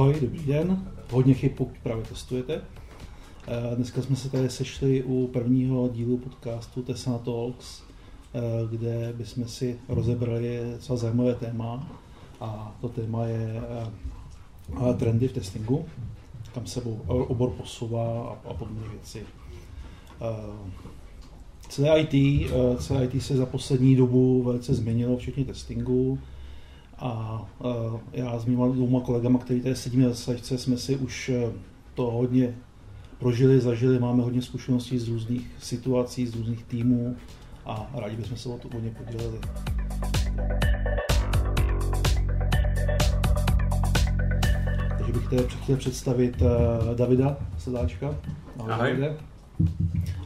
Ahoj, 0.00 0.20
dobrý 0.20 0.44
den. 0.44 0.86
Hodně 1.10 1.34
chyb, 1.34 1.52
pokud 1.56 1.78
právě 1.82 2.04
testujete. 2.04 2.60
Eh, 3.48 3.76
dneska 3.76 4.02
jsme 4.02 4.16
se 4.16 4.30
tady 4.30 4.50
sešli 4.50 5.02
u 5.02 5.26
prvního 5.26 5.88
dílu 5.88 6.18
podcastu 6.18 6.82
Tesla 6.82 7.18
Talks, 7.18 7.82
eh, 8.34 8.40
kde 8.70 9.12
bychom 9.16 9.48
si 9.48 9.78
rozebrali 9.88 10.60
docela 10.72 10.96
zajímavé 10.96 11.34
téma. 11.34 11.92
A 12.40 12.76
to 12.80 12.88
téma 12.88 13.24
je 13.24 13.62
eh, 14.90 14.94
trendy 14.94 15.28
v 15.28 15.32
testingu, 15.32 15.84
kam 16.54 16.66
se 16.66 16.82
obor 17.06 17.50
posouvá 17.50 18.38
a 18.48 18.54
podobné 18.54 18.88
věci. 18.88 19.22
Celé 21.68 22.00
IT, 22.00 22.50
celé 22.78 23.04
IT 23.04 23.22
se 23.22 23.36
za 23.36 23.46
poslední 23.46 23.96
dobu 23.96 24.42
velice 24.42 24.74
změnilo, 24.74 25.16
včetně 25.16 25.44
testingu. 25.44 26.18
A 27.00 27.42
já 28.12 28.38
s 28.38 28.44
mýma 28.44 28.68
dvouma 28.68 29.00
kolegama, 29.00 29.38
kteří 29.38 29.60
tady 29.60 29.76
sedíme 29.76 30.04
na 30.04 30.10
zasažce, 30.10 30.58
jsme 30.58 30.76
si 30.76 30.96
už 30.96 31.30
to 31.94 32.10
hodně 32.10 32.54
prožili, 33.18 33.60
zažili, 33.60 33.98
máme 33.98 34.22
hodně 34.22 34.42
zkušeností 34.42 34.98
z 34.98 35.08
různých 35.08 35.50
situací, 35.58 36.26
z 36.26 36.34
různých 36.36 36.64
týmů 36.64 37.16
a 37.66 37.90
rádi 37.94 38.16
bychom 38.16 38.36
se 38.36 38.48
o 38.48 38.58
to 38.58 38.68
hodně 38.74 38.90
podělili. 38.90 39.38
Takže 44.98 45.12
bych 45.12 45.28
tady 45.28 45.42
chtěl 45.62 45.76
představit 45.76 46.42
uh, 46.42 46.94
Davida 46.94 47.36
Sedáčka. 47.58 48.14
Ahoj. 48.58 48.72
Ahoj. 48.72 48.88
Davide. 48.88 49.16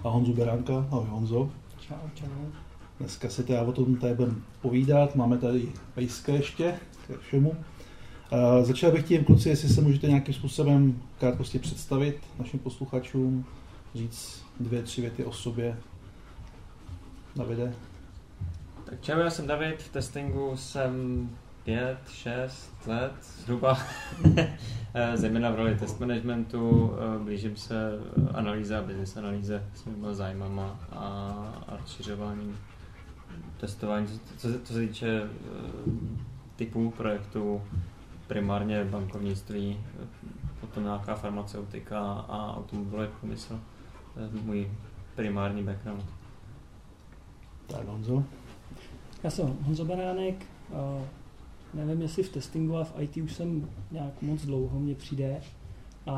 A 0.04 0.08
Honzu 0.08 0.32
Beránka. 0.32 0.86
Ahoj 0.90 1.06
Honzo. 1.10 1.50
Čau, 1.88 1.94
čau. 2.14 2.63
Dneska 2.98 3.28
se 3.28 3.42
teda 3.42 3.62
o 3.62 3.72
tom 3.72 3.96
tady 3.96 4.14
budeme 4.14 4.36
povídat. 4.62 5.16
Máme 5.16 5.38
tady 5.38 5.72
pejska 5.94 6.32
ještě 6.32 6.74
ke 7.06 7.18
všemu. 7.18 7.50
Uh, 7.50 8.64
začal 8.64 8.92
bych 8.92 9.06
tím, 9.06 9.24
kluci, 9.24 9.48
jestli 9.48 9.68
se 9.68 9.80
můžete 9.80 10.06
nějakým 10.06 10.34
způsobem 10.34 11.02
krátkosti 11.18 11.58
představit 11.58 12.18
našim 12.38 12.58
posluchačům, 12.60 13.44
říct 13.94 14.44
dvě, 14.60 14.82
tři 14.82 15.00
věty 15.00 15.24
o 15.24 15.32
sobě. 15.32 15.76
Davide. 17.36 17.74
Tak 18.84 19.00
čau, 19.00 19.18
já 19.18 19.30
jsem 19.30 19.46
David, 19.46 19.82
v 19.82 19.92
testingu 19.92 20.56
jsem 20.56 21.30
pět, 21.64 21.98
šest 22.08 22.72
let 22.86 23.12
zhruba, 23.22 23.78
zejména 25.14 25.50
v 25.50 25.54
roli 25.54 25.76
test 25.76 26.00
managementu, 26.00 26.92
blížím 27.24 27.56
se 27.56 27.90
analýze 28.34 28.76
a 28.76 28.82
business 28.82 29.16
analýze 29.16 29.64
s 29.74 29.84
mými 29.84 30.06
zájmama 30.10 30.80
a, 30.92 31.06
a 31.68 31.76
rozšiřování 31.76 32.54
testování, 33.64 34.06
co, 34.36 34.48
co 34.64 34.72
se 34.72 34.86
týče 34.86 35.22
typů 36.56 36.90
projektů, 36.90 37.62
primárně 38.26 38.84
bankovnictví, 38.84 39.80
potom 40.60 40.84
nějaká 40.84 41.14
farmaceutika 41.14 42.00
a 42.12 42.56
automobilový 42.56 43.08
průmysl. 43.20 43.60
To 44.14 44.20
je 44.20 44.28
můj 44.42 44.70
primární 45.14 45.62
background. 45.62 46.04
Tak 47.66 47.88
Honzo? 47.88 48.24
Já 49.22 49.30
jsem 49.30 49.56
Honzo 49.62 49.84
Baránek, 49.84 50.46
nevím, 51.74 52.02
jestli 52.02 52.22
v 52.22 52.32
testingu 52.32 52.76
a 52.76 52.84
v 52.84 52.94
IT 52.98 53.16
už 53.16 53.32
jsem 53.32 53.68
nějak 53.90 54.22
moc 54.22 54.42
dlouho, 54.42 54.80
mně 54.80 54.94
přijde. 54.94 55.42
A, 56.06 56.12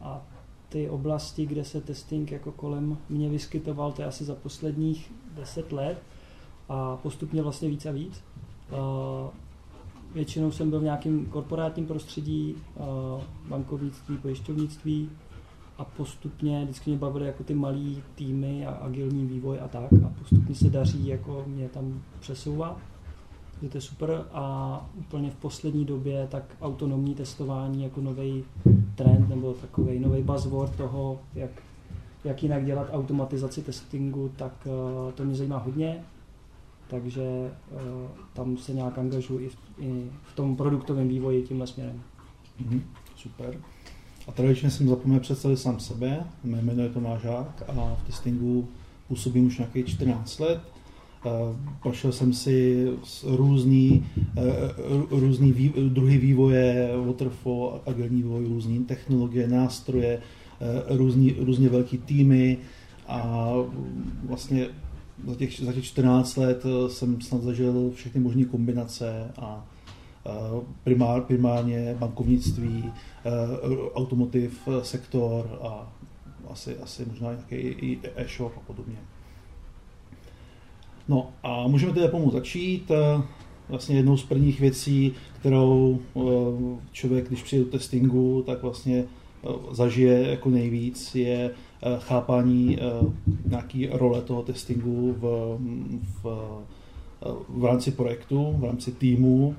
a 0.00 0.22
ty 0.68 0.90
oblasti, 0.90 1.46
kde 1.46 1.64
se 1.64 1.80
testing 1.80 2.32
jako 2.32 2.52
kolem 2.52 2.98
mě 3.08 3.28
vyskytoval, 3.28 3.92
to 3.92 4.02
je 4.02 4.08
asi 4.08 4.24
za 4.24 4.34
posledních 4.34 5.12
deset 5.34 5.72
let 5.72 6.02
a 6.72 6.96
postupně 6.96 7.42
vlastně 7.42 7.68
víc 7.68 7.86
a 7.86 7.90
víc. 7.90 8.24
Většinou 10.14 10.50
jsem 10.50 10.70
byl 10.70 10.80
v 10.80 10.82
nějakém 10.82 11.26
korporátním 11.26 11.86
prostředí, 11.86 12.54
bankovnictví, 13.48 14.16
pojišťovnictví 14.16 15.10
a 15.78 15.84
postupně 15.84 16.64
vždycky 16.64 16.90
mě 16.90 16.98
bavily 16.98 17.26
jako 17.26 17.44
ty 17.44 17.54
malý 17.54 18.02
týmy 18.14 18.66
a 18.66 18.70
agilní 18.70 19.26
vývoj 19.26 19.58
a 19.60 19.68
tak 19.68 19.92
a 20.06 20.12
postupně 20.18 20.54
se 20.54 20.70
daří 20.70 21.06
jako 21.06 21.44
mě 21.46 21.68
tam 21.68 22.02
přesouvat. 22.20 22.78
Takže 23.52 23.68
to 23.68 23.76
je 23.76 23.82
super 23.82 24.24
a 24.32 24.86
úplně 24.98 25.30
v 25.30 25.36
poslední 25.36 25.84
době 25.84 26.28
tak 26.30 26.56
autonomní 26.60 27.14
testování 27.14 27.84
jako 27.84 28.00
nový 28.00 28.44
trend 28.94 29.28
nebo 29.28 29.52
takový 29.52 29.98
nový 29.98 30.22
buzzword 30.22 30.76
toho, 30.76 31.20
jak, 31.34 31.50
jak 32.24 32.42
jinak 32.42 32.64
dělat 32.64 32.88
automatizaci 32.92 33.62
testingu, 33.62 34.30
tak 34.36 34.52
eh, 34.66 35.12
to 35.12 35.24
mě 35.24 35.34
zajímá 35.34 35.58
hodně 35.58 36.04
takže 36.92 37.22
uh, 37.22 37.78
tam 38.32 38.56
se 38.56 38.72
nějak 38.72 38.98
angažuji 38.98 39.38
i 39.38 39.48
v, 39.48 39.56
i 39.78 40.10
v 40.22 40.36
tom 40.36 40.56
produktovém 40.56 41.08
vývoji 41.08 41.42
tímhle 41.42 41.66
směrem. 41.66 42.02
Mm-hmm, 42.62 42.80
super. 43.16 43.60
A 44.28 44.32
tradičně 44.32 44.70
jsem 44.70 44.88
zapomněl 44.88 45.20
představit 45.20 45.56
sám 45.56 45.80
sebe. 45.80 46.24
Mé 46.44 46.62
jméno 46.62 46.82
je 46.82 46.88
Tomáš 46.88 47.22
Žák 47.22 47.62
a 47.68 47.96
v 48.02 48.06
testingu 48.06 48.68
působím 49.08 49.46
už 49.46 49.58
nějakých 49.58 49.86
14 49.86 50.38
let. 50.38 50.60
Uh, 51.24 51.56
prošel 51.82 52.12
jsem 52.12 52.32
si 52.32 52.86
různý, 53.24 54.06
uh, 55.10 55.20
různý 55.20 55.52
vý, 55.52 55.72
druhy 55.88 56.18
vývoje, 56.18 56.90
waterfall, 57.06 57.80
agilní 57.86 58.22
vývoj, 58.22 58.44
různé 58.44 58.84
technologie, 58.84 59.48
nástroje, 59.48 60.22
různý, 60.88 61.36
různě 61.38 61.68
velký 61.68 61.98
týmy 61.98 62.58
a 63.08 63.52
vlastně 64.24 64.68
za 65.26 65.34
těch, 65.34 65.60
za 65.60 65.72
těch 65.72 65.84
14 65.84 66.36
let 66.36 66.62
eh, 66.64 66.90
jsem 66.90 67.20
snad 67.20 67.42
zažil 67.42 67.90
všechny 67.94 68.20
možné 68.20 68.44
kombinace 68.44 69.32
a 69.36 69.66
primár, 70.84 71.22
primárně 71.22 71.96
bankovnictví, 71.98 72.84
eh, 72.84 73.30
automotiv 73.94 74.68
sektor 74.82 75.58
a 75.62 75.92
asi, 76.50 76.76
asi 76.78 77.04
možná 77.04 77.32
nějaký 77.32 77.56
i 77.56 78.00
e-shop 78.16 78.52
a 78.56 78.60
podobně. 78.60 78.96
No 81.08 81.30
a 81.42 81.66
můžeme 81.66 81.92
tedy 81.92 82.08
pomoct 82.08 82.32
začít. 82.32 82.90
Eh, 82.90 83.22
vlastně 83.68 83.96
jednou 83.96 84.16
z 84.16 84.24
prvních 84.24 84.60
věcí, 84.60 85.12
kterou 85.40 86.00
člověk, 86.92 87.28
když 87.28 87.42
přijde 87.42 87.64
do 87.64 87.70
testingu, 87.70 88.42
tak 88.46 88.62
vlastně 88.62 89.04
zažije 89.72 90.30
jako 90.30 90.50
nejvíc, 90.50 91.14
je 91.14 91.50
Eh, 91.84 91.96
chápání 92.00 92.78
eh, 92.80 93.06
nějaký 93.46 93.86
role 93.86 94.22
toho 94.22 94.42
testingu 94.42 95.16
v, 95.20 95.56
v, 96.22 96.26
eh, 97.22 97.28
v 97.48 97.64
rámci 97.64 97.90
projektu, 97.90 98.54
v 98.58 98.64
rámci 98.64 98.92
týmu, 98.92 99.56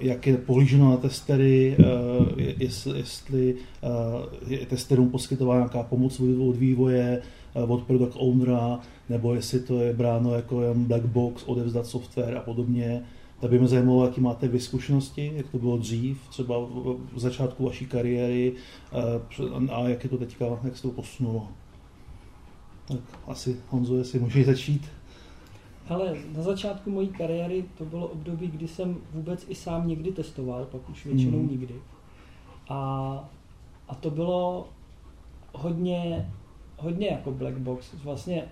jak 0.00 0.26
je 0.26 0.36
pohlíženo 0.36 0.90
na 0.90 0.96
testery, 0.96 1.76
jestli 2.58 3.54
je 4.46 4.66
testerům 4.66 5.10
poskytována 5.10 5.60
nějaká 5.60 5.82
pomoc 5.82 6.20
od 6.20 6.56
vývoje, 6.56 7.22
od 7.68 7.82
product 7.82 8.16
ownera, 8.18 8.80
nebo 9.08 9.34
jestli 9.34 9.60
to 9.60 9.80
je 9.80 9.92
bráno 9.92 10.34
jako 10.34 10.62
black 10.74 11.04
box, 11.04 11.42
odevzdat 11.46 11.86
software 11.86 12.36
a 12.36 12.40
podobně. 12.40 13.02
Tak 13.44 13.50
by 13.50 13.58
mě 13.58 13.68
zajímalo, 13.68 14.04
jaký 14.04 14.20
máte 14.20 14.48
vy 14.48 14.60
zkušenosti, 14.60 15.32
jak 15.34 15.48
to 15.48 15.58
bylo 15.58 15.76
dřív, 15.78 16.28
třeba 16.28 16.58
v 17.12 17.18
začátku 17.18 17.64
vaší 17.64 17.86
kariéry 17.86 18.52
eh, 18.92 19.72
a 19.72 19.88
jak 19.88 20.04
je 20.04 20.10
to 20.10 20.18
teďka, 20.18 20.46
jak 20.64 20.76
se 20.76 20.82
to 20.82 20.90
posunulo. 20.90 21.48
Tak 22.88 23.00
asi 23.26 23.56
Honzo, 23.68 23.96
jestli 23.96 24.18
můžeš 24.18 24.46
začít. 24.46 24.88
Ale 25.88 26.16
na 26.36 26.42
začátku 26.42 26.90
mojí 26.90 27.08
kariéry 27.08 27.64
to 27.78 27.84
bylo 27.84 28.06
období, 28.06 28.46
kdy 28.46 28.68
jsem 28.68 28.96
vůbec 29.12 29.46
i 29.48 29.54
sám 29.54 29.88
někdy 29.88 30.12
testoval, 30.12 30.64
pak 30.64 30.90
už 30.90 31.06
většinou 31.06 31.38
hmm. 31.38 31.50
nikdy. 31.50 31.74
A, 32.68 32.78
a 33.88 33.94
to 33.94 34.10
bylo 34.10 34.68
hodně, 35.52 36.32
hodně 36.78 37.08
jako 37.08 37.32
black 37.32 37.56
box. 37.56 37.94
Vlastně 38.04 38.44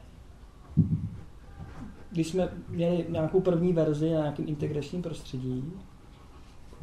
když 2.13 2.27
jsme 2.29 2.49
měli 2.69 3.07
nějakou 3.09 3.41
první 3.41 3.73
verzi 3.73 4.11
na 4.11 4.21
nějakém 4.21 4.49
integračním 4.49 5.03
prostředí, 5.03 5.73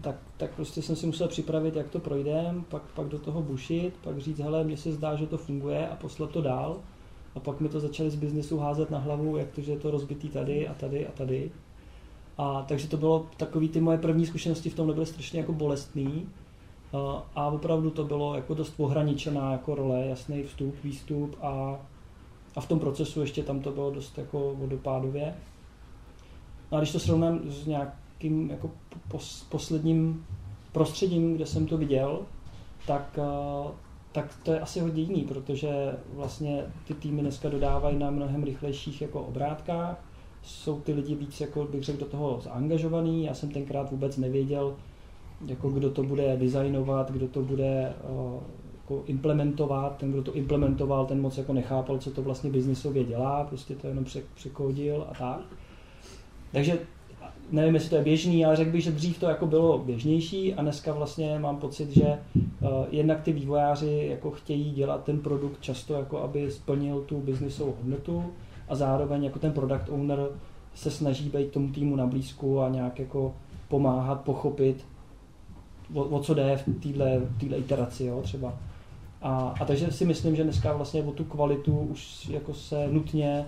tak, 0.01 0.15
tak 0.37 0.55
prostě 0.55 0.81
jsem 0.81 0.95
si 0.95 1.05
musel 1.05 1.27
připravit, 1.27 1.75
jak 1.75 1.89
to 1.89 1.99
projdem, 1.99 2.63
pak, 2.69 2.81
pak 2.81 3.07
do 3.07 3.19
toho 3.19 3.41
bušit, 3.41 3.93
pak 4.03 4.19
říct, 4.19 4.39
hele, 4.39 4.63
mně 4.63 4.77
se 4.77 4.91
zdá, 4.91 5.15
že 5.15 5.27
to 5.27 5.37
funguje 5.37 5.87
a 5.89 5.95
poslat 5.95 6.29
to 6.29 6.41
dál. 6.41 6.77
A 7.35 7.39
pak 7.39 7.59
mi 7.59 7.69
to 7.69 7.79
začali 7.79 8.09
z 8.09 8.15
biznesu 8.15 8.57
házet 8.57 8.91
na 8.91 8.99
hlavu, 8.99 9.37
jak 9.37 9.51
to, 9.51 9.61
že 9.61 9.71
je 9.71 9.79
to 9.79 9.91
rozbitý 9.91 10.29
tady 10.29 10.67
a 10.67 10.73
tady 10.73 11.07
a 11.07 11.11
tady. 11.11 11.51
A 12.37 12.65
takže 12.67 12.87
to 12.87 12.97
bylo 12.97 13.27
takový, 13.37 13.69
ty 13.69 13.81
moje 13.81 13.97
první 13.97 14.25
zkušenosti 14.25 14.69
v 14.69 14.75
tom 14.75 14.93
byly 14.93 15.05
strašně 15.05 15.39
jako 15.39 15.53
bolestný. 15.53 16.29
A, 16.93 17.29
a 17.35 17.47
opravdu 17.47 17.89
to 17.89 18.03
bylo 18.03 18.35
jako 18.35 18.53
dost 18.53 18.73
ohraničená 18.77 19.51
jako 19.51 19.75
role, 19.75 20.05
jasný 20.05 20.43
vstup, 20.43 20.75
výstup 20.83 21.35
a 21.41 21.79
a 22.55 22.61
v 22.61 22.67
tom 22.67 22.79
procesu 22.79 23.21
ještě 23.21 23.43
tam 23.43 23.59
to 23.59 23.71
bylo 23.71 23.91
dost 23.91 24.17
jako 24.17 24.55
vodopádově. 24.55 25.35
No 26.71 26.77
a 26.77 26.81
když 26.81 26.91
to 26.91 26.99
srovnám 26.99 27.39
s 27.45 27.65
nějakým 27.65 28.49
jako 28.49 28.71
pos, 29.07 29.47
posledním 29.49 30.25
prostředím, 30.71 31.35
kde 31.35 31.45
jsem 31.45 31.65
to 31.67 31.77
viděl, 31.77 32.19
tak, 32.87 33.19
eh, 33.21 33.71
tak 34.11 34.39
to 34.43 34.51
je 34.51 34.59
asi 34.59 34.79
hodně 34.79 35.01
jiný, 35.01 35.21
protože 35.21 35.95
vlastně 36.13 36.65
ty 36.87 36.93
týmy 36.93 37.21
dneska 37.21 37.49
dodávají 37.49 37.97
na 37.97 38.11
mnohem 38.11 38.43
rychlejších 38.43 39.01
jako 39.01 39.21
obrátkách, 39.21 40.03
jsou 40.43 40.79
ty 40.79 40.93
lidi 40.93 41.15
víc, 41.15 41.41
jako 41.41 41.65
bych 41.65 41.83
řekl, 41.83 41.99
do 41.99 42.05
toho 42.05 42.39
zaangažovaný. 42.43 43.25
Já 43.25 43.33
jsem 43.33 43.51
tenkrát 43.51 43.91
vůbec 43.91 44.17
nevěděl, 44.17 44.75
jako 45.45 45.69
kdo 45.69 45.91
to 45.91 46.03
bude 46.03 46.37
designovat, 46.37 47.11
kdo 47.11 47.27
to 47.27 47.41
bude 47.41 47.93
jako 48.89 49.03
implementovat, 49.07 49.97
ten, 49.97 50.11
kdo 50.11 50.23
to 50.23 50.33
implementoval, 50.33 51.05
ten 51.05 51.21
moc 51.21 51.37
jako 51.37 51.53
nechápal, 51.53 51.97
co 51.97 52.11
to 52.11 52.21
vlastně 52.21 52.49
biznisově 52.49 53.03
dělá, 53.03 53.43
prostě 53.43 53.75
to 53.75 53.87
jenom 53.87 54.05
překódil 54.35 55.07
a 55.09 55.13
tak. 55.13 55.41
Takže 56.51 56.79
nevím, 57.51 57.73
jestli 57.73 57.89
to 57.89 57.95
je 57.95 58.03
běžný, 58.03 58.45
ale 58.45 58.55
řekl 58.55 58.71
bych, 58.71 58.83
že 58.83 58.91
dřív 58.91 59.19
to 59.19 59.25
jako 59.25 59.47
bylo 59.47 59.77
běžnější 59.77 60.53
a 60.53 60.61
dneska 60.61 60.93
vlastně 60.93 61.39
mám 61.39 61.57
pocit, 61.57 61.89
že 61.89 62.19
uh, 62.35 62.69
jednak 62.91 63.21
ty 63.21 63.33
vývojáři 63.33 64.07
jako 64.09 64.31
chtějí 64.31 64.71
dělat 64.71 65.03
ten 65.03 65.19
produkt 65.19 65.61
často, 65.61 65.93
jako 65.93 66.21
aby 66.21 66.51
splnil 66.51 67.01
tu 67.01 67.21
biznisovou 67.21 67.73
hodnotu 67.77 68.23
a 68.67 68.75
zároveň 68.75 69.23
jako 69.23 69.39
ten 69.39 69.51
product 69.51 69.89
owner 69.89 70.19
se 70.75 70.91
snaží 70.91 71.29
být 71.29 71.51
tomu 71.51 71.69
týmu 71.69 71.95
na 71.95 72.07
blízku 72.07 72.61
a 72.61 72.69
nějak 72.69 72.99
jako 72.99 73.33
pomáhat, 73.67 74.21
pochopit, 74.21 74.85
o, 75.93 76.03
o 76.03 76.19
co 76.19 76.33
jde 76.33 76.57
v 76.57 77.39
této 77.39 77.57
iteraci 77.57 78.05
jo, 78.05 78.21
třeba. 78.21 78.53
A, 79.21 79.53
a 79.59 79.65
takže 79.65 79.91
si 79.91 80.05
myslím, 80.05 80.35
že 80.35 80.43
dneska 80.43 80.73
vlastně 80.73 81.03
o 81.03 81.11
tu 81.11 81.23
kvalitu 81.23 81.77
už 81.77 82.29
jako 82.29 82.53
se 82.53 82.87
nutně 82.87 83.45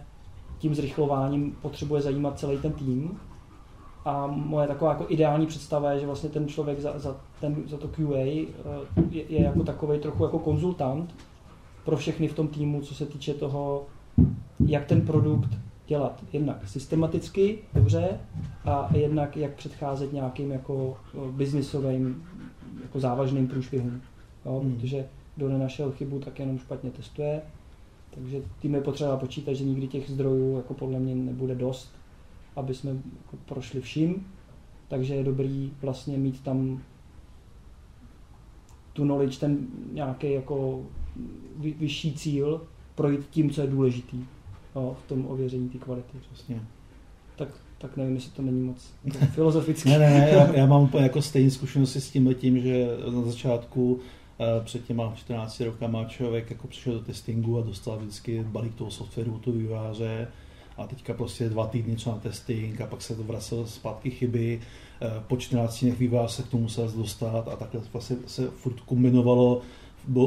tím 0.57 0.75
zrychlováním 0.75 1.51
potřebuje 1.61 2.01
zajímat 2.01 2.39
celý 2.39 2.57
ten 2.57 2.71
tým. 2.71 3.19
A 4.05 4.27
moje 4.27 4.67
taková 4.67 4.91
jako 4.91 5.05
ideální 5.09 5.45
představa 5.45 5.91
je, 5.91 5.99
že 5.99 6.05
vlastně 6.05 6.29
ten 6.29 6.47
člověk 6.47 6.79
za, 6.79 6.99
za, 6.99 7.15
ten, 7.39 7.55
za 7.67 7.77
to 7.77 7.87
QA 7.87 8.17
eh, 8.17 8.47
je, 9.09 9.23
je 9.29 9.41
jako 9.43 9.63
takový 9.63 9.99
trochu 9.99 10.23
jako 10.23 10.39
konzultant 10.39 11.15
pro 11.85 11.97
všechny 11.97 12.27
v 12.27 12.33
tom 12.33 12.47
týmu, 12.47 12.81
co 12.81 12.95
se 12.95 13.05
týče 13.05 13.33
toho, 13.33 13.85
jak 14.65 14.85
ten 14.85 15.01
produkt 15.01 15.57
dělat 15.87 16.23
jednak 16.33 16.67
systematicky, 16.67 17.59
dobře, 17.73 18.19
a 18.65 18.89
jednak 18.93 19.37
jak 19.37 19.53
předcházet 19.53 20.13
nějakým 20.13 20.51
jako 20.51 20.97
eh, 21.13 21.31
biznisovým 21.31 22.23
jako 22.83 22.99
závažným 22.99 23.47
průšvihům. 23.47 24.01
Jo? 24.45 24.59
Hmm. 24.59 24.75
Protože 24.75 25.05
kdo 25.41 25.49
nenašel 25.49 25.91
chybu, 25.91 26.19
tak 26.19 26.39
jenom 26.39 26.59
špatně 26.59 26.91
testuje. 26.91 27.41
Takže 28.09 28.41
tím 28.59 28.75
je 28.75 28.81
potřeba 28.81 29.17
počítat, 29.17 29.53
že 29.53 29.63
nikdy 29.63 29.87
těch 29.87 30.09
zdrojů 30.09 30.57
jako 30.57 30.73
podle 30.73 30.99
mě 30.99 31.15
nebude 31.15 31.55
dost, 31.55 31.91
aby 32.55 32.73
jsme 32.73 32.91
jako 32.91 33.37
prošli 33.45 33.81
vším. 33.81 34.27
Takže 34.87 35.15
je 35.15 35.23
dobrý 35.23 35.71
vlastně 35.81 36.17
mít 36.17 36.43
tam 36.43 36.81
tu 38.93 39.03
knowledge, 39.03 39.39
ten 39.39 39.57
nějaký 39.93 40.31
jako 40.31 40.81
vyšší 41.59 42.13
cíl, 42.13 42.61
projít 42.95 43.27
tím, 43.29 43.49
co 43.49 43.61
je 43.61 43.67
důležitý 43.67 44.25
jo, 44.75 44.97
v 45.05 45.07
tom 45.07 45.25
ověření 45.27 45.69
té 45.69 45.77
kvality. 45.77 46.17
Přesně. 46.31 46.61
Tak, 47.35 47.49
tak 47.77 47.97
nevím, 47.97 48.15
jestli 48.15 48.31
to 48.31 48.41
není 48.41 48.61
moc 48.61 48.93
filozofické. 49.31 49.89
ne, 49.89 49.99
ne, 49.99 50.09
ne, 50.09 50.29
já, 50.29 50.55
já 50.55 50.65
mám 50.65 50.83
úplně 50.83 51.03
jako 51.03 51.21
stejné 51.21 51.51
zkušenosti 51.51 52.01
s 52.01 52.11
tím 52.11 52.33
tím, 52.33 52.59
že 52.59 52.87
na 53.13 53.21
začátku 53.21 53.99
před 54.63 54.85
těma 54.85 55.13
14 55.15 55.59
rokama 55.61 56.05
člověk 56.05 56.49
jako 56.49 56.67
přišel 56.67 56.93
do 56.93 56.99
testingu 56.99 57.59
a 57.59 57.61
dostal 57.61 57.97
vždycky 57.97 58.43
balík 58.43 58.75
toho 58.75 58.91
softwaru, 58.91 59.39
to 59.39 59.51
výváře 59.51 60.27
a 60.77 60.87
teďka 60.87 61.13
prostě 61.13 61.49
dva 61.49 61.67
týdny 61.67 61.95
třeba 61.95 62.15
na 62.15 62.21
testing 62.21 62.81
a 62.81 62.87
pak 62.87 63.01
se 63.01 63.15
to 63.15 63.23
vracelo 63.23 63.67
zpátky 63.67 64.09
chyby. 64.09 64.59
Eh, 65.01 65.23
po 65.27 65.37
14 65.37 65.81
dnech 65.81 65.99
vývář 65.99 66.31
se 66.31 66.43
k 66.43 66.47
tomu 66.47 66.63
musel 66.63 66.91
dostat 66.91 67.47
a 67.47 67.55
takhle 67.55 67.81
vlastně 67.93 68.15
se 68.27 68.47
furt 68.47 68.79
kombinovalo 68.79 69.61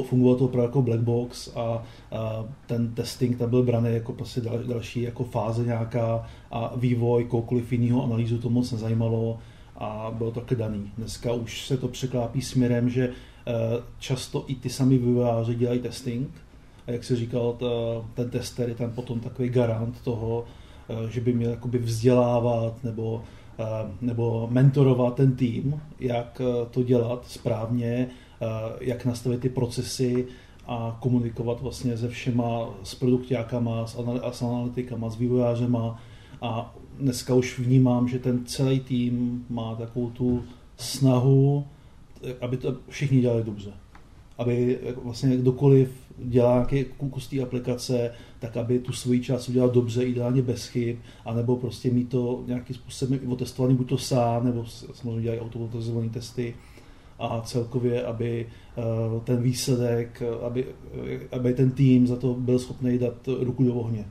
fungovalo 0.07 0.39
to 0.39 0.45
opravdu 0.45 0.69
jako 0.69 0.83
black 0.83 1.01
box 1.01 1.57
a, 1.57 1.61
a 1.61 1.83
ten 2.67 2.95
testing 2.95 3.39
tam 3.39 3.51
byl 3.51 3.63
braný 3.63 3.95
jako 3.95 4.13
prostě 4.13 4.41
dal, 4.41 4.59
další 4.59 5.03
jako 5.03 5.25
fáze 5.25 5.65
nějaká 5.65 6.27
a 6.51 6.73
vývoj 6.77 7.25
koukoliv 7.25 7.73
jiného 7.73 8.05
analýzu 8.05 8.39
to 8.39 8.51
moc 8.51 8.73
nezajímalo 8.73 9.39
a 9.77 10.15
bylo 10.19 10.31
to 10.31 10.41
taky 10.41 10.57
daný. 10.57 10.93
Dneska 10.99 11.33
už 11.33 11.67
se 11.67 11.77
to 11.77 11.89
překlápí 11.89 12.43
směrem, 12.43 12.91
že 12.91 13.13
často 13.99 14.45
i 14.47 14.55
ty 14.55 14.71
sami 14.71 14.99
vývojáři 14.99 15.55
dělají 15.55 15.81
testing. 15.81 16.29
A 16.87 16.91
jak 16.91 17.05
se 17.05 17.17
říkal, 17.17 17.59
ten 18.15 18.31
tester 18.31 18.69
je 18.69 18.75
tam 18.75 18.91
potom 18.91 19.21
takový 19.21 19.49
garant 19.49 20.01
toho, 20.01 20.45
eh, 20.89 21.11
že 21.11 21.21
by 21.21 21.33
měl 21.33 21.51
jakoby 21.51 21.79
vzdělávat 21.79 22.85
nebo, 22.85 23.23
eh, 23.59 23.65
nebo 24.01 24.49
mentorovat 24.51 25.15
ten 25.15 25.37
tým, 25.37 25.81
jak 26.01 26.41
to 26.71 26.83
dělat 26.83 27.27
správně, 27.27 28.11
Eh, 28.45 28.77
jak 28.81 29.05
nastavit 29.05 29.41
ty 29.41 29.49
procesy 29.49 30.27
a 30.67 30.97
komunikovat 31.01 31.61
vlastně 31.61 31.97
se 31.97 32.09
všema, 32.09 32.69
s 32.83 32.95
produktiákama, 32.95 33.87
s 34.33 34.43
analytikama, 34.43 35.11
s 35.11 35.17
vývojářema. 35.17 36.01
A 36.43 36.75
dneska 36.99 37.35
už 37.35 37.59
vnímám, 37.59 38.09
že 38.09 38.19
ten 38.19 38.47
celý 38.47 38.81
tým 38.81 39.45
má 39.51 39.75
takovou 39.75 40.11
tu 40.11 40.45
snahu, 40.77 41.65
aby 42.41 42.57
to 42.57 42.77
všichni 42.89 43.21
dělali 43.21 43.45
dobře. 43.45 43.73
Aby 44.39 44.79
vlastně 45.03 45.37
kdokoliv 45.37 45.91
dělá 46.19 46.55
nějaký 46.55 46.85
kus 47.11 47.29
té 47.29 47.43
aplikace, 47.43 48.11
tak 48.39 48.57
aby 48.57 48.79
tu 48.79 48.93
svoji 48.93 49.21
část 49.21 49.49
udělal 49.49 49.71
dobře, 49.71 50.05
ideálně 50.05 50.43
bez 50.43 50.67
chyb, 50.67 50.97
anebo 51.25 51.57
prostě 51.57 51.91
mít 51.91 52.09
to 52.09 52.45
nějakým 52.47 52.77
způsobem 52.77 53.21
otestovaný 53.33 53.77
buď 53.77 53.89
to 53.89 53.99
sám, 53.99 54.45
nebo 54.45 54.67
samozřejmě 54.67 55.23
dělají 55.23 55.41
automatizované 55.41 56.09
testy, 56.09 56.55
a 57.19 57.41
celkově, 57.41 58.05
aby 58.05 58.47
eh, 58.47 59.21
ten 59.25 59.43
výsledek, 59.43 60.23
aby, 60.47 60.67
aby 61.33 61.55
ten 61.55 61.71
tým 61.71 62.07
za 62.07 62.17
to 62.17 62.35
byl 62.35 62.59
schopný 62.59 62.99
dát 62.99 63.29
ruku 63.41 63.65
do 63.65 63.75
ohně. 63.75 64.05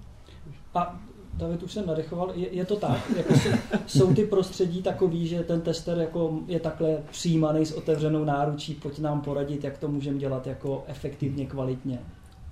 A 0.75 1.01
David 1.37 1.63
už 1.63 1.73
jsem 1.73 1.87
nadechoval, 1.87 2.31
je, 2.35 2.53
je 2.53 2.65
to 2.65 2.75
tak, 2.75 3.11
jako 3.17 3.33
jsou, 3.33 3.49
jsou 3.87 4.13
ty 4.13 4.23
prostředí 4.23 4.81
takový, 4.81 5.27
že 5.27 5.43
ten 5.43 5.61
tester 5.61 5.97
jako 5.97 6.39
je 6.47 6.59
takhle 6.59 6.97
přijímaný 7.11 7.65
s 7.65 7.71
otevřenou 7.71 8.23
náručí, 8.23 8.73
pojď 8.73 8.99
nám 8.99 9.21
poradit, 9.21 9.63
jak 9.63 9.77
to 9.77 9.87
můžeme 9.87 10.17
dělat 10.17 10.47
jako 10.47 10.83
efektivně, 10.87 11.45
kvalitně 11.45 11.99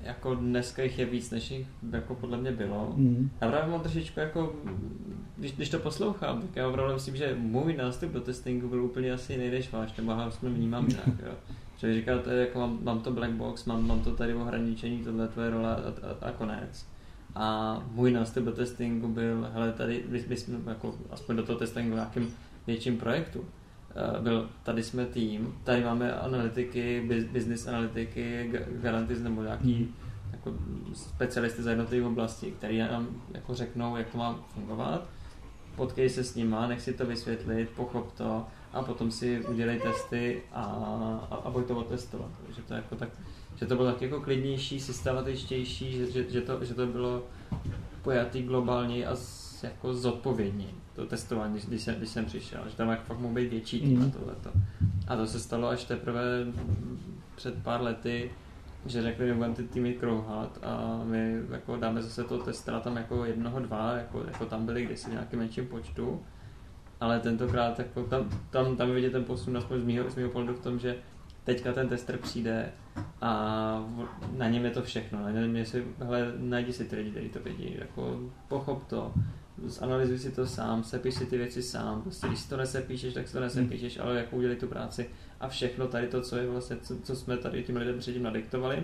jako 0.03 0.35
dneska 0.35 0.83
jich 0.83 0.99
je 0.99 1.05
víc, 1.05 1.31
než 1.31 1.51
jich 1.51 1.67
jako 1.91 2.15
podle 2.15 2.37
mě 2.37 2.51
bylo. 2.51 2.93
Mm. 2.95 3.29
Já 3.41 3.49
právě 3.49 3.71
mám 3.71 3.81
trošičku 3.81 4.19
jako, 4.19 4.53
když, 5.37 5.51
když 5.51 5.69
to 5.69 5.79
poslouchám, 5.79 6.41
tak 6.41 6.55
já 6.55 6.67
opravdu 6.67 6.93
myslím, 6.93 7.15
že 7.15 7.35
můj 7.39 7.77
nástup 7.77 8.11
do 8.11 8.21
testingu 8.21 8.69
byl 8.69 8.83
úplně 8.83 9.13
asi 9.13 9.33
jiný 9.33 9.49
než 9.49 9.71
váš, 9.71 9.97
nebo 9.97 10.11
já 10.11 10.31
jsme 10.31 10.49
vnímám 10.49 10.87
jinak, 10.87 11.07
jo. 11.25 11.33
Že 11.77 11.93
říkáte, 11.93 12.35
jako 12.35 12.59
mám, 12.59 12.79
mám, 12.83 12.99
to 12.99 13.11
black 13.11 13.31
box, 13.31 13.65
mám, 13.65 13.87
mám 13.87 14.01
to 14.01 14.15
tady 14.15 14.33
ohraničení, 14.33 15.03
tohle 15.03 15.27
tvoje 15.27 15.49
role 15.49 15.75
a, 15.75 15.79
a, 15.79 16.27
a 16.27 16.31
konec. 16.31 16.85
A 17.35 17.77
můj 17.91 18.11
nástup 18.11 18.43
do 18.43 18.51
testingu 18.51 19.07
byl, 19.07 19.49
hele, 19.53 19.71
tady 19.71 20.03
my, 20.07 20.25
my 20.27 20.37
jsme 20.37 20.59
jako, 20.67 20.95
aspoň 21.11 21.35
do 21.35 21.43
toho 21.43 21.59
testingu 21.59 21.91
v 21.91 21.95
nějakém 21.95 22.27
větším 22.67 22.97
projektu, 22.97 23.45
Eh, 23.95 24.21
byl, 24.21 24.49
tady 24.63 24.83
jsme 24.83 25.05
tým, 25.05 25.55
tady 25.63 25.83
máme 25.83 26.13
analytiky, 26.13 27.07
business 27.31 27.67
analytiky, 27.67 28.51
garantis 28.81 29.21
nebo 29.21 29.43
nějaký 29.43 29.75
hmm. 29.75 29.93
jako 30.31 30.53
specialisty 30.93 31.63
za 31.63 31.69
jednotlivé 31.69 32.07
oblasti, 32.07 32.51
který 32.51 32.79
nám 32.79 33.07
jako 33.33 33.55
řeknou, 33.55 33.97
jak 33.97 34.09
to 34.09 34.17
má 34.17 34.39
fungovat. 34.53 35.05
Potkej 35.75 36.09
se 36.09 36.23
s 36.23 36.35
nima, 36.35 36.67
nech 36.67 36.81
si 36.81 36.93
to 36.93 37.05
vysvětlit, 37.05 37.69
pochop 37.69 38.11
to 38.11 38.45
a 38.73 38.83
potom 38.83 39.11
si 39.11 39.45
udělej 39.45 39.79
testy 39.79 40.41
a, 40.51 40.63
a, 41.31 41.35
a 41.35 41.49
boj 41.49 41.63
to 41.63 41.77
otestovat. 41.77 42.29
Takže 42.45 42.61
to, 42.61 42.73
jako 42.73 42.95
tak, 42.95 43.09
že 43.61 43.67
to 43.67 43.75
bylo 43.75 43.91
tak 43.91 44.01
jako 44.01 44.21
klidnější, 44.21 44.79
systematičtější, 44.79 45.91
že, 45.91 46.11
že, 46.11 46.29
že, 46.29 46.41
to, 46.41 46.65
že 46.65 46.73
to 46.73 46.87
bylo 46.87 47.23
pojatý 48.01 48.43
globálně 48.43 49.05
a 49.07 49.15
z, 49.15 49.63
jako 49.63 49.93
zodpovědní 49.93 50.69
to 50.95 51.05
testování, 51.05 51.59
když 51.67 51.81
jsem, 51.81 51.95
když 51.95 52.09
jsem 52.09 52.25
přišel, 52.25 52.61
že 52.69 52.75
tam 52.75 52.97
fakt 53.07 53.19
mohl 53.19 53.33
být 53.33 53.49
větší 53.49 53.81
tým 53.81 53.99
mm. 53.99 54.11
tohleto. 54.11 54.49
A 55.07 55.15
to 55.15 55.27
se 55.27 55.39
stalo 55.39 55.69
až 55.69 55.83
teprve 55.83 56.21
před 57.35 57.63
pár 57.63 57.81
lety, 57.81 58.31
že 58.85 59.01
řekli, 59.01 59.27
že 59.27 59.33
budeme 59.33 59.55
ty 59.55 59.63
týmy 59.63 59.93
krouhat 59.93 60.59
a 60.63 61.01
my 61.03 61.35
jako 61.51 61.77
dáme 61.77 62.01
zase 62.01 62.23
toho 62.23 62.43
testera 62.43 62.79
tam 62.79 62.97
jako 62.97 63.25
jednoho, 63.25 63.59
dva, 63.59 63.93
jako, 63.93 64.23
jako 64.27 64.45
tam 64.45 64.65
byli 64.65 64.85
kdysi 64.85 65.09
v 65.09 65.13
nějakém 65.13 65.39
menším 65.39 65.67
počtu. 65.67 66.21
Ale 66.99 67.19
tentokrát 67.19 67.79
jako 67.79 68.03
tam, 68.03 68.29
tam, 68.49 68.75
tam 68.75 68.91
vidět 68.91 69.11
ten 69.11 69.23
posun 69.23 69.57
aspoň 69.57 69.79
z 69.79 69.83
mého, 69.83 70.09
z 70.09 70.15
mého 70.15 70.29
pohledu 70.29 70.53
v 70.53 70.59
tom, 70.59 70.79
že 70.79 70.95
teďka 71.43 71.73
ten 71.73 71.89
tester 71.89 72.17
přijde 72.17 72.71
a 73.21 73.85
na 74.37 74.49
něm 74.49 74.65
je 74.65 74.71
to 74.71 74.81
všechno. 74.81 75.19
Na 75.19 75.31
něm 75.31 75.55
je 75.55 75.65
si, 75.65 75.85
hele, 75.99 76.33
najdi 76.37 76.73
si 76.73 76.85
ty 76.85 76.95
lidi, 76.95 77.11
kteří 77.11 77.29
to 77.29 77.39
vědí, 77.39 77.75
jako 77.79 78.19
pochop 78.47 78.87
to, 78.87 79.13
zanalizuj 79.65 80.19
si 80.19 80.31
to 80.31 80.47
sám, 80.47 80.83
sepiš 80.83 81.15
si 81.15 81.25
ty 81.25 81.37
věci 81.37 81.63
sám, 81.63 82.01
prostě 82.01 82.27
když 82.27 82.39
si 82.39 82.49
to 82.49 82.57
nesepíšeš, 82.57 83.13
tak 83.13 83.27
si 83.27 83.33
to 83.33 83.39
nesepíšeš, 83.39 83.99
ale 83.99 84.17
jako 84.17 84.35
udělej 84.35 84.57
tu 84.57 84.67
práci 84.67 85.09
a 85.39 85.47
všechno 85.47 85.87
tady 85.87 86.07
to, 86.07 86.21
co 86.21 86.37
je 86.37 86.47
vlastně, 86.47 86.77
co, 86.77 86.99
co 86.99 87.15
jsme 87.15 87.37
tady 87.37 87.63
tím 87.63 87.77
lidem 87.77 87.99
předtím 87.99 88.23
nadiktovali, 88.23 88.83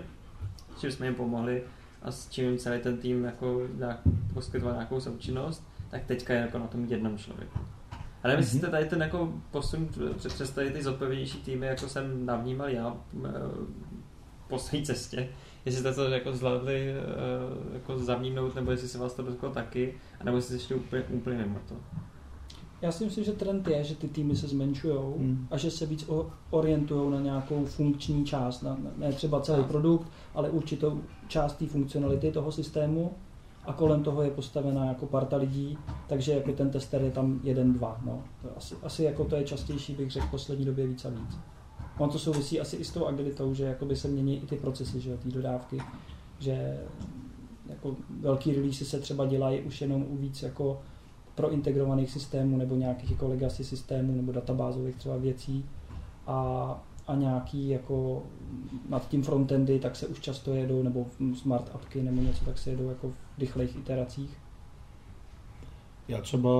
čím 0.80 0.92
jsme 0.92 1.06
jim 1.06 1.14
pomohli 1.14 1.62
a 2.02 2.10
s 2.10 2.28
čím 2.28 2.58
celý 2.58 2.80
ten 2.80 2.96
tým 2.96 3.24
jako 3.24 3.62
nějak, 3.74 4.00
poskytoval 4.34 4.74
nějakou 4.74 5.00
součinnost, 5.00 5.68
tak 5.90 6.04
teďka 6.04 6.34
je 6.34 6.40
jako 6.40 6.58
na 6.58 6.66
tom 6.66 6.84
jednom 6.84 7.18
člověku. 7.18 7.58
A 8.22 8.28
nevím, 8.28 8.40
jestli 8.40 8.58
jste 8.58 8.66
tady 8.66 8.84
ten 8.84 9.00
jako 9.02 9.32
posun 9.50 9.88
přes 10.16 10.50
tady 10.50 10.70
ty 10.70 10.82
zodpovědnější 10.82 11.38
týmy, 11.38 11.66
jako 11.66 11.88
jsem 11.88 12.26
navnímal 12.26 12.68
já 12.68 12.96
po 14.48 14.58
své 14.58 14.82
cestě, 14.82 15.28
jestli 15.64 15.80
jste 15.80 15.94
to 15.94 16.04
jako 16.04 16.32
zvládli 16.32 16.94
uh, 16.94 17.74
jako 17.74 17.98
zavnímnout, 17.98 18.54
nebo 18.54 18.70
jestli 18.70 18.88
se 18.88 18.98
vás 18.98 19.14
to 19.14 19.22
dotklo 19.22 19.50
taky, 19.50 19.94
nebo 20.24 20.36
jestli 20.36 20.58
jste 20.58 20.66
šli 20.66 20.76
úplně, 20.76 21.02
úplně 21.02 21.36
mimo 21.38 21.58
to. 21.68 21.74
Já 22.82 22.92
si 22.92 23.04
myslím, 23.04 23.24
že 23.24 23.32
trend 23.32 23.68
je, 23.68 23.84
že 23.84 23.94
ty 23.94 24.08
týmy 24.08 24.36
se 24.36 24.48
zmenšují 24.48 24.94
Hmm. 25.16 25.48
a 25.50 25.56
že 25.56 25.70
se 25.70 25.86
víc 25.86 26.10
orientují 26.50 27.10
na 27.10 27.20
nějakou 27.20 27.64
funkční 27.64 28.24
část, 28.24 28.62
na, 28.62 28.78
ne 28.96 29.12
třeba 29.12 29.40
celý 29.40 29.64
produkt, 29.64 30.08
ale 30.34 30.50
určitou 30.50 31.00
část 31.28 31.52
té 31.52 31.66
funkcionality 31.66 32.32
toho 32.32 32.52
systému 32.52 33.14
a 33.68 33.72
kolem 33.72 34.02
toho 34.02 34.22
je 34.22 34.30
postavená 34.30 34.84
jako 34.84 35.06
parta 35.06 35.36
lidí, 35.36 35.78
takže 36.06 36.32
jako 36.32 36.52
ten 36.52 36.70
tester 36.70 37.02
je 37.02 37.10
tam 37.10 37.40
jeden, 37.42 37.72
dva. 37.72 38.00
No. 38.04 38.22
To 38.42 38.48
asi, 38.56 38.74
asi 38.82 39.04
jako 39.04 39.24
to 39.24 39.36
je 39.36 39.44
častější, 39.44 39.94
bych 39.94 40.10
řekl, 40.10 40.26
v 40.26 40.30
poslední 40.30 40.64
době 40.64 40.86
víc 40.86 41.04
a 41.04 41.08
víc. 41.08 41.38
On 41.98 42.10
to 42.10 42.18
souvisí 42.18 42.60
asi 42.60 42.76
i 42.76 42.84
s 42.84 42.92
tou 42.92 43.06
agilitou, 43.06 43.54
že 43.54 43.64
jakoby 43.64 43.96
se 43.96 44.08
mění 44.08 44.42
i 44.42 44.46
ty 44.46 44.56
procesy, 44.56 45.00
že 45.00 45.16
ty 45.16 45.28
dodávky, 45.28 45.82
že 46.38 46.80
jako 47.68 47.96
velký 48.20 48.52
release 48.52 48.84
se 48.84 49.00
třeba 49.00 49.26
dělají 49.26 49.60
už 49.60 49.80
jenom 49.80 50.06
u 50.08 50.16
víc 50.16 50.42
jako 50.42 50.80
prointegrovaných 51.34 52.10
systémů 52.10 52.56
nebo 52.56 52.74
nějakých 52.74 53.10
jako 53.10 53.28
legacy 53.28 53.64
systémů 53.64 54.16
nebo 54.16 54.32
databázových 54.32 54.96
třeba 54.96 55.16
věcí 55.16 55.64
a, 56.26 56.82
a 57.08 57.14
nějaký 57.14 57.68
jako 57.68 58.22
nad 58.88 59.08
tím 59.08 59.22
frontendy, 59.22 59.78
tak 59.78 59.96
se 59.96 60.06
už 60.06 60.20
často 60.20 60.54
jedou, 60.54 60.82
nebo 60.82 61.06
smart 61.34 61.70
appky 61.74 62.02
nebo 62.02 62.22
něco, 62.22 62.44
tak 62.44 62.58
se 62.58 62.70
jedou 62.70 62.88
jako 62.88 63.08
v 63.08 63.38
rychlejch 63.38 63.76
iteracích. 63.76 64.30
Já 66.08 66.20
třeba 66.20 66.50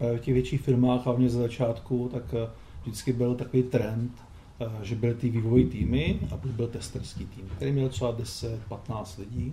eh, 0.00 0.16
v 0.16 0.20
těch 0.20 0.34
větších 0.34 0.60
firmách, 0.60 1.04
hlavně 1.04 1.30
ze 1.30 1.38
začátku, 1.38 2.10
tak 2.12 2.22
eh, 2.34 2.50
vždycky 2.82 3.12
byl 3.12 3.34
takový 3.34 3.62
trend, 3.62 4.12
eh, 4.60 4.66
že 4.82 4.94
byly 4.94 5.14
ty 5.14 5.28
vývojové 5.28 5.70
týmy 5.70 6.20
a 6.30 6.36
byl 6.36 6.66
testerský 6.66 7.26
tým, 7.26 7.44
který 7.56 7.72
měl 7.72 7.88
třeba 7.88 8.16
10-15 8.16 9.18
lidí 9.18 9.52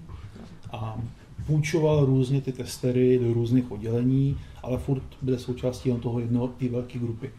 a 0.72 1.02
půjčoval 1.48 2.06
různě 2.06 2.42
ty 2.42 2.52
testery 2.52 3.20
do 3.20 3.34
různých 3.34 3.72
oddělení, 3.72 4.38
ale 4.64 4.78
furt 4.78 5.04
byly 5.22 5.40
součástí 5.40 5.90
jen 5.90 6.00
toho 6.00 6.20
jednoho, 6.20 6.48
té 6.48 6.70
velké 6.70 7.00
grupy. 7.00 7.32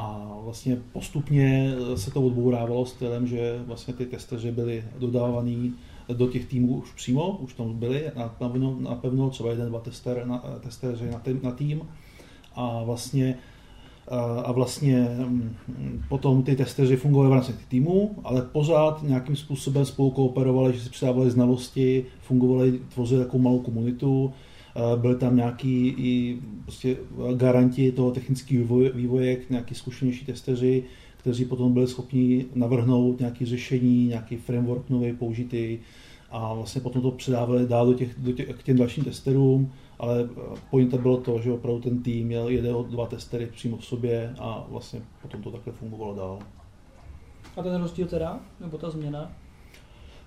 A 0.00 0.38
vlastně 0.44 0.76
postupně 0.92 1.74
se 1.94 2.10
to 2.10 2.22
odbourávalo 2.22 2.86
stylem, 2.86 3.26
že 3.26 3.62
vlastně 3.66 3.94
ty 3.94 4.06
testeři 4.06 4.52
byli 4.52 4.84
dodávaný 4.98 5.74
do 6.12 6.26
těch 6.26 6.46
týmů 6.46 6.76
už 6.76 6.92
přímo, 6.92 7.38
už 7.40 7.54
tam 7.54 7.78
byli 7.78 8.10
na, 8.16 8.34
na, 8.40 8.76
na 8.78 8.94
pevno 8.94 9.30
třeba 9.30 9.50
jeden, 9.50 9.68
dva 9.68 9.80
tester, 9.80 10.26
na, 10.26 10.38
testeři 10.60 11.10
na, 11.10 11.18
tým, 11.18 11.40
na 11.42 11.50
tým. 11.50 11.82
A 12.54 12.82
vlastně 12.84 13.38
a 14.10 14.40
a 14.40 14.52
vlastně 14.52 15.08
mm, 15.18 15.56
potom 16.08 16.42
ty 16.42 16.56
testeři 16.56 16.96
fungovali 16.96 17.30
v 17.30 17.32
rámci 17.32 17.54
týmů, 17.68 18.16
ale 18.24 18.42
pořád 18.42 19.02
nějakým 19.02 19.36
způsobem 19.36 19.84
spolu 19.84 20.10
kooperovali, 20.10 20.72
že 20.72 20.80
si 20.80 20.90
předávali 20.90 21.30
znalosti, 21.30 22.06
fungovali, 22.20 22.80
tvořili 22.94 23.24
takovou 23.24 23.42
malou 23.42 23.58
komunitu, 23.58 24.32
Eh, 24.32 24.47
byli 24.96 25.16
tam 25.16 25.36
nějaký 25.36 25.88
i 25.88 26.38
prostě 26.62 26.96
garanti 27.34 27.92
toho 27.92 28.10
technického 28.10 28.78
vývoje, 28.78 29.36
nějaký 29.50 29.74
zkušenější 29.74 30.26
testeři, 30.26 30.84
kteří 31.16 31.44
potom 31.44 31.72
byli 31.72 31.88
schopni 31.88 32.46
navrhnout 32.54 33.20
nějaké 33.20 33.46
řešení, 33.46 34.06
nějaký 34.06 34.36
framework 34.36 34.90
nový 34.90 35.12
použitý 35.12 35.78
a 36.30 36.54
vlastně 36.54 36.80
potom 36.80 37.02
to 37.02 37.10
předávali 37.10 37.66
dál 37.66 37.86
do 37.86 37.94
těch, 37.94 38.18
do 38.18 38.32
těch, 38.32 38.48
k 38.48 38.62
těm 38.62 38.76
dalším 38.76 39.04
testerům, 39.04 39.72
ale 39.98 40.28
eh, 40.30 40.56
pointa 40.70 40.96
bylo 40.96 41.16
to, 41.16 41.40
že 41.40 41.52
opravdu 41.52 41.80
ten 41.80 42.02
tým 42.02 42.26
měl 42.26 42.48
jeden, 42.48 42.74
dva 42.88 43.06
testery 43.06 43.46
přímo 43.46 43.76
v 43.76 43.84
sobě 43.84 44.34
a 44.38 44.66
vlastně 44.68 45.00
potom 45.22 45.42
to 45.42 45.50
takhle 45.50 45.72
fungovalo 45.72 46.14
dál. 46.14 46.38
A 47.56 47.62
ten 47.62 47.82
rozdíl 47.82 48.06
teda, 48.06 48.40
nebo 48.60 48.78
ta 48.78 48.90
změna? 48.90 49.32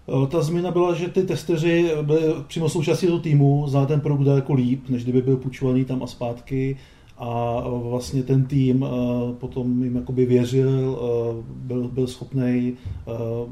Eh, 0.07 0.27
Ta 0.27 0.41
změna 0.41 0.71
byla, 0.71 0.93
že 0.93 1.07
ty 1.07 1.23
testeři 1.23 1.91
byli 2.01 2.21
přímo 2.47 2.69
součástí 2.69 3.07
toho 3.07 3.19
týmu, 3.19 3.67
znali 3.67 3.87
ten 3.87 4.01
produkt 4.01 4.23
daleko 4.23 4.53
líp, 4.53 4.89
než 4.89 5.03
kdyby 5.03 5.21
byl 5.21 5.37
půjčovaný 5.37 5.85
tam 5.85 6.03
a 6.03 6.07
zpátky 6.07 6.77
a 7.17 7.63
eh, 7.65 7.89
vlastně 7.89 8.23
ten 8.23 8.45
tým 8.45 8.85
eh, 8.85 9.33
potom 9.33 9.83
jim 9.83 9.95
jakoby 9.95 10.25
věřil, 10.25 10.99
byl, 11.45 11.87
byl 11.87 12.07
schopný, 12.07 12.73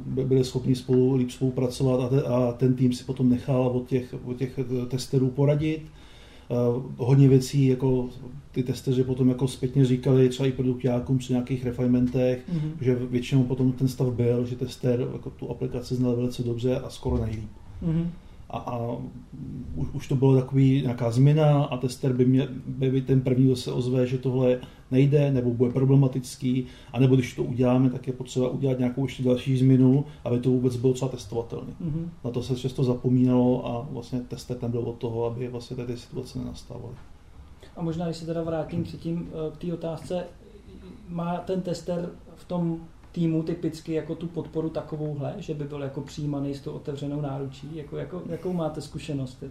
byli 0.06 0.44
schopni 0.44 0.76
spolu 0.76 1.16
líp 1.16 1.32
spolupracovat 1.32 2.14
a, 2.14 2.36
a 2.36 2.52
ten 2.52 2.74
tým 2.76 2.94
si 2.94 3.04
potom 3.04 3.30
nechal 3.30 3.68
od 3.68 3.88
těch, 3.88 4.16
od 4.26 4.38
těch 4.38 4.60
testerů 4.88 5.30
poradit. 5.30 5.82
Eh, 6.52 6.56
Hodně 6.98 7.28
věcí, 7.28 7.66
jako 7.68 8.10
ty 8.52 8.64
testeři 8.64 9.04
potom 9.04 9.30
jako 9.30 9.48
zpětně 9.48 9.86
říkali 9.86 10.30
třeba 10.30 10.48
i 10.48 10.52
produktákům 10.52 11.18
při 11.18 11.34
nějakých 11.34 11.66
refinementech, 11.66 12.40
Mhm. 12.54 12.72
že 12.82 12.96
většinou 12.96 13.44
potom 13.44 13.72
ten 13.72 13.88
stav 13.88 14.08
byl, 14.14 14.46
že 14.46 14.56
tester 14.56 15.08
jako 15.14 15.30
tu 15.30 15.50
aplikaci 15.50 15.96
znal 15.96 16.16
velice 16.16 16.44
dobře 16.44 16.76
a 16.80 16.90
skoro 16.90 17.18
nejlíp. 17.26 17.50
Mhm. 17.82 18.12
A, 18.50 18.58
a 18.58 18.98
už, 19.76 19.88
už 19.94 20.08
to 20.08 20.16
bylo 20.16 20.36
takový 20.36 20.82
nějaká 20.82 21.12
změna 21.12 21.64
a 21.64 21.78
tester 21.78 22.14
by 22.14 22.26
měl, 22.26 22.48
by, 22.68 22.92
by 22.92 23.02
ten 23.02 23.22
první, 23.22 23.46
kdo 23.46 23.56
se 23.56 23.72
ozve, 23.72 24.08
že 24.08 24.18
tohle 24.18 24.60
nejde 24.92 25.32
nebo 25.32 25.54
bude 25.54 25.72
problematický, 25.72 26.66
a 26.94 27.00
nebo 27.00 27.16
když 27.16 27.36
to 27.36 27.44
uděláme, 27.44 27.90
tak 27.90 28.08
je 28.08 28.14
potřeba 28.14 28.50
udělat 28.50 28.80
nějakou 28.80 29.06
ještě 29.06 29.24
další 29.24 29.58
změnu, 29.58 30.06
aby 30.24 30.40
to 30.40 30.50
vůbec 30.50 30.76
bylo 30.76 30.94
třeba 30.94 31.12
testovatelné. 31.12 31.74
Mhm. 31.80 32.12
Na 32.24 32.32
to 32.32 32.44
se 32.44 32.56
často 32.56 32.84
zapomínalo 32.84 33.68
a 33.68 33.88
vlastně 33.92 34.20
tester 34.20 34.58
tam 34.58 34.72
byl 34.72 34.82
od 34.82 34.98
toho, 34.98 35.26
aby 35.26 35.48
vlastně 35.48 35.76
tady 35.76 35.98
situace 35.98 36.40
nenastávaly. 36.40 36.96
A 37.76 37.82
možná, 37.82 38.06
když 38.06 38.18
se 38.18 38.26
teda 38.26 38.44
vrátím 38.44 38.84
předtím 38.84 39.30
eh, 39.30 39.52
k 39.52 39.58
té 39.58 39.74
otázce, 39.74 40.26
má 41.10 41.38
ten 41.38 41.62
tester 41.62 42.10
v 42.36 42.46
tom 42.46 42.80
týmu 43.12 43.44
typicky 43.44 43.94
jako 43.94 44.16
tu 44.16 44.28
podporu 44.28 44.70
takovouhle, 44.70 45.36
že 45.38 45.54
by 45.54 45.64
byl 45.64 45.82
jako 45.82 46.02
přijímaný 46.02 46.56
s 46.56 46.62
tou 46.62 46.72
otevřenou 46.72 47.22
náručí? 47.22 47.70
Jako, 47.76 47.98
jako, 47.98 48.22
jakou 48.30 48.54
máte 48.54 48.82
zkušenost? 48.82 49.44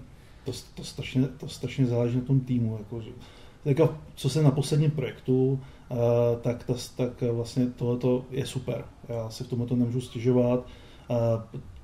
To, 0.45 0.53
to, 0.75 0.85
strašně, 0.85 1.29
to 1.29 1.49
strašně 1.49 1.87
záleží 1.87 2.17
na 2.17 2.25
tom 2.25 2.41
týmu. 2.41 2.77
Jako, 2.79 3.01
že, 3.01 3.11
teďka, 3.65 3.99
co 4.15 4.29
se 4.29 4.43
na 4.43 4.51
posledním 4.51 4.91
projektu, 4.91 5.53
uh, 5.53 5.99
tak, 6.41 6.65
ta, 6.65 6.75
tak 6.97 7.23
vlastně 7.33 7.67
tohle 7.67 8.23
je 8.31 8.47
super. 8.47 8.85
Já 9.09 9.31
si 9.31 9.45
v 9.45 9.49
tomhle 9.49 9.69
to 9.69 9.77
nemůžu 9.77 10.01
stěžovat. 10.01 10.67
Uh, 11.11 11.17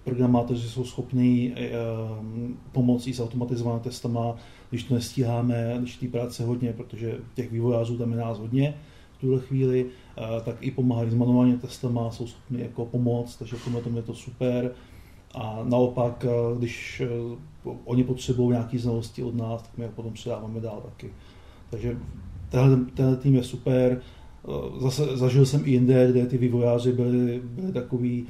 programátoři 0.05 0.69
jsou 0.69 0.85
schopní 0.85 1.53
uh, 1.53 2.27
pomoct 2.73 3.07
i 3.07 3.15
s 3.15 3.21
automatizovanými 3.21 3.85
testama, 3.85 4.37
když 4.71 4.85
to 4.85 4.95
nestíháme, 4.95 5.77
když 5.79 5.97
té 5.97 6.09
práce 6.09 6.45
hodně, 6.45 6.73
protože 6.73 7.19
těch 7.35 7.53
vývojářů 7.53 7.99
tam 7.99 8.11
je 8.11 8.19
nás 8.19 8.39
hodně 8.39 8.75
v 9.17 9.21
tuhle 9.21 9.41
chvíli, 9.41 9.85
uh, 9.85 10.43
tak 10.45 10.57
i 10.61 10.71
pomáhají 10.71 11.11
s 11.11 11.15
manuálními 11.15 11.59
testama, 11.59 12.11
jsou 12.11 12.27
schopni 12.27 12.63
jako 12.63 12.87
pomoct, 12.87 13.37
takže 13.37 13.57
v 13.57 13.65
tomhle 13.65 13.83
tom 13.83 13.97
je 13.97 14.03
to 14.03 14.15
super. 14.15 14.71
A 15.35 15.61
naopak, 15.65 16.25
eh, 16.29 16.59
když 16.59 17.03
eh, 17.05 17.09
oni 17.85 18.05
potřebují 18.05 18.51
nějaké 18.51 18.79
znalosti 18.79 19.23
od 19.23 19.35
nás, 19.35 19.63
tak 19.63 19.71
my 19.79 19.85
je 19.85 19.91
potom 19.91 20.13
předáváme 20.13 20.61
dál 20.61 20.83
taky. 20.85 21.11
Takže 21.71 21.97
tenhle, 22.49 22.85
tenhle 22.95 23.17
tým 23.17 23.35
je 23.35 23.43
super. 23.43 24.01
Eh, 24.49 24.81
Zase 24.81 25.17
zažil 25.17 25.47
jsem 25.47 25.63
i 25.65 25.71
jinde, 25.71 26.11
kde 26.11 26.27
ty 26.27 26.39
vývojáři 26.39 26.93
byli, 26.93 27.43
byli 27.45 27.73
takový, 27.73 28.27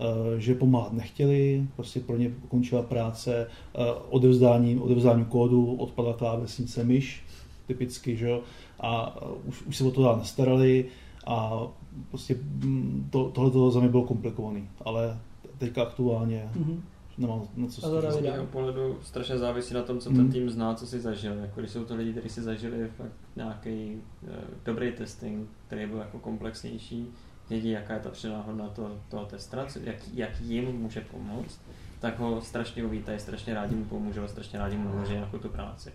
eh, 0.00 0.40
že 0.40 0.54
pomáhat 0.54 0.92
nechtěli, 0.92 1.66
prostě 1.76 2.00
pro 2.00 2.16
ně 2.16 2.30
končila 2.48 2.82
práce 2.82 3.46
eh, 3.46 3.78
odevzdáním, 4.08 4.82
odevzdáním 4.82 5.24
kódu, 5.24 5.74
odpadla 5.74 6.12
klávesnice 6.12 6.84
myš, 6.84 7.22
typicky, 7.66 8.16
že 8.16 8.28
jo, 8.28 8.40
a 8.80 9.22
už, 9.44 9.62
už 9.62 9.76
se 9.76 9.84
o 9.84 9.90
to 9.90 10.02
dál 10.02 10.16
nestarali 10.16 10.84
a 11.26 11.60
prostě 12.10 12.34
mm, 12.40 13.08
to, 13.10 13.30
tohle 13.30 13.50
to 13.50 13.70
za 13.70 13.80
mě 13.80 13.88
bylo 13.88 14.02
komplikovaný, 14.02 14.68
ale 14.84 15.18
teďka 15.58 15.82
aktuálně 15.82 16.50
Mhm. 16.54 16.82
nemám 17.18 17.42
na 17.56 17.66
co 17.66 17.80
Z 17.80 18.20
mého 18.30 18.46
pohledu 18.46 18.98
strašně 19.02 19.38
závisí 19.38 19.74
na 19.74 19.82
tom, 19.82 19.98
co 19.98 20.10
ten 20.10 20.32
tým 20.32 20.50
zná, 20.50 20.74
co 20.74 20.86
si 20.86 21.00
zažil. 21.00 21.32
Jako 21.32 21.60
když 21.60 21.72
jsou 21.72 21.84
to 21.84 21.94
lidi, 21.94 22.10
kteří 22.12 22.28
si 22.28 22.42
zažili 22.42 22.88
fakt 22.96 23.12
nějaký 23.36 23.94
uh, 24.22 24.28
dobrý 24.64 24.92
testing, 24.92 25.48
který 25.66 25.86
byl 25.86 25.98
jako 25.98 26.18
komplexnější, 26.18 27.06
vědí, 27.50 27.70
jaká 27.70 27.94
je 27.94 28.00
ta 28.00 28.10
přidaná 28.10 28.42
hodnota 28.42 28.74
toho, 28.74 28.90
toho 29.08 29.24
testera, 29.24 29.66
co- 29.66 29.78
jak, 29.82 29.96
jak 30.14 30.40
jim 30.40 30.64
může 30.64 31.00
pomoct, 31.00 31.60
tak 32.00 32.18
ho 32.18 32.40
strašně 32.40 32.84
uvítají, 32.84 33.18
strašně 33.18 33.54
rádi 33.54 33.74
mu 33.74 33.84
pomůžou, 33.84 34.28
strašně 34.28 34.58
rádi 34.58 34.76
mu 34.76 34.88
hovoří 34.88 35.14
jako 35.14 35.38
tu 35.38 35.48
práci. 35.48 35.90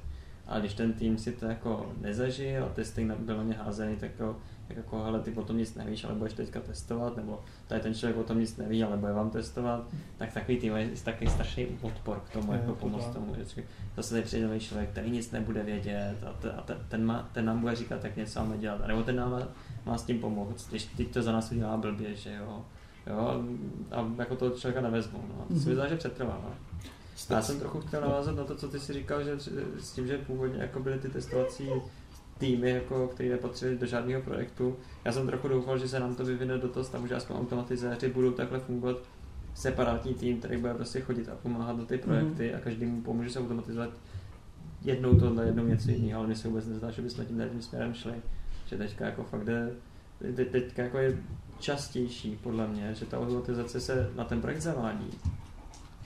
A 0.47 0.59
když 0.59 0.73
ten 0.73 0.93
tým 0.93 1.17
si 1.17 1.31
to 1.31 1.45
jako 1.45 1.91
nezažije 2.01 2.59
a 2.59 2.69
testing 2.69 3.11
byl 3.13 3.37
na 3.37 3.43
ně 3.43 3.53
házený, 3.53 3.95
tak 3.95 4.11
jako, 4.19 4.37
tak 4.67 4.77
jako 4.77 5.03
hele, 5.03 5.19
ty 5.19 5.31
o 5.33 5.43
tom 5.43 5.57
nic 5.57 5.75
nevíš, 5.75 6.03
ale 6.03 6.13
budeš 6.15 6.33
teďka 6.33 6.59
testovat, 6.59 7.17
nebo 7.17 7.39
tady 7.67 7.81
ten 7.81 7.93
člověk 7.93 8.17
o 8.17 8.23
tom 8.23 8.39
nic 8.39 8.57
neví, 8.57 8.83
ale 8.83 8.97
bude 8.97 9.13
vám 9.13 9.29
testovat, 9.29 9.87
tak 10.17 10.33
takový 10.33 10.57
tým 10.57 10.73
je 10.75 10.89
takový 11.03 11.29
strašný 11.29 11.67
odpor 11.81 12.21
k 12.29 12.33
tomu, 12.33 12.53
jako 12.53 12.75
pomoct 12.75 13.07
tomu. 13.13 13.31
Vždycky 13.33 13.65
Zase 13.97 14.09
tady 14.09 14.23
přijde 14.23 14.47
nový 14.47 14.59
člověk, 14.59 14.89
který 14.89 15.11
nic 15.11 15.31
nebude 15.31 15.63
vědět 15.63 16.15
a, 16.29 16.33
te, 16.41 16.51
a 16.51 16.61
ten, 16.61 16.77
ten, 16.89 17.05
má, 17.05 17.29
ten, 17.33 17.45
nám 17.45 17.59
bude 17.61 17.75
říkat, 17.75 18.03
jak 18.03 18.15
něco 18.15 18.39
máme 18.39 18.57
dělat, 18.57 18.87
nebo 18.87 19.03
ten 19.03 19.15
nám 19.15 19.31
má, 19.31 19.47
má 19.85 19.97
s 19.97 20.03
tím 20.03 20.19
pomoct, 20.19 20.69
když 20.69 20.85
teď 20.85 21.07
to 21.13 21.21
za 21.21 21.31
nás 21.31 21.51
udělá 21.51 21.77
blbě, 21.77 22.15
že 22.15 22.33
jo. 22.35 22.65
Jo, 23.07 23.43
a 23.91 24.11
jako 24.17 24.35
toho 24.35 24.51
člověka 24.51 24.81
nevezmu, 24.81 25.19
no. 25.29 25.35
A 25.43 25.53
to 25.53 25.59
si 25.59 25.69
Mhm. 25.69 25.69
myslím, 25.77 25.89
že 25.89 25.95
přetrvá. 25.97 26.39
No. 26.43 26.72
Já 27.29 27.41
jsem 27.41 27.59
trochu 27.59 27.81
chtěl 27.81 28.01
navázat 28.01 28.35
na 28.35 28.43
to, 28.43 28.55
co 28.55 28.67
ty 28.67 28.79
si 28.79 28.93
říkal, 28.93 29.23
že 29.23 29.39
s 29.79 29.91
tím, 29.91 30.07
že 30.07 30.17
původně 30.17 30.61
jako 30.61 30.79
byly 30.79 30.99
ty 30.99 31.09
testovací 31.09 31.69
týmy, 32.37 32.69
jako, 32.69 33.07
které 33.07 33.29
nepatřily 33.29 33.77
do 33.77 33.85
žádného 33.85 34.21
projektu. 34.21 34.75
Já 35.05 35.11
jsem 35.11 35.27
trochu 35.27 35.47
doufal, 35.47 35.77
že 35.77 35.87
se 35.87 35.99
nám 35.99 36.15
to 36.15 36.25
vyvine 36.25 36.57
do 36.57 36.67
toho 36.69 36.83
stavu, 36.83 37.07
že 37.07 37.15
aspoň 37.15 37.35
automatizéři 37.37 38.09
budou 38.09 38.31
takhle 38.31 38.59
fungovat 38.59 38.97
separátní 39.55 40.13
tým, 40.13 40.39
který 40.39 40.57
bude 40.57 40.73
prostě 40.73 41.01
chodit 41.01 41.29
a 41.29 41.35
pomáhat 41.35 41.77
do 41.77 41.85
ty 41.85 41.97
projekty 41.97 42.53
a 42.53 42.59
každý 42.59 42.85
mu 42.85 43.01
pomůže 43.01 43.29
se 43.29 43.39
automatizovat 43.39 43.89
jednou 44.81 45.19
tohle, 45.19 45.45
jednou 45.45 45.65
něco 45.65 45.91
jiného, 45.91 46.19
ale 46.19 46.27
mi 46.27 46.35
se 46.35 46.47
vůbec 46.47 46.67
nezdá, 46.67 46.91
že 46.91 47.01
bychom 47.01 47.25
tím 47.25 47.49
tím 47.51 47.61
směrem 47.61 47.93
šli. 47.93 48.13
Že 48.65 48.77
teďka 48.77 49.05
jako 49.05 49.23
fakt 49.23 49.43
jde, 49.43 49.71
teď, 50.35 50.51
teďka 50.51 50.83
jako 50.83 50.97
je 50.97 51.17
častější 51.59 52.39
podle 52.43 52.67
mě, 52.67 52.93
že 52.93 53.05
ta 53.05 53.19
automatizace 53.19 53.79
se 53.79 54.09
na 54.15 54.23
ten 54.23 54.41
projekt 54.41 54.61
zavádí. 54.61 55.09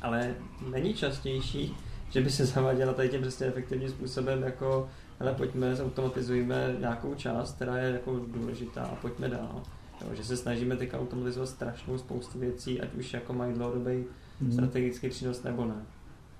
Ale 0.01 0.35
není 0.71 0.93
častější, 0.93 1.75
že 2.09 2.21
by 2.21 2.29
se 2.29 2.45
zaváděla 2.45 2.93
tady 2.93 3.09
tím 3.09 3.21
přesně 3.21 3.47
efektivním 3.47 3.89
způsobem, 3.89 4.43
jako 4.43 4.89
hele, 5.19 5.33
pojďme, 5.33 5.75
zautomatizujeme 5.75 6.75
nějakou 6.79 7.15
část, 7.15 7.55
která 7.55 7.77
je 7.77 7.93
jako 7.93 8.19
důležitá 8.27 8.83
a 8.83 8.95
pojďme 8.95 9.29
dál. 9.29 9.61
Jo, 10.01 10.15
že 10.15 10.23
se 10.23 10.37
snažíme 10.37 10.75
teď 10.75 10.93
automatizovat 10.93 11.49
strašnou 11.49 11.97
spoustu 11.97 12.39
věcí, 12.39 12.81
ať 12.81 12.93
už 12.93 13.13
jako 13.13 13.33
mají 13.33 13.53
dlouhodobý 13.53 14.03
mm. 14.41 14.51
strategický 14.51 15.09
přínos 15.09 15.43
nebo 15.43 15.65
ne. 15.65 15.75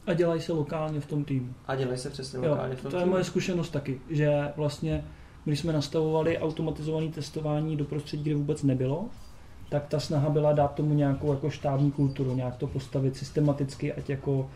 A 0.07 0.13
dělají 0.13 0.41
se 0.41 0.53
lokálně 0.53 0.99
v 0.99 1.05
tom 1.05 1.23
týmu. 1.25 1.53
A 1.67 1.75
dělají 1.75 1.97
se 1.97 2.09
přesně 2.09 2.39
jo, 2.39 2.49
lokálně 2.49 2.75
v 2.75 2.81
tom 2.81 2.91
To 2.91 2.97
je 2.97 3.03
týmu. 3.03 3.11
moje 3.11 3.23
zkušenost 3.23 3.69
taky, 3.69 4.01
že 4.09 4.53
vlastně 4.55 5.05
když 5.45 5.59
jsme 5.59 5.73
nastavovali 5.73 6.37
automatizované 6.37 7.09
testování 7.09 7.77
do 7.77 7.85
prostředí, 7.85 8.23
kde 8.23 8.35
vůbec 8.35 8.63
nebylo, 8.63 9.09
tak 9.69 9.87
ta 9.87 9.99
snaha 9.99 10.29
byla 10.29 10.53
dát 10.53 10.73
tomu 10.73 10.93
nějakou 10.93 11.33
jako 11.33 11.49
štábní 11.49 11.91
kulturu, 11.91 12.35
nějak 12.35 12.55
to 12.55 12.67
postavit 12.67 13.15
systematicky, 13.15 13.93
ať 13.93 14.09
jako 14.09 14.49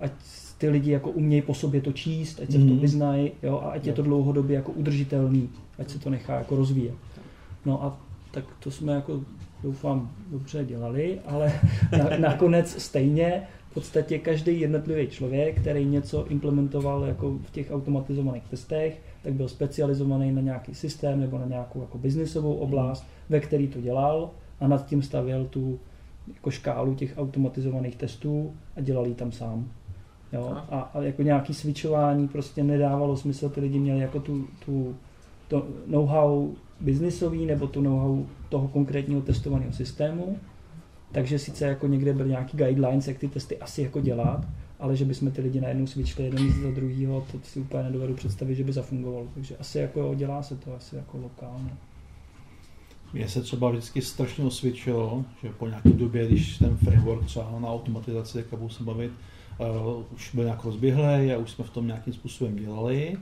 ať 0.00 0.12
ty 0.58 0.68
lidi 0.68 0.90
jako 0.90 1.10
umějí 1.10 1.42
po 1.42 1.54
sobě 1.54 1.80
to 1.80 1.92
číst, 1.92 2.40
ať 2.40 2.50
se 2.50 2.58
mm. 2.58 2.64
v 2.64 2.66
tom 2.66 2.74
mhm. 2.74 2.82
vyznají, 2.82 3.32
jo, 3.42 3.60
a 3.64 3.70
ať 3.70 3.86
je 3.86 3.92
to 3.92 4.02
dlouhodobě 4.02 4.56
jako 4.56 4.72
udržitelný, 4.72 5.48
ať 5.78 5.90
se 5.90 5.98
to 5.98 6.10
nechá 6.10 6.34
jako 6.34 6.56
rozvíjet. 6.56 6.94
No 7.64 7.84
a 7.84 8.00
tak 8.30 8.44
to 8.58 8.70
jsme 8.70 8.92
jako 8.92 9.20
doufám 9.62 10.10
dobře 10.30 10.64
dělali, 10.64 11.20
ale 11.26 11.52
na, 11.98 12.16
nakonec 12.28 12.82
stejně 12.82 13.42
v 13.70 13.74
podstatě 13.74 14.18
každý 14.18 14.60
jednotlivý 14.60 15.06
člověk, 15.06 15.60
který 15.60 15.84
něco 15.84 16.26
implementoval 16.26 17.04
jako 17.04 17.30
v 17.30 17.50
těch 17.50 17.70
automatizovaných 17.70 18.42
testech, 18.50 19.02
tak 19.22 19.32
byl 19.32 19.48
specializovaný 19.48 20.32
na 20.32 20.40
nějaký 20.40 20.74
systém 20.74 21.20
nebo 21.20 21.38
na 21.38 21.46
nějakou 21.46 21.80
jako 21.80 21.98
biznisovou 21.98 22.54
oblast, 22.54 23.06
ve 23.28 23.40
který 23.40 23.68
to 23.68 23.80
dělal 23.80 24.30
a 24.60 24.68
nad 24.68 24.86
tím 24.86 25.02
stavěl 25.02 25.44
tu 25.44 25.78
jako 26.34 26.50
škálu 26.50 26.94
těch 26.94 27.14
automatizovaných 27.18 27.96
testů 27.96 28.52
a 28.76 28.80
dělal 28.80 29.06
ji 29.06 29.14
tam 29.14 29.32
sám. 29.32 29.68
Jo? 30.32 30.56
A, 30.70 30.80
a 30.80 31.02
jako 31.02 31.22
nějaký 31.22 31.54
switchování 31.54 32.28
prostě 32.28 32.64
nedávalo 32.64 33.16
smysl, 33.16 33.48
ty 33.48 33.60
lidi 33.60 33.78
měli 33.78 34.00
jako 34.00 34.20
tu, 34.20 34.46
tu 34.64 34.96
to 35.48 35.66
know-how 35.86 36.48
biznisový 36.80 37.46
nebo 37.46 37.66
to 37.66 37.82
know-how 37.82 38.24
toho 38.48 38.68
konkrétního 38.68 39.20
testovaného 39.20 39.72
systému. 39.72 40.36
Takže 41.12 41.38
sice 41.38 41.64
jako 41.64 41.86
někde 41.86 42.12
byly 42.12 42.28
nějaký 42.28 42.56
guidelines, 42.56 43.08
jak 43.08 43.18
ty 43.18 43.28
testy 43.28 43.58
asi 43.58 43.82
jako 43.82 44.00
dělat, 44.00 44.46
ale 44.78 44.96
že 44.96 45.04
bychom 45.04 45.30
ty 45.30 45.42
lidi 45.42 45.60
najednou 45.60 45.86
switchli 45.86 46.24
jeden 46.24 46.62
za 46.62 46.70
druhýho, 46.70 47.26
to 47.32 47.38
si 47.42 47.60
úplně 47.60 47.82
nedovedu 47.82 48.14
představit, 48.14 48.54
že 48.54 48.64
by 48.64 48.72
zafungovalo. 48.72 49.26
Takže 49.34 49.56
asi 49.56 49.78
jako 49.78 50.14
dělá 50.14 50.42
se 50.42 50.56
to 50.56 50.74
asi 50.74 50.96
jako 50.96 51.18
lokálně. 51.18 51.70
Mně 53.12 53.28
se 53.28 53.42
třeba 53.42 53.70
vždycky 53.70 54.02
strašně 54.02 54.44
osvědčilo, 54.44 55.24
že 55.42 55.50
po 55.58 55.66
nějaké 55.66 55.90
době, 55.90 56.26
když 56.26 56.58
ten 56.58 56.76
framework 56.76 57.24
třeba 57.24 57.60
na 57.60 57.68
automatizaci, 57.68 58.38
jak 58.38 58.46
budu 58.50 58.68
se 58.68 58.84
bavit, 58.84 59.12
uh, 59.58 60.04
už 60.14 60.34
byl 60.34 60.44
nějak 60.44 60.64
rozběhlý 60.64 61.32
a 61.32 61.38
už 61.38 61.50
jsme 61.50 61.64
v 61.64 61.70
tom 61.70 61.86
nějakým 61.86 62.12
způsobem 62.12 62.56
dělali, 62.56 63.16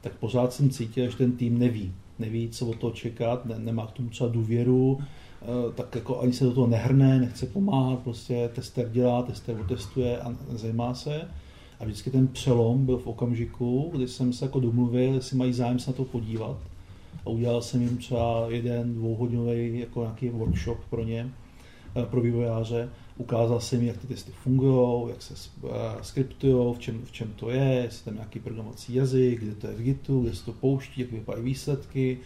tak 0.00 0.12
pořád 0.14 0.52
jsem 0.52 0.70
cítil, 0.70 1.10
že 1.10 1.16
ten 1.16 1.32
tým 1.32 1.58
neví. 1.58 1.92
Neví, 2.18 2.48
co 2.48 2.66
od 2.66 2.76
toho 2.76 2.92
čekat, 2.92 3.46
ne, 3.46 3.58
nemá 3.58 3.86
k 3.86 3.92
tomu 3.92 4.08
třeba 4.08 4.30
důvěru, 4.30 4.92
uh, 4.92 5.72
tak 5.74 5.94
jako 5.94 6.20
ani 6.20 6.32
se 6.32 6.44
do 6.44 6.52
toho 6.52 6.66
nehrne, 6.66 7.20
nechce 7.20 7.46
pomáhat, 7.46 7.98
prostě 7.98 8.50
tester 8.54 8.88
dělá, 8.88 9.22
tester 9.22 9.60
otestuje 9.60 10.18
a 10.18 10.34
nezajímá 10.52 10.94
se. 10.94 11.28
A 11.80 11.84
vždycky 11.84 12.10
ten 12.10 12.28
přelom 12.28 12.86
byl 12.86 12.98
v 12.98 13.06
okamžiku, 13.06 13.90
kdy 13.94 14.08
jsem 14.08 14.32
se 14.32 14.44
jako 14.44 14.60
domluvil, 14.60 15.14
jestli 15.14 15.36
mají 15.36 15.52
zájem 15.52 15.78
se 15.78 15.90
na 15.90 15.96
to 15.96 16.04
podívat. 16.04 16.56
A 17.26 17.30
udělal 17.30 17.62
jsem 17.62 17.82
jim 17.82 17.96
třeba 17.96 18.46
jeden 18.48 18.94
dvouhodinový 18.94 19.78
jako 19.78 20.00
nějaký 20.00 20.28
workshop 20.28 20.78
pro 20.90 21.04
ně, 21.04 21.30
eh, 21.96 22.06
pro 22.06 22.20
vývojáře 22.20 22.88
ukázal 23.16 23.60
jsem 23.60 23.78
jim, 23.78 23.88
jak 23.88 23.96
ty 23.96 24.06
testy 24.06 24.32
fungují, 24.32 25.10
jak 25.10 25.22
se 25.22 25.34
uh, 25.62 25.70
skriptují, 26.02 26.74
v 26.74 26.78
čem, 26.78 27.00
v 27.04 27.12
čem 27.12 27.32
to 27.36 27.50
je, 27.50 27.80
jestli 27.84 28.04
tam 28.04 28.14
nějaký 28.14 28.40
programovací 28.40 28.94
jazyk, 28.94 29.40
kde 29.40 29.54
to 29.54 29.66
je 29.66 29.74
v 29.74 29.82
Gitu, 29.82 30.20
kde 30.20 30.34
se 30.34 30.44
to 30.44 30.52
pouští, 30.52 31.00
jak 31.00 31.12
vypadají 31.12 31.44
výsledky, 31.44 32.18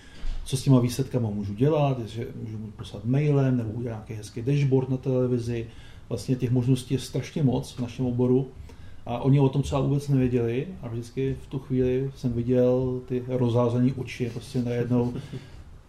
co 0.45 0.57
s 0.57 0.63
těma 0.63 0.81
výsledkama 0.81 1.31
můžu 1.31 1.55
dělat, 1.55 2.09
že 2.09 2.27
můžu 2.43 2.59
poslat 2.77 3.05
mailem 3.05 3.57
nebo 3.57 3.71
udělat 3.71 3.95
nějaký 3.95 4.15
hezký 4.15 4.43
dashboard 4.43 4.89
na 4.89 4.97
televizi. 4.97 5.67
Vlastně 6.09 6.37
těch 6.37 6.51
možností 6.51 6.95
je 6.95 7.01
strašně 7.01 7.43
moc 7.43 7.73
v 7.73 7.81
našem 7.81 8.07
oboru 8.07 8.49
a 9.09 9.19
oni 9.19 9.41
o 9.41 9.49
tom 9.49 9.63
třeba 9.63 9.81
vůbec 9.81 10.09
nevěděli 10.09 10.67
a 10.83 10.89
vždycky 10.89 11.37
v 11.43 11.47
tu 11.47 11.59
chvíli 11.59 12.11
jsem 12.17 12.33
viděl 12.33 13.01
ty 13.07 13.25
rozházené 13.29 13.93
oči 13.97 14.31
prostě 14.31 14.63
najednou 14.63 15.15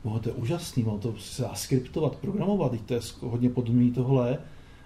Oh, 0.03 0.19
to 0.19 0.29
je 0.29 0.35
úžasný, 0.35 0.83
no, 0.83 0.97
to 0.97 1.13
se 1.19 1.41
dá 1.41 1.55
skriptovat, 1.55 2.15
programovat, 2.15 2.71
to 2.85 2.93
je 2.93 2.99
hodně 3.21 3.49
podobný 3.49 3.91
tohle. 3.91 4.37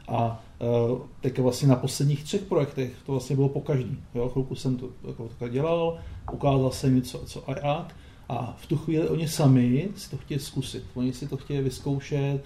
A 0.07 0.43
uh, 0.91 0.99
teď 1.21 1.39
vlastně 1.39 1.67
na 1.67 1.75
posledních 1.75 2.23
třech 2.23 2.41
projektech 2.41 2.93
to 3.05 3.11
vlastně 3.11 3.35
bylo 3.35 3.49
po 3.49 3.61
každý. 3.61 3.97
Jo? 4.15 4.29
Chvilku 4.29 4.55
jsem 4.55 4.77
to 4.77 4.89
jako 5.07 5.27
takhle 5.27 5.49
dělal, 5.49 5.97
ukázal 6.31 6.71
jsem 6.71 6.93
mi 6.93 7.01
co, 7.01 7.25
co 7.25 7.49
a 7.49 7.67
jak. 7.67 7.95
A 8.29 8.57
v 8.57 8.65
tu 8.65 8.77
chvíli 8.77 9.09
oni 9.09 9.27
sami 9.27 9.89
si 9.95 10.09
to 10.09 10.17
chtěli 10.17 10.39
zkusit. 10.39 10.83
Oni 10.93 11.13
si 11.13 11.27
to 11.27 11.37
chtěli 11.37 11.61
vyzkoušet, 11.61 12.43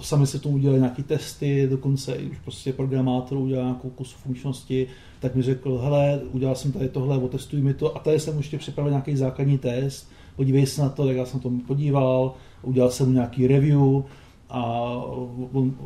sami 0.00 0.26
se 0.26 0.38
tomu 0.38 0.54
udělali 0.54 0.80
nějaké 0.80 1.02
testy, 1.02 1.66
dokonce 1.70 2.14
i 2.14 2.30
už 2.30 2.38
prostě 2.38 2.72
programátor 2.72 3.38
udělal 3.38 3.64
nějakou 3.64 3.90
kus 3.90 4.12
funkčnosti, 4.12 4.86
tak 5.20 5.34
mi 5.34 5.42
řekl, 5.42 5.78
hele, 5.78 6.20
udělal 6.32 6.54
jsem 6.54 6.72
tady 6.72 6.88
tohle, 6.88 7.18
otestuj 7.18 7.60
mi 7.60 7.74
to 7.74 7.96
a 7.96 7.98
tady 7.98 8.20
jsem 8.20 8.36
ještě 8.36 8.58
připravil 8.58 8.90
nějaký 8.90 9.16
základní 9.16 9.58
test, 9.58 10.10
podívej 10.36 10.66
se 10.66 10.82
na 10.82 10.88
to, 10.88 11.06
tak 11.06 11.16
já 11.16 11.26
jsem 11.26 11.40
to 11.40 11.50
podíval, 11.66 12.34
udělal 12.62 12.90
jsem 12.90 13.06
mu 13.06 13.12
nějaký 13.12 13.46
review, 13.46 14.02
a, 14.50 14.62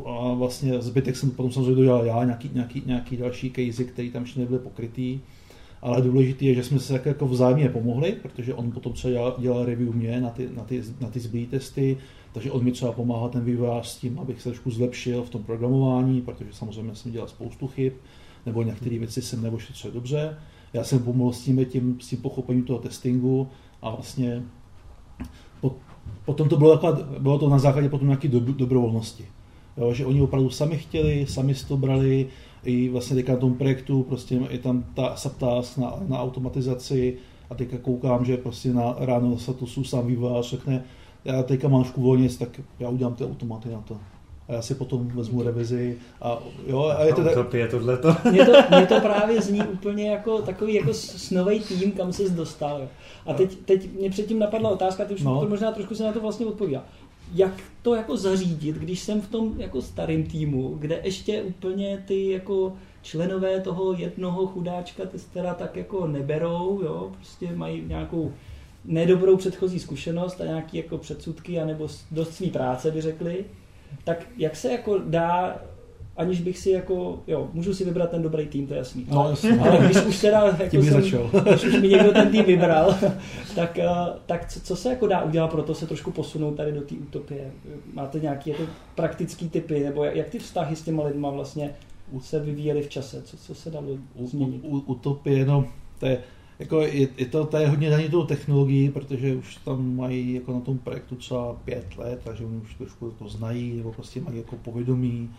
a 0.05 0.33
vlastně 0.33 0.81
zbytek 0.81 1.15
jsem 1.15 1.31
potom 1.31 1.51
samozřejmě 1.51 1.75
dodělal 1.75 2.05
já, 2.05 2.23
nějaký, 2.23 2.49
nějaký, 2.53 2.83
nějaký 2.85 3.17
další 3.17 3.49
casey, 3.49 3.85
který 3.85 4.11
tam 4.11 4.21
ještě 4.21 4.39
nebyly 4.39 4.59
pokrytý. 4.59 5.19
Ale 5.81 6.01
důležité 6.01 6.45
je, 6.45 6.55
že 6.55 6.63
jsme 6.63 6.79
se 6.79 6.93
tak 6.93 7.05
jako 7.05 7.27
vzájemně 7.27 7.69
pomohli, 7.69 8.11
protože 8.11 8.53
on 8.53 8.71
potom 8.71 8.93
třeba 8.93 9.11
dělal, 9.11 9.35
dělal 9.39 9.65
review 9.65 9.95
mě 9.95 10.21
na 10.21 10.29
ty, 10.29 10.49
na 10.55 10.63
ty, 10.63 10.83
na 11.01 11.09
ty 11.09 11.19
zbylé 11.19 11.45
testy, 11.45 11.97
takže 12.31 12.51
on 12.51 12.63
mi 12.63 12.71
třeba 12.71 12.91
pomáhal 12.91 13.29
ten 13.29 13.45
vývojář 13.45 13.87
s 13.87 13.97
tím, 13.97 14.19
abych 14.19 14.41
se 14.41 14.49
trošku 14.49 14.71
zlepšil 14.71 15.23
v 15.23 15.29
tom 15.29 15.43
programování, 15.43 16.21
protože 16.21 16.53
samozřejmě 16.53 16.95
jsem 16.95 17.11
dělal 17.11 17.27
spoustu 17.27 17.67
chyb, 17.67 17.93
nebo 18.45 18.63
některé 18.63 18.99
věci 18.99 19.21
jsem 19.21 19.43
neošetřil 19.43 19.91
dobře. 19.91 20.37
Já 20.73 20.83
jsem 20.83 20.99
pomohl 20.99 21.33
s 21.33 21.41
tím, 21.41 21.65
tím, 21.65 21.97
s 22.01 22.07
tím 22.07 22.21
pochopením 22.21 22.63
toho 22.63 22.79
testingu 22.79 23.47
a 23.81 23.89
vlastně 23.89 24.43
potom 26.25 26.49
to 26.49 26.57
bylo, 26.57 26.81
bylo 27.19 27.39
to 27.39 27.49
na 27.49 27.59
základě 27.59 27.89
potom 27.89 28.07
nějaké 28.07 28.27
do, 28.27 28.39
dobrovolnosti. 28.39 29.25
Jo, 29.77 29.93
že 29.93 30.05
oni 30.05 30.21
opravdu 30.21 30.49
sami 30.49 30.77
chtěli, 30.77 31.25
sami 31.29 31.55
si 31.55 31.67
to 31.67 31.77
brali, 31.77 32.27
i 32.65 32.89
vlastně 32.89 33.15
teďka 33.15 33.33
na 33.33 33.39
tom 33.39 33.53
projektu 33.53 34.03
prostě 34.03 34.39
je 34.49 34.59
tam 34.59 34.85
ta 34.93 35.15
subtask 35.15 35.77
na, 35.77 35.93
na 36.07 36.21
automatizaci 36.21 37.17
a 37.49 37.55
teďka 37.55 37.77
koukám, 37.77 38.25
že 38.25 38.37
prostě 38.37 38.73
na 38.73 38.95
ráno 38.99 39.37
se 39.37 39.53
to 39.53 39.65
sám 39.67 40.07
vývojář 40.07 40.49
řekne, 40.49 40.83
já 41.25 41.43
teďka 41.43 41.67
mám 41.67 41.85
volně, 41.97 42.29
tak 42.29 42.61
já 42.79 42.89
udělám 42.89 43.15
ty 43.15 43.23
automaty 43.23 43.69
na 43.69 43.81
to 43.81 43.97
a 44.47 44.53
já 44.53 44.61
si 44.61 44.75
potom 44.75 45.07
vezmu 45.07 45.43
revizi 45.43 45.97
a 46.21 46.39
jo, 46.67 46.93
a 46.97 47.03
je 47.03 47.13
to 47.13 47.23
tak... 47.23 47.53
je 47.53 47.67
tohleto. 47.67 48.15
Mně 48.31 48.45
to, 48.45 48.51
mě 48.69 48.85
to 48.85 48.99
právě 48.99 49.41
zní 49.41 49.61
úplně 49.63 50.11
jako 50.11 50.41
takový 50.41 50.73
jako 50.73 50.93
snový 50.93 51.59
tým, 51.59 51.91
kam 51.91 52.13
se 52.13 52.29
dostal. 52.29 52.87
A 53.25 53.33
teď, 53.33 53.55
teď 53.65 53.93
mě 53.93 54.09
předtím 54.09 54.39
napadla 54.39 54.69
otázka, 54.69 55.05
ty 55.05 55.13
už 55.13 55.23
no. 55.23 55.39
to 55.39 55.49
možná 55.49 55.71
trošku 55.71 55.95
se 55.95 56.03
na 56.03 56.11
to 56.11 56.19
vlastně 56.19 56.45
odpovídá. 56.45 56.83
Jak 57.33 57.53
to 57.81 57.95
jako 57.95 58.17
zařídit, 58.17 58.75
když 58.75 58.99
jsem 58.99 59.21
v 59.21 59.29
tom 59.29 59.53
jako 59.57 59.81
starém 59.81 60.23
týmu, 60.23 60.75
kde 60.79 61.01
ještě 61.03 61.43
úplně 61.43 62.03
ty 62.07 62.29
jako 62.29 62.73
členové 63.01 63.61
toho 63.61 63.93
jednoho 63.93 64.47
chudáčka 64.47 65.05
testera 65.05 65.53
tak 65.53 65.75
jako 65.75 66.07
neberou, 66.07 66.81
jo, 66.83 67.11
prostě 67.15 67.55
mají 67.55 67.83
nějakou 67.87 68.33
nedobrou 68.85 69.37
předchozí 69.37 69.79
zkušenost 69.79 70.41
a 70.41 70.45
nějaký 70.45 70.77
jako 70.77 70.97
předsudky, 70.97 71.59
anebo 71.59 71.87
dost 72.11 72.33
svý 72.33 72.49
práce 72.49 72.91
by 72.91 73.01
řekli 73.01 73.45
tak 74.03 74.27
jak 74.37 74.55
se 74.55 74.71
jako 74.71 74.97
dá 74.97 75.61
aniž 76.17 76.41
bych 76.41 76.57
si 76.57 76.69
jako, 76.69 77.19
jo, 77.27 77.49
můžu 77.53 77.73
si 77.73 77.85
vybrat 77.85 78.09
ten 78.09 78.21
dobrý 78.21 78.47
tým, 78.47 78.67
to 78.67 78.73
je 78.73 78.77
jasný. 78.77 79.05
No, 79.11 79.19
ale, 79.19 79.35
ale 79.59 79.85
když 79.85 80.05
už 80.05 80.21
teda, 80.21 80.45
jako 80.59 80.81
jsem, 80.81 81.01
začal. 81.01 81.29
když 81.49 81.63
už 81.63 81.81
mi 81.81 81.87
někdo 81.87 82.11
ten 82.11 82.31
tým 82.31 82.45
vybral, 82.45 82.95
tak, 83.55 83.79
eh, 83.79 83.87
tak 84.25 84.49
co, 84.49 84.59
co, 84.59 84.75
se 84.75 84.89
jako 84.89 85.07
dá 85.07 85.23
udělat 85.23 85.51
pro 85.51 85.63
to 85.63 85.75
se 85.75 85.87
trošku 85.87 86.11
posunout 86.11 86.55
tady 86.55 86.71
do 86.71 86.81
té 86.81 86.95
utopie? 86.95 87.51
Máte 87.93 88.19
nějaké 88.19 88.51
jako 88.51 88.63
praktické 88.95 89.45
typy, 89.45 89.79
nebo 89.79 90.03
jak 90.03 90.29
ty 90.29 90.39
vztahy 90.39 90.75
s 90.75 90.81
těma 90.81 91.03
lidma 91.03 91.29
vlastně 91.29 91.71
se 92.21 92.39
vyvíjely 92.39 92.81
v 92.81 92.89
čase? 92.89 93.21
Co, 93.21 93.37
co 93.37 93.55
se 93.55 93.71
dalo 93.71 93.87
změnit? 94.23 94.61
U, 94.63 94.77
u, 94.77 94.79
utopie, 94.79 95.45
no, 95.45 95.65
to 95.99 96.05
je, 96.05 96.17
jako 96.59 96.81
je, 96.81 97.07
je 97.17 97.25
to, 97.25 97.45
to 97.45 97.57
je 97.57 97.67
hodně 97.67 97.89
daní 97.89 98.09
tou 98.09 98.25
technologií, 98.25 98.89
protože 98.89 99.35
už 99.35 99.55
tam 99.55 99.95
mají 99.95 100.33
jako 100.33 100.53
na 100.53 100.59
tom 100.59 100.77
projektu 100.77 101.15
třeba 101.15 101.53
pět 101.53 101.97
let, 101.97 102.21
takže 102.23 102.45
oni 102.45 102.57
už 102.57 102.75
trošku 102.75 103.11
to 103.11 103.29
znají, 103.29 103.77
nebo 103.77 103.91
prostě 103.91 104.21
mají 104.21 104.37
jako 104.37 104.55
povědomí. 104.55 105.29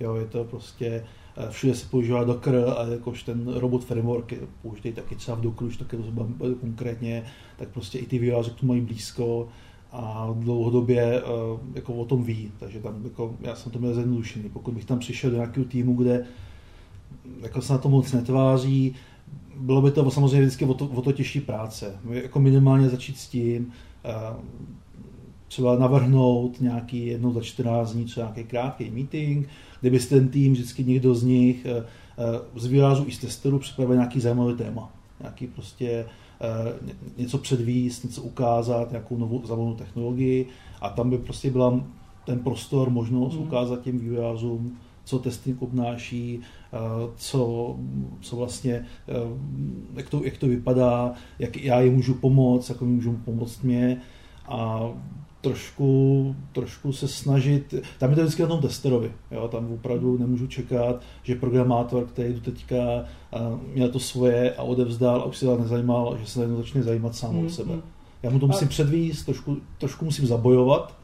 Jo, 0.00 0.14
je 0.14 0.26
to 0.26 0.44
prostě, 0.44 1.04
eh, 1.36 1.50
všude 1.50 1.74
se 1.74 1.86
používá 1.88 2.24
Docker 2.24 2.54
a 2.76 2.86
jakož 2.86 3.22
ten 3.22 3.48
robot 3.54 3.84
framework 3.84 4.34
použitý 4.62 4.92
taky 4.92 5.16
třeba 5.16 5.36
v 5.36 5.40
Dockeru, 5.40 5.68
už 5.68 5.76
také 5.76 5.96
to 5.96 6.28
konkrétně, 6.60 7.24
tak 7.56 7.68
prostě 7.68 7.98
i 7.98 8.06
ty 8.06 8.18
vývojáři 8.18 8.50
k 8.50 8.54
tomu 8.54 8.72
mají 8.72 8.80
blízko 8.80 9.48
a 9.92 10.34
dlouhodobě 10.38 11.22
uh, 11.22 11.60
jako 11.74 11.94
o 11.94 12.04
tom 12.04 12.24
ví, 12.24 12.52
takže 12.58 12.80
tam 12.80 13.04
jako, 13.04 13.36
já 13.40 13.54
jsem 13.54 13.72
to 13.72 13.78
měl 13.78 13.94
zjednodušený. 13.94 14.48
Pokud 14.48 14.74
bych 14.74 14.84
tam 14.84 14.98
přišel 14.98 15.30
do 15.30 15.36
nějakého 15.36 15.66
týmu, 15.66 15.94
kde 15.94 16.24
jako 17.40 17.62
se 17.62 17.72
na 17.72 17.78
to 17.78 17.88
moc 17.88 18.12
netváří, 18.12 18.94
bylo 19.56 19.82
by 19.82 19.90
to 19.90 20.10
samozřejmě 20.10 20.40
vždycky 20.40 20.64
o 20.64 20.74
to, 20.74 20.86
o 20.86 21.02
to 21.02 21.12
těžší 21.12 21.40
práce. 21.40 21.96
Jako 22.10 22.40
minimálně 22.40 22.88
začít 22.88 23.18
s 23.18 23.28
tím, 23.28 23.72
třeba 25.48 25.78
navrhnout 25.78 26.60
nějaký 26.60 27.06
jednou 27.06 27.32
za 27.32 27.40
14 27.40 27.92
dní 27.92 28.04
třeba 28.04 28.26
nějaký 28.26 28.50
krátký 28.50 28.90
meeting, 28.90 29.48
kde 29.84 29.90
byste 29.90 30.14
ten 30.14 30.28
tým, 30.28 30.52
vždycky 30.52 30.84
někdo 30.84 31.14
z 31.14 31.22
nich, 31.22 31.66
uh, 32.54 32.60
z 32.60 32.66
výrazu 32.66 33.04
i 33.06 33.12
z 33.12 33.18
testerů 33.18 33.58
připravil 33.58 33.96
nějaký 33.96 34.20
zajímavý 34.20 34.54
téma. 34.54 34.90
Nějaký 35.20 35.46
prostě 35.46 36.06
uh, 36.40 36.88
něco 37.16 37.38
předvíst, 37.38 38.04
něco 38.04 38.22
ukázat, 38.22 38.90
nějakou 38.90 39.16
novou 39.16 39.46
zavolnou 39.46 39.74
technologii 39.74 40.46
a 40.80 40.88
tam 40.88 41.10
by 41.10 41.18
prostě 41.18 41.50
byla 41.50 41.84
ten 42.26 42.38
prostor, 42.38 42.90
možnost 42.90 43.34
mm. 43.34 43.42
ukázat 43.42 43.82
těm 43.82 43.98
vývojářům, 43.98 44.78
co 45.04 45.18
testing 45.18 45.62
obnáší, 45.62 46.40
co, 47.16 47.76
co 48.20 48.36
vlastně, 48.36 48.86
jak 49.94 50.08
to, 50.08 50.24
jak 50.24 50.38
to 50.38 50.46
vypadá, 50.46 51.12
jak 51.38 51.56
já 51.56 51.80
jim 51.80 51.94
můžu 51.94 52.14
pomoct, 52.14 52.68
jak 52.68 52.80
můžu 52.80 53.12
pomoct 53.24 53.62
mě 53.62 54.00
a 54.48 54.90
trošku, 55.44 56.36
trošku 56.52 56.92
se 56.92 57.08
snažit, 57.08 57.74
tam 57.98 58.10
je 58.10 58.16
to 58.16 58.22
vždycky 58.22 58.42
na 58.42 58.48
tom 58.48 58.60
testerovi, 58.60 59.12
jo, 59.30 59.48
tam 59.48 59.72
opravdu 59.72 60.18
nemůžu 60.18 60.46
čekat, 60.46 61.02
že 61.22 61.34
programátor, 61.34 62.04
který 62.04 62.34
tu 62.34 62.40
teďka 62.40 62.76
měl 63.74 63.88
to 63.88 63.98
svoje 63.98 64.54
a 64.54 64.62
odevzdal 64.62 65.20
a 65.20 65.24
už 65.24 65.36
se 65.36 65.46
nezajímal, 65.58 66.16
že 66.20 66.26
se 66.26 66.38
najednou 66.38 66.56
začne 66.56 66.82
zajímat 66.82 67.16
sám 67.16 67.34
hmm, 67.34 67.46
o 67.46 67.50
sebe. 67.50 67.72
Hmm. 67.72 67.82
Já 68.22 68.30
mu 68.30 68.38
to 68.38 68.46
musím 68.46 68.68
předvíst, 68.68 69.26
trošku, 69.26 69.56
trošku 69.78 70.04
musím 70.04 70.26
zabojovat, 70.26 70.94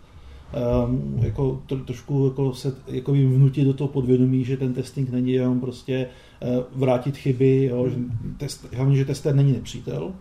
um, 0.84 1.18
jako 1.24 1.62
to, 1.66 1.76
trošku 1.76 2.26
jako 2.26 2.54
se 2.54 2.74
jako 2.88 3.12
vnutit 3.12 3.64
do 3.64 3.74
toho 3.74 3.88
podvědomí, 3.88 4.44
že 4.44 4.56
ten 4.56 4.74
testing 4.74 5.10
není 5.10 5.32
jenom 5.32 5.60
prostě 5.60 6.06
uh, 6.42 6.80
vrátit 6.80 7.16
chyby, 7.16 7.64
jo, 7.64 7.88
že, 7.88 7.96
test, 8.36 8.72
hlavně, 8.74 8.96
že 8.96 9.04
tester 9.04 9.34
není 9.34 9.52
nepřítel, 9.52 10.12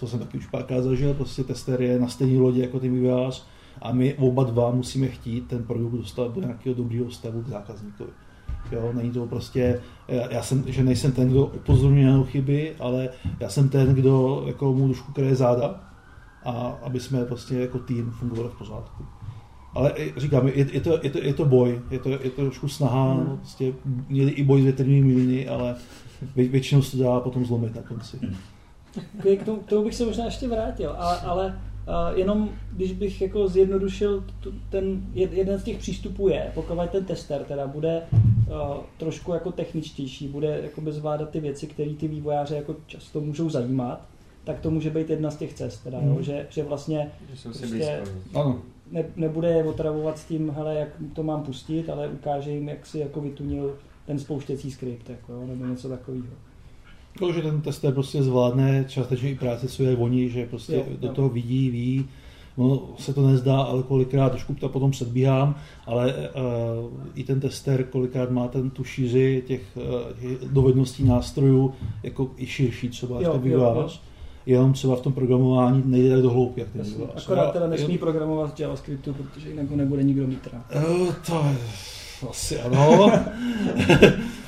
to 0.00 0.06
jsem 0.06 0.18
taky 0.18 0.38
už 0.38 0.46
párkrát 0.46 0.82
zažil, 0.82 1.14
prostě 1.14 1.44
tester 1.44 1.82
je 1.82 1.98
na 1.98 2.08
stejné 2.08 2.40
lodi 2.40 2.60
jako 2.60 2.80
ty 2.80 2.88
vývojář 2.88 3.46
a 3.82 3.92
my 3.92 4.14
oba 4.14 4.44
dva 4.44 4.70
musíme 4.70 5.08
chtít 5.08 5.48
ten 5.48 5.64
produkt 5.64 5.92
dostat 5.92 6.34
do 6.34 6.40
nějakého 6.40 6.74
dobrého 6.74 7.10
stavu 7.10 7.42
k 7.42 7.48
zákazníkovi. 7.48 8.10
Jo, 8.72 8.92
není 8.92 9.10
to 9.10 9.26
prostě, 9.26 9.80
já 10.30 10.42
jsem, 10.42 10.64
že 10.66 10.84
nejsem 10.84 11.12
ten, 11.12 11.28
kdo 11.28 11.46
upozorňuje 11.46 12.06
na 12.06 12.24
chyby, 12.24 12.74
ale 12.78 13.08
já 13.40 13.48
jsem 13.48 13.68
ten, 13.68 13.94
kdo 13.94 14.44
jako 14.46 14.72
mu 14.72 14.86
trošku 14.86 15.12
kraje 15.12 15.34
záda 15.34 15.80
a 16.44 16.78
aby 16.82 17.00
jsme 17.00 17.24
prostě 17.24 17.54
jako 17.54 17.78
tým 17.78 18.10
fungovali 18.10 18.48
v 18.48 18.58
pořádku. 18.58 19.04
Ale 19.74 19.92
říkám, 20.16 20.48
je, 20.48 20.66
je, 20.72 20.80
to, 20.80 20.98
je, 21.02 21.10
to, 21.10 21.18
je 21.18 21.34
to 21.34 21.44
boj, 21.44 21.80
je 21.90 21.98
to, 21.98 22.08
je 22.08 22.18
to 22.18 22.42
trošku 22.42 22.68
snaha, 22.68 23.14
hmm. 23.14 23.36
prostě 23.36 23.72
měli 24.08 24.30
i 24.30 24.44
boj 24.44 24.60
s 24.60 24.64
větrnými 24.64 25.14
mlýny, 25.14 25.48
ale 25.48 25.74
vě, 26.36 26.48
většinou 26.48 26.82
se 26.82 26.96
to 26.96 27.02
dá 27.02 27.20
potom 27.20 27.44
zlomit 27.44 27.74
na 27.74 27.82
konci. 27.82 28.18
Hmm. 28.22 28.34
K 29.38 29.44
tomu, 29.44 29.60
k 29.60 29.68
tomu 29.68 29.84
bych 29.84 29.94
se 29.94 30.04
možná 30.04 30.24
ještě 30.24 30.48
vrátil, 30.48 30.94
ale, 30.98 31.20
ale 31.20 31.46
uh, 31.46 32.18
jenom 32.18 32.50
když 32.72 32.92
bych 32.92 33.22
jako 33.22 33.48
zjednodušil, 33.48 34.24
ten 34.70 35.02
jeden 35.14 35.58
z 35.58 35.62
těch 35.62 35.78
přístupů 35.78 36.28
je, 36.28 36.50
pokud 36.54 36.78
ten 36.92 37.04
tester 37.04 37.44
teda 37.44 37.66
bude 37.66 38.02
uh, 38.12 38.76
trošku 38.96 39.32
jako 39.32 39.52
techničtější, 39.52 40.28
bude 40.28 40.60
jako 40.62 40.92
zvládat 40.92 41.30
ty 41.30 41.40
věci, 41.40 41.66
které 41.66 41.94
ty 41.94 42.08
vývojáře 42.08 42.56
jako 42.56 42.76
často 42.86 43.20
můžou 43.20 43.50
zajímat, 43.50 44.08
tak 44.44 44.60
to 44.60 44.70
může 44.70 44.90
být 44.90 45.10
jedna 45.10 45.30
z 45.30 45.36
těch 45.36 45.54
cest, 45.54 45.84
teda, 45.84 46.00
mm. 46.00 46.08
jo, 46.08 46.22
že, 46.22 46.46
že 46.50 46.62
vlastně 46.62 47.10
že 47.32 47.42
prostě 47.42 48.02
ne, 48.90 49.04
nebude 49.16 49.48
je 49.48 49.64
otravovat 49.64 50.18
s 50.18 50.24
tím, 50.24 50.50
hele, 50.50 50.74
jak 50.74 50.88
to 51.12 51.22
mám 51.22 51.42
pustit, 51.42 51.90
ale 51.90 52.08
ukáže 52.08 52.50
jim, 52.50 52.68
jak 52.68 52.86
si 52.86 52.98
jako 52.98 53.20
vytunil 53.20 53.76
ten 54.06 54.18
spouštěcí 54.18 54.70
skript, 54.70 55.10
jako, 55.10 55.32
jo, 55.32 55.46
nebo 55.46 55.66
něco 55.66 55.88
takového. 55.88 56.26
To, 57.18 57.32
že 57.32 57.42
ten 57.42 57.60
tester 57.60 57.94
prostě 57.94 58.22
zvládne 58.22 58.84
částečně 58.88 59.30
i 59.30 59.34
práce 59.34 59.68
své 59.68 59.96
oni, 59.96 60.28
že 60.28 60.46
prostě 60.46 60.74
jo, 60.74 60.84
do 60.98 61.06
jo. 61.06 61.14
toho 61.14 61.28
vidí, 61.28 61.70
ví, 61.70 62.08
No, 62.58 62.88
se 62.98 63.14
to 63.14 63.26
nezdá, 63.26 63.60
ale 63.60 63.82
kolikrát 63.82 64.28
trošku 64.28 64.54
to 64.54 64.68
potom 64.68 64.90
předbíhám, 64.90 65.54
ale 65.86 66.14
uh, 66.14 66.90
i 67.14 67.24
ten 67.24 67.40
tester 67.40 67.84
kolikrát 67.84 68.30
má 68.30 68.48
ten 68.48 68.70
tu 68.70 68.84
šíři 68.84 69.42
těch 69.46 69.62
uh, 69.76 70.50
dovedností 70.50 71.04
nástrojů 71.04 71.74
jako 72.02 72.30
i 72.36 72.46
širší 72.46 72.88
třeba 72.88 73.20
jo, 73.20 73.32
ten 73.32 73.40
vývojář. 73.40 74.00
Jenom 74.46 74.72
třeba 74.72 74.96
v 74.96 75.00
tom 75.00 75.12
programování 75.12 75.82
nejde 75.86 76.10
tak 76.10 76.22
do 76.22 76.30
hloubky, 76.30 76.60
jak 76.60 76.70
ten. 76.70 76.86
Akorát 77.16 77.52
teda 77.52 77.66
nesmí 77.66 77.94
jo. 77.94 78.00
programovat 78.00 78.54
v 78.54 78.60
JavaScriptu, 78.60 79.12
protože 79.14 79.48
jinak 79.48 79.70
ho 79.70 79.76
nebude 79.76 80.02
nikdo 80.02 80.26
mít 80.26 80.48
rád. 80.52 80.84
Uh, 80.90 81.14
to 81.26 81.44
asi 82.30 82.60
ano. 82.60 83.12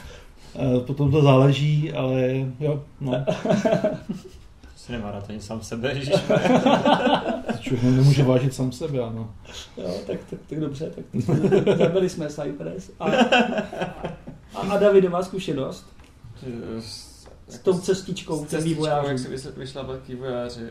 Potom 0.87 1.11
to 1.11 1.23
záleží, 1.23 1.93
ale 1.93 2.47
jo, 2.61 2.85
no. 3.01 3.13
si 4.77 4.93
nemá 4.93 5.23
ani 5.29 5.41
sám 5.41 5.63
sebe, 5.63 6.01
Člověk 7.61 7.83
nemůže 7.83 8.25
vážit 8.25 8.55
sám 8.55 8.73
sebe, 8.73 8.99
ano. 8.99 9.35
Jo, 9.77 9.95
tak, 10.07 10.21
tak, 10.31 10.39
tak 10.49 10.61
dobře, 10.61 10.93
tak 10.95 11.05
zabili 11.79 12.09
jsme 12.09 12.29
Cypress. 12.29 12.91
A, 13.01 13.05
a, 14.55 14.61
a 14.61 14.77
David 14.79 15.11
má 15.11 15.23
zkušenost? 15.23 15.87
S, 16.81 17.27
s 17.49 17.59
tou 17.59 17.79
cestičkou, 17.79 18.45
s 18.45 18.49
cestičkou, 18.49 18.87
jak 18.87 19.19
se 19.19 19.51
vyšla 19.57 19.87
vývojáři. 20.09 20.67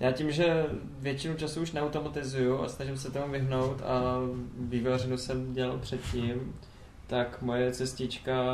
Já 0.00 0.12
tím, 0.12 0.32
že 0.32 0.66
většinu 0.98 1.34
času 1.34 1.62
už 1.62 1.72
neautomatizuju 1.72 2.58
a 2.62 2.68
snažím 2.68 2.96
se 2.96 3.10
tomu 3.10 3.32
vyhnout 3.32 3.82
a 3.82 4.16
vývojářinu 4.58 5.18
jsem 5.18 5.52
dělal 5.54 5.78
předtím, 5.78 6.54
tak 7.08 7.42
moje 7.42 7.72
cestička 7.72 8.44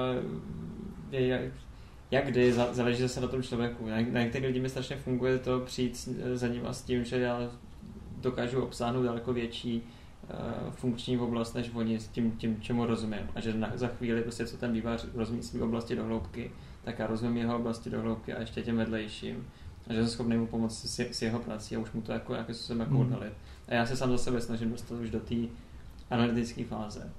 je 1.11 1.27
jak, 1.27 1.41
jak 2.11 2.27
kdy, 2.27 2.53
záleží 2.53 3.03
zase 3.03 3.21
na 3.21 3.29
tom 3.29 3.43
člověku. 3.43 3.87
Na, 3.87 3.97
na 3.97 4.21
některých 4.21 4.47
lidí 4.47 4.61
mi 4.61 4.69
strašně 4.69 4.97
funguje 4.97 5.39
to 5.39 5.61
přijít 5.61 6.09
za 6.35 6.49
ním 6.49 6.67
a 6.67 6.73
s 6.73 6.83
tím, 6.83 7.05
že 7.05 7.19
já 7.19 7.51
dokážu 8.21 8.63
obsáhnout 8.63 9.03
daleko 9.03 9.33
větší 9.33 9.83
uh, 9.83 10.71
funkční 10.71 11.19
oblast 11.19 11.55
než 11.55 11.71
oni 11.75 12.01
s 12.01 12.09
tím, 12.09 12.33
tím 12.33 12.61
čemu 12.61 12.87
rozumím. 12.87 13.31
A 13.35 13.41
že 13.41 13.55
na, 13.55 13.73
za 13.75 13.89
chvíli, 13.89 14.23
prostě, 14.23 14.47
co 14.47 14.57
ten 14.57 14.73
vývář 14.73 15.07
rozumí 15.15 15.43
své 15.43 15.63
oblasti 15.63 15.97
do 15.97 16.05
hloubky, 16.05 16.51
tak 16.85 16.99
já 16.99 17.07
rozumím 17.07 17.37
jeho 17.37 17.57
oblasti 17.57 17.91
do 17.91 18.01
hloubky 18.01 18.35
a 18.35 18.41
ještě 18.41 18.63
těm 18.63 18.77
vedlejším. 18.77 19.47
A 19.89 19.93
že 19.93 20.01
jsem 20.01 20.11
schopný 20.11 20.37
mu 20.37 20.47
pomoct 20.47 20.85
s, 20.85 20.99
s 21.01 21.23
jeho 21.23 21.39
prací 21.39 21.77
a 21.77 21.79
už 21.79 21.93
mu 21.93 22.03
to 22.03 22.13
jako, 22.13 22.35
jako 22.35 22.55
jsem 22.55 22.81
jako 22.81 22.95
mm. 22.95 23.17
A 23.69 23.75
já 23.75 23.87
se 23.87 23.97
sám 23.97 24.11
za 24.11 24.19
sebe 24.19 24.41
snažím 24.41 24.71
dostat 24.71 24.95
už 24.95 25.11
do 25.11 25.21
té 25.21 25.35
analytické 26.11 26.65
fáze 26.65 27.13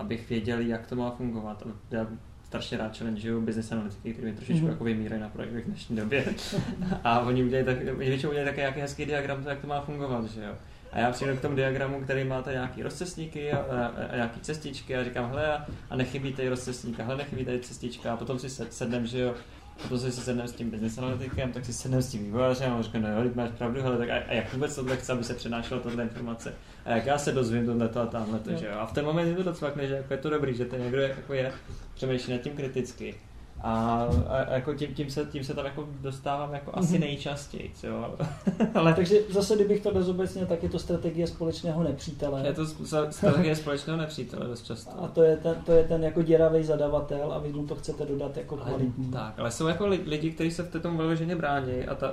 abych 0.00 0.28
věděl, 0.28 0.60
jak 0.60 0.86
to 0.86 0.96
má 0.96 1.10
fungovat. 1.10 1.66
Já 1.90 2.06
strašně 2.50 2.78
rád 2.78 2.98
challengeuju 2.98 3.40
business 3.40 3.72
analytiky, 3.72 4.12
který 4.12 4.30
mi 4.30 4.36
trošičku 4.36 4.66
mm-hmm. 4.66 4.70
jako 4.70 4.84
vymírají 4.84 5.22
na 5.22 5.28
projektech 5.28 5.64
v 5.64 5.66
dnešní 5.66 5.96
době. 5.96 6.24
a 7.04 7.20
oni 7.20 7.44
udělají 7.44 7.66
tak, 7.66 7.96
většinou 7.96 8.30
udělají 8.30 8.50
také 8.50 8.60
nějaký 8.60 8.80
hezký 8.80 9.06
diagram, 9.06 9.44
jak 9.48 9.60
to 9.60 9.66
má 9.66 9.80
fungovat, 9.80 10.24
že 10.24 10.44
jo. 10.44 10.54
A 10.92 10.98
já 10.98 11.10
přijdu 11.12 11.36
k 11.36 11.40
tomu 11.40 11.56
diagramu, 11.56 12.00
který 12.00 12.24
máte 12.24 12.52
nějaký 12.52 12.82
rozcestníky 12.82 13.52
a, 13.52 13.58
a, 13.58 13.86
a 13.86 14.16
nějaký 14.16 14.40
cestičky 14.40 14.96
a 14.96 15.04
říkám, 15.04 15.28
hele, 15.28 15.64
a 15.90 15.96
nechybí 15.96 16.32
tady 16.32 16.48
rozcestník, 16.48 17.00
a 17.00 17.04
hele, 17.04 17.16
nechybí 17.16 17.44
tady 17.44 17.60
cestička 17.60 18.12
a 18.12 18.16
potom 18.16 18.38
si 18.38 18.50
sednem, 18.50 19.06
že 19.06 19.20
jo, 19.20 19.34
potom 19.82 19.98
si 19.98 20.12
sednem 20.12 20.48
s 20.48 20.52
tím 20.52 20.70
business 20.70 20.98
analytikem, 20.98 21.52
tak 21.52 21.64
si 21.64 21.72
sednem 21.72 22.02
s 22.02 22.10
tím 22.10 22.24
vývojářem 22.24 22.72
a 22.72 22.82
říkám, 22.82 23.02
no 23.02 23.08
jo, 23.08 23.30
máš 23.34 23.50
pravdu, 23.58 23.82
hele, 23.82 23.98
tak 23.98 24.10
a, 24.10 24.14
a 24.14 24.32
jak 24.32 24.52
vůbec 24.52 24.74
tohle 24.74 24.96
chce, 24.96 25.12
aby 25.12 25.24
se 25.24 25.34
přenášelo 25.34 25.80
tohle 25.80 26.02
informace? 26.02 26.54
A 26.84 26.90
jak 26.90 27.06
já 27.06 27.18
se 27.18 27.32
dozvím 27.32 27.66
tohle 27.66 27.88
a 27.88 28.06
tamhle 28.06 28.38
to, 28.38 28.50
že 28.50 28.66
jo? 28.66 28.72
A 28.78 28.86
v 28.86 28.92
ten 28.92 29.04
moment 29.04 29.28
je 29.28 29.34
to 29.34 29.42
docela, 29.42 29.72
že 29.82 29.94
jako 29.94 30.12
je 30.12 30.18
to 30.18 30.30
dobrý, 30.30 30.54
že 30.54 30.64
ten 30.64 30.82
někdo 30.82 31.00
jako 31.00 31.34
je, 31.34 31.52
přemýšlí 31.94 32.32
nad 32.32 32.42
tím 32.42 32.56
kriticky 32.56 33.14
a, 33.62 34.08
a 34.28 34.54
jako 34.54 34.74
tím, 34.74 34.94
tím, 34.94 35.10
se, 35.10 35.24
tím 35.24 35.44
se 35.44 35.54
tam 35.54 35.64
jako 35.64 35.88
dostávám 36.00 36.54
jako 36.54 36.70
asi 36.74 36.92
mhm. 36.92 37.00
nejčastěji. 37.00 37.72
Jo? 37.82 38.14
Ale... 38.74 38.94
Takže 38.94 39.16
zase, 39.30 39.54
kdybych 39.54 39.82
to 39.82 39.94
bezobecně, 39.94 40.46
tak 40.46 40.62
je 40.62 40.68
to 40.68 40.78
strategie 40.78 41.26
společného 41.26 41.82
nepřítele. 41.82 42.46
Je 42.46 42.52
to 42.52 42.66
strategie 43.10 43.56
společného 43.56 43.98
nepřítele 43.98 44.46
dost 44.46 44.62
často. 44.62 45.04
A 45.04 45.08
to 45.08 45.22
je 45.22 45.36
ten, 45.36 45.54
to 45.66 45.72
je 45.72 45.84
ten 45.84 46.04
jako 46.04 46.22
děravý 46.22 46.64
zadavatel 46.64 47.32
a 47.32 47.38
vy 47.38 47.52
mu 47.52 47.66
to 47.66 47.74
chcete 47.74 48.06
dodat 48.06 48.36
jako 48.36 48.56
kvalitní. 48.56 49.10
Ale, 49.14 49.24
tak, 49.24 49.38
ale 49.38 49.50
jsou 49.50 49.66
jako 49.66 49.86
lidi, 49.86 50.30
kteří 50.30 50.50
se 50.50 50.62
v 50.62 50.80
tom 50.80 50.96
vyloženě 50.96 51.36
brání 51.36 51.84
a, 51.86 51.94
ta, 51.94 52.08
a, 52.08 52.12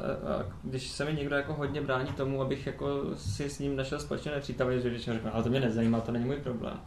když 0.63 0.87
se 0.87 1.05
mi 1.05 1.13
někdo 1.13 1.35
jako 1.35 1.53
hodně 1.53 1.81
brání 1.81 2.07
tomu, 2.07 2.41
abych 2.41 2.67
jako 2.67 3.01
si 3.15 3.49
s 3.49 3.59
ním 3.59 3.75
našel 3.75 3.99
společné 3.99 4.31
nepřítele, 4.31 4.79
že 4.79 4.89
většinou 4.89 5.15
řeknu, 5.15 5.31
ale 5.33 5.43
to 5.43 5.49
mě 5.49 5.59
nezajímá, 5.59 6.01
to 6.01 6.11
není 6.11 6.25
můj 6.25 6.35
problém 6.35 6.79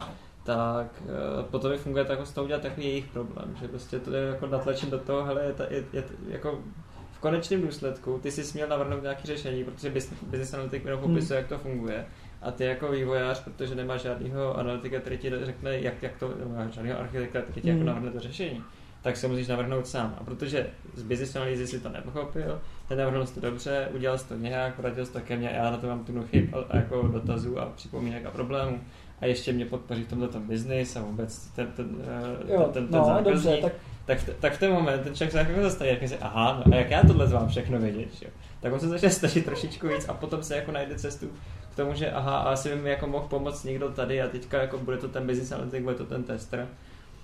tak 0.43 1.01
uh, 1.01 1.43
potom 1.45 1.71
mi 1.71 1.77
funguje 1.77 2.05
to 2.05 2.11
jako 2.11 2.25
z 2.25 2.31
toho 2.31 2.45
udělat 2.45 2.61
takový 2.61 2.85
jejich 2.85 3.05
problém, 3.05 3.55
že 3.61 3.67
prostě 3.67 3.99
to 3.99 4.13
je 4.13 4.27
jako 4.27 4.47
natlačit 4.47 4.89
do 4.89 4.99
toho, 4.99 5.23
hele, 5.23 5.43
je, 5.43 5.53
je, 5.69 5.83
je, 5.93 6.03
jako 6.27 6.59
v 7.11 7.19
konečném 7.19 7.61
důsledku 7.61 8.19
ty 8.23 8.31
jsi 8.31 8.43
směl 8.43 8.67
navrhnout 8.67 9.03
nějaké 9.03 9.27
řešení, 9.27 9.63
protože 9.63 9.89
business 10.21 10.53
analytik 10.53 10.85
jenom 10.85 11.01
popisuje, 11.01 11.39
hmm. 11.39 11.43
jak 11.43 11.49
to 11.49 11.57
funguje 11.57 12.05
a 12.41 12.51
ty 12.51 12.63
jako 12.63 12.91
vývojář, 12.91 13.43
protože 13.43 13.75
nemáš 13.75 14.01
žádného 14.01 14.57
analytika, 14.57 14.99
který 14.99 15.17
ti 15.17 15.31
řekne, 15.43 15.79
jak, 15.79 16.03
jak 16.03 16.17
to, 16.17 16.33
žádného 16.69 16.99
architekta, 16.99 17.41
který 17.41 17.61
ti 17.61 17.71
mm. 17.71 17.77
jako 17.77 17.87
navrhne 17.87 18.11
to 18.11 18.19
řešení, 18.19 18.63
tak 19.01 19.17
se 19.17 19.27
musíš 19.27 19.47
navrhnout 19.47 19.87
sám. 19.87 20.15
A 20.19 20.23
protože 20.23 20.67
z 20.93 21.03
business 21.03 21.35
analýzy 21.35 21.67
si 21.67 21.79
to 21.79 21.89
nepochopil, 21.89 22.61
nenavrhnul 22.89 23.25
jsi 23.25 23.33
to 23.33 23.41
dobře, 23.41 23.89
udělal 23.93 24.17
jsi 24.17 24.27
to 24.27 24.35
nějak, 24.35 24.75
poradil 24.75 25.05
jsi 25.05 25.13
to 25.13 25.19
ke 25.19 25.37
mně, 25.37 25.51
já 25.55 25.71
na 25.71 25.77
to 25.77 25.87
mám 25.87 26.05
tu 26.05 26.23
chyb 26.23 26.55
a, 26.55 26.57
a 26.69 26.75
jako 26.77 27.07
dotazů 27.07 27.59
a 27.59 27.65
připomínek 27.65 28.25
a 28.25 28.31
problémů 28.31 28.79
a 29.21 29.25
ještě 29.25 29.53
mě 29.53 29.65
podpoří 29.65 30.03
v 30.03 30.07
tomto 30.07 30.39
business 30.39 30.95
a 30.95 31.01
vůbec 31.01 31.47
ten, 31.47 31.67
ten, 31.67 31.89
eh, 32.47 32.53
jo, 32.53 32.69
ten, 32.73 32.87
ten, 32.87 32.99
no, 32.99 33.05
zákazník, 33.05 33.33
dobře, 33.33 33.57
tak... 33.61 33.73
Tak, 34.05 34.17
tak 34.39 34.53
v 34.53 34.59
ten 34.59 34.71
moment 34.71 35.03
ten 35.03 35.15
člověk 35.15 35.31
se 35.31 35.37
jako 35.37 35.61
zastaví, 35.61 35.89
jak 35.89 36.09
si, 36.09 36.17
aha, 36.17 36.63
no 36.65 36.73
a 36.73 36.75
jak 36.75 36.89
já 36.89 37.01
tohle 37.01 37.27
mám 37.27 37.47
všechno 37.47 37.79
vědět, 37.79 38.09
jo? 38.21 38.29
tak 38.61 38.73
on 38.73 38.79
se 38.79 38.87
začne 38.87 39.09
snažit 39.09 39.45
trošičku 39.45 39.87
víc 39.87 40.09
a 40.09 40.13
potom 40.13 40.43
se 40.43 40.55
jako 40.55 40.71
najde 40.71 40.95
cestu 40.95 41.27
k 41.73 41.75
tomu, 41.75 41.93
že 41.93 42.11
aha, 42.11 42.37
a 42.37 42.49
asi 42.51 42.69
by 42.69 42.75
mi 42.75 42.89
jako 42.89 43.07
mohl 43.07 43.27
pomoct 43.27 43.63
někdo 43.63 43.89
tady 43.89 44.21
a 44.21 44.27
teďka 44.27 44.61
jako 44.61 44.77
bude 44.77 44.97
to 44.97 45.07
ten 45.07 45.27
business 45.27 45.51
analytik, 45.51 45.83
bude 45.83 45.95
to 45.95 46.05
ten 46.05 46.23
tester. 46.23 46.67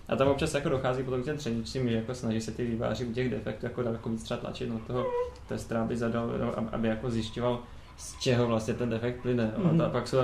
A 0.07 0.15
tam 0.15 0.27
občas 0.27 0.53
jako 0.53 0.69
dochází 0.69 1.03
potom 1.03 1.21
k 1.21 1.25
těm 1.25 1.37
třeničním, 1.37 1.89
že 1.89 1.95
jako 1.95 2.15
snaží 2.15 2.41
se 2.41 2.51
ty 2.51 2.65
výváři 2.65 3.05
u 3.05 3.13
těch 3.13 3.29
defektů 3.29 3.65
jako 3.65 3.81
daleko 3.81 4.09
víc 4.09 4.23
třeba 4.23 4.39
tlačit 4.39 4.69
na 4.69 4.79
toho 4.87 5.05
testera, 5.47 5.81
aby 5.81 5.97
zadal, 5.97 6.31
aby 6.71 6.87
jako 6.87 7.09
zjišťoval, 7.09 7.59
z 7.97 8.19
čeho 8.19 8.47
vlastně 8.47 8.73
ten 8.73 8.89
defekt 8.89 9.21
plyne. 9.21 9.51
Mm-hmm. 9.57 9.85
A 9.85 9.89
pak 9.89 10.07
jsou 10.07 10.17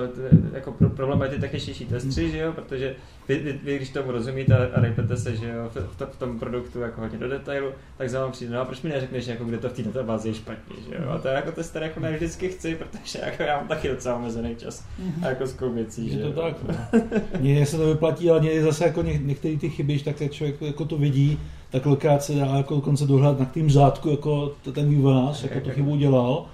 jako 0.53 0.71
problém 0.95 1.29
ty 1.29 1.39
techničtější 1.39 1.86
testři, 1.86 2.31
že 2.31 2.38
jo, 2.38 2.53
protože 2.53 2.95
vy, 3.27 3.38
vy, 3.38 3.59
vy, 3.63 3.75
když 3.75 3.89
tomu 3.89 4.12
rozumíte 4.12 4.71
a 4.71 4.81
rejpete 4.81 5.17
se, 5.17 5.36
že 5.36 5.49
jo, 5.49 5.69
v, 5.69 5.75
v, 5.75 6.13
v, 6.13 6.19
tom 6.19 6.39
produktu 6.39 6.79
jako 6.79 7.01
hodně 7.01 7.17
do 7.17 7.29
detailu, 7.29 7.71
tak 7.97 8.09
za 8.09 8.21
vám 8.21 8.31
přijde, 8.31 8.53
no 8.53 8.62
a 8.62 8.65
proč 8.65 8.81
mi 8.81 8.89
neřekneš, 8.89 9.27
jako 9.27 9.45
kde 9.45 9.57
to 9.57 9.69
v 9.69 9.73
té 9.73 9.83
databázi 9.83 10.27
je 10.27 10.33
špatně, 10.33 10.75
že 10.89 10.95
jo. 10.95 11.09
A 11.09 11.17
to 11.17 11.27
jako 11.27 11.51
tester 11.51 11.83
jako 11.83 11.99
ne 11.99 12.12
vždycky 12.12 12.49
chci, 12.49 12.75
protože 12.75 13.19
jako 13.25 13.43
já 13.43 13.57
mám 13.57 13.67
taky 13.67 13.88
docela 13.88 14.15
omezený 14.15 14.55
čas 14.55 14.86
a 15.21 15.29
jako 15.29 15.47
s 15.47 15.57
věcí, 15.73 16.09
že 16.09 16.19
Je 16.19 16.31
to 16.31 16.41
tak. 16.41 16.55
No. 16.67 17.01
Mně 17.39 17.65
se 17.65 17.77
to 17.77 17.88
vyplatí, 17.88 18.29
ale 18.29 18.39
mě 18.39 18.62
zase 18.62 18.86
jako 18.86 19.01
ně, 19.01 19.17
některé 19.17 19.57
ty 19.57 19.69
chyby, 19.69 19.99
tak 19.99 20.21
jak 20.21 20.31
člověk 20.31 20.62
jako 20.62 20.86
to 20.86 20.97
vidí, 20.97 21.39
tak 21.69 21.83
kolikrát 21.83 22.23
se 22.23 22.33
dá 22.33 22.45
jako 22.45 22.75
dokonce 22.75 23.05
dohledat 23.05 23.39
na 23.39 23.45
tým 23.45 23.69
řádku, 23.69 24.09
jako 24.09 24.51
ten 24.73 24.89
vývojář, 24.89 25.43
jako 25.43 25.59
tu 25.59 25.69
chybu 25.69 25.91
udělal 25.91 26.45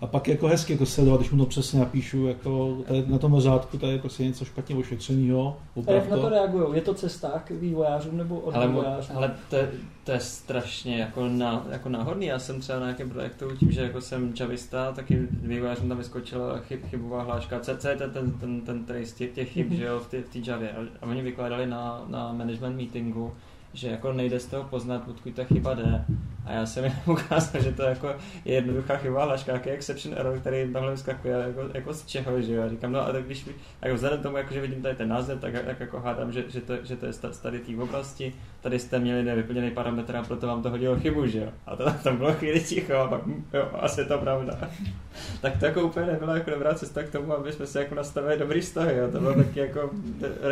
a 0.00 0.06
pak 0.06 0.28
jako 0.28 0.48
hezky 0.48 0.72
jako 0.72 0.86
sledovat, 0.86 1.20
když 1.20 1.30
mu 1.30 1.38
to 1.38 1.46
přesně 1.46 1.80
napíšu, 1.80 2.26
jako 2.26 2.78
tady 2.88 3.04
na 3.06 3.18
tom 3.18 3.40
řádku 3.40 3.78
tady 3.78 3.92
je 3.92 3.98
prostě 3.98 4.24
něco 4.24 4.44
špatně 4.44 4.76
ošetřeného. 4.76 5.56
A 5.86 5.92
jak 5.92 6.10
na 6.10 6.16
to 6.16 6.28
reagují? 6.28 6.66
Je 6.74 6.80
to 6.80 6.94
cesta 6.94 7.42
k 7.44 7.50
vývojářům 7.50 8.16
nebo 8.16 8.40
od 8.40 8.54
ale, 8.54 8.68
vývojářům? 8.68 9.16
Ale 9.16 9.34
to, 9.50 9.56
to, 10.04 10.12
je 10.12 10.20
strašně 10.20 10.98
jako, 10.98 11.28
ná, 11.28 11.66
jako 11.70 11.88
náhodný. 11.88 12.26
Já 12.26 12.38
jsem 12.38 12.60
třeba 12.60 12.78
na 12.78 12.86
nějakém 12.86 13.10
projektu, 13.10 13.56
tím, 13.56 13.72
že 13.72 13.80
jako 13.80 14.00
jsem 14.00 14.32
javista, 14.40 14.92
taky 14.92 15.28
vývojářům 15.30 15.88
tam 15.88 15.98
vyskočila 15.98 16.58
chyb, 16.58 16.80
chybová 16.90 17.22
hláška. 17.22 17.60
Co, 17.60 17.76
co 17.76 17.88
je 17.88 17.96
ten, 17.96 18.10
ten, 18.10 18.32
ten, 18.32 18.60
ten 18.60 18.84
trace 18.84 19.14
těch, 19.16 19.30
těch 19.30 19.52
chyb, 19.52 19.70
mm-hmm. 19.70 19.76
že 19.76 19.84
jo, 19.84 20.00
v 20.00 20.08
té 20.08 20.22
javě. 20.50 20.70
A 21.02 21.06
oni 21.06 21.22
vykládali 21.22 21.66
na, 21.66 22.04
na 22.08 22.32
management 22.32 22.76
meetingu, 22.76 23.32
že 23.72 23.88
jako 23.88 24.12
nejde 24.12 24.40
z 24.40 24.46
toho 24.46 24.64
poznat, 24.64 25.08
odkud 25.08 25.34
ta 25.34 25.44
chyba 25.44 25.74
jde. 25.74 26.04
A 26.44 26.52
já 26.52 26.66
jsem 26.66 26.84
jim 26.84 26.94
ukázal, 27.06 27.62
že 27.62 27.72
to 27.72 27.82
jako 27.82 28.08
je 28.44 28.54
jednoduchá 28.54 28.96
chyba, 28.96 29.22
ale 29.22 29.38
nějaký 29.46 29.70
exception 29.70 30.18
error, 30.18 30.38
který 30.38 30.72
tamhle 30.72 30.92
vyskakuje 30.92 31.34
jako, 31.34 31.60
jako 31.74 31.94
z 31.94 32.06
čeho, 32.06 32.42
že 32.42 32.54
jo. 32.54 32.62
A 32.62 32.68
říkám, 32.68 32.92
no 32.92 33.00
a 33.00 33.12
tak 33.12 33.24
když, 33.24 33.48
jako 33.82 33.94
vzhledem 33.94 34.22
tomu, 34.22 34.36
jako, 34.36 34.54
že 34.54 34.60
vidím 34.60 34.82
tady 34.82 34.94
ten 34.94 35.08
název, 35.08 35.40
tak, 35.40 35.52
tak 35.64 35.80
jako 35.80 36.00
hádám, 36.00 36.32
že, 36.32 36.44
že, 36.48 36.60
to, 36.60 36.74
že 36.84 36.96
to 36.96 37.06
je 37.06 37.12
z 37.12 37.38
tady 37.42 37.58
té 37.58 37.76
oblasti, 37.82 38.34
tady 38.60 38.78
jste 38.78 38.98
měli 38.98 39.22
nevyplněný 39.22 39.70
parametr 39.70 40.16
a 40.16 40.22
proto 40.22 40.46
vám 40.46 40.62
to 40.62 40.70
hodilo 40.70 40.96
chybu, 40.96 41.26
že 41.26 41.38
jo. 41.38 41.48
A 41.66 41.76
to, 41.76 41.90
tam 42.02 42.16
bylo 42.16 42.32
chvíli 42.32 42.60
ticho 42.60 42.94
a 42.94 43.08
pak, 43.08 43.26
hm, 43.26 43.44
jo, 43.54 43.68
asi 43.74 44.04
to 44.04 44.18
pravda. 44.18 44.58
tak 45.40 45.58
to 45.58 45.66
jako 45.66 45.82
úplně 45.82 46.06
nebyla 46.06 46.34
jako 46.34 46.50
dobrá 46.50 46.74
cesta 46.74 47.02
k 47.02 47.10
tomu, 47.10 47.32
aby 47.32 47.52
jsme 47.52 47.66
se 47.66 47.78
jako 47.78 47.94
nastavili 47.94 48.38
dobrý 48.38 48.60
vztahy, 48.60 48.96
jo. 48.96 49.10
To 49.12 49.20
bylo 49.20 49.34
taky 49.34 49.60
jako 49.60 49.90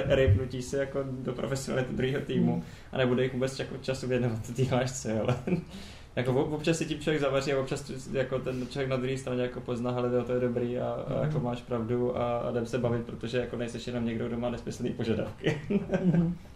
rejpnutí 0.06 0.62
se 0.62 0.78
jako 0.78 1.04
do 1.08 1.32
profesionality 1.32 1.94
druhého 1.94 2.20
týmu 2.20 2.64
a 2.92 2.98
nebude 2.98 3.22
jich 3.22 3.32
vůbec 3.32 3.60
času 3.80 4.08
věnovat 4.08 4.54
té 4.56 4.64
hlášce, 4.64 5.20
ale 5.20 5.36
jako 6.16 6.44
občas 6.44 6.78
si 6.78 6.86
tím 6.86 7.00
člověk 7.00 7.22
zavaří 7.22 7.52
a 7.52 7.60
občas 7.60 8.08
jako 8.12 8.38
ten 8.38 8.66
člověk 8.68 8.90
na 8.90 8.96
druhé 8.96 9.18
straně 9.18 9.42
jako 9.42 9.60
pozná, 9.60 9.90
ale 9.90 10.22
to 10.22 10.32
je 10.32 10.40
dobrý 10.40 10.78
a, 10.78 10.90
a 10.90 11.22
jako 11.22 11.34
mhm. 11.34 11.44
máš 11.44 11.62
pravdu 11.62 12.18
a, 12.18 12.38
a 12.38 12.50
jdem 12.50 12.66
se 12.66 12.78
bavit, 12.78 13.06
protože 13.06 13.38
jako 13.38 13.56
nejseš 13.56 13.86
jenom 13.86 14.06
někdo, 14.06 14.28
kdo 14.28 14.38
má 14.38 14.50
nesmyslný 14.50 14.90
požadavky. 14.90 15.60
Mhm. 16.04 16.36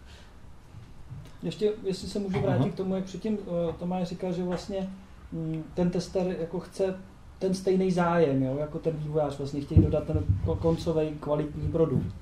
Ještě, 1.42 1.72
jestli 1.84 2.08
se 2.08 2.18
můžu 2.18 2.40
vrátit 2.40 2.62
Aha. 2.62 2.70
k 2.70 2.74
tomu, 2.74 2.94
jak 2.94 3.04
předtím 3.04 3.38
uh, 3.38 3.74
Tomáš 3.78 4.08
říkal, 4.08 4.32
že 4.32 4.42
vlastně 4.42 4.90
um, 5.32 5.64
ten 5.74 5.90
tester 5.90 6.36
jako 6.40 6.60
chce 6.60 6.96
ten 7.38 7.54
stejný 7.54 7.90
zájem, 7.90 8.42
jo, 8.42 8.56
jako 8.60 8.78
ten 8.78 8.96
vývojář, 8.96 9.38
vlastně 9.38 9.60
chtějí 9.60 9.82
dodat 9.82 10.04
ten 10.04 10.24
koncový 10.58 11.10
kvalitní 11.20 11.68
produkt 11.68 12.14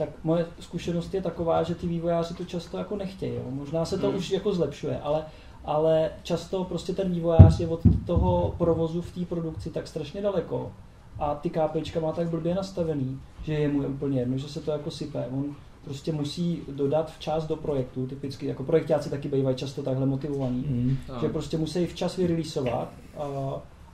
tak 0.00 0.08
moje 0.24 0.46
zkušenost 0.60 1.14
je 1.14 1.22
taková, 1.22 1.62
že 1.62 1.74
ty 1.74 1.86
vývojáři 1.86 2.34
to 2.34 2.44
často 2.44 2.78
jako 2.78 2.96
nechtějí. 2.96 3.34
Jo. 3.34 3.42
Možná 3.50 3.84
se 3.84 3.98
to 3.98 4.08
hmm. 4.08 4.16
už 4.16 4.30
jako 4.30 4.52
zlepšuje, 4.52 5.00
ale, 5.00 5.24
ale 5.64 6.10
často 6.22 6.64
prostě 6.64 6.92
ten 6.92 7.12
vývojář 7.12 7.60
je 7.60 7.68
od 7.68 7.80
toho 8.06 8.54
provozu 8.58 9.02
v 9.02 9.14
té 9.14 9.24
produkci 9.24 9.70
tak 9.70 9.88
strašně 9.88 10.22
daleko. 10.22 10.72
A 11.18 11.34
ty 11.34 11.50
KPIčka 11.50 12.00
má 12.00 12.12
tak 12.12 12.28
blbě 12.28 12.54
nastavený, 12.54 13.20
že 13.44 13.52
je 13.52 13.68
mu 13.68 13.88
úplně 13.88 14.20
jedno, 14.20 14.38
že 14.38 14.48
se 14.48 14.60
to 14.60 14.70
jako 14.70 14.90
sype. 14.90 15.26
On 15.32 15.44
prostě 15.84 16.12
musí 16.12 16.62
dodat 16.68 17.12
včas 17.12 17.46
do 17.46 17.56
projektu, 17.56 18.06
typicky 18.06 18.46
jako 18.46 18.64
projektáci 18.64 19.10
taky 19.10 19.28
bývají 19.28 19.56
často 19.56 19.82
takhle 19.82 20.06
motivovaní, 20.06 20.64
mm, 20.68 20.96
že 21.20 21.28
prostě 21.28 21.58
musí 21.58 21.86
včas 21.86 22.16
vyreleaseovat 22.16 22.92
a, 23.16 23.24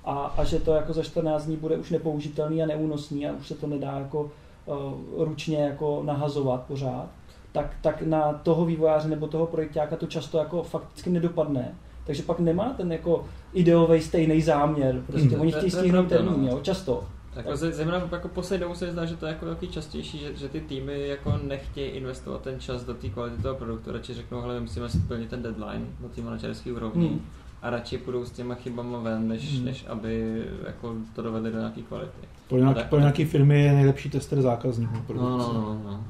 a, 0.04 0.14
a, 0.14 0.44
že 0.44 0.60
to 0.60 0.72
jako 0.72 0.92
za 0.92 1.02
14 1.02 1.44
dní 1.46 1.56
bude 1.56 1.76
už 1.76 1.90
nepoužitelný 1.90 2.62
a 2.62 2.66
neúnosný 2.66 3.26
a 3.26 3.32
už 3.32 3.48
se 3.48 3.54
to 3.54 3.66
nedá 3.66 3.98
jako 3.98 4.30
Eh, 4.68 5.24
ručně 5.24 5.58
jako 5.58 6.02
nahazovat 6.04 6.62
pořád, 6.62 7.08
tak, 7.56 7.76
tak 7.80 8.02
na 8.02 8.32
toho 8.32 8.64
vývojáře 8.64 9.08
nebo 9.08 9.26
toho 9.26 9.46
projektáka 9.46 9.96
to 9.96 10.06
často 10.06 10.38
jako 10.38 10.62
fakticky 10.62 11.10
nedopadne. 11.10 11.74
Takže 12.06 12.22
pak 12.22 12.40
nemá 12.40 12.74
ten 12.76 12.92
jako 12.92 13.24
ideový 13.52 14.00
stejný 14.00 14.42
záměr. 14.42 15.02
Prostě 15.06 15.28
hmm, 15.28 15.40
oni 15.40 15.52
chtějí 15.52 15.70
stihnout 15.70 16.08
termín, 16.08 16.42
no. 16.42 16.48
jo, 16.48 16.60
často. 16.62 17.04
Jako 17.36 17.56
zejména 17.56 18.08
jako 18.12 18.28
poslední 18.28 18.60
dobou 18.60 18.74
se 18.74 18.92
zdá, 18.92 19.04
že 19.04 19.16
to 19.16 19.26
je 19.26 19.32
jako 19.32 19.46
taky 19.46 19.68
častější, 19.68 20.18
že, 20.18 20.36
že 20.36 20.48
ty 20.48 20.60
týmy 20.60 21.08
jako 21.08 21.38
nechtějí 21.48 21.90
investovat 21.90 22.40
ten 22.40 22.60
čas 22.60 22.84
do 22.84 22.94
té 22.94 23.08
kvality 23.08 23.42
toho 23.42 23.54
produktu, 23.54 23.92
radši 23.92 24.14
řeknou, 24.14 24.40
hele, 24.40 24.60
musíme 24.60 24.88
si 24.88 24.98
plnit 24.98 25.30
ten 25.30 25.42
deadline 25.42 25.86
do 26.00 26.08
té 26.08 26.20
manažerské 26.20 26.72
úrovni. 26.72 27.08
Hmm 27.08 27.20
a 27.62 27.70
radši 27.70 27.98
půjdou 27.98 28.24
s 28.24 28.30
těma 28.30 28.54
chybama 28.54 28.98
ven, 28.98 29.28
než, 29.28 29.56
hmm. 29.56 29.64
než 29.64 29.84
aby 29.88 30.44
jako 30.66 30.94
to 31.14 31.22
dovedli 31.22 31.52
do 31.52 31.58
nějaké 31.58 31.82
kvality. 31.82 32.28
Pro, 32.48 32.74
tak, 32.74 32.92
nějaký 32.92 33.24
firmy 33.24 33.62
je 33.62 33.72
nejlepší 33.72 34.10
tester 34.10 34.42
zákazníků. 34.42 35.14
No, 35.14 35.22
no, 35.22 35.52
no, 35.52 35.80
no. 35.84 36.04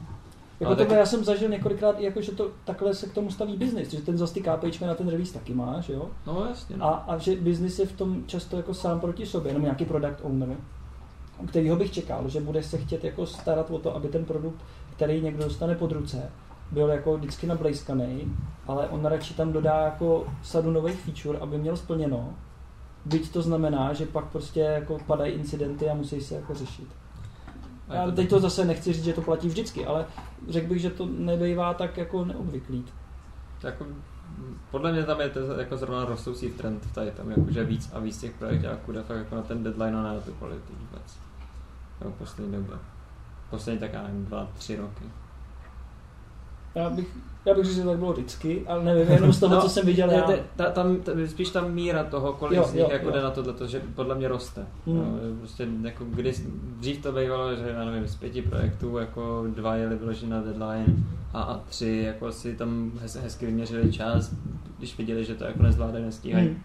Jako 0.61 0.77
tak... 0.77 0.91
já 0.91 1.07
jsem 1.07 1.25
zažil 1.25 1.49
několikrát, 1.49 2.01
jako, 2.01 2.21
že 2.21 2.33
to 2.33 2.51
takhle 2.65 2.95
se 2.95 3.07
k 3.07 3.15
tomu 3.15 3.31
staví 3.31 3.57
biznis, 3.57 3.91
že 3.91 4.03
ten 4.03 4.19
zase 4.19 4.35
ty 4.35 4.41
KPIčka 4.41 4.87
na 4.87 4.95
ten 4.95 5.09
release 5.09 5.35
taky 5.35 5.55
máš, 5.55 5.89
jo? 5.89 6.11
No 6.27 6.47
jasně. 6.49 6.77
No. 6.77 6.85
A, 6.85 6.89
a 6.89 7.19
že 7.19 7.37
biznis 7.37 7.79
je 7.79 7.87
v 7.87 7.93
tom 7.93 8.25
často 8.27 8.57
jako 8.57 8.75
sám 8.75 9.01
proti 9.01 9.27
sobě, 9.27 9.51
jenom 9.51 9.63
nějaký 9.63 9.85
product 9.85 10.21
owner, 10.23 10.57
kterýho 11.49 11.77
bych 11.77 11.93
čekal, 11.93 12.29
že 12.29 12.41
bude 12.41 12.63
se 12.63 12.79
chtět 12.79 13.05
jako 13.05 13.27
starat 13.27 13.71
o 13.71 13.79
to, 13.79 13.97
aby 13.97 14.09
ten 14.09 14.25
produkt, 14.25 14.65
který 14.97 15.21
někdo 15.21 15.45
dostane 15.45 15.75
pod 15.75 15.93
ruce, 15.93 16.31
byl 16.71 16.89
jako 16.89 17.17
vždycky 17.17 17.47
nablejskaný, 17.47 18.37
ale 18.67 18.89
on 18.89 19.05
radši 19.05 19.35
tam 19.35 19.53
dodá 19.53 19.81
jako 19.81 20.27
sadu 20.43 20.71
nových 20.71 21.01
feature, 21.01 21.39
aby 21.39 21.59
měl 21.59 21.77
splněno. 21.77 22.35
Byť 23.05 23.33
to 23.33 23.43
znamená, 23.43 23.93
že 23.93 24.07
pak 24.07 24.25
prostě 24.25 24.61
jako 24.61 24.99
padají 25.07 25.33
incidenty 25.33 25.91
a 25.91 25.95
musí 25.95 26.21
se 26.21 26.35
jako 26.35 26.55
řešit. 26.55 26.89
Já 27.89 28.11
teď 28.11 28.31
to 28.31 28.41
zase 28.41 28.65
nechci 28.65 28.93
říct, 28.93 29.05
že 29.05 29.13
to 29.13 29.23
platí 29.23 29.49
vždycky, 29.49 29.87
ale 29.87 30.07
řekl 30.49 30.69
bych, 30.69 30.81
že 30.81 30.91
to 30.91 31.07
nebývá 31.07 31.75
tak 31.75 31.97
jako 31.97 32.25
neobvyklý. 32.25 32.85
Jako, 33.63 33.87
podle 34.71 34.93
mě 34.93 35.05
tam 35.05 35.21
je 35.21 35.29
to 35.29 35.41
jako 35.41 35.77
zrovna 35.77 36.05
rostoucí 36.05 36.51
trend 36.51 36.93
tady 36.93 37.11
tam, 37.11 37.31
jako, 37.31 37.51
že 37.51 37.65
víc 37.65 37.91
a 37.93 37.99
víc 37.99 38.21
těch 38.21 38.33
projektů 38.33 38.93
jde 38.93 39.03
fakt 39.03 39.17
jako 39.17 39.35
na 39.35 39.43
ten 39.43 39.63
deadline 39.63 39.99
a 39.99 40.03
na 40.03 40.21
tu 40.21 40.33
kvalitu 40.33 40.73
vůbec. 40.81 41.19
Jako 42.01 42.13
poslední 42.13 42.53
době. 42.53 42.77
Poslední 43.51 43.81
tak 43.81 43.93
já 43.93 44.03
nevím, 44.03 44.25
dva, 44.25 44.49
tři 44.55 44.77
roky. 44.77 45.05
Já 46.77 46.91
bych, 46.91 47.17
já 47.45 47.55
bych 47.55 47.65
říct, 47.65 47.77
že 47.77 47.85
tak 47.85 47.99
bylo 47.99 48.13
vždycky, 48.13 48.65
ale 48.67 48.85
nevím, 48.85 49.13
jenom 49.13 49.33
z 49.33 49.41
toho, 49.41 49.55
no, 49.55 49.61
co 49.61 49.69
jsem 49.69 49.87
viděl 49.87 50.11
já. 50.11 50.31
Ta, 50.57 50.71
tam, 50.71 50.97
ta, 50.97 51.13
spíš 51.27 51.51
ta 51.51 51.69
míra 51.69 52.05
toho, 52.05 52.33
kolik 52.33 52.57
jo, 52.57 52.65
z 52.65 52.73
nich 52.73 52.83
jo, 52.83 52.89
jako 52.93 53.07
jo. 53.07 53.13
jde 53.13 53.23
na 53.23 53.31
tohle, 53.31 53.69
že 53.69 53.83
podle 53.95 54.15
mě 54.15 54.29
roste. 54.29 54.67
Hmm. 54.87 54.97
No, 54.97 55.05
prostě 55.39 55.69
jako 55.83 56.05
kdy, 56.05 56.35
dřív 56.79 57.03
to 57.03 57.13
bývalo, 57.13 57.57
že 57.57 57.75
já 57.77 57.85
nevím, 57.85 58.09
z 58.09 58.17
pěti 58.17 58.43
projektů 58.43 58.99
jako 58.99 59.47
dva 59.55 59.77
jeli 59.77 59.97
vyloženi 59.97 60.31
na 60.31 60.41
deadline 60.41 60.97
a, 61.33 61.43
a 61.43 61.59
tři 61.59 62.03
jako 62.07 62.33
si 62.33 62.55
tam 62.55 62.93
hez, 63.01 63.17
hezky 63.17 63.47
vyměřili 63.47 63.93
čas, 63.93 64.35
když 64.79 64.99
viděli, 64.99 65.25
že 65.25 65.35
to 65.35 65.45
jako 65.45 65.63
nezvládají, 65.63 66.05
nestíhají, 66.05 66.47
hmm. 66.47 66.61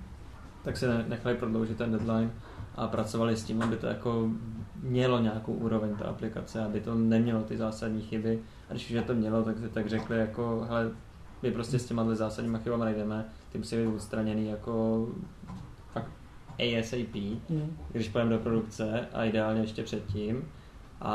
tak 0.64 0.78
se 0.78 1.06
nechali 1.08 1.36
prodloužit 1.36 1.78
ten 1.78 1.92
deadline 1.92 2.32
a 2.76 2.88
pracovali 2.88 3.38
s 3.38 3.44
tím, 3.44 3.62
aby 3.62 3.76
to 3.76 3.88
jako 3.88 4.30
mělo 4.84 5.20
nějakou 5.20 5.54
úroveň 5.54 5.96
ta 5.96 6.06
aplikace, 6.06 6.64
aby 6.64 6.82
to 6.82 6.96
nemělo 6.96 7.42
ty 7.42 7.58
zásadní 7.58 8.02
chyby. 8.02 8.40
A 8.72 8.74
když 8.74 8.92
už 8.92 9.04
to 9.08 9.14
mělo, 9.14 9.44
tak, 9.44 9.56
tak 9.74 9.90
řekli 9.90 10.18
jako, 10.18 10.66
hele, 10.70 10.92
my 11.42 11.52
prostě 11.52 11.80
s 11.80 11.86
těma 11.86 12.16
zásadníma 12.16 12.58
chybami 12.58 12.84
najdeme, 12.84 13.26
ty 13.52 13.58
musí 13.58 13.76
být 13.76 13.88
odstraněný 13.88 14.50
jako 14.50 15.08
fakt 15.94 16.12
ASAP, 16.60 17.16
mm. 17.50 17.78
když 17.92 18.10
půjdeme 18.10 18.32
do 18.32 18.40
produkce 18.40 19.08
a 19.14 19.24
ideálně 19.24 19.62
ještě 19.62 19.84
předtím. 19.84 20.52
A, 21.04 21.14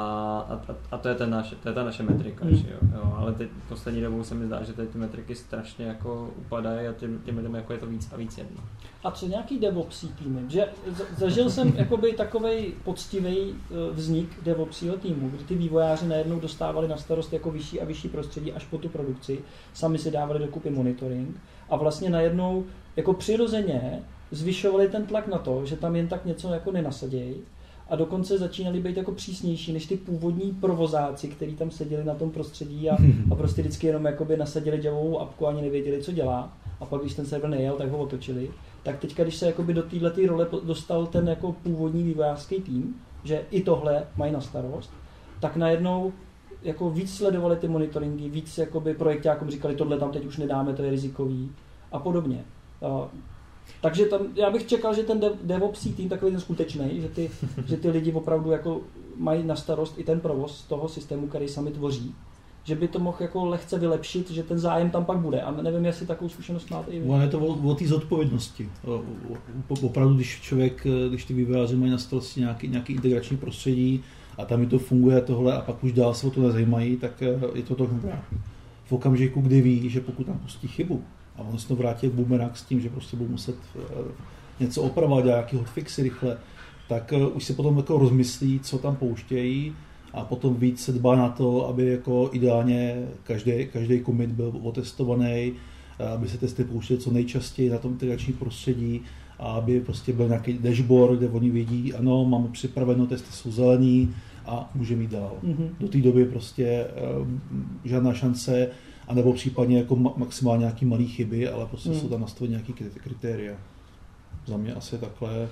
a, 0.68 0.74
a 0.90 0.98
to, 0.98 1.08
je 1.08 1.14
ten 1.14 1.30
naše, 1.30 1.56
to 1.56 1.68
je 1.68 1.74
ta 1.74 1.84
naše 1.84 2.02
metrika, 2.02 2.44
Hmm. 2.44 2.56
že 2.56 2.68
jo, 2.70 2.78
jo. 2.94 3.12
Ale 3.16 3.32
teď 3.32 3.48
poslední 3.68 4.00
dobou 4.00 4.24
se 4.24 4.34
mi 4.34 4.46
zdá, 4.46 4.62
že 4.62 4.72
ty 4.72 4.98
metriky 4.98 5.34
strašně 5.34 5.86
jako 5.86 6.30
upadají 6.36 6.88
a 6.88 6.92
těm, 6.92 7.18
těm 7.18 7.36
lidem 7.36 7.54
jako 7.54 7.72
je 7.72 7.78
to 7.78 7.86
víc 7.86 8.08
a 8.12 8.16
víc 8.16 8.38
jedno. 8.38 8.60
A 9.04 9.10
co 9.10 9.26
nějaký 9.26 9.58
DevOpsí 9.58 10.08
týmy? 10.08 10.40
Že 10.48 10.68
zažil 11.16 11.50
jsem 11.50 11.68
jakoby 11.76 12.12
takovej 12.12 12.72
poctivý 12.84 13.54
vznik 13.92 14.42
DevOpsího 14.42 14.96
týmu, 14.96 15.28
kdy 15.28 15.44
ty 15.44 15.54
vývojáři 15.54 16.06
najednou 16.08 16.40
dostávali 16.40 16.88
na 16.88 16.96
starost 16.96 17.32
jako 17.32 17.50
vyšší 17.50 17.80
a 17.80 17.84
vyšší 17.84 18.08
prostředí 18.08 18.52
až 18.52 18.64
po 18.64 18.78
tu 18.78 18.88
produkci, 18.88 19.38
sami 19.74 19.98
si 19.98 20.10
dávali 20.10 20.38
dokupy 20.38 20.70
monitoring 20.70 21.40
a 21.70 21.76
vlastně 21.76 22.10
najednou 22.10 22.64
jako 22.96 23.12
přirozeně 23.14 24.02
zvyšovali 24.30 24.88
ten 24.88 25.06
tlak 25.06 25.26
na 25.26 25.38
to, 25.38 25.66
že 25.66 25.76
tam 25.76 25.96
jen 25.96 26.08
tak 26.08 26.24
něco 26.24 26.52
jako 26.52 26.72
nenasadějí 26.72 27.34
a 27.88 27.96
dokonce 27.96 28.38
začínali 28.38 28.80
být 28.80 28.96
jako 28.96 29.12
přísnější 29.12 29.72
než 29.72 29.86
ty 29.86 29.96
původní 29.96 30.52
provozáci, 30.60 31.28
kteří 31.28 31.56
tam 31.56 31.70
seděli 31.70 32.04
na 32.04 32.14
tom 32.14 32.30
prostředí 32.30 32.90
a, 32.90 32.96
a 33.30 33.34
prostě 33.34 33.62
vždycky 33.62 33.86
jenom 33.86 34.04
jakoby 34.04 34.36
nasadili 34.36 34.80
javovou 34.82 35.20
apku 35.20 35.46
a 35.46 35.50
ani 35.50 35.62
nevěděli, 35.62 36.02
co 36.02 36.12
dělá. 36.12 36.52
A 36.80 36.86
pak, 36.86 37.00
když 37.00 37.14
ten 37.14 37.26
server 37.26 37.50
nejel, 37.50 37.74
tak 37.74 37.90
ho 37.90 37.98
otočili. 37.98 38.50
Tak 38.82 38.98
teďka, 38.98 39.22
když 39.22 39.36
se 39.36 39.46
jakoby 39.46 39.74
do 39.74 39.82
této 39.82 40.26
role 40.26 40.46
dostal 40.64 41.06
ten 41.06 41.28
jako 41.28 41.52
původní 41.52 42.02
vývojářský 42.02 42.60
tým, 42.60 42.94
že 43.24 43.44
i 43.50 43.62
tohle 43.62 44.06
mají 44.16 44.32
na 44.32 44.40
starost, 44.40 44.90
tak 45.40 45.56
najednou 45.56 46.12
jako 46.62 46.90
víc 46.90 47.16
sledovali 47.16 47.56
ty 47.56 47.68
monitoringy, 47.68 48.28
víc 48.28 48.58
jakoby 48.58 48.94
projektákům 48.94 49.50
říkali, 49.50 49.76
tohle 49.76 49.98
tam 49.98 50.10
teď 50.10 50.24
už 50.24 50.36
nedáme, 50.36 50.72
to 50.72 50.82
je 50.82 50.90
rizikový 50.90 51.50
a 51.92 51.98
podobně. 51.98 52.44
Takže 53.80 54.04
tam, 54.06 54.20
já 54.34 54.50
bych 54.50 54.66
čekal, 54.66 54.94
že 54.94 55.02
ten 55.02 55.20
dev, 55.20 55.32
DevOpsí 55.42 55.92
tým 55.92 56.08
takový 56.08 56.30
ten 56.32 56.40
skutečný, 56.40 57.00
že 57.00 57.08
ty, 57.08 57.30
že 57.66 57.76
ty 57.76 57.90
lidi 57.90 58.12
opravdu 58.12 58.50
jako 58.50 58.80
mají 59.16 59.44
na 59.44 59.56
starost 59.56 59.94
i 59.98 60.04
ten 60.04 60.20
provoz 60.20 60.62
toho 60.62 60.88
systému, 60.88 61.26
který 61.26 61.48
sami 61.48 61.70
tvoří, 61.70 62.14
že 62.64 62.74
by 62.74 62.88
to 62.88 62.98
mohl 62.98 63.16
jako 63.20 63.44
lehce 63.44 63.78
vylepšit, 63.78 64.30
že 64.30 64.42
ten 64.42 64.58
zájem 64.58 64.90
tam 64.90 65.04
pak 65.04 65.18
bude. 65.18 65.40
A 65.42 65.50
nevím, 65.62 65.84
jestli 65.84 66.06
takovou 66.06 66.28
zkušenost 66.28 66.70
máte 66.70 66.90
i 66.90 67.00
vy. 67.00 67.08
Ono 67.08 67.22
je 67.22 67.28
to 67.28 67.38
o, 67.40 67.70
o 67.70 67.74
té 67.74 67.86
zodpovědnosti. 67.86 68.68
O- 68.84 69.02
o- 69.68 69.86
Opravdu, 69.86 70.14
když 70.14 70.40
člověk, 70.40 70.86
když 71.08 71.24
ty 71.24 71.34
vývojáři 71.34 71.76
mají 71.76 71.90
na 71.92 71.98
starosti 71.98 72.40
nějaký, 72.40 72.68
nějaký 72.68 72.92
integrační 72.92 73.36
prostředí 73.36 74.04
a 74.38 74.44
tam 74.44 74.60
mi 74.60 74.66
to 74.66 74.78
funguje 74.78 75.20
tohle 75.20 75.54
a 75.56 75.60
pak 75.60 75.84
už 75.84 75.92
dál 75.92 76.14
se 76.14 76.26
o 76.26 76.30
to 76.30 76.40
nezajímají, 76.42 76.96
tak 76.96 77.22
eh, 77.22 77.38
je 77.54 77.62
to 77.62 77.74
to 77.74 77.86
v 78.84 78.92
okamžiku, 78.92 79.40
kdy 79.40 79.60
ví, 79.60 79.90
že 79.90 80.00
pokud 80.00 80.26
tam 80.26 80.38
pustí 80.38 80.68
chybu 80.68 81.02
a 81.38 81.42
on 81.42 81.58
se 81.58 81.68
to 81.68 81.76
vrátí 81.76 82.08
bumerang 82.08 82.56
s 82.56 82.62
tím, 82.62 82.80
že 82.80 82.88
prostě 82.88 83.16
budou 83.16 83.30
muset 83.30 83.56
eh, 83.76 83.80
něco 84.60 84.82
opravovat, 84.82 85.24
dělat 85.24 85.36
nějaký 85.36 85.56
hotfixy 85.56 86.02
rychle, 86.02 86.38
tak 86.88 87.12
eh, 87.12 87.26
už 87.26 87.44
si 87.44 87.54
potom 87.54 87.76
jako 87.76 87.98
rozmyslí, 87.98 88.60
co 88.60 88.78
tam 88.78 88.96
pouštějí 88.96 89.74
a 90.12 90.24
potom 90.24 90.54
víc 90.54 90.84
se 90.84 90.92
dbá 90.92 91.16
na 91.16 91.28
to, 91.28 91.68
aby 91.68 91.86
jako 91.86 92.30
ideálně 92.32 93.08
každý, 93.22 93.66
každý 93.72 94.04
commit 94.04 94.30
byl 94.30 94.52
otestovaný, 94.62 95.52
eh, 95.98 96.08
aby 96.08 96.28
se 96.28 96.38
testy 96.38 96.64
pouštěly 96.64 97.00
co 97.00 97.12
nejčastěji 97.12 97.70
na 97.70 97.78
tom 97.78 97.92
integračním 97.92 98.36
prostředí 98.36 99.00
a 99.38 99.52
aby 99.52 99.80
prostě 99.80 100.12
byl 100.12 100.28
nějaký 100.28 100.58
dashboard, 100.58 101.18
kde 101.18 101.28
oni 101.28 101.50
vidí, 101.50 101.94
ano, 101.94 102.24
máme 102.24 102.48
připraveno, 102.48 103.06
testy 103.06 103.32
jsou 103.32 103.50
zelený 103.50 104.14
a 104.46 104.70
můžeme 104.74 105.02
jít 105.02 105.10
dál. 105.10 105.32
Mhm. 105.42 105.68
Do 105.80 105.88
té 105.88 105.98
doby 105.98 106.24
prostě 106.24 106.86
žádná 107.84 108.14
šance, 108.14 108.70
anebo 109.08 109.32
případně 109.32 109.78
jako 109.78 109.96
ma- 109.96 110.12
maximálně 110.16 110.60
nějaký 110.60 110.84
malý 110.84 111.06
chyby, 111.08 111.48
ale 111.48 111.66
prostě 111.66 111.88
Hmm. 111.90 112.00
jsou 112.00 112.08
tam 112.08 112.20
nastaveny 112.20 112.50
nějaký 112.50 112.72
kri- 112.72 112.90
kritéria. 113.02 113.56
Za 114.46 114.56
mě 114.56 114.74
asi 114.74 114.98
takhle. 114.98 115.48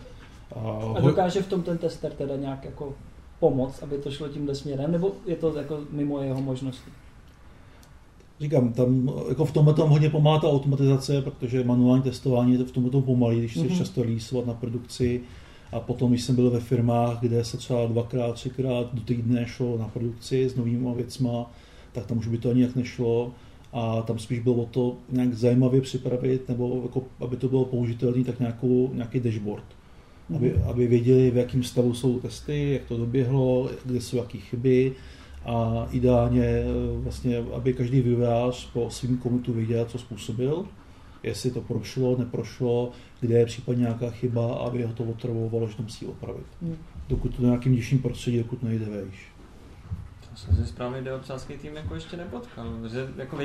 A, 0.57 0.61
A 0.97 1.01
dokáže 1.01 1.43
v 1.43 1.47
tom 1.49 1.63
ten 1.63 1.79
tester 1.79 2.13
teda 2.13 2.37
nějak 2.37 2.65
jako 2.65 2.95
pomoct, 3.41 3.83
aby 3.83 3.99
to 3.99 4.11
šlo 4.11 4.29
tímhle 4.29 4.55
směrem, 4.55 4.93
nebo 4.93 5.13
je 5.27 5.37
to 5.37 5.57
jako 5.57 5.79
mimo 5.91 6.21
jeho 6.23 6.41
možnosti? 6.43 6.91
Říkám, 8.41 8.73
tam 8.73 9.11
jako 9.29 9.45
v 9.45 9.53
tomhle 9.53 9.75
tam 9.75 9.89
hodně 9.89 10.11
pomáhá 10.11 10.39
ta 10.41 10.49
automatizace, 10.49 11.23
protože 11.23 11.65
manuální 11.65 12.03
testování 12.03 12.53
je 12.53 12.59
to 12.59 12.65
v 12.65 12.71
tomhle 12.71 12.91
tom 12.93 13.03
pomalý, 13.03 13.39
když 13.39 13.53
chceš 13.53 13.69
Mhm. 13.71 13.79
často 13.79 14.03
releaseovat 14.03 14.47
na 14.47 14.55
produkci. 14.55 15.21
A 15.73 15.81
potom, 15.81 16.11
když 16.11 16.23
jsem 16.25 16.35
byl 16.37 16.51
ve 16.51 16.61
firmách, 16.61 17.21
kde 17.21 17.45
se 17.45 17.57
třeba 17.57 17.87
dvakrát, 17.87 18.35
třikrát 18.35 18.95
do 18.95 19.01
týdne 19.01 19.47
šlo 19.47 19.79
na 19.79 19.89
produkci 19.89 20.49
s 20.49 20.57
novými 20.57 20.95
věcma, 20.95 21.51
tak 21.95 22.07
tam 22.07 22.19
už 22.19 22.27
by 22.27 22.39
to 22.39 22.51
ani 22.51 22.63
jak 22.63 22.77
nešlo. 22.77 23.33
A 23.73 24.03
tam 24.03 24.19
spíš 24.19 24.39
bylo 24.39 24.55
o 24.55 24.67
to 24.67 24.97
nějak 25.13 25.35
zajímavě 25.35 25.81
připravit, 25.81 26.49
nebo 26.49 26.81
jako, 26.83 27.03
aby 27.21 27.37
to 27.37 27.49
bylo 27.49 27.65
použitelné, 27.65 28.25
tak 28.25 28.41
nějakou, 28.41 28.91
nějaký 28.95 29.21
dashboard. 29.21 29.65
Aby, 30.37 30.51
Mhm. 30.57 30.63
aby 30.71 30.87
věděli, 30.87 31.31
v 31.31 31.37
jakém 31.37 31.63
stavu 31.63 31.95
jsou 31.95 32.21
testy, 32.21 32.73
jak 32.73 32.85
to 32.85 32.97
doběhlo, 32.97 33.71
kde 33.85 34.01
jsou 34.01 34.17
jaké 34.17 34.39
chyby 34.39 34.93
a 35.45 35.87
ideálně 35.91 36.45
eh, 36.45 36.65
vlastně, 36.95 37.39
aby 37.39 37.73
každý 37.73 38.01
vývojář 38.01 38.71
po 38.73 38.91
svým 38.91 39.19
komitu 39.19 39.53
věděl, 39.53 39.85
co 39.85 39.99
způsobil, 39.99 40.65
jestli 41.23 41.51
to 41.51 41.61
prošlo, 41.61 42.17
neprošlo, 42.19 42.91
kde 43.21 43.39
je 43.39 43.47
případně 43.47 43.81
nějaká 43.81 44.11
chyba, 44.11 44.55
aby 44.55 44.83
ho 44.83 44.93
to 44.93 45.05
otravovalo, 45.05 45.69
že 45.69 45.77
to 45.77 45.83
musí 45.83 46.07
opravit. 46.07 46.47
Mhm. 46.63 46.77
Dokud 47.09 47.37
to 47.37 47.43
na 47.43 47.49
nějakým 47.49 47.73
nižším 47.73 47.99
prostředí, 47.99 48.39
dokud 48.39 48.63
nejde 48.63 48.85
vejš. 48.87 49.34
To 50.35 50.41
jsem 50.41 50.57
si 50.57 50.67
správný 50.67 51.05
deopsácký 51.05 51.55
tým 51.57 51.77
jako 51.77 51.95
ještě 51.95 52.17
nepotkal. 52.17 52.67
Že 52.93 53.09
jako 53.17 53.39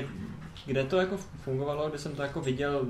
kde 0.65 0.83
to 0.83 0.97
jako 0.99 1.17
fungovalo, 1.17 1.89
kde 1.89 1.97
jsem 1.97 2.15
to 2.15 2.21
jako 2.21 2.41
viděl, 2.41 2.87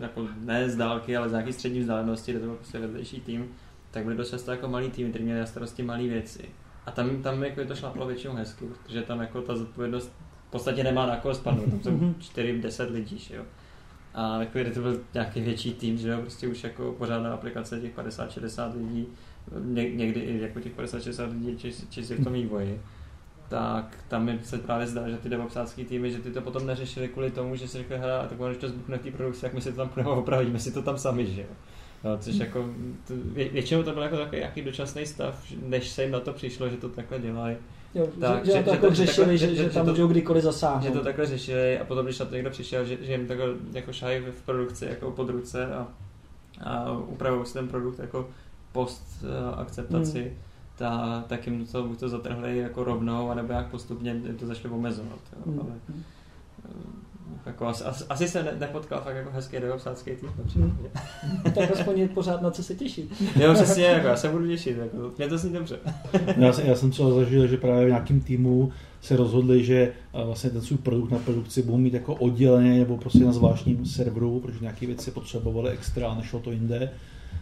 jako 0.00 0.26
ne 0.40 0.70
z 0.70 0.76
dálky, 0.76 1.16
ale 1.16 1.28
z 1.28 1.32
nějaký 1.32 1.52
střední 1.52 1.80
vzdálenosti, 1.80 2.30
kde 2.32 2.40
to 2.40 2.46
byl 2.46 2.54
prostě 2.56 2.78
vedlejší 2.78 3.20
tým, 3.20 3.48
tak 3.90 4.04
byly 4.04 4.16
dost 4.16 4.30
často 4.30 4.50
jako 4.50 4.68
malý 4.68 4.90
tým, 4.90 5.10
který 5.10 5.24
měl 5.24 5.38
na 5.38 5.46
starosti 5.46 5.82
malé 5.82 6.02
věci. 6.02 6.44
A 6.86 6.90
tam, 6.90 7.22
tam 7.22 7.42
jako 7.44 7.60
je 7.60 7.66
to 7.66 7.74
šlaplo 7.74 8.06
většinou 8.06 8.34
hezky, 8.34 8.64
protože 8.64 9.02
tam 9.02 9.20
jako 9.20 9.42
ta 9.42 9.56
zodpovědnost 9.56 10.12
v 10.48 10.50
podstatě 10.50 10.84
nemá 10.84 11.06
na 11.06 11.16
koho 11.16 11.34
spadnout, 11.34 11.70
tam 11.70 11.80
jsou 11.82 11.90
Mhm. 11.90 12.14
4-10 12.20 12.90
lidí, 12.92 13.18
že 13.18 13.36
jo. 13.36 13.42
A 14.14 14.40
jako 14.40 14.50
kdyby 14.52 14.70
to 14.70 14.80
byl 14.80 15.00
nějaký 15.14 15.40
větší 15.40 15.74
tým, 15.74 15.98
že 15.98 16.08
jo, 16.08 16.20
prostě 16.20 16.48
už 16.48 16.64
jako 16.64 16.92
pořádná 16.98 17.32
aplikace 17.34 17.80
těch 17.80 17.94
50-60 17.96 18.72
lidí, 18.76 19.06
ně, 19.64 19.90
někdy 19.94 20.20
i 20.20 20.40
jako 20.42 20.60
těch 20.60 20.76
50-60 20.76 21.28
lidí 21.32 21.56
či, 21.58 21.72
či 21.90 22.04
si 22.04 22.14
v 22.14 22.24
tom 22.24 22.32
vývoji, 22.32 22.80
tak 23.52 23.94
tam 24.08 24.24
mi 24.24 24.38
se 24.44 24.58
právě 24.58 24.86
zdá, 24.86 25.08
že 25.08 25.16
ty 25.16 25.28
devopsácký 25.28 25.84
týmy, 25.84 26.10
že 26.10 26.18
ty 26.18 26.30
to 26.30 26.40
potom 26.40 26.66
neřešili 26.66 27.08
kvůli 27.08 27.30
tomu, 27.30 27.56
že 27.56 27.68
si 27.68 27.78
řekli, 27.78 27.98
hele, 27.98 28.18
a 28.18 28.26
tak 28.26 28.38
když 28.38 28.56
to 28.58 28.68
zbukne 28.68 28.98
v 28.98 29.02
té 29.02 29.10
produkci, 29.10 29.40
tak 29.40 29.54
my 29.54 29.60
si 29.60 29.70
to 29.70 29.76
tam 29.76 29.88
půjdeme 29.88 30.10
opravíme 30.10 30.58
si 30.58 30.72
to 30.72 30.82
tam 30.82 30.98
sami, 30.98 31.26
že 31.26 31.40
jo. 31.40 31.46
No, 32.04 32.18
což 32.18 32.34
jako, 32.34 32.68
to, 33.08 33.14
vě, 33.24 33.48
většinou 33.48 33.82
to 33.82 33.92
byl 33.92 34.02
jako 34.02 34.16
takový 34.16 34.36
nějaký 34.38 34.62
dočasný 34.62 35.06
stav, 35.06 35.44
než 35.66 35.88
se 35.88 36.02
jim 36.02 36.10
na 36.12 36.20
to 36.20 36.32
přišlo, 36.32 36.68
že 36.68 36.76
to 36.76 36.88
takhle 36.88 37.18
dělají. 37.18 37.56
Jo, 37.94 38.06
Tak, 38.20 38.44
že, 38.46 38.52
že, 38.52 38.58
že- 38.58 38.62
to 38.64 38.70
že 38.70 38.76
jako 38.76 38.88
že 38.94 38.94
řešili, 39.06 39.38
že, 39.38 39.46
že- 39.48 39.54
že, 39.56 39.62
že 39.64 39.70
tam 39.70 39.84
to- 39.86 39.90
můžou 39.90 40.06
kdykoliv 40.08 40.42
zasáhnout. 40.44 40.82
Že 40.84 40.90
to 40.90 41.04
takhle 41.04 41.26
řešili 41.26 41.78
a 41.78 41.84
potom, 41.84 42.04
když 42.06 42.18
na 42.18 42.26
to 42.26 42.34
někdo 42.34 42.50
přišel, 42.50 42.84
že, 42.84 42.98
že 43.00 43.12
jim 43.12 43.26
takhle 43.26 43.46
jako 43.72 43.92
šahají 43.92 44.20
v 44.20 44.42
produkci 44.42 44.84
jako 44.86 45.10
pod 45.10 45.28
ruce 45.30 45.66
a, 45.66 45.88
a 46.64 46.92
upravují 46.92 47.46
si 47.46 47.52
ten 47.52 47.68
produkt 47.68 47.98
jako 47.98 48.28
post 48.72 49.24
eh, 49.24 49.60
akceptaci, 49.60 50.20
Hmm. 50.20 50.30
Ta, 50.76 51.24
tak 51.28 51.46
jim 51.46 51.66
to 51.66 51.84
buď 51.84 51.98
to 51.98 52.08
zatrhli 52.08 52.58
jako 52.58 52.84
rovnou, 52.84 53.30
anebo 53.30 53.52
jak 53.52 53.66
postupně 53.66 54.20
to 54.38 54.46
začali 54.46 54.74
omezovat. 54.74 55.18
Jo. 55.32 55.52
Mhm. 55.52 55.60
Ale, 55.60 55.70
eh, 56.68 57.02
jako 57.46 57.66
asi, 57.66 57.84
asi, 58.08 58.28
jsem 58.28 58.44
ne, 58.44 58.52
nepotkal 58.58 59.00
fakt 59.00 59.16
jako 59.16 59.30
hezký 59.30 59.56
devopsácký 59.60 60.10
tým. 60.10 60.28
Hmm. 60.28 60.88
tak 61.54 61.70
aspoň 61.70 61.98
je 61.98 62.08
pořád 62.08 62.42
na 62.42 62.50
co 62.50 62.62
se 62.62 62.74
těšit. 62.74 63.22
Jo, 63.36 63.54
přesně, 63.54 63.84
jako, 63.84 64.06
já 64.06 64.16
se 64.16 64.28
budu 64.28 64.46
těšit, 64.46 64.76
jako, 64.76 65.12
mě 65.18 65.28
to 65.28 65.38
zní 65.38 65.52
dobře. 65.52 65.78
Já 66.36 66.52
jsem, 66.52 66.66
já 66.66 66.74
jsem 66.74 66.90
třeba 66.90 67.10
zažil, 67.10 67.46
že 67.46 67.56
právě 67.56 67.84
v 67.84 67.88
nějakém 67.88 68.20
týmu 68.20 68.72
se 69.02 69.16
rozhodli, 69.16 69.64
že 69.64 69.92
a, 70.12 70.24
vlastně 70.24 70.50
ten 70.50 70.62
svůj 70.62 70.78
produkt 70.78 71.10
na 71.10 71.18
produkci 71.18 71.62
budou 71.62 71.78
mít 71.78 71.94
jako 71.94 72.14
odděleně 72.14 72.78
nebo 72.78 72.96
prostě 72.96 73.24
na 73.24 73.32
zvláštním 73.32 73.86
serveru, 73.86 74.40
protože 74.40 74.58
nějaké 74.60 74.86
věci 74.86 75.10
potřebovali 75.10 75.70
extra, 75.70 76.14
nešlo 76.14 76.40
to 76.40 76.52
jinde. 76.52 76.90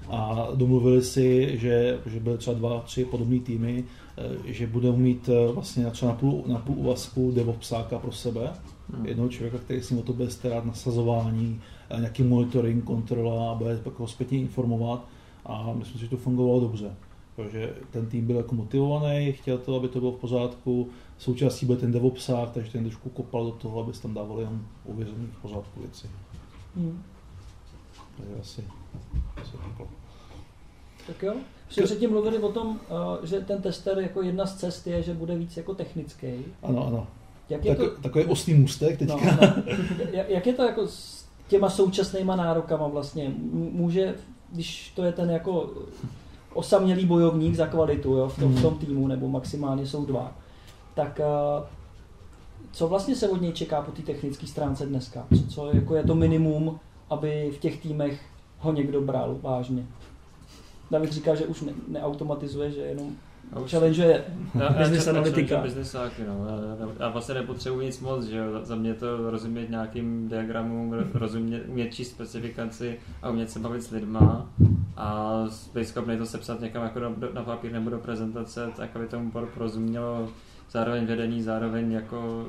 A 0.08 0.48
domluvili 0.54 1.02
si, 1.02 1.58
že, 1.58 1.98
že 2.06 2.20
byly 2.20 2.38
třeba 2.38 2.58
dva, 2.58 2.80
tři 2.80 3.04
podobné 3.04 3.40
týmy, 3.40 3.84
eh, 4.18 4.52
že 4.52 4.66
budou 4.66 4.96
mít 4.96 5.28
eh, 5.28 5.52
vlastně 5.52 5.86
třeba 5.86 6.12
na 6.12 6.18
půl, 6.18 6.44
na 6.46 6.58
půl 6.58 6.76
úvazku 6.78 7.32
devopsáka 7.34 7.98
pro 7.98 8.12
sebe, 8.12 8.52
Hmm. 8.92 9.06
jednoho 9.06 9.28
člověka, 9.28 9.58
který 9.58 9.82
si 9.82 9.94
o 9.94 10.02
to 10.02 10.12
bude 10.12 10.30
starat, 10.30 10.64
nasazování, 10.64 11.60
eh, 11.90 12.00
nějaký 12.00 12.22
monitoring, 12.22 12.84
kontrola 12.84 13.54
bude 13.54 13.76
pak 13.76 13.98
ho 13.98 14.06
zpětně 14.06 14.38
informovat. 14.38 15.06
A 15.46 15.72
myslím 15.78 15.98
si, 15.98 16.04
že 16.04 16.10
to 16.10 16.16
fungovalo 16.16 16.60
dobře. 16.60 16.94
Protože 17.36 17.72
ten 17.90 18.06
tým 18.06 18.26
byl 18.26 18.36
jako 18.36 18.54
motivovaný, 18.54 19.32
chtěl 19.32 19.58
to, 19.58 19.76
aby 19.76 19.88
to 19.88 20.00
bylo 20.00 20.12
v 20.12 20.20
pořádku. 20.20 20.88
Součástí 21.20 21.66
byl 21.66 21.76
ten 21.76 21.92
DevOpsák, 21.92 22.50
takže 22.50 22.72
ten 22.72 22.84
trošku 22.84 23.08
kopal 23.08 23.44
do 23.44 23.50
toho, 23.52 23.80
aby 23.82 23.94
se 23.94 24.02
tam 24.02 24.14
dávali 24.14 24.42
jenom 24.42 24.60
ověřený 24.88 25.26
v 25.26 25.42
pořádku 25.42 25.80
věci. 25.80 26.10
Hmm. 26.76 27.02
Takže 28.16 28.34
asi, 28.40 28.64
asi 29.42 29.52
takhle. 29.52 29.86
Tak 31.06 31.22
jo. 31.22 31.34
Jsme 31.68 31.82
předtím 31.82 32.10
mluvili 32.10 32.38
o 32.38 32.52
tom, 32.52 32.80
eh, 33.22 33.26
že 33.26 33.40
ten 33.40 33.62
tester 33.62 33.98
jako 33.98 34.22
jedna 34.22 34.46
z 34.46 34.54
cest 34.56 34.86
je, 34.86 35.02
že 35.02 35.14
bude 35.14 35.36
víc 35.38 35.56
jako 35.56 35.74
technický. 35.74 36.26
Ano, 36.62 36.86
ano. 36.86 37.06
Jak 37.48 37.64
je 37.64 37.76
Tak, 37.76 37.86
to, 37.94 38.00
takový 38.02 38.24
ostný 38.24 38.54
můstek 38.54 38.98
teďka. 38.98 39.16
no, 39.16 39.36
no. 39.56 39.62
Jak- 40.28 40.46
je 40.46 40.52
to 40.52 40.62
jako 40.64 40.86
s 40.86 41.24
těma 41.48 41.70
současnýma 41.70 42.36
nárokama 42.36 42.88
vlastně? 42.88 43.32
Může, 43.52 44.14
když 44.52 44.92
to 44.96 45.04
je 45.04 45.12
ten 45.12 45.30
jako 45.30 45.70
osamělý 46.54 47.06
bojovník 47.06 47.54
za 47.54 47.66
kvalitu 47.66 48.16
jo, 48.16 48.28
v, 48.28 48.38
tom, 48.38 48.48
v 48.48 48.54
Mhm. 48.54 48.62
tom 48.62 48.74
týmu, 48.78 49.06
nebo 49.06 49.28
maximálně 49.28 49.86
jsou 49.86 50.04
dva. 50.06 50.36
Tak 50.94 51.20
eh, 51.20 51.62
co 52.72 52.88
vlastně 52.88 53.16
se 53.16 53.28
od 53.28 53.40
něj 53.40 53.52
čeká 53.52 53.82
po 53.82 53.92
té 53.92 54.02
technické 54.02 54.46
stránce 54.46 54.86
dneska? 54.86 55.26
Co, 55.38 55.46
co 55.46 55.70
jako 55.74 55.94
je 55.96 56.02
to 56.04 56.14
minimum, 56.14 56.78
aby 57.10 57.50
v 57.54 57.58
těch 57.58 57.82
týmech 57.82 58.20
ho 58.58 58.72
někdo 58.72 59.00
bral 59.00 59.36
vážně? 59.42 59.86
David 60.90 61.12
říká, 61.12 61.34
že 61.34 61.46
už 61.46 61.60
ne, 61.62 61.72
neautomatizuje, 61.88 62.70
že 62.70 62.80
jenom 62.80 63.06
už- 63.64 63.70
challengeuje 63.70 64.24
business 64.78 65.06
analytika. 65.08 65.56
No. 66.26 66.46
Já, 66.48 66.76
já, 66.86 66.88
já 67.00 67.08
vlastně 67.08 67.34
nepotřebuji 67.34 67.80
nic 67.86 68.00
moc, 68.00 68.24
že 68.24 68.36
jo. 68.36 68.44
Za- 68.62 68.74
mě 68.74 68.94
to 68.94 69.30
rozumět 69.30 69.70
nějakým 69.70 70.28
diagramům, 70.28 70.92
ro- 70.92 71.06
rozumět, 71.14 71.62
umět 71.68 71.94
číst 71.94 72.10
specifikaci 72.10 72.98
a 73.22 73.30
umět 73.30 73.50
se 73.50 73.58
bavit 73.58 73.82
s 73.82 73.90
lidma 73.90 74.46
a 74.96 75.34
být 75.74 75.88
schopný 75.88 76.16
to 76.18 76.26
sepsat 76.26 76.60
někam 76.60 76.82
jako 76.82 77.00
na, 77.00 77.12
na 77.34 77.42
papír 77.42 77.72
nebo 77.72 77.90
do 77.90 77.98
prezentace, 77.98 78.68
tak 78.76 78.96
aby 78.96 79.06
tomu 79.06 79.30
por- 79.30 79.46
porozumělo 79.46 80.28
zároveň 80.70 81.06
vedení, 81.06 81.42
zároveň 81.42 81.92
jako 81.92 82.48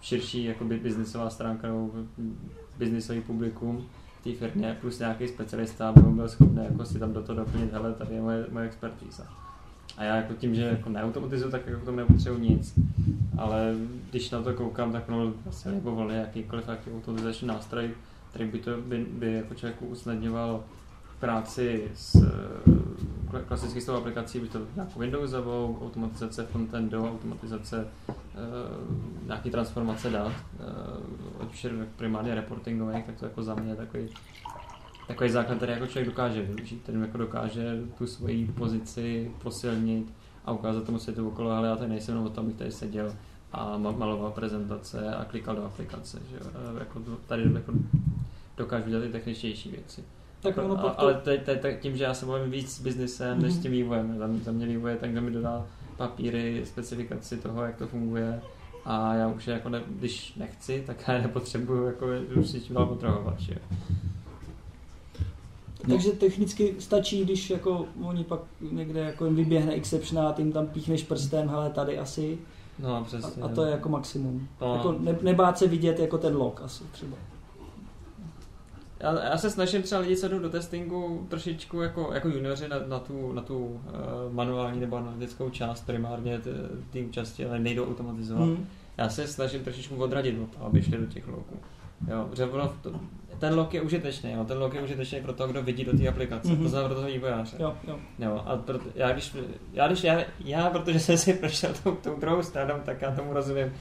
širší 0.00 0.44
jako 0.44 0.64
by 0.64 0.78
biznisová 0.78 1.30
stránka 1.30 1.66
nebo 1.66 1.90
biznisový 2.78 3.20
publikum 3.20 3.86
té 4.24 4.32
firmě 4.32 4.76
plus 4.80 4.98
nějaký 4.98 5.28
specialista, 5.28 5.88
aby 5.88 6.00
byl 6.00 6.28
schopný 6.28 6.64
jako 6.64 6.84
si 6.84 6.98
tam 6.98 7.12
do 7.12 7.22
toho 7.22 7.38
doplnit, 7.38 7.72
hele, 7.72 7.94
tady 7.94 8.14
je 8.14 8.20
moje, 8.20 8.46
moje 8.50 8.66
expertíza. 8.66 9.26
A 9.96 10.04
já 10.04 10.16
jako 10.16 10.34
tím, 10.34 10.54
že 10.54 10.62
jako 10.62 10.88
neautomatizuju, 10.88 11.50
tak 11.50 11.66
jako 11.66 11.84
tomu 11.84 11.96
nepotřebuji 11.96 12.40
nic. 12.40 12.78
Ale 13.38 13.74
když 14.10 14.30
na 14.30 14.42
to 14.42 14.54
koukám, 14.54 14.92
tak 14.92 15.08
no 15.08 15.32
vlastně 15.44 15.70
libovolně 15.70 16.16
jakýkoliv 16.16 16.68
jaký 16.68 16.90
automatizační 16.90 17.48
nástroj, 17.48 17.90
který 18.30 18.44
by 18.44 18.58
to 18.58 18.76
by, 18.76 19.06
by 19.10 19.32
jako 19.32 19.54
člověku 19.54 19.86
usnadňoval 19.86 20.64
práci 21.20 21.90
s 21.94 22.14
eh, 22.14 22.70
kla- 23.30 23.44
klasicky 23.48 23.80
s 23.80 23.86
tou 23.86 23.94
aplikací, 23.94 24.40
by 24.40 24.48
to 24.48 24.60
nějakou 24.74 25.00
Windowsovou, 25.00 25.78
automatizace 25.82 26.46
frontendu, 26.46 27.08
automatizace 27.08 27.86
uh, 28.08 28.14
nějaký 29.26 29.50
transformace 29.50 30.10
dat, 30.10 30.26
uh, 30.26 31.42
ať 31.42 31.52
už 31.52 31.64
je 31.64 31.70
primárně 31.96 32.34
reportingových, 32.34 33.04
tak 33.04 33.14
to 33.18 33.24
jako 33.24 33.42
za 33.42 33.54
mě 33.54 33.76
takový 33.76 34.08
takový 35.06 35.30
základ, 35.30 35.56
který 35.56 35.72
jako 35.72 35.86
člověk 35.86 36.06
dokáže 36.08 36.42
využít, 36.42 36.82
který 36.82 37.00
jako 37.00 37.18
dokáže 37.18 37.82
tu 37.98 38.06
svoji 38.06 38.46
pozici 38.46 39.30
posilnit 39.42 40.12
a 40.44 40.52
ukázat 40.52 40.84
tomu 40.84 40.98
světu 40.98 41.28
okolo, 41.28 41.50
ale 41.50 41.68
já 41.68 41.76
tady 41.76 41.90
nejsem 41.90 42.12
jenom 42.12 42.26
o 42.26 42.30
tom, 42.30 42.44
abych 42.44 42.56
tady 42.56 42.72
seděl 42.72 43.14
a 43.52 43.78
ma- 43.78 43.98
maloval 43.98 44.30
prezentace 44.30 45.14
a 45.14 45.24
klikal 45.24 45.56
do 45.56 45.64
aplikace, 45.64 46.18
že. 46.30 46.38
A 46.38 46.78
Jako 46.78 47.00
tady 47.26 47.42
jako 47.54 47.72
dokážu 48.56 48.88
dělat 48.90 49.04
i 49.04 49.08
techničtější 49.08 49.70
věci. 49.70 50.04
Tak 50.42 50.56
Jako, 50.56 50.68
ono 50.68 50.78
a, 50.78 50.82
pak 50.82 50.96
to, 50.96 51.00
ale 51.02 51.14
teď, 51.14 51.42
teď, 51.42 51.60
teď, 51.60 51.80
tím, 51.80 51.96
že 51.96 52.04
já 52.04 52.14
se 52.14 52.26
bavím 52.26 52.50
víc 52.50 52.76
s 52.76 52.80
biznesem, 52.82 53.42
než 53.42 53.52
s 53.52 53.54
Mhm. 53.56 53.62
tím 53.62 53.72
vývojem. 53.72 54.18
Za 54.18 54.26
mě, 54.26 54.40
za 54.40 54.52
mě 54.52 54.66
vývoj 54.66 54.90
je 54.90 54.96
tak, 54.96 55.10
kdo 55.10 55.20
mi 55.22 55.30
dodá 55.30 55.66
papíry, 55.96 56.62
specifikaci 56.66 57.36
toho, 57.36 57.62
jak 57.62 57.76
to 57.76 57.86
funguje 57.86 58.40
a 58.84 59.14
já 59.14 59.28
už 59.28 59.46
je 59.46 59.52
jako 59.54 59.68
ne, 59.68 59.82
když 59.88 60.34
nechci, 60.36 60.82
tak 60.86 61.08
já 61.08 61.14
je 61.14 61.22
nepotřebuju 61.22 61.86
jako 61.86 62.06
už 62.40 62.48
si 62.50 62.60
čím 62.60 62.74
dál 62.74 62.86
potrhovat, 62.86 63.40
že 63.40 63.52
jo. 63.52 63.76
takže 65.88 66.10
technicky 66.10 66.74
stačí, 66.78 67.24
když 67.24 67.50
jako 67.50 67.86
oni 68.02 68.24
pak 68.24 68.40
někde 68.70 69.00
jako 69.00 69.24
jim 69.24 69.36
vyběhne 69.36 69.72
exception 69.72 70.26
a 70.26 70.32
ty 70.32 70.42
jim 70.42 70.52
tam 70.52 70.66
píchneš 70.66 71.02
prstem, 71.02 71.48
hele 71.48 71.70
tady 71.70 71.98
asi 71.98 72.38
No 72.78 72.94
a 72.94 72.98
a, 72.98 73.04
přesně. 73.04 73.42
a 73.42 73.48
to 73.48 73.64
je 73.64 73.70
jako 73.70 73.88
maximum. 73.88 74.48
No. 74.60 74.74
Jako 74.74 74.92
ne, 75.00 75.16
nebát 75.22 75.58
se 75.58 75.66
vidět 75.66 75.98
jako 75.98 76.18
ten 76.18 76.36
log 76.36 76.60
asi 76.64 76.84
třeba. 76.92 77.16
Já, 79.00 79.24
já 79.24 79.38
se 79.38 79.50
snažím 79.50 79.82
třeba 79.82 80.00
lidi, 80.00 80.16
co 80.16 80.28
jdou 80.28 80.38
do 80.38 80.50
testingu, 80.50 81.26
trošičku 81.30 81.80
jako, 81.80 82.10
jako 82.14 82.28
junioři 82.28 82.68
na, 82.68 82.76
na 82.86 82.98
tu, 82.98 83.32
na 83.32 83.42
tu 83.42 83.58
uh, 83.58 83.80
manuální 84.32 84.80
nebo 84.80 84.96
analytickou 84.96 85.50
část 85.50 85.86
primárně 85.86 86.38
té 86.90 87.00
účasti, 87.08 87.46
ale 87.46 87.58
nejdou 87.58 87.86
automatizovat. 87.88 88.44
Hmm. 88.48 88.66
Já 88.96 89.08
se 89.08 89.26
snažím 89.26 89.64
trošičku 89.64 89.96
odradit 89.96 90.38
od 90.42 90.50
toho, 90.54 90.66
aby 90.66 90.82
šli 90.82 90.98
do 90.98 91.06
těch 91.06 91.28
logů. 91.28 91.56
Jo, 92.10 92.28
to, 92.82 93.00
ten 93.38 93.54
log 93.54 93.74
je 93.74 93.80
užitečný, 93.80 94.32
jo, 94.32 94.44
ten 94.44 94.58
log 94.58 94.74
je 94.74 94.82
užitečný 94.82 95.20
pro 95.20 95.32
toho, 95.32 95.48
kdo 95.48 95.62
vidí 95.62 95.84
do 95.84 95.98
té 95.98 96.08
aplikace, 96.08 96.48
Mhm. 96.48 96.56
mm-hmm. 96.58 96.62
to 96.62 96.68
znamená 96.68 96.88
pro 96.88 96.94
toho 96.94 97.08
vývojáře. 97.08 97.56
Jo, 97.60 97.74
jo. 97.88 97.98
Jo, 98.18 98.42
a 98.46 98.56
proto, 98.56 98.84
já, 98.94 99.12
když, 99.12 99.36
já, 99.72 99.86
když 99.86 100.04
já, 100.04 100.20
já, 100.44 100.70
protože 100.70 101.00
jsem 101.00 101.18
si 101.18 101.32
prošel 101.34 101.70
tou, 101.84 101.94
tou 101.94 102.16
druhou 102.20 102.42
stranou, 102.42 102.74
tak 102.84 103.02
já 103.02 103.10
tomu 103.10 103.32
rozumím 103.32 103.72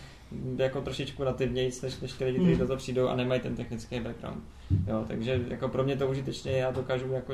jako 0.57 0.82
trošičku 0.82 1.23
nativněji, 1.23 1.71
než, 1.84 1.99
než 1.99 2.11
ty 2.13 2.25
lidi, 2.25 2.38
kteří 2.38 2.53
Mm. 2.53 2.59
do 2.59 2.67
toho 2.67 2.77
přijdou 2.77 3.07
a 3.07 3.15
nemají 3.15 3.41
ten 3.41 3.55
technický 3.55 3.99
background. 3.99 4.43
Jo, 4.88 5.03
takže 5.07 5.41
jako 5.47 5.67
pro 5.67 5.84
mě 5.84 5.95
to 5.97 6.07
užitečně, 6.07 6.51
já 6.51 6.71
dokážu 6.71 7.11
jako 7.13 7.34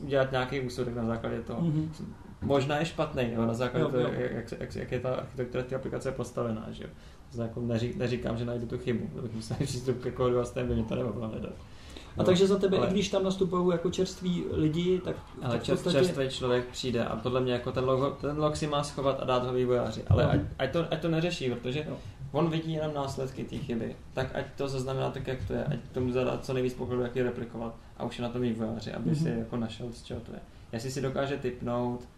udělat 0.00 0.32
nějaký 0.32 0.60
úsudek 0.60 0.94
na 0.94 1.04
základě 1.04 1.40
toho. 1.40 1.60
Mhm. 1.60 1.92
Možná 2.42 2.78
je 2.78 2.84
špatný, 2.84 3.28
jo, 3.34 3.46
na 3.46 3.54
základě 3.54 3.84
Jo, 3.84 3.90
toho, 3.90 4.02
jo. 4.02 4.10
jak, 4.12 4.52
jak, 4.60 4.76
jak, 4.76 4.92
je 4.92 5.00
ta 5.00 5.14
architektura 5.14 5.62
té 5.64 5.74
aplikace 5.76 6.12
postavená, 6.12 6.66
že 6.70 6.84
jo. 6.84 6.90
To 7.36 7.42
jako 7.42 7.60
neří, 7.60 7.94
neříkám, 7.96 8.36
že 8.36 8.44
najdu 8.44 8.66
tu 8.66 8.78
chybu, 8.78 9.20
bych 9.22 9.32
musel 9.34 9.56
přístup 9.62 10.02
ke 10.02 10.10
kódu 10.10 10.38
a 10.40 10.44
stejně 10.44 10.68
by 10.68 10.74
mě 10.74 10.84
to 10.84 10.94
nemohlo 10.94 11.28
hledat. 11.28 11.52
A 12.16 12.20
Jo, 12.20 12.24
takže 12.26 12.46
za 12.46 12.58
tebe, 12.58 12.78
ale- 12.78 12.86
i 12.88 12.90
když 12.90 13.08
tam 13.08 13.24
nastupují 13.24 13.68
jako 13.72 13.90
čerství 13.90 14.44
lidi, 14.52 15.00
tak, 15.04 15.16
Ale 15.42 15.58
tak 15.58 15.66
podstatě... 15.66 15.96
čerstvý 15.98 16.28
člověk 16.28 16.64
přijde 16.66 17.04
a 17.04 17.16
podle 17.16 17.40
mě 17.40 17.52
jako 17.52 17.72
ten 17.72 17.84
log, 17.84 18.20
ten 18.20 18.38
log 18.38 18.56
si 18.56 18.66
má 18.66 18.82
schovat 18.84 19.18
a 19.20 19.24
dát 19.24 19.46
ho 19.46 19.52
vývojáři. 19.52 20.02
Ale 20.08 20.22
Jo. 20.22 20.28
ať, 20.32 20.40
ať, 20.58 20.70
to, 20.72 20.84
ať 20.90 21.00
to 21.02 21.08
neřeší, 21.08 21.50
protože 21.50 21.84
Jo. 21.88 21.96
On 22.34 22.50
vidí 22.50 22.72
jenom 22.72 22.94
následky 22.94 23.44
té 23.44 23.56
chyby. 23.56 23.96
Tak 24.12 24.30
ať 24.34 24.44
to 24.56 24.68
zaznamená 24.68 25.10
tak, 25.10 25.26
jak 25.26 25.44
to 25.46 25.52
je. 25.52 25.64
Ať 25.64 25.78
tomu 25.92 26.12
zadá 26.12 26.38
co 26.38 26.52
nejvíc 26.52 26.74
pokroku, 26.74 27.02
jak 27.02 27.16
je 27.16 27.22
replikovat. 27.22 27.74
A 27.96 28.04
už 28.04 28.18
je 28.18 28.22
na 28.22 28.28
tom 28.28 28.42
vývojáři, 28.42 28.92
aby 28.92 29.10
Mhm. 29.10 29.16
si 29.18 29.28
jako 29.38 29.56
našel, 29.56 29.86
z 29.92 30.02
čeho 30.02 30.20
to 30.20 30.32
je. 30.32 30.38
Jestli 30.72 30.90
si 30.90 31.00
dokáže 31.00 31.36
typnout, 31.36 32.08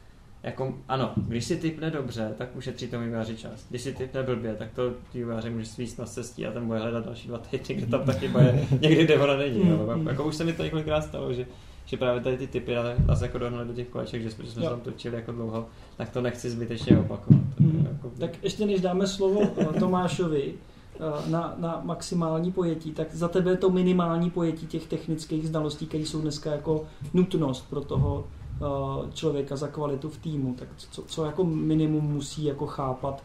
jako, 0.43 0.75
ano, 0.89 1.13
když 1.17 1.45
si 1.45 1.57
typne 1.57 1.91
dobře, 1.91 2.35
tak 2.39 2.57
ušetří 2.57 2.89
tomu 2.89 3.05
vývojáři 3.05 3.37
čas. 3.37 3.67
Když 3.71 3.83
si 3.83 3.93
typne 3.93 4.23
blbě, 4.23 4.55
tak 4.55 4.69
to 4.73 4.93
vývojáři 5.15 5.51
může 5.51 5.67
svíst 5.67 5.99
na 5.99 6.05
cestí 6.05 6.47
a 6.47 6.53
ten 6.53 6.67
bude 6.67 6.79
hledat 6.79 7.05
další 7.05 7.29
dva 7.29 7.39
týdny, 7.39 7.75
kde 7.75 7.87
tam 7.87 8.05
ta 8.07 8.13
chyba 8.13 8.41
je 8.43 8.67
někdy, 8.81 9.05
kde 9.05 9.19
ona 9.19 9.37
není. 9.37 9.69
Jo. 9.69 9.87
Mhm. 9.97 10.07
Jako 10.07 10.25
už 10.25 10.37
se 10.37 10.45
mi 10.45 10.53
to 10.53 10.63
několikrát 10.65 11.01
stalo, 11.01 11.33
že 11.33 11.47
že 11.87 11.97
právě 11.97 12.21
tady 12.21 12.37
ty 12.39 12.47
typy 12.47 12.75
nás 13.07 13.21
jako 13.23 13.39
dohnali 13.39 13.69
do 13.69 13.75
těch 13.75 13.89
koleček, 13.89 14.23
že 14.23 14.31
jsme, 14.31 14.45
že 14.45 14.51
jsme 14.51 14.63
Jo. 14.63 14.69
se 14.69 14.75
tam 14.75 14.81
točili 14.81 15.17
jako 15.17 15.33
dlouho, 15.33 15.67
tak 15.97 16.11
to 16.11 16.21
nechci 16.21 16.51
zbytečně 16.51 16.99
opakovat. 16.99 17.43
Mhm. 17.59 17.89
Jako, 17.93 18.11
Tak 18.19 18.45
ještě 18.45 18.67
než 18.67 18.81
dáme 18.81 19.07
slovo 19.07 19.41
eh, 19.57 19.81
Tomášovi 19.81 20.55
eh, 20.95 21.31
na, 21.31 21.55
na 21.59 21.81
maximální 21.85 22.53
pojetí, 22.53 22.93
tak 22.93 23.15
za 23.15 23.29
tebe 23.29 23.51
je 23.51 23.57
to 23.57 23.71
minimální 23.71 24.31
pojetí 24.31 24.67
těch 24.67 24.87
technických 24.87 25.49
znalostí, 25.49 25.87
které 25.87 26.03
jsou 26.05 26.21
dneska 26.21 26.51
jako 26.53 26.85
nutnost 27.15 27.71
pro 27.71 27.81
toho 27.81 28.27
eh, 28.57 29.13
člověka 29.13 29.57
za 29.57 29.69
kvalitu 29.69 30.09
v 30.11 30.19
týmu. 30.19 30.55
Tak 30.55 30.69
co, 30.77 31.03
co 31.03 31.25
jako 31.25 31.45
minimum 31.45 32.05
musí 32.05 32.45
jako 32.45 32.67
chápat 32.67 33.25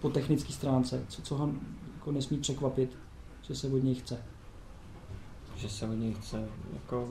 po 0.00 0.08
technické 0.10 0.52
stránce? 0.52 1.04
Co, 1.08 1.22
co 1.22 1.34
ho 1.36 1.50
jako 1.94 2.12
nesmí 2.12 2.38
překvapit, 2.38 2.90
že 3.42 3.54
se 3.54 3.68
od 3.68 3.84
něj 3.84 3.94
chce? 3.94 4.18
že 5.56 5.68
se 5.68 5.86
od 5.88 5.94
něj 5.94 6.14
chce 6.14 6.48
jako 6.74 7.08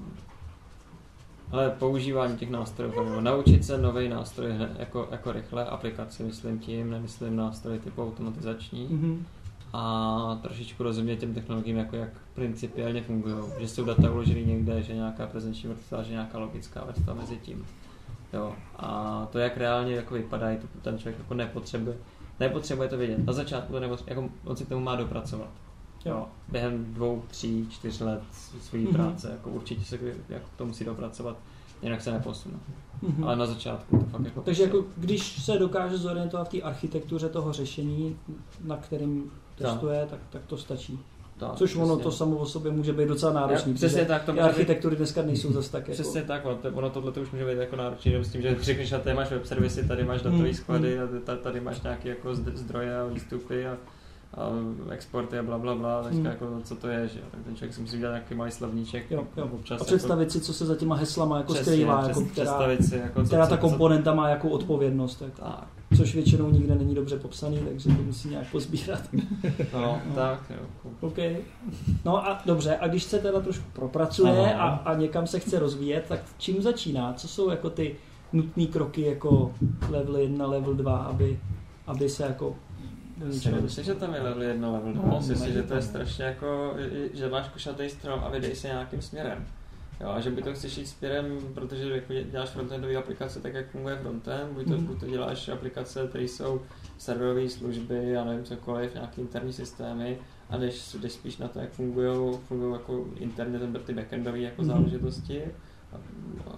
ale 1.54 1.70
používání 1.70 2.38
těch 2.38 2.50
nástrojů, 2.50 3.04
nebo 3.04 3.22
naučit 3.22 3.66
se 3.66 3.78
nový 3.78 4.10
nástroj 4.10 4.52
jako, 4.80 5.08
jako 5.12 5.32
rychle, 5.32 5.66
aplikaci 5.66 6.24
myslím 6.24 6.60
tím, 6.60 6.92
nemyslím 6.92 7.36
nástroj 7.36 7.80
typu 7.80 8.04
automatizační 8.04 8.88
Mhm. 8.92 9.26
a 9.74 10.40
trošičku 10.42 10.84
rozumět 10.84 11.16
těm 11.16 11.34
technologiím, 11.34 11.78
jako 11.78 11.96
jak 11.96 12.10
principiálně 12.36 13.02
fungují, 13.04 13.36
že 13.60 13.68
jsou 13.68 13.86
data 13.86 14.12
uložený 14.12 14.46
někde, 14.46 14.82
že 14.84 14.96
nějaká 14.96 15.28
prezenční 15.28 15.70
vrstva, 15.70 16.04
že 16.04 16.12
nějaká 16.12 16.40
logická 16.40 16.84
vrstva 16.84 17.14
mezi 17.14 17.38
tím. 17.38 17.66
Jo. 18.34 18.54
A 18.76 19.28
to, 19.32 19.40
jak 19.40 19.58
reálně 19.58 19.96
jako 19.96 20.14
vypadají, 20.14 20.58
to 20.58 20.68
ten 20.82 20.98
člověk 20.98 21.20
jako 21.20 21.34
nepotřebuje. 21.34 21.98
Nepotřebuje 22.40 22.90
to 22.90 22.98
vědět. 22.98 23.26
Na 23.26 23.34
začátku 23.34 23.74
to 23.74 23.80
nepotřebuje, 23.80 24.16
jako 24.16 24.34
on 24.46 24.56
si 24.56 24.66
k 24.66 24.70
tomu 24.70 24.82
má 24.82 24.96
dopracovat. 24.96 25.50
Jo. 26.06 26.28
Během 26.50 26.86
dvou, 26.94 27.24
tří, 27.28 27.68
čtyř 27.70 28.00
let 28.00 28.22
své 28.62 28.80
Mhm. 28.80 28.94
práce, 28.94 29.30
jako 29.32 29.50
určitě 29.50 29.86
se 29.86 30.00
jako 30.30 30.46
to 30.58 30.66
musí 30.66 30.86
dopracovat, 30.86 31.38
jinak 31.82 32.02
se 32.02 32.12
neposune. 32.12 32.56
Mhm. 33.02 33.24
Ale 33.24 33.36
na 33.36 33.46
začátku 33.46 33.98
to 33.98 34.06
fakt 34.06 34.26
jako... 34.26 34.42
Takže 34.42 34.64
jako, 34.64 34.86
když 34.98 35.44
se 35.44 35.58
dokáže 35.58 35.98
zorientovat 35.98 36.48
v 36.48 36.52
té 36.52 36.62
architektuře 36.62 37.30
toho 37.30 37.54
řešení, 37.54 38.18
na 38.64 38.78
kterým 38.78 39.32
testuje, 39.56 40.08
tak, 40.10 40.20
tak 40.30 40.42
to 40.46 40.58
stačí. 40.58 41.00
tak, 41.38 41.56
Což 41.56 41.76
ono 41.76 41.86
přesně. 41.86 42.04
to 42.04 42.12
samo 42.12 42.36
o 42.36 42.46
sobě 42.46 42.72
může 42.72 42.94
být 42.94 43.08
docela 43.08 43.34
náročný. 43.34 43.72
Já- 43.72 43.76
přesně 43.76 44.06
tak, 44.06 44.24
to 44.24 44.32
může 44.32 44.42
být- 44.44 44.48
architektury 44.50 44.96
dneska 44.96 45.22
nejsou 45.22 45.52
zase 45.52 45.72
tak 45.72 45.88
jako... 45.88 46.02
Přesně 46.02 46.22
tak, 46.24 46.46
ono, 46.46 46.56
to- 46.56 46.70
ono 46.74 46.90
tohle 46.90 47.12
to 47.12 47.22
už 47.22 47.32
může 47.32 47.46
být 47.46 47.58
jako 47.58 47.76
náročné, 47.76 48.12
že 48.12 48.24
s 48.24 48.32
tím, 48.32 48.42
že 48.42 48.56
řekneš, 48.62 48.90
že 48.90 49.00
tady 49.00 49.16
máš 49.16 49.30
web 49.32 49.46
servisy, 49.46 49.88
tady 49.88 50.04
máš 50.04 50.22
datové 50.22 50.54
sklady, 50.54 51.00
a 51.00 51.08
ta- 51.24 51.36
tady 51.36 51.60
máš 51.62 51.82
nějaké 51.82 52.10
jako 52.10 52.30
zd- 52.30 52.56
zdroje 52.56 53.00
a 53.00 53.06
výstupy 53.06 53.68
a, 53.68 53.78
a 54.34 54.50
exporty 54.94 55.38
a 55.40 55.44
bla, 55.44 55.58
bla, 55.58 55.76
bla, 55.76 56.04
teďka 56.04 56.18
Mm. 56.20 56.26
jako 56.26 56.46
co 56.64 56.76
to 56.76 56.88
je, 56.88 57.08
že 57.08 57.20
jo, 57.20 57.26
tak 57.32 57.40
ten 57.44 57.56
člověk 57.56 57.74
si 57.76 57.82
musí 57.82 57.96
udělat 57.98 58.12
nějaký 58.12 58.34
malý 58.36 58.52
slovníček, 58.52 59.12
Jo, 59.12 59.24
jo. 59.38 59.50
občas 59.54 59.82
A 59.82 59.84
představit 59.86 60.32
si, 60.32 60.42
co 60.42 60.54
se 60.54 60.66
za 60.66 60.76
těma 60.76 60.96
heslama 60.96 61.38
jako 61.38 61.54
skrývá, 61.56 62.02
jako, 62.08 62.22
přes, 62.22 62.32
která, 62.32 62.46
představit 62.46 62.86
si, 62.86 62.96
jako, 62.96 63.22
co, 63.22 63.28
která 63.28 63.48
ta 63.48 63.58
co, 63.58 63.62
co, 63.62 63.70
komponenta 63.70 64.14
má 64.14 64.30
jakou 64.30 64.50
odpovědnost. 64.50 65.16
Tak. 65.16 65.34
tak, 65.34 65.68
což 65.98 66.16
většinou 66.16 66.50
nikde 66.52 66.76
není 66.76 66.96
dobře 66.96 67.18
popsaný, 67.20 67.58
takže 67.58 67.90
to 67.90 68.02
musí 68.04 68.30
nějak 68.30 68.52
pozbírat. 68.52 69.02
No, 69.74 69.80
No. 70.10 70.16
tak 70.16 70.40
jo. 70.50 70.90
OK. 71.02 71.18
No 72.06 72.28
a 72.28 72.42
dobře, 72.46 72.78
a 72.78 72.88
když 72.88 73.04
se 73.04 73.20
teda 73.20 73.40
trošku 73.42 73.66
propracuje 73.74 74.56
a, 74.56 74.68
a 74.70 74.94
někam 74.96 75.28
se 75.28 75.40
chce 75.40 75.60
rozvíjet, 75.60 76.06
tak 76.08 76.20
čím 76.38 76.62
začíná? 76.62 77.14
Co 77.14 77.28
jsou 77.28 77.50
jako 77.50 77.70
ty 77.70 77.96
nutné 78.34 78.66
kroky 78.66 79.02
jako 79.02 79.52
level 79.90 80.18
1, 80.18 80.46
level 80.48 80.74
2, 80.74 80.98
aby, 80.98 81.40
aby 81.88 82.10
se 82.10 82.24
jako 82.24 82.56
nemyslíš, 83.52 83.86
že 83.86 83.94
tam 83.96 84.14
je 84.14 84.22
level 84.22 84.44
1, 84.44 84.72
level 84.72 84.94
2? 84.94 85.04
No, 85.08 85.18
Myslím 85.18 85.38
si, 85.38 85.54
že 85.54 85.64
to 85.64 85.74
je 85.74 85.82
strašně 85.82 86.24
jako, 86.26 86.76
že 87.14 87.30
máš 87.30 87.48
košatý 87.48 87.90
strom 87.90 88.20
a 88.24 88.30
vydej 88.30 88.56
se 88.56 88.68
nějakým 88.68 89.02
směrem. 89.02 89.46
Jo, 90.02 90.10
a 90.10 90.20
že 90.20 90.30
by 90.32 90.42
to 90.42 90.54
chceš 90.54 90.78
jít 90.78 90.86
směrem, 90.88 91.38
protože 91.54 91.90
jako 91.90 92.14
děláš 92.32 92.50
frontendové 92.50 92.96
aplikace 92.96 93.40
tak, 93.40 93.54
jak 93.54 93.70
funguje 93.70 93.96
frontend, 93.96 94.52
buď 94.54 94.68
to, 94.68 94.74
Mhm. 94.74 94.86
buď 94.86 95.00
to 95.00 95.06
děláš 95.08 95.50
aplikace, 95.50 96.06
které 96.10 96.24
jsou 96.24 96.62
serverové 96.98 97.50
služby, 97.50 98.10
já 98.10 98.24
nevím 98.24 98.44
cokoliv, 98.46 98.94
nějaký 98.94 99.22
interní 99.22 99.54
systémy, 99.54 100.18
a 100.50 100.58
jdeš, 100.58 100.94
jdeš 100.94 101.12
spíš 101.12 101.38
na 101.38 101.48
to, 101.48 101.60
jak 101.60 101.70
fungují 101.72 102.38
fungují 102.48 102.74
jako 102.74 103.06
interně 103.18 103.60
ty 103.86 103.94
backendové 103.94 104.40
jako 104.40 104.62
Mhm. 104.62 104.72
záležitosti. 104.72 105.42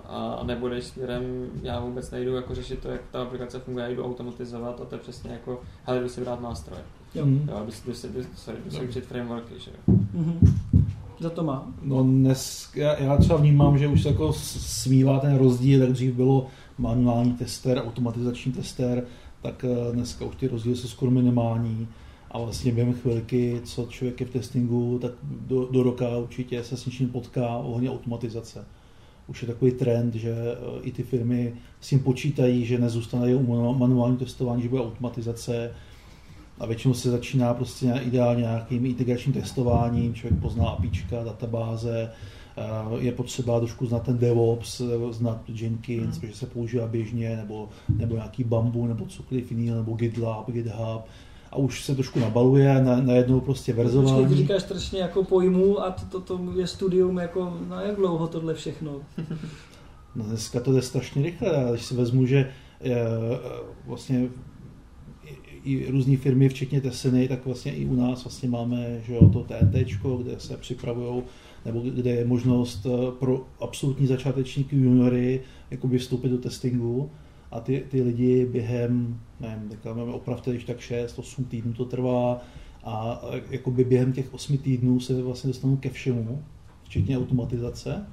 A, 0.10 0.34
a 0.34 0.44
nebo 0.44 0.70
jdeš 0.70 0.84
směrem, 0.84 1.24
já 1.64 1.80
vůbec 1.80 2.12
nejdu 2.12 2.36
jako 2.36 2.56
řešit 2.56 2.80
to, 2.80 2.88
jak 2.90 3.02
ta 3.12 3.22
aplikace 3.22 3.60
funguje, 3.60 3.86
já 3.86 3.92
jdu 3.92 4.06
automatizovat 4.06 4.82
a 4.82 4.86
to 4.86 4.96
je 4.96 5.00
přesně 5.02 5.32
jako, 5.32 5.62
hele, 5.84 6.00
jdu 6.02 6.10
si 6.10 6.22
brát 6.22 6.42
nástroje. 6.42 6.82
Jo. 7.16 7.26
Mm. 7.26 7.50
Jo, 7.52 7.62
jdu, 7.66 7.72
si- 7.72 7.88
jdu, 7.88 7.94
si- 7.94 8.08
jdu, 8.08 8.20
sorry, 8.36 8.60
jdu 8.66 8.72
si 8.72 8.82
učit 8.88 9.06
frameworky, 9.06 9.54
že 9.58 9.72
jo. 9.72 9.96
Mhm. 10.14 10.40
Za 11.20 11.30
to 11.30 11.44
má. 11.44 11.68
No 11.82 12.04
dnes, 12.04 12.70
já, 12.76 13.00
já 13.04 13.18
třeba 13.18 13.40
vnímám, 13.40 13.78
že 13.78 13.88
už 13.88 14.04
se 14.04 14.10
jako 14.10 14.34
smívá 14.34 15.20
ten 15.20 15.36
rozdíl, 15.38 15.82
jak 15.82 15.92
dřív 15.92 16.14
bylo 16.14 16.48
manuální 16.78 17.34
tester, 17.34 17.78
automatizační 17.86 18.52
tester, 18.52 19.04
tak 19.42 19.64
eh, 19.66 19.92
dneska 19.94 20.26
už 20.26 20.36
ty 20.36 20.48
rozdíly 20.48 20.76
jsou 20.76 20.88
skoro 20.88 21.12
minimální 21.12 21.88
a 22.32 22.40
vlastně 22.40 22.72
během 22.72 22.94
chvilky, 22.94 23.62
co 23.64 23.86
člověk 23.90 24.20
je 24.22 24.26
v 24.28 24.30
testingu, 24.30 25.00
tak 25.02 25.12
do, 25.24 25.66
do 25.72 25.84
roka 25.84 26.18
určitě 26.18 26.64
se 26.64 26.78
s 26.78 26.86
něčím 26.86 27.10
potká 27.10 27.48
ohledně 27.58 27.90
automatizace. 27.92 28.66
Už 29.28 29.42
je 29.42 29.48
takový 29.48 29.72
trend, 29.72 30.16
že 30.16 30.32
eh, 30.32 30.82
i 30.82 30.92
ty 30.92 31.04
firmy 31.04 31.54
s 31.82 31.88
tím 31.90 32.00
počítají, 32.00 32.66
že 32.66 32.78
nezůstane 32.80 33.36
u 33.36 33.44
manu- 33.44 33.78
manuální 33.78 34.18
testování, 34.18 34.62
že 34.62 34.70
bude 34.70 34.82
automatizace, 34.82 35.72
a 36.60 36.66
většinou 36.66 36.94
se 36.94 37.12
začíná 37.12 37.54
prostě 37.54 37.94
ideálně 38.06 38.42
nějakým 38.42 38.86
integračním 38.86 39.34
testováním, 39.34 40.14
člověk 40.14 40.42
pozná 40.42 40.66
APIčka, 40.70 41.24
databáze, 41.24 42.12
eh, 42.58 42.62
je 43.00 43.12
potřeba 43.12 43.60
trošku 43.60 43.86
znát 43.86 44.04
ten 44.04 44.18
DevOps, 44.18 44.82
eh, 44.82 45.14
znát 45.14 45.42
Jenkins, 45.48 46.12
Hmm. 46.12 46.22
protože 46.22 46.34
se 46.40 46.46
používá 46.46 46.88
běžně, 46.88 47.38
nebo, 47.38 47.70
nebo 47.98 48.16
nějaký 48.16 48.44
Bambu, 48.44 48.88
nebo 48.88 49.06
cokoliv 49.06 49.52
jiného, 49.52 49.78
nebo 49.78 49.94
GitLab, 49.94 50.52
GitHub. 50.52 51.06
A 51.56 51.58
už 51.58 51.84
se 51.84 51.96
trošku 51.96 52.20
nabaluje, 52.20 52.84
na, 52.84 53.02
najednou 53.02 53.40
prostě 53.40 53.74
Počkej, 53.74 53.92
ty 53.92 53.96
verzování. 53.96 54.36
říkáš 54.36 54.62
strašně 54.62 55.00
jako 55.00 55.24
pojmů 55.24 55.82
a 55.82 55.92
to, 55.92 56.06
to, 56.06 56.38
to 56.38 56.60
je 56.60 56.68
studium 56.68 57.18
jako, 57.18 57.58
no 57.70 57.82
jak 57.82 57.96
dlouho 57.96 58.28
tohle 58.28 58.54
všechno? 58.54 59.02
No 60.16 60.24
dneska 60.24 60.60
to 60.60 60.74
jde 60.74 60.82
strašně 60.82 61.24
rychle, 61.24 61.68
když 61.70 61.86
si 61.86 61.96
vezmu, 61.96 62.26
že 62.26 62.52
eh, 62.82 62.94
vlastně 63.86 64.30
i, 65.64 65.92
různé 65.92 66.18
firmy, 66.18 66.50
včetně 66.50 66.82
Teseny, 66.82 67.28
tak 67.28 67.46
vlastně 67.46 67.76
i 67.76 67.86
u 67.86 67.96
nás 67.96 68.24
vlastně 68.24 68.50
máme 68.50 69.02
že 69.06 69.14
jo, 69.14 69.30
to 69.30 69.44
TNT, 69.44 69.76
kde 70.24 70.40
se 70.40 70.58
připravují, 70.58 71.24
nebo 71.66 71.80
kde 71.80 72.12
je 72.12 72.26
možnost 72.26 72.86
eh, 72.86 73.12
pro 73.20 73.48
absolutní 73.60 74.08
začátečníky 74.08 74.76
juniory 74.76 75.42
jakoby 75.72 75.98
vstoupit 75.98 76.30
do 76.30 76.38
testingu 76.38 77.10
a 77.56 77.60
ty, 77.60 77.84
ty 77.92 78.02
lidi 78.02 78.46
během, 78.46 79.20
nevím, 79.40 79.70
máme 79.96 80.14
opravdu 80.14 80.52
když 80.52 80.64
tak 80.64 80.78
6-8 80.78 81.46
týdnů 81.46 81.74
to 81.74 81.86
trvá 81.86 82.42
a 82.84 83.22
jakoby 83.50 83.84
během 83.84 84.14
těch 84.14 84.34
8 84.34 84.58
týdnů 84.58 85.00
se 85.00 85.22
vlastně 85.22 85.48
dostanou 85.48 85.78
ke 85.78 85.90
všemu, 85.90 86.42
včetně 86.84 87.18
automatizace 87.18 88.06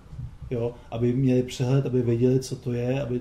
jo, 0.51 0.73
aby 0.91 1.13
měli 1.13 1.43
přehled, 1.43 1.87
aby 1.87 2.03
věděli, 2.03 2.41
co 2.41 2.57
to 2.57 2.73
je, 2.73 3.03
aby 3.03 3.21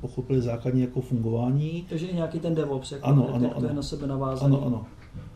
pochopili 0.00 0.42
základní 0.42 0.80
jako 0.80 1.00
fungování. 1.00 1.86
Takže 1.88 2.06
i 2.06 2.14
nějaký 2.14 2.40
ten 2.40 2.54
DevOps, 2.54 2.92
jako, 2.92 3.06
Ano, 3.06 3.34
ano, 3.34 3.48
to 3.58 3.64
je 3.64 3.68
ano. 3.70 3.76
na 3.76 3.82
sebe 3.82 4.06
navázaný. 4.06 4.56
Ano, 4.56 4.66
ano. 4.66 4.86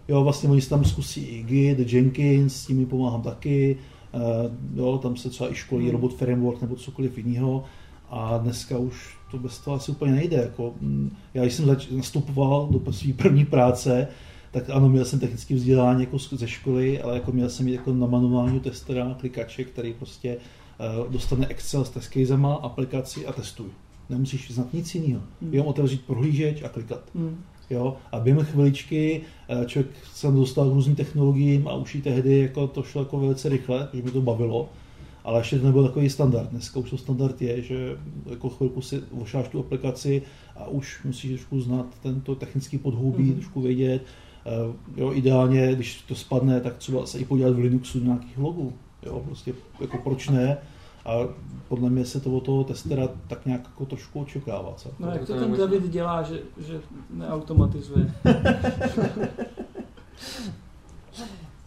Jo, 0.09 0.24
vlastně 0.24 0.49
oni 0.49 0.61
si 0.61 0.70
tam 0.70 0.85
zkusí 0.85 1.20
i 1.20 1.43
Git, 1.43 1.93
Jenkins, 1.93 2.57
s 2.57 2.66
tím 2.66 2.87
pomáhám 2.87 3.22
taky. 3.22 3.78
Eh, 4.14 4.51
jo, 4.74 4.99
tam 4.99 5.16
se 5.16 5.30
třeba 5.30 5.53
i 5.53 5.55
školí 5.55 5.85
Hmm. 5.85 5.93
robot 5.93 6.14
framework 6.14 6.61
nebo 6.62 6.76
cokoliv 6.76 7.18
jiného. 7.18 7.64
A 8.11 8.39
dneska 8.39 8.78
už 8.78 9.16
to 9.35 9.41
bez 9.41 9.59
toho 9.59 9.76
asi 9.76 9.91
úplně 9.91 10.12
nejde. 10.12 10.37
Jako, 10.37 10.74
mm, 10.80 11.16
já 11.35 11.43
když 11.43 11.55
jsem 11.55 11.66
zač- 11.66 11.91
nastupoval 11.91 12.68
do 12.70 12.93
své 12.93 13.12
první 13.12 13.45
práce, 13.45 14.09
tak 14.51 14.70
ano, 14.70 14.89
měl 14.89 15.05
jsem 15.05 15.20
technické 15.20 15.55
vzdělání 15.55 16.01
jako 16.01 16.18
ze 16.18 16.49
školy, 16.49 17.03
ale 17.03 17.14
jako 17.14 17.32
měl 17.32 17.49
jsem 17.51 17.68
jít 17.68 17.74
jako 17.74 17.93
na 17.93 18.07
manuálního 18.07 18.61
testera, 18.61 19.16
klikače, 19.20 19.64
který 19.64 19.93
prostě 19.93 20.37
eh, 20.37 21.12
dostane 21.12 21.47
Excel 21.47 21.85
s 21.85 21.91
test 21.91 22.12
casema, 22.12 22.55
aplikaci 22.55 23.26
a 23.26 23.32
testuj. 23.32 23.66
Nemusíš 24.11 24.51
znát 24.51 24.72
nic 24.72 24.95
jiného. 24.95 25.22
Hmm. 25.43 25.55
Jenom 25.55 25.66
otevřít 25.66 26.07
prohlížeč 26.07 26.62
a 26.62 26.68
klikat. 26.68 27.03
Hmm. 27.14 27.37
Jo? 27.70 27.97
A 28.12 28.20
během 28.20 28.45
chviličky 28.45 29.20
eh, 29.49 29.66
člověk 29.66 29.93
se 30.14 30.30
dostal 30.30 30.70
k 30.70 30.72
různým 30.72 30.97
technologiím 30.97 31.68
a 31.68 31.74
už 31.74 31.95
i 31.95 32.03
tehdy 32.03 32.39
jako 32.39 32.66
to 32.66 32.82
šlo 32.82 33.03
jako 33.03 33.20
velice 33.20 33.49
rychle, 33.49 33.89
protože 33.91 34.03
mi 34.03 34.11
to 34.11 34.20
bavilo. 34.20 34.68
Ale 35.25 35.41
ještě 35.41 35.59
to 35.59 35.66
nebyl 35.66 35.87
takový 35.87 36.11
standard. 36.11 36.51
Dneska 36.51 36.81
už 36.81 36.91
to 36.91 36.99
standard 36.99 37.43
je, 37.43 37.62
že 37.62 37.97
jako 38.31 38.49
chvilku 38.49 38.81
si 38.83 39.03
vošáš 39.12 39.49
tu 39.49 39.61
aplikaci 39.61 40.22
a 40.57 40.68
už 40.68 41.05
musíš 41.05 41.31
trošku 41.31 41.61
znát 41.61 41.87
tento 42.03 42.35
technický 42.35 42.79
podhoubí, 42.79 43.22
Mhm. 43.22 43.33
mm-hmm. 43.33 43.37
trošku 43.37 43.61
vědět. 43.61 44.03
Eh, 44.47 44.51
Jo, 44.97 45.12
ideálně, 45.12 45.75
když 45.75 46.03
to 46.03 46.14
spadne, 46.14 46.61
tak 46.61 46.77
třeba 46.77 47.07
se 47.07 47.18
i 47.18 47.25
podívat 47.25 47.55
v 47.55 47.59
Linuxu 47.59 47.99
do 48.01 48.05
nějakých 48.05 48.39
logů. 48.39 48.72
Jo, 49.07 49.20
prostě 49.27 49.55
jako 49.81 49.99
proč 49.99 50.29
ne? 50.29 50.59
A 51.07 51.12
podle 51.68 51.91
mě 51.91 52.05
se 52.05 52.20
to 52.20 52.31
od 52.37 52.41
toho 52.45 52.64
testera 52.64 53.09
tak 53.29 53.47
nějak 53.47 53.61
jako 53.64 53.87
trošku 53.87 54.20
očekává. 54.20 54.75
Co? 54.77 54.91
No 54.99 55.09
jak 55.09 55.27
To 55.27 55.35
ten. 55.35 55.53
David 55.57 55.89
dělá, 55.91 56.22
že, 56.22 56.41
že 56.66 56.81
neautomatizuje? 57.11 58.14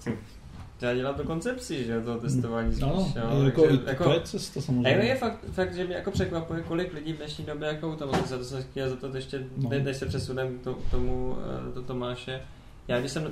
Třeba 0.78 0.93
dělat 0.93 1.15
to 1.17 1.23
koncepci, 1.23 1.84
že 1.86 2.01
toho 2.01 2.17
testování 2.19 2.71
spíš, 2.71 2.82
No, 2.82 3.13
jo. 3.15 3.43
jako, 3.43 3.61
takže, 3.61 3.82
jako, 3.86 4.03
to 4.03 4.13
je 4.13 4.21
cesta 4.21 4.61
samozřejmě. 4.61 4.89
A 4.89 4.97
jo, 4.97 5.03
je 5.03 5.15
fakt, 5.15 5.45
fakt, 5.51 5.73
že 5.75 5.86
mě 5.86 5.95
jako 5.95 6.11
překvapuje, 6.11 6.61
kolik 6.61 6.93
lidí 6.93 7.13
v 7.13 7.17
dnešní 7.17 7.45
době 7.45 7.67
jako 7.67 7.91
automatizace, 7.93 8.38
to 8.38 8.43
jsem 8.43 8.63
chtěl 8.63 8.89
zeptat 8.89 9.15
ještě, 9.15 9.47
No. 9.57 9.69
než 9.69 9.97
se 9.97 10.05
přesunem 10.05 10.57
k 10.59 10.63
to- 10.63 10.78
tomu 10.91 11.38
eh, 11.71 11.75
do 11.75 11.82
Tomáše. 11.82 12.41
Já 12.88 12.99
když 12.99 13.11
jsem 13.11 13.32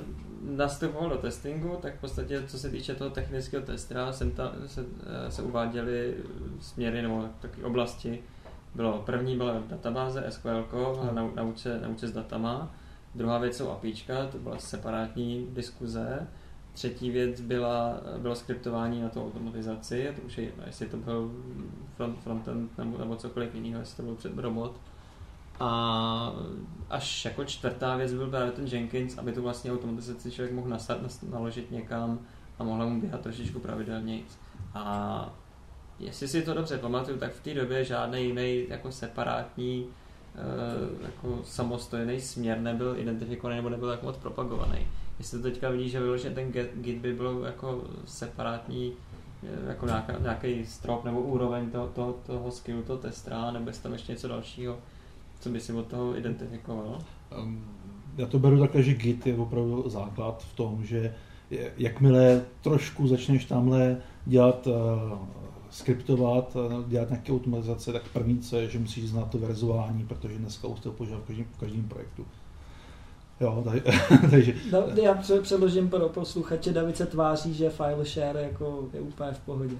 nastupoval 0.56 1.08
do 1.10 1.16
testingu, 1.16 1.78
tak 1.82 1.96
v 1.96 2.00
podstatě 2.00 2.42
co 2.46 2.58
se 2.58 2.70
týče 2.70 2.94
toho 2.94 3.10
technického 3.10 3.66
testera, 3.66 4.12
jsem 4.12 4.30
ta, 4.30 4.52
se, 4.66 4.84
eh, 5.26 5.30
se 5.30 5.42
uváděly 5.42 6.14
směry 6.60 7.02
nebo 7.02 7.24
takové 7.40 7.66
oblasti. 7.66 8.18
Bylo, 8.74 9.02
první 9.06 9.36
byla 9.36 9.62
databáze 9.70 10.24
SQL, 10.28 10.66
nau, 11.12 11.28
nauč, 11.34 11.58
se, 11.58 11.80
nauč 11.80 11.98
se 11.98 12.08
s 12.08 12.12
datama. 12.12 12.74
Druhá 13.14 13.38
věc 13.38 13.56
jsou 13.56 13.70
APIčka, 13.70 14.26
to 14.26 14.38
byla 14.38 14.58
separátní 14.58 15.46
diskuze. 15.52 16.26
Třetí 16.76 17.10
věc 17.10 17.40
byla, 17.40 18.00
bylo 18.18 18.34
skriptování 18.34 19.02
na 19.02 19.08
tu 19.08 19.24
automatizaci, 19.24 20.08
a 20.08 20.12
to 20.12 20.22
už 20.22 20.38
je 20.38 20.44
jedno, 20.44 20.64
jestli 20.66 20.86
to 20.86 20.96
byl 20.96 21.32
front, 21.96 22.18
frontend 22.18 22.78
nebo, 22.78 22.98
nebo 22.98 23.16
cokoliv 23.16 23.54
jiného, 23.54 23.80
jestli 23.80 23.96
to 23.96 24.02
byl 24.02 24.14
před 24.14 24.38
robot. 24.38 24.80
A 25.60 26.32
až 26.90 27.24
jako 27.24 27.44
čtvrtá 27.44 27.96
věc 27.96 28.14
byl 28.14 28.30
právě 28.30 28.52
ten 28.52 28.66
Jenkins, 28.66 29.18
aby 29.18 29.32
tu 29.32 29.42
vlastně 29.42 29.72
automatizaci 29.72 30.30
člověk 30.30 30.54
mohl 30.54 30.68
nasad, 30.68 31.02
nas, 31.02 31.22
naložit 31.22 31.70
někam 31.70 32.18
a 32.58 32.64
mohla 32.64 32.86
mu 32.86 33.00
běhat 33.00 33.20
trošičku 33.20 33.58
pravidelně. 33.58 34.20
A 34.74 35.34
jestli 35.98 36.28
si 36.28 36.42
to 36.42 36.54
dobře 36.54 36.78
pamatuju, 36.78 37.18
tak 37.18 37.32
v 37.32 37.42
té 37.42 37.54
době 37.54 37.84
žádný 37.84 38.24
jiný 38.24 38.66
jako 38.68 38.92
separátní 38.92 39.86
eh, 40.34 41.04
jako 41.06 41.40
samostojný 41.44 42.20
směr 42.20 42.60
nebyl 42.60 42.94
identifikovaný 42.98 43.56
nebo 43.56 43.68
nebyl 43.68 43.90
jako 43.90 44.06
moc 44.06 44.16
propagovaný. 44.16 44.86
Jestli 45.18 45.38
to 45.38 45.42
teďka 45.42 45.70
vidíš, 45.70 45.92
že 45.92 46.00
vyloženě 46.00 46.34
ten 46.34 46.52
Git- 46.52 47.00
by 47.00 47.12
byl 47.12 47.42
jako 47.46 47.84
separátní 48.04 48.92
eh, 49.42 49.68
jako 49.68 49.86
nějaká, 49.86 50.18
nějaký 50.18 50.66
strop 50.66 51.04
nebo 51.04 51.20
úroveň 51.20 51.70
toho, 51.70 51.86
toho, 51.86 52.16
toho 52.26 52.50
skillu, 52.50 52.82
toho 52.82 52.98
testera, 52.98 53.50
nebo 53.50 53.70
jestli 53.70 53.82
tam 53.82 53.92
ještě 53.92 54.12
něco 54.12 54.28
dalšího, 54.28 54.78
co 55.40 55.48
by 55.48 55.60
si 55.60 55.72
od 55.72 55.86
toho 55.86 56.18
identifikoval? 56.18 56.98
Já 58.16 58.26
to 58.26 58.38
beru 58.38 58.60
takhle, 58.60 58.82
že 58.82 58.94
Git 58.94 59.26
je 59.26 59.36
opravdu 59.36 59.88
základ 59.88 60.42
v 60.42 60.56
tom, 60.56 60.84
že 60.84 61.14
jakmile 61.76 62.44
trošku 62.62 63.08
začneš 63.08 63.44
tamhle 63.44 63.96
dělat, 64.26 64.66
uh, 64.66 65.18
skriptovat, 65.70 66.56
uh, 66.56 66.88
dělat 66.88 67.10
nějaké 67.10 67.32
automatizace, 67.32 67.92
tak 67.92 68.08
první 68.08 68.38
co 68.38 68.56
je, 68.56 68.68
že 68.68 68.78
musíš 68.78 69.08
znát 69.08 69.30
to 69.30 69.38
verzování, 69.38 70.06
protože 70.06 70.38
dneska 70.38 70.68
už 70.68 70.80
to 70.80 70.92
používám 70.92 71.20
v 71.20 71.26
každém, 71.26 71.46
v 71.52 71.58
každém 71.58 71.84
projektu. 71.88 72.26
Jo, 73.40 73.62
tady, 73.64 73.82
takže 74.30 74.54
Da, 74.70 74.84
já 75.02 75.14
pře- 75.14 75.40
přeložím 75.40 75.88
pro 75.88 76.08
posluchače, 76.08 76.72
David 76.72 76.96
se 76.96 77.06
tváří, 77.06 77.54
že 77.54 77.70
file 77.70 78.04
share 78.04 78.42
jako 78.42 78.84
je 78.94 79.00
úplně 79.00 79.30
v 79.32 79.38
pohodě. 79.38 79.74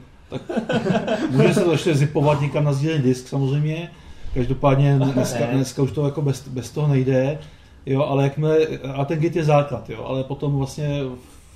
může 1.31 1.55
se 1.55 1.61
to 1.65 1.73
ještě 1.73 1.95
zipovat 1.95 2.41
někam 2.41 2.65
na 2.65 2.73
sdílený 2.73 3.03
disk 3.03 3.29
samozřejmě, 3.29 3.91
Každopádně 4.37 4.99
dneska, 4.99 5.47
dneska 5.47 5.83
už 5.83 5.93
to 5.93 6.05
jako 6.05 6.23
bez, 6.23 6.49
bez 6.49 6.71
toho 6.71 6.89
nejde, 6.89 7.39
jo, 7.87 8.03
ale 8.03 8.25
jakmile, 8.25 8.67
a 8.95 9.05
ten 9.05 9.19
Git 9.19 9.37
je 9.37 9.45
základ, 9.45 9.91
jo, 9.91 10.05
ale 10.05 10.25
potom 10.25 10.57
vlastně 10.57 11.01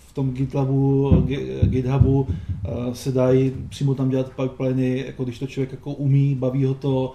v 0.09 0.12
tom 0.12 0.30
GitLabu, 0.32 1.11
GitHubu 1.62 2.26
eh, 2.28 2.94
se 2.94 3.12
dají 3.12 3.53
přímo 3.68 3.94
tam 3.94 4.09
dělat 4.09 4.32
pipeliny, 4.42 5.05
jako 5.07 5.24
když 5.24 5.38
to 5.38 5.46
člověk 5.46 5.72
jako 5.72 5.92
umí, 5.92 6.34
baví 6.34 6.64
ho 6.64 6.74
to, 6.74 7.12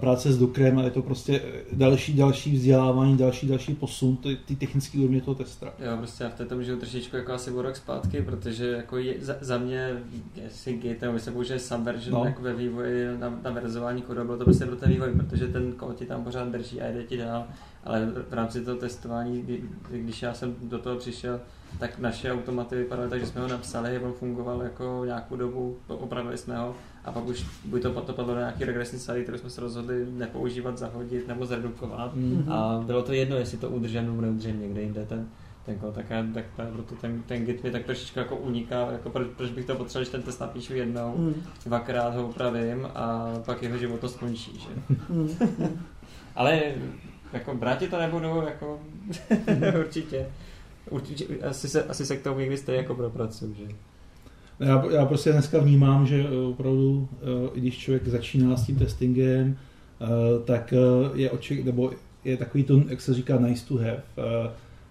práce 0.00 0.32
s 0.32 0.38
Dukrem 0.38 0.78
a 0.78 0.82
je 0.82 0.90
to 0.90 1.02
prostě 1.02 1.42
další, 1.72 2.14
další 2.14 2.56
vzdělávání, 2.56 3.16
další, 3.16 3.48
další 3.48 3.74
posun, 3.74 4.16
ty, 4.16 4.36
ty 4.36 4.56
technické 4.56 4.98
úrovně 4.98 5.20
toho 5.20 5.34
testra. 5.34 5.72
Jo, 5.78 5.96
prostě 5.98 6.24
já 6.24 6.30
v 6.30 6.34
této 6.34 6.56
můžu 6.56 6.76
trošičku 6.76 7.16
jako 7.16 7.32
asi 7.32 7.50
rok 7.50 7.76
zpátky, 7.76 8.22
protože 8.22 8.66
jako 8.66 8.96
je, 8.96 9.14
za, 9.20 9.36
za, 9.40 9.58
mě, 9.58 10.02
jestli 10.34 10.72
Git, 10.72 11.02
nebo 11.02 11.18
se 11.18 11.30
použije 11.30 11.58
Subversion 11.58 12.20
no. 12.20 12.24
jako 12.24 12.42
ve 12.42 12.54
vývoji 12.54 13.18
na, 13.18 13.38
na 13.42 13.50
verzování 13.50 14.02
kodu, 14.02 14.24
bylo 14.24 14.38
to 14.38 14.44
prostě 14.44 14.66
pro 14.66 14.76
ten 14.76 14.88
vývoj, 14.88 15.12
protože 15.12 15.46
ten 15.46 15.72
kód 15.72 15.96
ti 15.96 16.06
tam 16.06 16.24
pořád 16.24 16.48
drží 16.48 16.80
a 16.80 16.88
jde 16.88 17.04
ti 17.04 17.16
dál, 17.16 17.44
ale 17.84 18.06
v 18.30 18.34
rámci 18.34 18.64
toho 18.64 18.76
testování, 18.76 19.60
když 19.90 20.22
já 20.22 20.34
jsem 20.34 20.54
do 20.62 20.78
toho 20.78 20.96
přišel, 20.96 21.40
tak 21.78 21.98
naše 21.98 22.32
automaty 22.32 22.76
vypadaly 22.76 23.10
tak, 23.10 23.20
že 23.20 23.26
jsme 23.26 23.40
ho 23.40 23.48
napsali, 23.48 23.98
on 23.98 24.12
fungoval 24.12 24.62
jako 24.62 25.02
nějakou 25.06 25.36
dobu, 25.36 25.76
opravili 25.88 26.38
jsme 26.38 26.58
ho 26.58 26.74
a 27.04 27.12
pak 27.12 27.26
už 27.26 27.46
buď 27.64 27.82
to, 27.82 27.92
to 27.92 28.12
padlo 28.12 28.34
na 28.34 28.40
nějaký 28.40 28.64
regresní 28.64 28.98
sady, 28.98 29.22
které 29.22 29.38
jsme 29.38 29.50
se 29.50 29.60
rozhodli 29.60 30.06
nepoužívat, 30.10 30.78
zahodit 30.78 31.28
nebo 31.28 31.46
zredukovat 31.46 32.16
mm-hmm. 32.16 32.52
a 32.52 32.82
bylo 32.86 33.02
to 33.02 33.12
jedno, 33.12 33.36
jestli 33.36 33.58
to 33.58 33.70
udržím 33.70 34.06
nebo 34.06 34.20
neudržím 34.20 34.60
někde 34.60 34.82
jinde 34.82 35.06
ten, 35.06 35.28
ten 35.66 35.78
kód, 35.78 35.94
tak, 35.94 36.10
já, 36.10 36.24
tak 36.34 36.44
proto 36.72 36.94
ten, 36.94 37.22
ten 37.22 37.44
git 37.44 37.64
mi 37.64 37.70
tak 37.70 37.84
trošičku 37.84 38.18
jako 38.18 38.36
uniká, 38.36 38.92
jako 38.92 39.10
proč, 39.10 39.28
proč 39.36 39.50
bych 39.50 39.64
to 39.64 39.74
potřeboval, 39.74 40.02
když 40.02 40.12
ten 40.12 40.22
test 40.22 40.40
napíšu 40.40 40.74
jednou, 40.74 41.18
mm. 41.18 41.34
dvakrát 41.66 42.14
ho 42.14 42.28
upravím 42.28 42.88
a 42.94 43.32
pak 43.44 43.62
jeho 43.62 43.78
život 43.78 44.00
to 44.00 44.08
skončí, 44.08 44.58
že? 44.58 44.94
Mm. 45.08 45.28
Ale 46.36 46.62
jako 47.32 47.54
vrátit 47.54 47.90
to 47.90 47.98
nebudu, 47.98 48.26
jako 48.26 48.80
určitě. 49.80 50.26
Určitě, 50.90 51.26
asi 51.48 51.68
se, 51.68 51.84
asi 51.84 52.06
se 52.06 52.16
k 52.16 52.22
tomu 52.22 52.38
někdy 52.38 52.56
stejně 52.56 52.80
jako 52.80 52.94
propracuju, 52.94 53.54
že? 53.54 53.64
Já, 54.60 54.84
já 54.90 55.06
prostě 55.06 55.32
dneska 55.32 55.58
vnímám, 55.58 56.06
že 56.06 56.24
eh, 56.24 56.46
opravdu, 56.46 57.08
eh, 57.12 57.50
i 57.54 57.60
když 57.60 57.78
člověk 57.78 58.08
začíná 58.08 58.56
s 58.56 58.66
tím 58.66 58.76
testingem, 58.76 59.56
eh, 60.00 60.06
tak 60.44 60.74
je 61.14 61.30
oček, 61.30 61.64
nebo 61.64 61.92
je 62.24 62.36
takový 62.36 62.64
to, 62.64 62.82
jak 62.88 63.00
se 63.00 63.14
říká, 63.14 63.38
nice 63.38 63.66
to 63.68 63.76
have, 63.76 64.02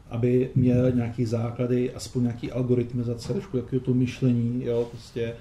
aby 0.09 0.49
měl 0.55 0.91
nějaký 0.91 1.26
základy, 1.26 1.93
aspoň 1.93 2.22
nějaký 2.22 2.51
algoritmizace, 2.51 3.34
trošku 3.34 3.57
takového 3.57 3.86
to 3.86 3.93
myšlení, 3.93 4.66
jo, 4.66 4.88
prostě 4.91 5.34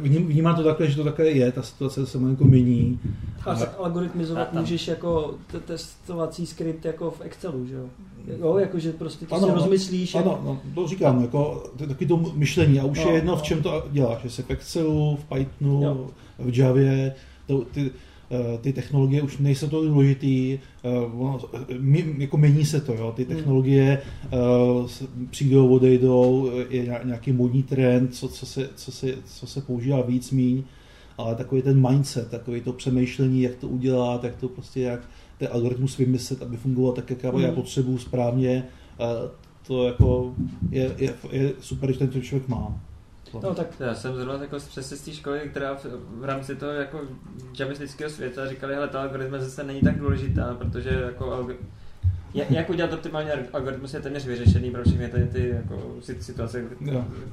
vnímá 0.00 0.54
to 0.54 0.64
takhle, 0.64 0.90
že 0.90 0.96
to 0.96 1.04
takhle 1.04 1.26
je, 1.26 1.52
ta 1.52 1.62
situace 1.62 2.06
se 2.06 2.18
malinko 2.18 2.44
mění. 2.44 3.00
A 3.46 3.54
tak 3.54 3.74
algoritmizovat 3.78 4.52
můžeš 4.52 4.88
jako 4.88 5.34
testovací 5.64 6.46
skript 6.46 6.84
jako 6.84 7.10
v 7.10 7.20
Excelu, 7.20 7.66
že 7.66 7.74
jo? 7.74 7.84
Jo, 8.40 8.58
jakože 8.58 8.92
prostě 8.92 9.26
ty 9.26 9.34
ano, 9.34 9.46
si 9.46 9.54
rozmyslíš. 9.54 10.14
Ano, 10.14 10.30
jak... 10.30 10.44
no, 10.44 10.60
to 10.74 10.88
říkám, 10.88 11.22
jako 11.22 11.70
to 11.76 11.86
taky 11.86 12.06
to 12.06 12.16
myšlení 12.16 12.80
a 12.80 12.84
už 12.84 13.04
no, 13.04 13.10
je 13.10 13.14
jedno, 13.14 13.32
no. 13.32 13.36
v 13.36 13.42
čem 13.42 13.62
to 13.62 13.84
děláš, 13.90 14.24
jestli 14.24 14.42
v 14.42 14.50
Excelu, 14.50 15.16
v 15.16 15.24
Pythonu, 15.34 15.82
jo. 15.82 16.10
v 16.38 16.58
Javě, 16.58 17.14
to, 17.46 17.64
ty, 17.64 17.90
ty 18.60 18.72
technologie 18.72 19.22
už 19.22 19.38
nejsou 19.38 19.68
to 19.68 19.84
důležitý, 19.84 20.58
eh, 20.84 21.78
jako 22.18 22.36
mění 22.36 22.64
se 22.64 22.80
to, 22.80 22.94
jo. 22.94 23.12
ty 23.16 23.24
hmm. 23.24 23.36
technologie 23.36 24.02
hmm. 24.22 25.28
přijdou, 25.30 25.68
odejdou, 25.68 26.50
je 26.68 27.00
nějaký 27.04 27.32
modní 27.32 27.62
trend, 27.62 28.14
co, 28.14 28.28
co, 28.28 28.46
se, 28.46 28.68
co, 28.74 28.92
se, 28.92 29.14
co 29.24 29.46
se 29.46 29.60
používá 29.60 30.02
víc, 30.02 30.30
míň, 30.30 30.62
ale 31.18 31.34
takový 31.34 31.62
ten 31.62 31.88
mindset, 31.88 32.30
takový 32.30 32.60
to 32.60 32.72
přemýšlení, 32.72 33.42
jak 33.42 33.54
to 33.54 33.68
udělat, 33.68 34.24
jak 34.24 34.36
to 34.36 34.48
prostě, 34.48 34.80
jak 34.80 35.00
ten 35.38 35.48
algoritmus 35.52 35.96
vymyslet, 35.96 36.42
aby 36.42 36.56
fungoval 36.56 36.92
tak, 36.92 37.10
jak 37.10 37.24
hmm. 37.24 37.42
já 37.42 37.52
potřebuji 37.52 37.98
správně, 37.98 38.64
to 39.66 39.86
jako 39.86 40.34
je, 40.70 40.94
je, 40.98 41.14
je 41.30 41.52
super, 41.60 41.92
že 41.92 41.98
ten 41.98 42.22
člověk 42.22 42.48
má. 42.48 42.80
No, 43.34 43.54
tak... 43.54 43.66
Já 43.80 43.94
jsem 43.94 44.14
zrovna 44.14 44.42
jako 44.42 44.56
přesně 44.56 44.96
z 44.96 45.00
té 45.00 45.12
školy, 45.12 45.40
která 45.50 45.74
v, 45.74 45.86
v 46.18 46.24
rámci 46.24 46.56
toho 46.56 46.72
jako 46.72 47.00
javistického 47.58 48.10
světa 48.10 48.48
říkali, 48.48 48.74
hele, 48.74 48.88
ta 48.88 49.02
algoritmizace 49.02 49.64
není 49.64 49.80
tak 49.80 49.98
důležitá, 49.98 50.54
protože 50.54 50.90
jako 50.90 51.48
jak 52.34 52.70
udělat 52.70 52.92
optimální 52.92 53.30
algoritmus 53.52 53.94
je 53.94 54.00
téměř 54.00 54.26
vyřešený 54.26 54.70
pro 54.70 54.82
všechny 54.82 55.08
ty, 55.08 55.26
ty 55.32 55.48
jako, 55.48 55.94
situace, 56.20 56.64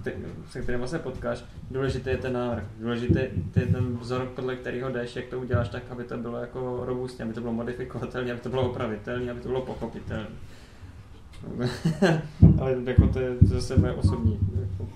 ty, 0.04 0.14
se 0.50 0.62
kterými 0.62 0.88
se 0.88 1.00
potkáš. 1.00 1.44
Důležitý 1.72 2.10
je 2.10 2.18
ten 2.18 2.34
návrh, 2.34 2.64
důležitý 2.80 3.20
je 3.56 3.66
ten 3.66 3.98
vzor, 4.02 4.32
podle 4.36 4.56
kterého 4.56 4.90
jdeš, 4.90 5.16
jak 5.16 5.26
to 5.26 5.40
uděláš 5.40 5.70
tak, 5.70 5.84
aby 5.90 6.04
to 6.04 6.18
bylo 6.18 6.38
jako 6.38 6.82
robustně, 6.86 7.26
aby 7.26 7.34
to 7.34 7.42
bylo 7.42 7.54
modifikovatelné, 7.54 8.32
aby 8.32 8.42
to 8.42 8.50
bylo 8.50 8.70
opravitelné, 8.70 9.32
aby 9.32 9.40
to 9.42 9.48
bylo 9.48 9.62
pochopitelné. 9.62 10.28
Ale 12.62 12.76
jako 12.86 13.08
to 13.08 13.20
je 13.20 13.36
zase 13.42 13.78
moje 13.78 13.94
osobní. 13.94 14.40
Jako. 14.62 14.90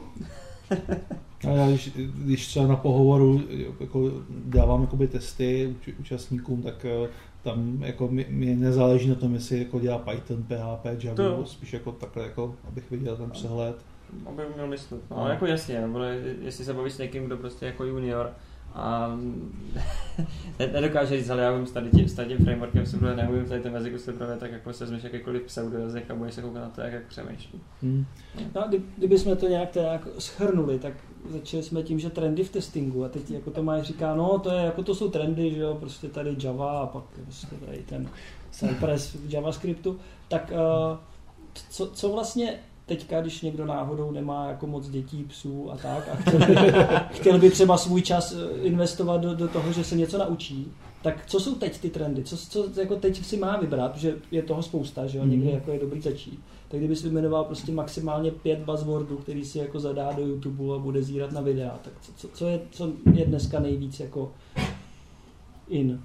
A 1.47 1.49
já 1.49 1.67
když, 1.67 1.91
když 2.15 2.47
třeba 2.47 2.67
na 2.67 2.75
pohovoru 2.75 3.41
jako 3.79 4.11
dávám 4.29 4.81
jakoby 4.81 5.07
testy 5.07 5.75
účastníkům, 5.99 6.61
tak 6.61 6.85
eh, 6.85 7.09
tam 7.43 7.83
jako 7.83 8.07
mi, 8.07 8.25
mi 8.29 8.55
nezáleží 8.55 9.09
na 9.09 9.15
tom, 9.15 9.33
jestli 9.33 9.59
jako 9.59 9.79
dělá 9.79 9.97
Python, 9.97 10.43
PHP, 10.43 11.03
Java, 11.03 11.15
to... 11.15 11.45
spíš 11.45 11.73
jako 11.73 11.91
takhle, 11.91 12.23
jako, 12.23 12.55
abych 12.67 12.91
viděl 12.91 13.17
ten 13.17 13.29
přehled. 13.29 13.75
Aby 14.25 14.43
měl 14.55 14.67
myslet. 14.67 15.01
No, 15.11 15.17
no. 15.17 15.27
jako 15.27 15.45
jasně, 15.45 15.83
ale 15.83 16.19
jestli 16.41 16.65
se 16.65 16.73
bavíš 16.73 16.93
s 16.93 16.97
někým, 16.97 17.25
kdo 17.25 17.37
prostě 17.37 17.65
jako 17.65 17.83
junior, 17.83 18.31
a 18.73 19.17
nedokáže 20.73 21.17
říct, 21.17 21.29
ale 21.29 21.41
já 21.41 21.51
vím 21.51 21.65
s 21.65 21.71
tady 21.71 21.89
tím, 21.89 22.07
s 22.07 22.13
tady 22.13 22.29
tím 22.35 22.45
frameworkem 22.45 22.85
se 22.85 22.97
bude 22.97 23.15
neumím 23.15 23.45
tady 23.45 23.61
ten 23.61 23.73
jazyku 23.73 23.97
se 23.97 24.13
právě 24.13 24.37
tak 24.37 24.51
jako 24.51 24.73
se 24.73 24.87
zmeš 24.87 25.03
jakýkoliv 25.03 25.43
pseudojazyk 25.43 26.11
a 26.11 26.15
budeš 26.15 26.33
se 26.33 26.41
koukat 26.41 26.61
na 26.63 26.69
to, 26.69 26.81
jak, 26.81 26.93
jak 26.93 27.03
přemýšlí. 27.07 27.61
Hmm. 27.81 28.05
No, 28.55 28.65
kdy, 28.67 28.81
kdybychom 28.97 29.37
to 29.37 29.47
nějak 29.47 29.75
nějak 29.75 30.07
schrnuli, 30.19 30.79
tak 30.79 30.93
začali 31.29 31.63
jsme 31.63 31.83
tím, 31.83 31.99
že 31.99 32.09
trendy 32.09 32.43
v 32.43 32.49
testingu 32.49 33.05
a 33.05 33.09
teď 33.09 33.31
jako 33.31 33.51
to 33.51 33.63
máš 33.63 33.83
říká, 33.83 34.15
no 34.15 34.39
to 34.39 34.51
je, 34.51 34.65
jako 34.65 34.83
to 34.83 34.95
jsou 34.95 35.09
trendy, 35.09 35.51
že 35.51 35.61
jo, 35.61 35.77
prostě 35.79 36.07
tady 36.07 36.35
Java 36.43 36.79
a 36.79 36.87
pak 36.87 37.03
prostě 37.23 37.55
tady 37.65 37.77
ten 37.77 38.09
Cypress 38.51 39.13
v 39.13 39.33
JavaScriptu, 39.33 39.99
tak 40.27 40.51
uh, 40.51 40.97
co, 41.69 41.87
co 41.87 42.09
vlastně 42.09 42.59
teďka, 42.85 43.21
když 43.21 43.41
někdo 43.41 43.65
náhodou 43.65 44.11
nemá 44.11 44.47
jako 44.47 44.67
moc 44.67 44.89
dětí, 44.89 45.23
psů 45.23 45.71
a 45.71 45.77
tak 45.77 46.09
a 46.09 46.15
chtěl 46.15 46.39
by, 46.39 46.55
chtěl 47.11 47.39
by 47.39 47.51
třeba 47.51 47.77
svůj 47.77 48.01
čas 48.01 48.33
eh, 48.33 48.61
investovat 48.61 49.21
do, 49.21 49.35
do 49.35 49.47
toho, 49.47 49.71
že 49.71 49.83
se 49.83 49.95
něco 49.95 50.17
naučí, 50.17 50.71
tak 51.01 51.25
co 51.25 51.39
jsou 51.39 51.55
teď 51.55 51.81
ty 51.81 51.89
trendy? 51.89 52.23
Co, 52.23 52.37
co 52.37 52.79
jako 52.79 52.95
teď 52.95 53.25
si 53.25 53.37
má 53.37 53.57
vybrat, 53.57 53.97
že 53.97 54.15
je 54.31 54.43
toho 54.43 54.63
spousta, 54.63 55.07
že 55.07 55.17
jo, 55.17 55.25
někde 55.25 55.47
mm. 55.47 55.53
jako 55.53 55.71
je 55.71 55.79
dobrý 55.79 56.01
začít. 56.01 56.39
Tak 56.67 56.79
kdyby 56.79 56.95
si 56.95 57.03
vyjmenoval 57.03 57.43
prostě 57.43 57.71
maximálně 57.71 58.31
pět 58.31 58.59
buzzwordů, 58.59 59.17
který 59.17 59.45
si 59.45 59.59
jako 59.59 59.79
zadá 59.79 60.11
do 60.11 60.27
YouTube 60.27 60.75
a 60.75 60.77
bude 60.77 61.03
zírat 61.03 61.31
na 61.31 61.41
videa, 61.41 61.79
tak 61.83 61.93
co, 62.17 62.27
co, 62.27 62.47
je, 62.47 62.59
co 62.71 62.91
je 63.13 63.25
dneska 63.25 63.59
nejvíc 63.59 63.99
jako 63.99 64.31
in? 65.69 66.01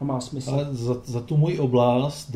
A 0.00 0.04
má 0.04 0.20
smysl. 0.20 0.50
Ale 0.50 0.68
za, 0.70 0.96
za 1.04 1.20
tu 1.20 1.36
moji 1.36 1.58
oblast 1.58 2.30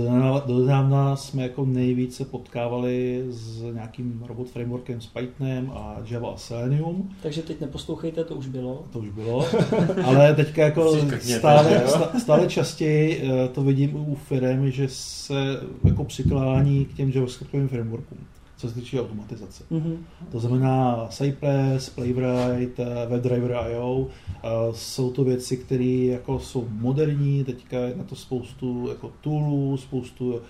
do 0.46 0.66
dávna 0.66 1.16
jsme 1.16 1.42
jako 1.42 1.64
nejvíce 1.64 2.24
potkávali 2.24 3.24
s 3.28 3.62
nějakým 3.62 4.24
robot 4.28 4.48
frameworkem 4.48 5.00
s 5.00 5.06
Pythonem 5.06 5.70
a 5.74 5.96
Java 6.10 6.30
a 6.30 6.36
Selenium. 6.36 7.10
Takže 7.22 7.42
teď 7.42 7.60
neposlouchejte, 7.60 8.24
to 8.24 8.34
už 8.34 8.46
bylo. 8.46 8.84
To 8.92 8.98
už 8.98 9.08
bylo, 9.08 9.46
ale 10.04 10.34
teďka 10.34 10.62
jako 10.62 10.96
stále, 11.18 11.82
stále 12.18 12.48
častěji 12.48 13.22
eh, 13.22 13.48
to 13.48 13.62
vidím 13.62 13.96
u 13.96 14.14
firm, 14.14 14.70
že 14.70 14.88
se 14.88 15.60
jako 15.84 16.04
přiklání 16.04 16.84
k 16.84 16.92
těm 16.94 17.10
JavaScriptovým 17.10 17.68
frameworkům 17.68 18.18
co 18.62 18.68
se 18.68 18.74
týče 18.74 19.00
automatizace. 19.00 19.64
Mm-hmm. 19.70 19.96
To 20.32 20.40
znamená 20.40 21.06
Cypress, 21.10 21.90
Playwright, 21.90 22.80
eh, 22.80 23.06
WebDriver.io, 23.08 24.06
eh, 24.08 24.48
jsou 24.72 25.10
to 25.10 25.24
věci, 25.24 25.56
které 25.56 25.84
jako 25.84 26.38
jsou 26.38 26.68
moderní, 26.70 27.44
teďka 27.44 27.78
je 27.78 27.94
na 27.96 28.04
to 28.04 28.16
spoustu 28.16 28.88
jako 28.88 29.12
toolů, 29.20 29.76
spoustu 29.76 30.34
uh, 30.34 30.40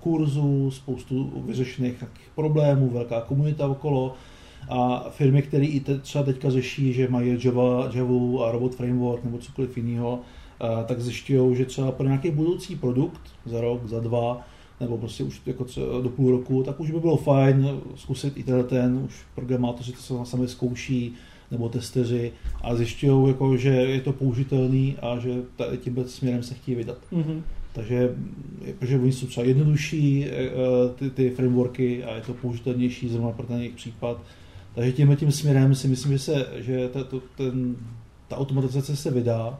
kurzů, 0.00 0.70
spoustu 0.70 1.32
vyřešených 1.46 2.04
problémů, 2.34 2.90
velká 2.90 3.20
komunita 3.20 3.66
okolo 3.66 4.14
a 4.68 5.06
firmy, 5.10 5.42
které 5.42 5.64
i 5.64 5.80
te, 5.80 5.98
třeba 5.98 6.24
teďka 6.24 6.50
řeší, 6.50 6.92
že 6.92 7.08
mají 7.08 7.38
Java, 7.44 7.90
Java 7.94 8.48
a 8.48 8.52
Robot 8.52 8.74
Framework 8.74 9.24
nebo 9.24 9.38
cokoliv 9.38 9.76
jiného, 9.76 10.20
tak 10.86 11.00
zjišťují, 11.00 11.56
že 11.56 11.64
třeba 11.64 11.92
pro 11.92 12.06
nějaký 12.06 12.30
budoucí 12.30 12.76
produkt 12.76 13.20
za 13.46 13.60
rok, 13.60 13.86
za 13.86 14.00
dva, 14.00 14.46
nebo 14.80 14.98
prostě 14.98 15.24
už 15.24 15.42
jako 15.46 15.66
do 16.02 16.08
půl 16.08 16.30
roku, 16.30 16.62
tak 16.62 16.80
už 16.80 16.90
by 16.90 17.00
bylo 17.00 17.16
fajn 17.16 17.68
zkusit 17.96 18.36
i 18.36 18.42
tenhle 18.42 18.64
ten, 18.64 19.02
už 19.06 19.14
programátoři 19.34 19.92
to 19.92 20.02
se 20.02 20.14
sami 20.24 20.48
zkouší, 20.48 21.14
nebo 21.50 21.68
testeři 21.68 22.32
a 22.62 22.74
zjišťují, 22.74 23.28
jako, 23.28 23.56
že 23.56 23.68
je 23.68 24.00
to 24.00 24.12
použitelný 24.12 24.96
a 25.02 25.18
že 25.18 25.30
tím 25.76 26.04
směrem 26.06 26.42
se 26.42 26.54
chtějí 26.54 26.74
vydat. 26.74 26.98
Mm-hmm. 27.12 27.42
Takže, 27.72 28.14
protože 28.78 28.98
oni 28.98 29.12
jsou 29.12 29.26
třeba 29.26 29.46
jednodušší 29.46 30.26
eh, 30.26 30.50
ty, 30.98 31.10
ty 31.10 31.30
frameworky 31.30 32.04
a 32.04 32.14
je 32.14 32.20
to 32.20 32.34
použitelnější 32.34 33.08
zrovna 33.08 33.30
pro 33.30 33.46
ten 33.46 33.58
jejich 33.58 33.74
případ. 33.74 34.22
Takže 34.74 34.92
tím 34.92 35.16
tím 35.16 35.32
směrem 35.32 35.74
si 35.74 35.88
myslím, 35.88 36.12
že, 36.12 36.18
se, 36.18 36.46
že 36.56 36.88
to, 36.88 37.22
ten 37.36 37.76
ta 38.28 38.36
automatizace 38.36 38.96
se 38.96 39.10
vydá 39.10 39.58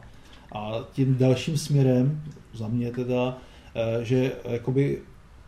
a 0.51 0.79
tím 0.91 1.17
dalším 1.17 1.57
směrem, 1.57 2.21
za 2.53 2.67
mě 2.67 2.91
teda, 2.91 3.37
eh, 3.37 3.52
že 4.01 4.31
jakoby 4.45 5.01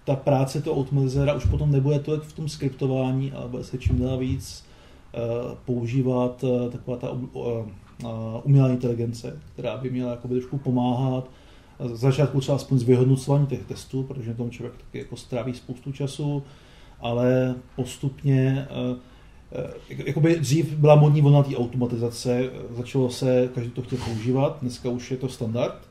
ta 0.06 0.16
práce 0.16 0.62
toho 0.62 0.76
automatizéra 0.76 1.34
už 1.34 1.46
potom 1.46 1.72
nebude 1.72 2.00
tolik 2.00 2.24
v 2.24 2.34
tom 2.34 2.50
skriptování, 2.50 3.32
ale 3.32 3.50
bude 3.50 3.64
se 3.64 3.78
čím 3.78 4.00
dál 4.00 4.18
víc 4.18 4.66
eh, 5.14 5.18
používat 5.66 6.44
eh, 6.44 6.70
taková 6.70 6.98
ta 6.98 7.18
umělá 8.44 8.70
inteligence, 8.70 9.40
která 9.54 9.78
by 9.78 9.90
měla 9.90 10.12
jakoby 10.12 10.36
trošku 10.36 10.58
pomáhat 10.58 11.30
z 11.80 12.00
začátku 12.00 12.40
třeba 12.40 12.56
aspoň 12.56 12.80
z 12.80 12.84
vyhodnocování 12.84 13.48
těch 13.48 13.66
testů, 13.66 14.04
protože 14.04 14.34
tomu 14.34 14.50
člověk 14.50 14.78
taky 14.78 14.98
jako 14.98 15.16
stráví 15.16 15.54
spoustu 15.54 15.92
času, 15.92 16.44
ale 17.00 17.56
postupně 17.76 18.68
jakoby 19.90 20.36
dřív 20.36 20.74
byla 20.74 20.96
modní 20.96 21.22
vlna 21.22 21.44
té 21.44 21.56
automatizace, 21.56 22.50
začalo 22.78 23.10
se, 23.10 23.50
každý 23.56 23.72
to 23.72 23.82
chtěl 23.82 24.00
používat, 24.06 24.58
dneska 24.62 24.90
už 24.90 25.12
je 25.12 25.18
to 25.18 25.30
standard 25.30 25.85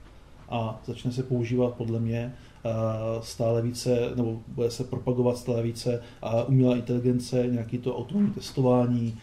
a 0.55 0.81
začne 0.87 1.13
se 1.13 1.23
používat 1.23 1.75
podle 1.75 2.01
mě 2.01 2.35
stále 3.21 3.63
více, 3.63 4.13
nebo 4.17 4.41
bude 4.49 4.71
se 4.71 4.85
propagovat 4.85 5.39
stále 5.39 5.63
více 5.63 6.03
a 6.23 6.45
umělá 6.45 6.77
inteligence, 6.77 7.47
nějaký 7.51 7.79
to 7.79 7.97
autonomní 7.97 8.31
testování, 8.31 9.19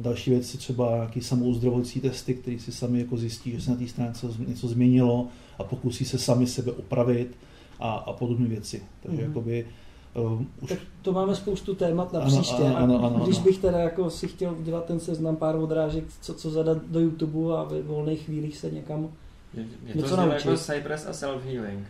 další 0.00 0.30
věci, 0.30 0.58
třeba 0.58 0.94
nějaký 0.94 1.20
samouzdravující 1.20 2.00
testy, 2.00 2.34
které 2.34 2.58
si 2.58 2.72
sami 2.72 2.98
jako 2.98 3.16
zjistí, 3.16 3.52
že 3.52 3.60
se 3.60 3.70
na 3.70 3.76
té 3.76 3.86
stránce 3.86 4.26
něco 4.46 4.68
změnilo 4.68 5.26
a 5.58 5.64
pokusí 5.64 6.04
se 6.04 6.18
sami 6.18 6.46
sebe 6.46 6.72
opravit 6.72 7.36
a, 7.80 7.90
a 7.90 8.12
podobné 8.12 8.48
věci. 8.48 8.82
Takže 9.02 9.18
mm-hmm. 9.18 9.28
jakoby 9.28 9.66
Uh, 10.14 10.42
už... 10.62 10.68
Tak 10.68 10.78
to 11.02 11.12
máme 11.12 11.34
spoustu 11.34 11.74
témat 11.74 12.12
na 12.12 12.20
příště. 12.20 12.62
Ano, 12.62 12.76
ano, 12.76 13.04
ano, 13.04 13.24
Když 13.24 13.38
bych 13.38 13.58
teda 13.58 13.78
jako 13.78 14.10
si 14.10 14.28
chtěl 14.28 14.56
udělat 14.60 14.84
ten 14.84 15.00
seznam 15.00 15.36
pár 15.36 15.56
odrážek, 15.56 16.04
co, 16.20 16.34
co 16.34 16.50
zadat 16.50 16.78
do 16.90 17.00
YouTube 17.00 17.58
a 17.58 17.64
ve 17.64 17.82
volných 17.82 18.20
chvílích 18.20 18.56
se 18.56 18.70
někam 18.70 19.08
je, 19.54 19.64
je 19.86 19.94
něco 19.94 20.16
to 20.16 20.16
naučit. 20.16 20.46
jako 20.46 20.56
Cypress 20.58 21.06
a 21.06 21.12
self-healing. 21.12 21.84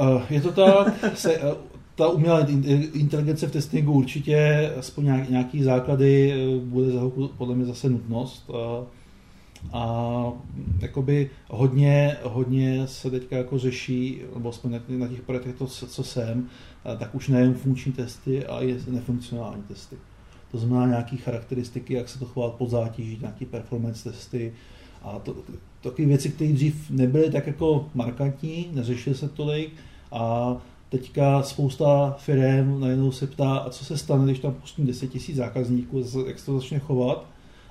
Uh, 0.00 0.22
je 0.30 0.40
to 0.40 0.52
tak. 0.52 0.94
Se, 1.14 1.38
uh, 1.38 1.54
ta 1.94 2.08
umělá 2.08 2.46
inteligence 2.92 3.46
v 3.46 3.52
testingu 3.52 3.92
určitě 3.92 4.70
aspoň 4.78 5.26
nějaký 5.28 5.62
základy 5.62 6.34
bude 6.64 6.90
za 6.90 7.00
podle 7.36 7.54
mě 7.54 7.64
zase 7.64 7.88
nutnost. 7.88 8.50
Uh, 8.50 8.56
a 9.72 10.32
jakoby 10.78 11.30
hodně, 11.48 12.16
hodně 12.22 12.86
se 12.86 13.10
teďka 13.10 13.36
jako 13.36 13.58
řeší, 13.58 14.22
nebo 14.34 14.48
aspoň 14.48 14.80
na 14.88 15.08
těch 15.08 15.22
projektech, 15.22 15.54
to, 15.54 15.66
co 15.66 16.04
jsem, 16.04 16.48
tak 16.98 17.14
už 17.14 17.28
nejen 17.28 17.54
funkční 17.54 17.92
testy, 17.92 18.46
ale 18.46 18.66
i 18.66 18.78
nefunkcionální 18.88 19.62
testy. 19.62 19.96
To 20.50 20.58
znamená 20.58 20.86
nějaké 20.86 21.16
charakteristiky, 21.16 21.94
jak 21.94 22.08
se 22.08 22.18
to 22.18 22.26
chovat 22.26 22.54
pod 22.54 22.70
zátěží, 22.70 23.18
nějaké 23.20 23.46
performance 23.46 24.10
testy 24.10 24.52
a 25.02 25.18
to, 25.18 25.36
takové 25.90 26.08
věci, 26.08 26.28
které 26.28 26.52
dřív 26.52 26.90
nebyly 26.90 27.30
tak 27.30 27.46
jako 27.46 27.88
markantní, 27.94 28.68
neřešily 28.72 29.16
se 29.16 29.28
tolik 29.28 29.72
a 30.12 30.56
teďka 30.88 31.42
spousta 31.42 32.16
firm 32.18 32.80
najednou 32.80 33.12
se 33.12 33.26
ptá, 33.26 33.56
a 33.56 33.70
co 33.70 33.84
se 33.84 33.98
stane, 33.98 34.24
když 34.24 34.38
tam 34.38 34.54
pustím 34.54 34.86
10 34.86 35.14
000 35.14 35.26
zákazníků, 35.34 36.04
jak 36.26 36.38
se 36.38 36.46
to 36.46 36.58
začne 36.58 36.78
chovat 36.78 37.26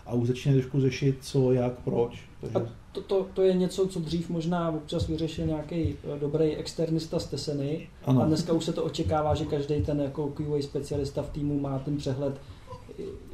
a 0.06 0.14
už 0.14 0.28
začne 0.28 0.54
trošku 0.54 0.82
řešit, 0.82 1.18
co, 1.22 1.54
jak, 1.54 1.74
proč. 1.84 2.20
Takže... 2.42 2.58
A 2.58 2.62
to, 2.92 3.02
to, 3.02 3.28
to, 3.34 3.42
je 3.42 3.54
něco, 3.54 3.88
co 3.88 4.00
dřív 4.00 4.30
možná 4.30 4.72
občas 4.72 5.08
vyřešil 5.08 5.46
nějaký 5.46 5.96
eh, 6.16 6.20
dobrý 6.20 6.56
externista 6.56 7.20
z 7.20 7.26
Teseny 7.26 7.88
ano. 8.06 8.22
a 8.22 8.26
dneska 8.26 8.54
už 8.54 8.66
se 8.66 8.74
to 8.74 8.84
očekává, 8.84 9.36
že 9.36 9.46
každý 9.46 9.82
ten 9.82 10.02
jako 10.02 10.28
QA 10.28 10.62
specialista 10.62 11.22
v 11.22 11.30
týmu 11.30 11.60
má 11.60 11.80
ten 11.80 11.98
přehled 11.98 12.42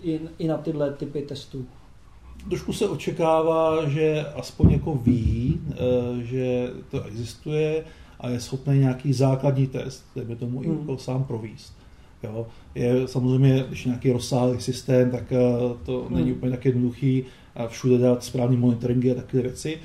i, 0.01 0.19
i 0.39 0.47
na 0.47 0.57
tyhle 0.57 0.93
typy 0.93 1.21
testů. 1.21 1.65
Trošku 2.47 2.73
se 2.73 2.89
očekává, 2.89 3.89
že 3.89 4.25
aspoň 4.35 4.71
jako 4.71 4.95
ví, 4.95 5.59
eh, 5.71 5.75
že 6.23 6.69
to 6.91 7.03
existuje 7.03 7.83
a 8.19 8.29
je 8.29 8.39
schopný 8.39 8.79
nějaký 8.79 9.13
základní 9.13 9.67
test, 9.67 10.05
by 10.23 10.35
tomu 10.35 10.63
i 10.63 10.67
jako 10.67 10.97
sám 10.97 11.23
províst. 11.23 11.73
Jo. 12.23 12.47
Je 12.75 13.07
samozřejmě, 13.07 13.65
když 13.67 13.85
je 13.85 13.89
nějaký 13.89 14.11
rozsáhlý 14.11 14.61
systém, 14.61 15.11
tak 15.11 15.31
eh, 15.31 15.37
to 15.85 16.05
hmm. 16.07 16.15
není 16.17 16.33
úplně 16.33 16.51
tak 16.51 16.65
jednoduchý 16.65 17.25
a 17.55 17.67
všude 17.67 17.97
dát 17.97 18.23
správný 18.23 18.57
monitoringy 18.57 19.11
a 19.11 19.15
takové 19.15 19.43
věci, 19.43 19.77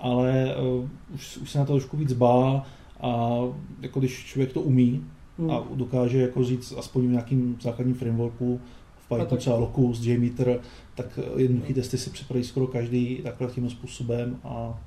ale 0.00 0.54
uh, 0.56 0.88
už, 1.14 1.36
už 1.36 1.50
se 1.50 1.58
na 1.58 1.64
to 1.64 1.72
trošku 1.72 1.96
víc 1.96 2.12
bá 2.12 2.66
a 3.00 3.38
jako 3.80 3.98
když 3.98 4.24
člověk 4.24 4.52
to 4.52 4.60
umí 4.60 5.04
hmm. 5.38 5.50
a 5.50 5.64
dokáže 5.74 6.20
jako 6.20 6.44
říct 6.44 6.74
aspoň 6.78 7.06
v 7.06 7.10
nějakým 7.10 7.56
základním 7.62 7.96
frameworku, 7.96 8.60
v 9.16 9.18
Pythonu 9.18 9.38
třeba 9.38 9.56
Locus, 9.56 10.04
JMeter, 10.04 10.60
tak 10.94 11.18
jednoduché 11.36 11.74
testy 11.74 11.98
si 11.98 12.10
připraví 12.10 12.44
skoro 12.44 12.66
každý 12.66 13.20
takhle 13.22 13.48
tím 13.48 13.70
způsobem. 13.70 14.38
A 14.44 14.80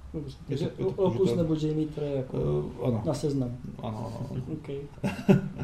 Takže 0.48 0.70
Locus 0.98 1.36
nebo 1.36 1.56
JMeter 1.56 2.04
je 2.04 2.16
jako 2.16 2.38
uh, 2.38 2.88
ano. 2.88 3.04
na 3.06 3.14
seznam. 3.14 3.58
Ano, 3.82 4.14
ano. 4.32 4.44
Okay. 4.54 4.78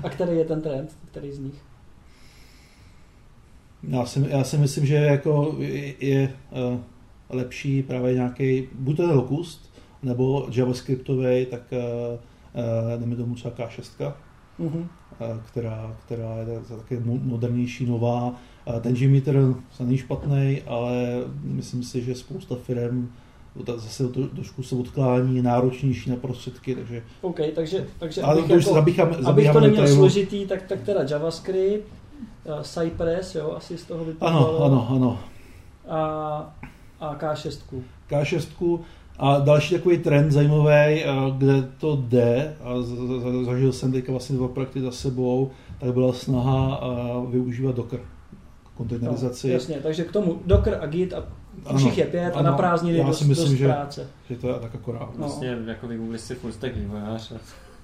A 0.03 0.10
který 0.10 0.38
je 0.38 0.45
ten 0.45 0.62
trend, 0.62 0.97
který 1.12 1.32
z 1.32 1.39
nich? 1.39 1.62
Já 3.84 4.05
si, 4.05 4.26
já 4.30 4.43
si 4.43 4.57
myslím, 4.57 4.86
že 4.86 4.95
jako 4.95 5.55
je, 5.60 5.93
je 5.99 6.34
uh, 6.51 6.80
lepší 7.30 7.84
právě 7.84 8.14
nějaký, 8.14 8.68
buď 8.76 8.97
to 8.97 9.03
je 9.03 9.14
Locust, 9.14 9.70
nebo 10.03 10.47
JavaScriptový, 10.51 11.45
tak 11.45 11.62
uh, 11.72 13.10
uh, 13.10 13.18
tomu 13.18 13.36
třeba 13.36 13.55
K6, 13.55 14.14
mm-hmm. 14.60 14.88
uh, 15.20 15.38
která, 15.45 15.95
která 16.05 16.36
je 16.38 16.78
taky 16.78 16.99
modernější, 17.05 17.86
nová. 17.86 18.34
Uh, 18.66 18.80
ten 18.80 18.95
Gmeter 18.95 19.36
se 19.72 19.84
není 19.84 19.97
špatný, 19.97 20.62
ale 20.68 21.24
myslím 21.43 21.84
si, 21.84 22.01
že 22.01 22.16
spousta 22.16 22.55
firm 22.55 23.10
zase 23.78 24.07
to 24.07 24.28
trošku 24.28 24.64
se 24.64 24.76
odklání, 24.76 25.41
náročnější 25.41 26.10
na 26.10 26.16
prostředky, 26.16 26.76
takže... 26.76 27.03
OK, 27.22 27.39
takže, 27.55 27.88
takže 27.99 28.22
ale 28.22 28.34
abych, 28.34 28.49
jako, 28.49 28.74
zabíchám, 28.74 29.14
zabíchám 29.14 29.32
abych 29.32 29.51
to 29.51 29.60
neměl 29.60 29.88
složitý, 29.88 30.45
tak, 30.45 30.62
tak 30.62 30.82
teda 30.82 30.99
JavaScript, 31.10 31.88
uh, 32.45 32.62
Cypress, 32.62 33.36
jo, 33.36 33.53
asi 33.57 33.78
z 33.78 33.84
toho 33.84 34.05
vypadalo. 34.05 34.64
Ano, 34.64 34.66
ano, 34.66 34.95
ano. 34.95 35.20
A, 35.88 36.55
a 36.99 37.16
K6. 37.16 37.82
K6 38.10 38.80
a 39.20 39.39
další 39.39 39.76
takový 39.76 39.97
trend 39.97 40.32
zajímavý, 40.32 40.70
eh, 40.70 41.05
kde 41.38 41.67
to 41.78 41.95
jde, 41.95 42.55
a 42.63 42.74
zažil 43.45 43.74
jsem 43.74 43.91
teďka 43.91 44.11
vlastně 44.11 44.36
dva 44.36 44.47
projekty 44.47 44.82
za 44.82 44.91
sebou, 44.91 45.51
tak 45.80 45.93
byla 45.93 46.13
snaha 46.13 46.82
eh, 46.82 47.32
využívat 47.32 47.76
Docker 47.76 47.99
kontejnerizaci. 48.78 49.47
No, 49.47 49.53
jasně, 49.53 49.80
takže 49.84 50.03
k 50.03 50.11
tomu 50.11 50.39
Docker 50.45 50.78
a 50.82 50.86
Git 50.86 51.13
a 51.13 51.24
už 51.74 51.82
jich 51.82 51.97
je 51.97 52.05
pět 52.05 52.36
ano, 52.36 52.38
a 52.38 52.41
na 52.41 52.57
prázdniny 52.57 53.03
dost, 53.03 53.22
myslím, 53.22 53.47
dost 53.47 53.57
že, 53.57 53.67
práce. 53.67 54.07
Že 54.30 54.36
to 54.36 54.47
je 54.47 54.53
tak 54.53 54.76
akorát. 54.76 55.09
No. 55.17 55.17
Vlastně 55.17 55.57
jako 55.65 55.88
vygooglili 55.88 56.20
si 56.20 56.36
full 56.36 56.51
stack 56.51 56.76
vývojář. 56.76 57.34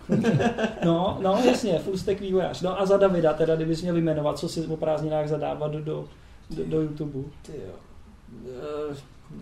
no, 0.86 1.18
no 1.22 1.40
jasně, 1.46 1.80
full 1.80 1.98
stack 1.98 2.20
vývojář. 2.20 2.62
No 2.62 2.82
a 2.82 2.86
za 2.86 2.98
Davida, 2.98 3.34
teda 3.34 3.56
kdybys 3.56 3.82
měl 3.82 3.98
jmenovat, 3.98 4.38
co 4.38 4.50
si 4.50 4.66
o 4.66 4.78
prázdninách 4.78 5.28
zadávat 5.28 5.72
do, 5.72 5.82
do, 5.82 6.06
do, 6.50 6.66
do 6.66 6.82
YouTube. 6.82 7.20
Ty 7.42 7.52
jo. 7.52 7.74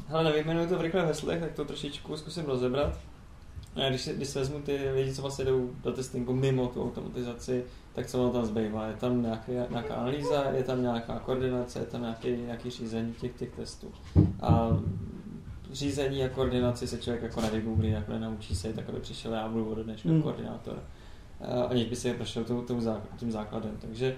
Hele, 0.07 0.23
nevyjmenuji 0.23 0.67
to 0.67 0.77
v 0.77 0.81
rychlých 0.81 1.03
heslech, 1.03 1.39
tak 1.39 1.51
to 1.51 1.65
trošičku 1.65 2.17
zkusím 2.17 2.45
rozebrat. 2.45 2.99
A 3.75 3.89
když, 3.89 4.07
když 4.07 4.27
se 4.27 4.39
vezmu 4.39 4.61
ty 4.61 4.89
lidi, 4.89 5.13
co 5.13 5.21
vlastně 5.21 5.45
jdou 5.45 5.71
do 5.83 5.91
testingu 5.91 6.33
mimo 6.33 6.67
tu 6.67 6.83
automatizaci, 6.83 7.65
tak 7.93 8.07
co 8.07 8.29
tam 8.29 8.45
zbývá? 8.45 8.87
Je 8.87 8.93
tam 8.93 9.21
nějaký, 9.21 9.51
nějaká 9.51 9.95
analýza, 9.95 10.43
je 10.51 10.63
tam 10.63 10.81
nějaká 10.81 11.19
koordinace, 11.19 11.79
je 11.79 11.85
tam 11.85 12.01
nějaký, 12.01 12.27
nějaký 12.27 12.69
řízení 12.69 13.13
těch, 13.13 13.31
těch 13.33 13.49
testů. 13.49 13.91
A 14.41 14.69
řízení 15.71 16.23
a 16.23 16.29
koordinaci 16.29 16.87
se 16.87 16.97
člověk 16.97 17.23
jako 17.23 17.41
nevygooglí, 17.41 17.91
jako 17.91 18.11
nenaučí 18.11 18.55
se, 18.55 18.73
tak 18.73 18.89
aby 18.89 18.99
přišel 18.99 19.33
já 19.33 19.47
budu 19.47 19.71
od 19.71 19.77
dneška 19.77 20.09
mm. 20.09 20.21
koordinátor. 20.21 20.83
Aniž 21.69 21.85
by 21.85 21.95
si 21.95 22.13
prošel 22.13 22.43
tím 23.17 23.31
základem. 23.31 23.77
Takže 23.81 24.15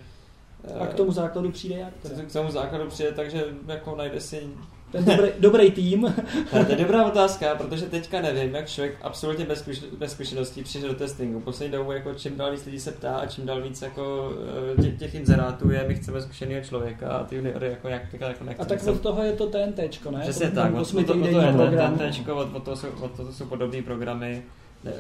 a 0.80 0.86
k 0.86 0.93
tomu 0.93 1.11
základu 1.11 1.51
přijde 1.51 1.76
jak? 1.76 1.93
K 2.28 2.34
tomu 2.34 2.51
základu 2.51 2.89
přijde 2.89 3.11
tak, 3.11 3.32
že 3.32 3.45
jako 3.68 3.95
najde 3.95 4.22
si 4.22 4.49
ten 4.92 5.06
dobrý, 5.06 5.30
dobrý 5.40 5.72
tým. 5.72 6.16
to 6.52 6.58
je 6.72 6.76
dobrá 6.76 7.06
otázka, 7.06 7.56
protože 7.56 7.86
teďka 7.86 8.22
nevím, 8.22 8.56
jak 8.56 8.68
člověk 8.70 8.98
absolutně 9.02 9.46
bez, 9.46 9.70
bez 9.98 10.12
zkušeností 10.12 10.64
přijde 10.64 10.88
do 10.88 10.94
testingu. 10.94 11.40
Poslední 11.40 11.78
dobou 11.78 11.92
jako 11.92 12.14
čím 12.14 12.38
dál 12.38 12.52
víc 12.52 12.66
lidí 12.66 12.80
se 12.80 12.92
ptá 12.92 13.18
a 13.18 13.26
čím 13.26 13.46
dál 13.46 13.62
víc 13.62 13.82
jako 13.82 14.34
eh, 14.78 14.82
těch, 14.82 15.00
těch 15.00 15.16
inzerátů 15.16 15.72
je, 15.72 15.86
my 15.88 15.96
chceme 15.96 16.22
zkušeného 16.22 16.64
člověka 16.64 17.10
a 17.10 17.24
ty 17.24 17.36
juniory 17.36 17.68
jako 17.70 17.88
jak 17.88 18.14
jako 18.14 18.44
nechceme. 18.44 18.56
A 18.60 18.66
tak 18.66 18.88
od 18.88 19.02
toho 19.02 19.24
je 19.24 19.34
to 19.34 19.46
TNT, 19.46 20.06
ne? 20.12 20.20
Přesně 20.22 20.52
tak, 20.52 20.74
od, 20.74 20.94
od, 20.94 20.98
od, 21.00 21.08
toho 21.08 21.26
je 21.26 21.78
TNT, 21.78 22.30
od, 22.30 22.56
od, 22.56 22.64
toho 22.64 22.78
jsou, 22.78 22.88
od 23.02 23.12
toho 23.12 23.34
jsou 23.34 23.46
podobné 23.46 23.82
programy. 23.82 24.44
Ne, 24.84 24.92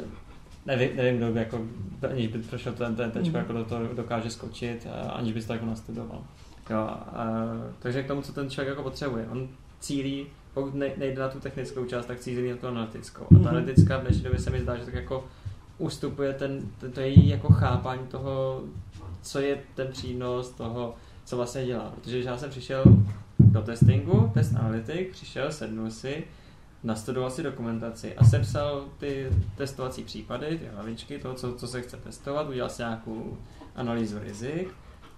nevím, 0.65 0.89
nevím, 0.95 1.17
kdo 1.17 1.31
by 1.31 1.39
jako, 1.39 1.61
aniž 2.09 2.27
by 2.27 2.39
prošel 2.39 2.73
ten 2.73 2.95
TNT, 2.95 3.15
mm-hmm. 3.15 3.37
jako 3.37 3.53
do 3.53 3.65
toho 3.65 3.81
dokáže 3.93 4.29
skočit, 4.29 4.87
aniž 5.13 5.33
by 5.33 5.41
to 5.41 5.53
jako 5.53 5.65
nastudoval. 5.65 6.23
Jo, 6.69 6.77
a, 6.77 7.25
takže 7.79 8.03
k 8.03 8.07
tomu, 8.07 8.21
co 8.21 8.33
ten 8.33 8.49
člověk 8.49 8.69
jako 8.69 8.83
potřebuje. 8.83 9.27
On 9.31 9.47
cílí, 9.85 10.27
pokud 10.53 10.73
nejde 10.75 11.15
na 11.21 11.29
tu 11.29 11.39
technickou 11.39 11.85
část, 11.85 12.05
tak 12.05 12.19
cílí 12.19 12.49
na 12.49 12.57
tu 12.57 12.67
analytickou. 12.67 13.23
A 13.23 13.27
ta 13.29 13.35
mhm. 13.35 13.47
analytická 13.47 13.97
v 13.97 14.01
dnešní 14.01 14.23
době 14.23 14.39
se 14.39 14.49
mi 14.49 14.61
zdá, 14.61 14.77
že 14.77 14.85
tak 14.85 14.93
jako 14.93 15.25
ustupuje 15.77 16.33
ten, 16.33 16.61
ten, 16.79 16.91
to 16.91 16.99
její 16.99 17.29
jako 17.29 17.53
chápání 17.53 18.07
toho, 18.07 18.63
co 19.21 19.39
je 19.39 19.59
ten 19.75 19.87
přínos 19.87 20.49
toho, 20.49 20.95
co 21.25 21.37
vlastně 21.37 21.65
dělá. 21.65 21.93
Protože 21.95 22.19
já 22.19 22.37
jsem 22.37 22.49
přišel 22.49 22.83
do 23.39 23.61
testingu, 23.61 24.31
test 24.33 24.55
analytik, 24.55 25.11
přišel, 25.11 25.51
sednul 25.51 25.91
si 25.91 26.23
nastudoval 26.83 27.31
si 27.31 27.43
dokumentaci 27.43 28.15
a 28.15 28.23
sepsal 28.23 28.85
ty 28.97 29.29
testovací 29.57 30.03
případy, 30.03 30.57
ty 30.57 30.67
hlavičky, 30.73 31.19
to, 31.19 31.33
co, 31.33 31.55
co 31.55 31.67
se 31.67 31.81
chce 31.81 31.97
testovat, 31.97 32.49
udělal 32.49 32.69
si 32.69 32.81
nějakou 32.81 33.37
analýzu 33.75 34.19
rizik 34.19 34.69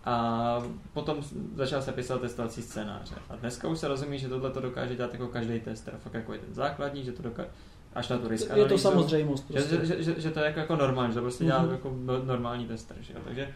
a 0.08 0.64
potom 0.94 1.18
začal 1.56 1.82
se 1.82 1.92
pисat 1.92 2.22
testovací 2.22 2.62
scénáře. 2.62 3.16
A 3.30 3.36
dneska 3.36 3.68
už 3.68 3.80
se 3.80 3.88
rozumí, 3.88 4.20
že 4.20 4.30
tohle 4.30 4.52
to 4.52 4.62
dokáže 4.62 4.96
dělat 4.96 5.14
jako 5.14 5.28
každý 5.28 5.60
tester, 5.60 5.94
fakt 5.98 6.14
jako 6.14 6.34
je 6.34 6.40
ten 6.40 6.54
základní, 6.54 7.04
že 7.04 7.12
to 7.12 7.24
dokáže, 7.24 7.50
až 7.94 8.10
na 8.10 8.18
tu 8.18 8.28
risk 8.28 8.50
Je 8.56 8.66
to 8.66 8.78
samozřejmost. 8.78 9.48
Prostě. 9.48 9.78
Že, 9.78 9.86
že, 9.86 10.04
že, 10.04 10.22
že, 10.22 10.32
to 10.32 10.40
je 10.40 10.46
jako, 10.46 10.60
jako 10.60 10.76
normální, 10.76 11.14
že 11.14 11.20
to 11.20 11.22
prostě 11.22 11.46
dělá 11.46 11.66
mm-hmm. 11.66 11.72
jako 11.72 11.96
no, 12.00 12.24
normální 12.24 12.68
tester. 12.68 12.98
Že 13.00 13.14
jo? 13.14 13.20
Takže 13.26 13.54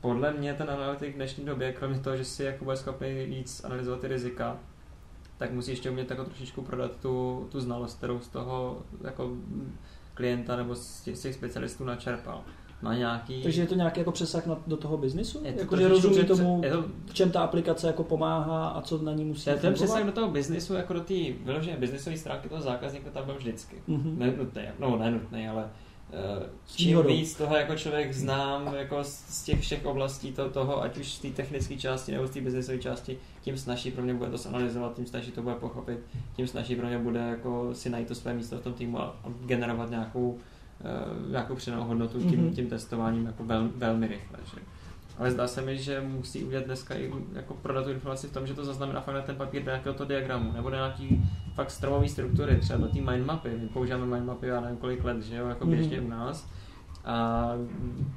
podle 0.00 0.32
mě 0.32 0.54
ten 0.54 0.70
analytik 0.70 1.12
v 1.12 1.16
dnešní 1.16 1.44
době, 1.44 1.72
kromě 1.72 1.98
toho, 1.98 2.16
že 2.16 2.24
si 2.24 2.44
jako 2.44 2.64
bude 2.64 2.76
schopný 2.76 3.24
víc 3.26 3.64
analyzovat 3.64 4.00
ty 4.00 4.08
rizika, 4.08 4.58
tak 5.38 5.52
musí 5.52 5.70
ještě 5.70 5.90
umět 5.90 6.10
jako 6.10 6.24
trošičku 6.24 6.62
prodat 6.62 6.90
tu, 7.02 7.46
tu 7.52 7.60
znalost, 7.60 7.98
kterou 7.98 8.20
z 8.20 8.28
toho 8.28 8.82
jako 9.04 9.30
klienta 10.14 10.56
nebo 10.56 10.74
z 10.74 11.00
těch, 11.00 11.16
z 11.16 11.22
těch 11.22 11.34
specialistů 11.34 11.84
načerpal. 11.84 12.44
Má 12.82 12.94
nějaký... 12.94 13.42
Takže 13.42 13.62
je 13.62 13.66
to 13.66 13.74
nějaký 13.74 14.00
jako 14.00 14.12
přesah 14.12 14.46
na, 14.46 14.58
do 14.66 14.76
toho 14.76 14.96
biznisu? 14.96 15.40
Jako, 15.42 15.76
že 15.76 15.88
rozumí 15.88 16.24
tomu, 16.24 16.60
je 16.64 16.70
to... 16.70 16.84
v 17.06 17.14
čem 17.14 17.30
ta 17.30 17.40
aplikace 17.40 17.86
jako 17.86 18.04
pomáhá 18.04 18.68
a 18.68 18.82
co 18.82 18.98
na 18.98 19.12
ní 19.12 19.24
musí 19.24 19.50
Ten 19.60 19.74
přesah 19.74 20.06
do 20.06 20.12
toho 20.12 20.30
biznisu, 20.30 20.74
jako 20.74 20.92
do 20.92 21.00
té 21.00 21.14
vyložené 21.44 21.76
biznisové 21.76 22.16
stránky 22.16 22.48
toho 22.48 22.62
zákazníka 22.62 23.10
tam 23.10 23.24
byl 23.24 23.34
vždycky. 23.34 23.76
Mm-hmm. 23.88 24.18
Nenutný, 24.18 24.62
no 24.78 24.98
nenutný, 24.98 25.48
ale 25.48 25.70
Eh, 26.12 26.46
čím 26.66 27.02
víc 27.02 27.34
toho 27.34 27.56
jako 27.56 27.76
člověk 27.76 28.12
znám 28.12 28.74
jako 28.74 29.04
z 29.04 29.44
těch 29.44 29.60
všech 29.60 29.86
oblastí 29.86 30.32
to, 30.32 30.50
toho, 30.50 30.82
ať 30.82 30.98
už 30.98 31.12
z 31.12 31.18
té 31.18 31.30
technické 31.30 31.76
části 31.76 32.12
nebo 32.12 32.26
z 32.26 32.30
té 32.30 32.40
biznesové 32.40 32.78
části, 32.78 33.18
tím 33.40 33.58
snaží 33.58 33.90
pro 33.90 34.02
mě 34.02 34.14
bude 34.14 34.30
to 34.30 34.36
zanalizovat, 34.36 34.94
tím 34.94 35.06
snaží 35.06 35.32
to 35.32 35.42
bude 35.42 35.54
pochopit, 35.54 35.98
tím 36.36 36.46
snaží 36.46 36.76
pro 36.76 36.86
mě 36.86 36.98
bude 36.98 37.20
jako 37.20 37.74
si 37.74 37.90
najít 37.90 38.08
to 38.08 38.14
své 38.14 38.34
místo 38.34 38.56
v 38.56 38.62
tom 38.62 38.72
týmu 38.72 39.00
a, 39.00 39.04
a 39.04 39.28
generovat 39.40 39.90
nějakou, 39.90 40.38
uh, 40.80 41.30
nějakou 41.30 41.54
přidanou 41.54 41.84
hodnotu 41.84 42.18
tím, 42.20 42.40
mm-hmm. 42.40 42.54
tím 42.54 42.68
testováním 42.68 43.26
jako 43.26 43.44
vel, 43.44 43.70
velmi 43.76 44.06
rychle. 44.06 44.38
Že? 44.54 44.60
Ale 45.18 45.30
zdá 45.30 45.46
se 45.46 45.62
mi, 45.62 45.78
že 45.78 46.00
musí 46.00 46.44
udělat 46.44 46.64
dneska 46.64 46.94
i 46.94 47.12
jako 47.32 47.54
prodat 47.54 47.84
tu 47.84 47.90
informaci 47.90 48.26
v 48.26 48.32
tom, 48.32 48.46
že 48.46 48.54
to 48.54 48.64
zaznamená 48.64 49.00
fakt 49.00 49.14
na 49.14 49.22
ten 49.22 49.36
papír 49.36 49.62
do 49.62 49.70
nějakého 49.70 50.04
diagramu, 50.04 50.52
nebo 50.52 50.70
do 50.70 50.76
nějaký 50.76 51.30
fakt 51.54 51.70
stromový 51.70 52.08
struktury, 52.08 52.56
třeba 52.56 52.78
do 52.78 52.88
té 52.88 53.00
mindmapy. 53.00 53.48
My 53.48 53.68
používáme 53.68 54.06
mindmapy, 54.06 54.46
já 54.46 54.60
nevím 54.60 54.76
kolik 54.76 55.04
let, 55.04 55.22
že 55.22 55.36
jo, 55.36 55.48
jako 55.48 55.66
běžně 55.66 56.00
mm-hmm. 56.00 56.06
u 56.06 56.08
nás. 56.08 56.48
A 57.04 57.50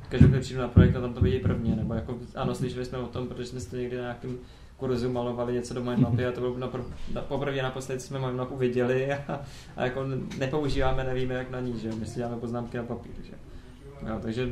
každý 0.10 0.40
přijdu 0.40 0.62
na 0.62 0.68
projekt 0.68 0.96
a 0.96 1.02
tam 1.02 1.14
to 1.14 1.22
vidí 1.22 1.40
prvně, 1.40 1.76
nebo 1.76 1.94
jako, 1.94 2.18
ano, 2.36 2.56
slyšeli 2.56 2.86
jsme 2.86 2.98
o 2.98 3.08
tom, 3.08 3.28
protože 3.28 3.46
jsme 3.46 3.62
to 3.62 3.76
někdy 3.76 3.96
na 3.96 4.02
nějakém 4.02 4.38
kurzu 4.80 5.12
malovali 5.12 5.54
něco 5.54 5.74
do 5.74 5.84
mindmapy 5.84 6.26
a 6.26 6.32
to 6.32 6.42
bylo 6.42 6.56
napr- 6.56 6.94
na, 7.14 7.22
poprvé 7.22 7.62
naposledy 7.62 8.00
jsme 8.00 8.20
mindmapu 8.20 8.58
viděli 8.58 9.14
a, 9.14 9.42
a, 9.78 9.86
jako 9.86 10.06
nepoužíváme, 10.38 11.04
nevíme 11.04 11.34
jak 11.34 11.52
na 11.52 11.60
ní, 11.60 11.80
že 11.80 11.92
my 11.92 12.06
si 12.06 12.16
děláme 12.16 12.38
poznámky 12.38 12.78
na 12.78 12.84
papír, 12.84 13.12
že 13.24 13.34
jo, 14.08 14.20
takže 14.22 14.50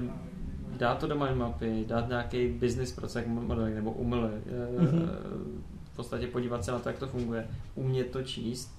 dát 0.78 0.98
to 0.98 1.08
do 1.08 1.16
mindmapy, 1.16 1.86
dát 1.88 2.08
nějaký 2.08 2.48
business 2.48 2.92
proces 2.92 3.26
modeling 3.28 3.76
nebo 3.76 3.92
umyle, 3.92 4.30
mm-hmm. 4.30 5.10
v 5.94 5.96
podstatě 5.96 6.28
podívat 6.28 6.66
se 6.66 6.72
na 6.72 6.80
to, 6.80 6.90
jak 6.90 7.00
to 7.00 7.08
funguje, 7.08 7.48
umět 7.76 8.12
to 8.12 8.24
číst 8.24 8.78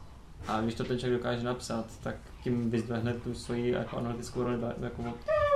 a 0.48 0.60
když 0.60 0.74
to 0.74 0.84
ten 0.84 0.98
člověk 0.98 1.20
dokáže 1.20 1.44
napsat, 1.44 1.86
tak 2.02 2.16
tím 2.42 2.70
vyzdvihne 2.70 3.12
tu 3.12 3.34
svoji 3.34 3.70
jako 3.70 3.96
analytickou 3.96 4.42
roli 4.42 4.58
jako 4.80 5.04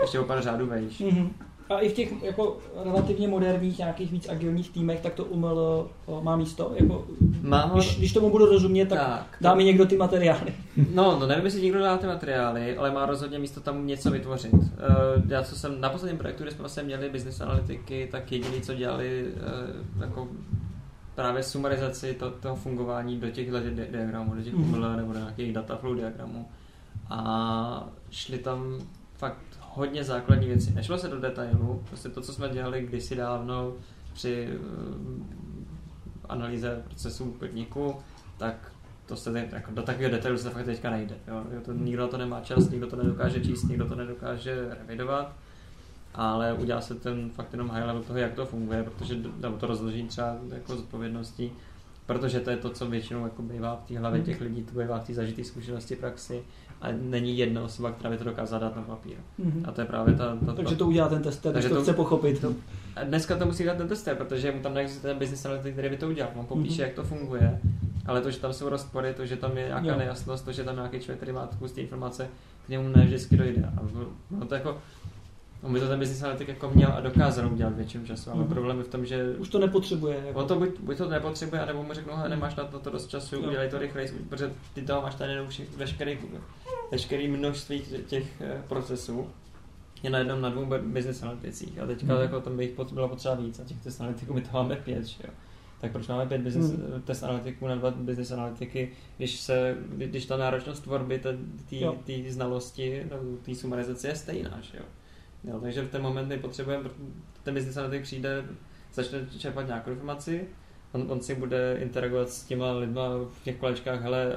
ještě 0.03 0.18
o 0.18 0.24
pár 0.24 0.43
řádů 0.43 0.66
vejš. 0.66 1.01
Mm-hmm. 1.01 1.30
A 1.76 1.80
i 1.80 1.88
v 1.88 1.92
těch 1.92 2.22
jako 2.22 2.58
relativně 2.84 3.28
moderních, 3.28 3.78
nějakých 3.78 4.12
víc 4.12 4.28
agilních 4.28 4.70
týmech, 4.70 5.00
tak 5.00 5.14
to 5.14 5.24
umelo 5.24 5.90
má 6.22 6.36
místo? 6.36 6.72
Jako, 6.76 7.04
má 7.42 7.64
ho... 7.64 7.74
když, 7.74 7.98
když 7.98 8.12
tomu 8.12 8.30
budu 8.30 8.46
rozumět, 8.46 8.86
tak, 8.86 8.98
tak 8.98 9.26
dá 9.40 9.54
mi 9.54 9.64
někdo 9.64 9.86
ty 9.86 9.96
materiály. 9.96 10.54
No, 10.94 11.18
no 11.20 11.26
nevím, 11.26 11.44
jestli 11.44 11.62
někdo 11.62 11.80
dá 11.80 11.96
ty 11.96 12.06
materiály, 12.06 12.76
ale 12.76 12.90
má 12.90 13.06
rozhodně 13.06 13.38
místo 13.38 13.60
tam 13.60 13.86
něco 13.86 14.10
vytvořit. 14.10 14.52
Uh, 14.52 14.60
já 15.28 15.42
co 15.42 15.56
jsem 15.56 15.80
na 15.80 15.90
posledním 15.90 16.18
projektu, 16.18 16.42
kde 16.42 16.50
jsme 16.50 16.60
vlastně 16.60 16.82
měli 16.82 17.10
business 17.10 17.40
analytiky, 17.40 18.08
tak 18.12 18.32
jediný, 18.32 18.60
co 18.60 18.74
dělali 18.74 19.24
uh, 19.96 20.02
jako 20.02 20.28
právě 21.14 21.42
sumarizaci 21.42 22.14
to, 22.14 22.30
toho 22.30 22.56
fungování 22.56 23.16
do 23.16 23.30
těch 23.30 23.50
di- 23.50 23.86
diagramů, 23.90 24.34
do 24.34 24.42
těch 24.42 24.54
mm-hmm. 24.54 24.96
nebo 24.96 25.12
do 25.12 25.18
nějakých 25.18 25.52
dataflow 25.52 25.96
diagramů. 25.96 26.48
A 27.10 27.88
šli 28.10 28.38
tam 28.38 28.78
fakt 29.16 29.61
hodně 29.74 30.04
základní 30.04 30.46
věci. 30.46 30.72
Nešlo 30.74 30.98
se 30.98 31.08
do 31.08 31.20
detailu, 31.20 31.82
prostě 31.88 32.08
to, 32.08 32.20
co 32.20 32.32
jsme 32.32 32.48
dělali 32.48 32.86
kdysi 32.86 33.16
dávno 33.16 33.72
při 34.12 34.48
uh, 34.48 35.22
analýze 36.28 36.82
procesů 36.84 37.24
podniku, 37.38 37.96
tak 38.38 38.72
to 39.06 39.16
se 39.16 39.48
jako 39.52 39.70
do 39.70 39.82
takového 39.82 40.12
detailu 40.12 40.38
se 40.38 40.50
fakt 40.50 40.64
teďka 40.64 40.90
nejde. 40.90 41.14
Jo? 41.28 41.44
To, 41.64 41.72
nikdo 41.72 42.08
to 42.08 42.16
nemá 42.16 42.40
čas, 42.40 42.70
nikdo 42.70 42.86
to 42.86 42.96
nedokáže 42.96 43.44
číst, 43.44 43.62
nikdo 43.62 43.88
to 43.88 43.94
nedokáže 43.94 44.76
revidovat, 44.80 45.32
ale 46.14 46.52
udělá 46.52 46.80
se 46.80 46.94
ten 46.94 47.30
fakt 47.30 47.52
jenom 47.52 47.68
high 47.70 47.84
level 47.84 48.02
toho, 48.02 48.18
jak 48.18 48.32
to 48.32 48.46
funguje, 48.46 48.82
protože 48.82 49.16
nebo 49.40 49.56
to 49.56 49.66
rozložení 49.66 50.08
třeba 50.08 50.36
jako 50.54 50.76
zodpovědností, 50.76 51.52
protože 52.06 52.40
to 52.40 52.50
je 52.50 52.56
to, 52.56 52.70
co 52.70 52.86
většinou 52.86 53.24
jako 53.24 53.42
bývá 53.42 53.76
v 53.76 53.88
té 53.88 53.98
hlavě 53.98 54.20
těch 54.20 54.40
lidí, 54.40 54.62
to 54.62 54.80
bývá 54.80 54.98
v 54.98 55.06
té 55.06 55.14
zažité 55.14 55.44
zkušenosti 55.44 55.96
praxi 55.96 56.44
a 56.83 56.89
není 57.01 57.39
jedna 57.39 57.62
osoba, 57.62 57.91
která 57.93 58.11
by 58.11 58.16
to 58.16 58.24
dokázala 58.24 58.61
dát 58.61 58.76
na 58.76 58.83
papír. 58.83 59.16
Mm-hmm. 59.41 59.62
A 59.64 59.72
to 59.72 59.80
je 59.80 59.87
právě 59.87 60.14
ta... 60.14 60.37
ta 60.47 60.53
Takže 60.53 60.76
to 60.76 60.87
udělá 60.87 61.09
ten 61.09 61.22
tester, 61.22 61.53
takže 61.53 61.68
to, 61.68 61.74
to 61.74 61.83
chce 61.83 61.93
pochopit. 61.93 62.41
To, 62.41 62.55
dneska 63.05 63.37
to 63.37 63.47
musí 63.47 63.64
dát 63.64 63.76
ten 63.76 63.89
tester, 63.89 64.16
protože 64.16 64.53
mu 64.53 64.61
tam 64.61 64.74
neexistuje 64.74 65.11
ten 65.11 65.18
business 65.18 65.45
analytik, 65.45 65.72
který 65.72 65.89
by 65.89 65.97
to 65.97 66.09
udělal. 66.09 66.33
On 66.35 66.47
popíše, 66.47 66.83
mm-hmm. 66.83 66.87
jak 66.87 66.95
to 66.95 67.05
funguje, 67.05 67.61
ale 68.07 68.20
to, 68.20 68.30
že 68.30 68.39
tam 68.39 68.53
jsou 68.53 68.68
rozpory, 68.68 69.14
to, 69.14 69.26
že 69.26 69.37
tam 69.37 69.59
je 69.59 69.66
nějaká 69.66 69.87
jo. 69.87 69.99
nejasnost, 69.99 70.45
to, 70.45 70.53
že 70.53 70.64
tam 70.64 70.76
nějaký 70.76 71.01
člověk, 71.01 71.18
který 71.18 71.33
má 71.33 71.49
spoustu 71.53 71.80
informace, 71.80 72.28
k 72.66 72.68
němu 72.68 72.89
ne 72.89 73.05
vždycky 73.05 73.37
dojde. 73.37 73.64
A 73.76 73.83
no 74.30 74.47
to 74.47 74.55
jako, 74.55 74.78
On 75.62 75.72
by 75.72 75.80
to 75.80 75.89
ten 75.89 75.99
business 75.99 76.22
analytik 76.22 76.49
jako 76.49 76.70
měl 76.74 76.93
a 76.97 77.01
dokázal 77.01 77.53
udělat 77.53 77.76
většinu 77.76 78.07
času, 78.07 78.30
ale 78.30 78.43
mm-hmm. 78.43 78.49
problém 78.49 78.78
je 78.78 78.85
v 78.85 78.89
tom, 78.89 79.07
že... 79.07 79.35
Už 79.39 79.49
to 79.49 79.59
nepotřebuje. 79.59 80.22
Jako... 80.26 80.39
On 80.41 80.47
to 80.47 80.57
buď, 80.57 80.68
buď 80.80 80.97
to 80.97 81.09
nepotřebuje, 81.09 81.62
anebo 81.62 81.83
mu 81.83 81.93
řeknu, 81.93 82.12
nemáš 82.28 82.55
na 82.55 82.64
to, 82.64 82.78
to 82.78 82.91
dost 82.91 83.07
času, 83.07 83.37
jo. 83.37 83.43
udělej 83.43 83.68
to 83.68 83.78
rychleji, 83.78 84.09
protože 84.28 84.53
ty 84.74 84.83
toho 84.83 85.03
máš 85.03 85.14
tady 85.14 85.41
už 85.41 85.62
veškerý, 85.76 86.18
veškerý 86.93 87.28
množství 87.28 87.82
těch 88.07 88.40
eh, 88.40 88.62
procesů 88.68 89.26
je 90.03 90.11
na 90.11 90.18
jednom, 90.18 90.40
na 90.40 90.49
dvou 90.51 90.66
business 90.78 91.22
analyticích. 91.22 91.78
A 91.78 91.86
teďka 91.86 92.14
mm. 92.14 92.20
jako 92.20 92.40
tam 92.40 92.57
by 92.57 92.64
jich 92.64 92.78
bylo 92.93 93.09
potřeba 93.09 93.34
víc 93.34 93.61
a 93.61 93.64
těch 93.64 93.80
test 93.82 94.01
analytiků 94.01 94.34
my 94.34 94.40
to 94.40 94.49
máme 94.53 94.76
pět, 94.76 95.05
že 95.05 95.18
jo. 95.24 95.30
Tak 95.80 95.93
proč 95.93 96.09
máme 96.09 96.26
pět 96.26 96.40
business, 96.40 96.70
mm. 96.70 97.03
test 97.05 97.22
analytiků 97.22 97.66
na 97.66 97.74
dva 97.74 97.90
business 97.90 98.30
analytiky, 98.30 98.93
když, 99.16 99.40
se, 99.40 99.76
když 99.88 100.26
ta 100.26 100.36
náročnost 100.36 100.82
tvorby 100.82 101.22
té 102.05 102.30
znalosti, 102.30 103.07
té 103.43 103.55
sumarizace 103.55 104.09
je 104.09 104.16
stejná, 104.16 104.59
že 104.61 104.78
jo. 104.78 104.84
Jo, 105.45 105.61
takže 105.61 105.82
v 105.82 105.90
ten 105.90 106.03
moment 106.03 106.28
my 106.28 106.38
potřebujeme, 106.38 106.90
ten 107.43 107.55
business 107.55 107.76
analytik 107.76 108.03
přijde, 108.03 108.45
začne 108.95 109.26
čerpat 109.38 109.66
nějakou 109.66 109.90
informaci, 109.90 110.49
on, 110.93 111.07
on 111.09 111.20
si 111.20 111.34
bude 111.34 111.78
interagovat 111.80 112.30
s 112.30 112.45
těma 112.45 112.72
lidma 112.72 113.09
v 113.32 113.45
těch 113.45 113.57
kolečkách, 113.57 114.03
hele, 114.03 114.32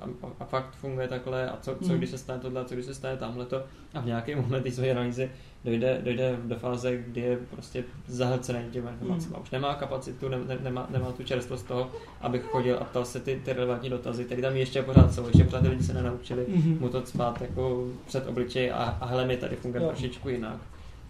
a, 0.00 0.04
a 0.40 0.44
fakt 0.44 0.74
funguje 0.74 1.08
takhle, 1.08 1.50
a 1.50 1.56
co, 1.60 1.74
co 1.74 1.88
hmm. 1.88 1.98
když 1.98 2.10
se 2.10 2.18
stane 2.18 2.40
tohle, 2.40 2.60
a 2.60 2.64
co 2.64 2.74
když 2.74 2.86
se 2.86 2.94
stane 2.94 3.16
tamhle 3.16 3.46
to, 3.46 3.64
a 3.94 4.00
v 4.00 4.06
nějaký 4.06 4.34
moment 4.34 4.62
té 4.62 4.70
své 4.70 4.90
analýzy 4.90 5.30
dojde, 5.64 6.00
dojde 6.04 6.36
do 6.44 6.56
fáze, 6.56 6.96
kdy 6.96 7.20
je 7.20 7.38
prostě 7.50 7.84
zahlcený 8.06 8.70
těma 8.70 8.90
informacemi. 8.90 9.34
Mm. 9.36 9.42
Už 9.42 9.50
nemá 9.50 9.74
kapacitu, 9.74 10.28
ne, 10.28 10.38
ne, 10.46 10.58
nemá, 10.62 10.86
nemá 10.90 11.12
tu 11.12 11.22
čerstvost 11.22 11.66
toho, 11.66 11.90
abych 12.20 12.42
chodil 12.42 12.78
a 12.80 12.84
ptal 12.84 13.04
se 13.04 13.20
ty, 13.20 13.40
ty 13.44 13.52
relevantní 13.52 13.90
dotazy, 13.90 14.24
které 14.24 14.42
tam 14.42 14.56
ještě 14.56 14.82
pořád 14.82 15.14
jsou, 15.14 15.26
ještě 15.26 15.44
pořád 15.44 15.60
ty 15.60 15.68
lidi 15.68 15.82
se 15.82 15.94
nenaučili 15.94 16.42
mm-hmm. 16.42 16.80
mu 16.80 16.88
to 16.88 17.06
spát 17.06 17.40
jako 17.40 17.88
před 18.06 18.26
obličej 18.26 18.72
a, 18.72 18.76
a 18.76 19.06
hele, 19.06 19.26
mi 19.26 19.36
tady 19.36 19.56
funguje 19.56 19.86
trošičku 19.86 20.28
jinak. 20.28 20.56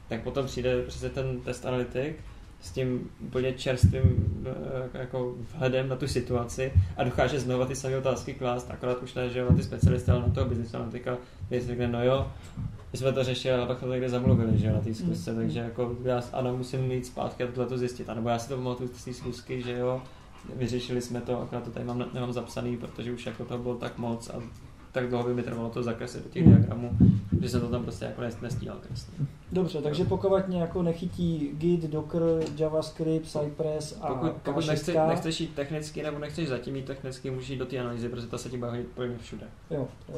Tak 0.08 0.22
potom 0.22 0.46
přijde 0.46 0.82
přesně 0.82 1.08
ten 1.08 1.40
test 1.40 1.66
analytik, 1.66 2.16
s 2.62 2.70
tím 2.70 3.10
úplně 3.20 3.52
čerstvým 3.52 4.44
eh, 4.46 4.98
jako 4.98 5.34
vhledem 5.54 5.88
na 5.88 5.96
tu 5.96 6.08
situaci 6.08 6.72
a 6.96 7.04
dokáže 7.04 7.40
znovu 7.40 7.64
ty 7.64 7.76
samé 7.76 7.96
otázky 7.96 8.34
klást, 8.34 8.70
akorát 8.70 9.02
už 9.02 9.14
ne, 9.14 9.28
že 9.28 9.44
na 9.44 9.56
ty 9.56 9.62
specialisty, 9.62 10.10
ale 10.10 10.20
na 10.20 10.28
toho 10.28 10.48
business 10.48 10.74
analytika, 10.74 11.18
který 11.46 11.60
si 11.60 11.66
řekne, 11.66 11.88
no 11.88 12.04
jo, 12.04 12.32
my 12.92 12.98
jsme 12.98 13.12
to 13.12 13.24
řešili, 13.24 13.54
ale 13.54 13.66
pak 13.66 13.80
to 13.80 13.92
někde 13.92 14.08
zamluvili, 14.08 14.58
že 14.58 14.72
na 14.72 14.80
té 14.80 14.94
zkusce, 14.94 15.32
mm. 15.32 15.38
takže 15.38 15.60
jako 15.60 15.96
já 16.04 16.22
ano, 16.32 16.56
musím 16.56 16.80
mít 16.80 17.06
zpátky 17.06 17.42
a 17.42 17.46
tohle 17.46 17.66
to 17.66 17.78
zjistit. 17.78 18.10
A 18.10 18.14
nebo 18.14 18.28
já 18.28 18.38
si 18.38 18.48
to 18.48 18.56
pamatuju 18.56 18.90
z 18.94 19.04
té 19.04 19.12
zkusky, 19.12 19.62
že 19.62 19.72
jo, 19.72 20.02
vyřešili 20.56 21.02
jsme 21.02 21.20
to, 21.20 21.40
akorát 21.40 21.64
to 21.64 21.70
tady 21.70 21.84
mám, 21.84 22.04
nemám 22.14 22.32
zapsaný, 22.32 22.76
protože 22.76 23.12
už 23.12 23.26
jako 23.26 23.44
to 23.44 23.58
bylo 23.58 23.74
tak 23.74 23.98
moc 23.98 24.30
a 24.30 24.42
tak 24.92 25.08
dlouho 25.08 25.24
by 25.24 25.34
mi 25.34 25.42
trvalo 25.42 25.68
to 25.68 25.82
zakreslit 25.82 26.24
do 26.24 26.30
těch 26.30 26.46
mm. 26.46 26.54
diagramů, 26.54 26.90
že 27.40 27.48
jsem 27.48 27.60
to 27.60 27.68
tam 27.68 27.82
prostě 27.82 28.04
jako 28.04 28.22
nestíhal 28.42 28.78
kreslit. 28.86 29.28
Dobře, 29.52 29.82
takže 29.82 30.04
pokud 30.04 30.48
mě 30.48 30.60
jako 30.60 30.82
nechytí 30.82 31.50
Git, 31.52 31.90
Docker, 31.90 32.22
JavaScript, 32.56 33.26
Cypress 33.26 33.98
a 34.00 34.06
Pokud, 34.06 34.32
pokud 34.32 34.66
nechce, 34.66 35.06
nechceš 35.08 35.40
jít 35.40 35.54
technicky 35.54 36.02
nebo 36.02 36.18
nechceš 36.18 36.48
zatím 36.48 36.76
jít 36.76 36.84
technicky, 36.84 37.30
můžeš 37.30 37.48
jít 37.48 37.56
do 37.56 37.66
té 37.66 37.78
analýzy, 37.78 38.08
protože 38.08 38.26
ta 38.26 38.38
se 38.38 38.48
ti 38.48 38.58
baví 38.58 38.78
pojme 38.94 39.18
všude. 39.18 39.46
Jo, 39.70 39.88
to 40.06 40.12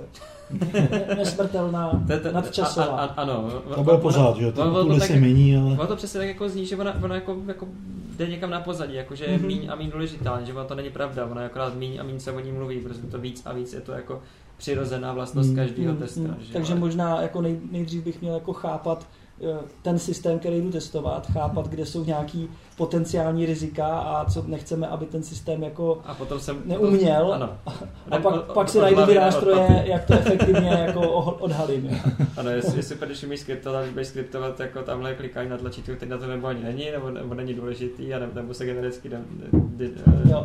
je 0.76 1.08
nesmrtelná, 1.16 2.04
nadčasová. 2.32 2.86
A, 2.86 3.04
a, 3.04 3.14
ano. 3.14 3.50
To 3.74 3.82
bude 3.82 3.96
pořád, 3.96 4.36
že 4.36 4.52
to, 4.52 5.00
se 5.00 5.16
mění, 5.16 5.56
ale... 5.56 5.72
Ono 5.72 5.86
to 5.86 5.96
přesně 5.96 6.18
tak 6.18 6.28
jako 6.28 6.48
zní, 6.48 6.66
že 6.66 6.76
ona, 6.76 6.94
ona 7.04 7.14
jako, 7.14 7.36
jako 7.46 7.68
jde 8.16 8.26
někam 8.26 8.50
na 8.50 8.60
pozadí, 8.60 8.94
jakože 8.94 9.24
je 9.24 9.38
Mhm. 9.38 9.46
míň 9.46 9.68
a 9.70 9.74
míň 9.74 9.90
důležitá, 9.90 10.42
že 10.42 10.52
ono 10.52 10.64
to 10.64 10.74
není 10.74 10.90
pravda, 10.90 11.26
ono 11.26 11.40
je 11.40 11.46
akorát 11.46 11.74
míň 11.74 12.00
a 12.00 12.02
míň 12.02 12.20
se 12.20 12.32
o 12.32 12.40
ní 12.40 12.52
mluví, 12.52 12.80
protože 12.80 13.00
to 13.00 13.18
víc 13.18 13.42
a 13.46 13.52
víc 13.52 13.72
je 13.72 13.80
to 13.80 13.92
jako 13.92 14.22
přirozená 14.56 15.12
vlastnost 15.12 15.50
Mm. 15.50 15.56
každého 15.56 15.92
Mm, 15.92 15.98
testera. 15.98 16.34
mm. 16.38 16.44
že? 16.44 16.52
Takže 16.52 16.72
Ale- 16.72 16.80
možná 16.80 17.22
jako 17.22 17.42
nej, 17.42 17.60
nejdřív 17.70 18.04
bych 18.04 18.20
měl 18.20 18.34
jako 18.34 18.52
chápat 18.52 19.06
eh, 19.42 19.58
ten 19.82 19.98
systém, 19.98 20.38
který 20.38 20.60
jdu 20.60 20.70
testovat, 20.70 21.26
chápat, 21.26 21.68
kde 21.68 21.86
jsou 21.86 22.04
nějaký 22.04 22.48
potenciální 22.76 23.46
rizika 23.46 23.86
a 23.86 24.30
co 24.30 24.44
nechceme, 24.46 24.86
aby 24.88 25.06
ten 25.06 25.22
systém 25.22 25.62
jako 25.62 26.00
A 26.04 26.14
potom 26.14 26.40
jsem... 26.40 26.62
neuměl. 26.64 27.32
Ano. 27.34 27.50
a 28.10 28.18
pak, 28.18 28.34
Od- 28.34 28.42
pak 28.42 28.68
si 28.68 28.78
od 28.78 28.82
najdu 28.82 29.06
ty 29.06 29.14
ne 29.14 29.20
od 29.20 29.24
nástroje, 29.24 29.56
papíru. 29.56 29.80
jak 29.90 30.04
to 30.04 30.12
efektivně 30.14 30.68
jako 30.68 31.00
odhalím. 31.22 31.90
Ano, 32.36 32.50
je, 32.50 32.62
je 32.76 32.82
super, 32.82 33.08
když 33.08 33.24
umíš 33.24 33.40
skriptovat, 33.40 33.82
když 33.82 33.92
budeš 33.92 34.08
skriptovat 34.08 34.60
jako 34.60 34.82
tamhle 34.82 35.14
klikání 35.14 35.48
na 35.50 35.56
tlačítko, 35.58 35.92
který 35.94 36.10
na 36.10 36.18
to 36.18 36.26
nebo 36.26 36.46
ani 36.46 36.62
není, 36.64 36.90
nebo, 36.92 37.10
nebo 37.10 37.34
není 37.34 37.54
důležitý, 37.54 38.14
a 38.14 38.18
nebo, 38.18 38.32
nebo 38.34 38.54
se 38.54 38.66
genericky 38.66 39.08
dy, 39.08 39.16
dy, 39.52 39.90
Jo, 40.30 40.44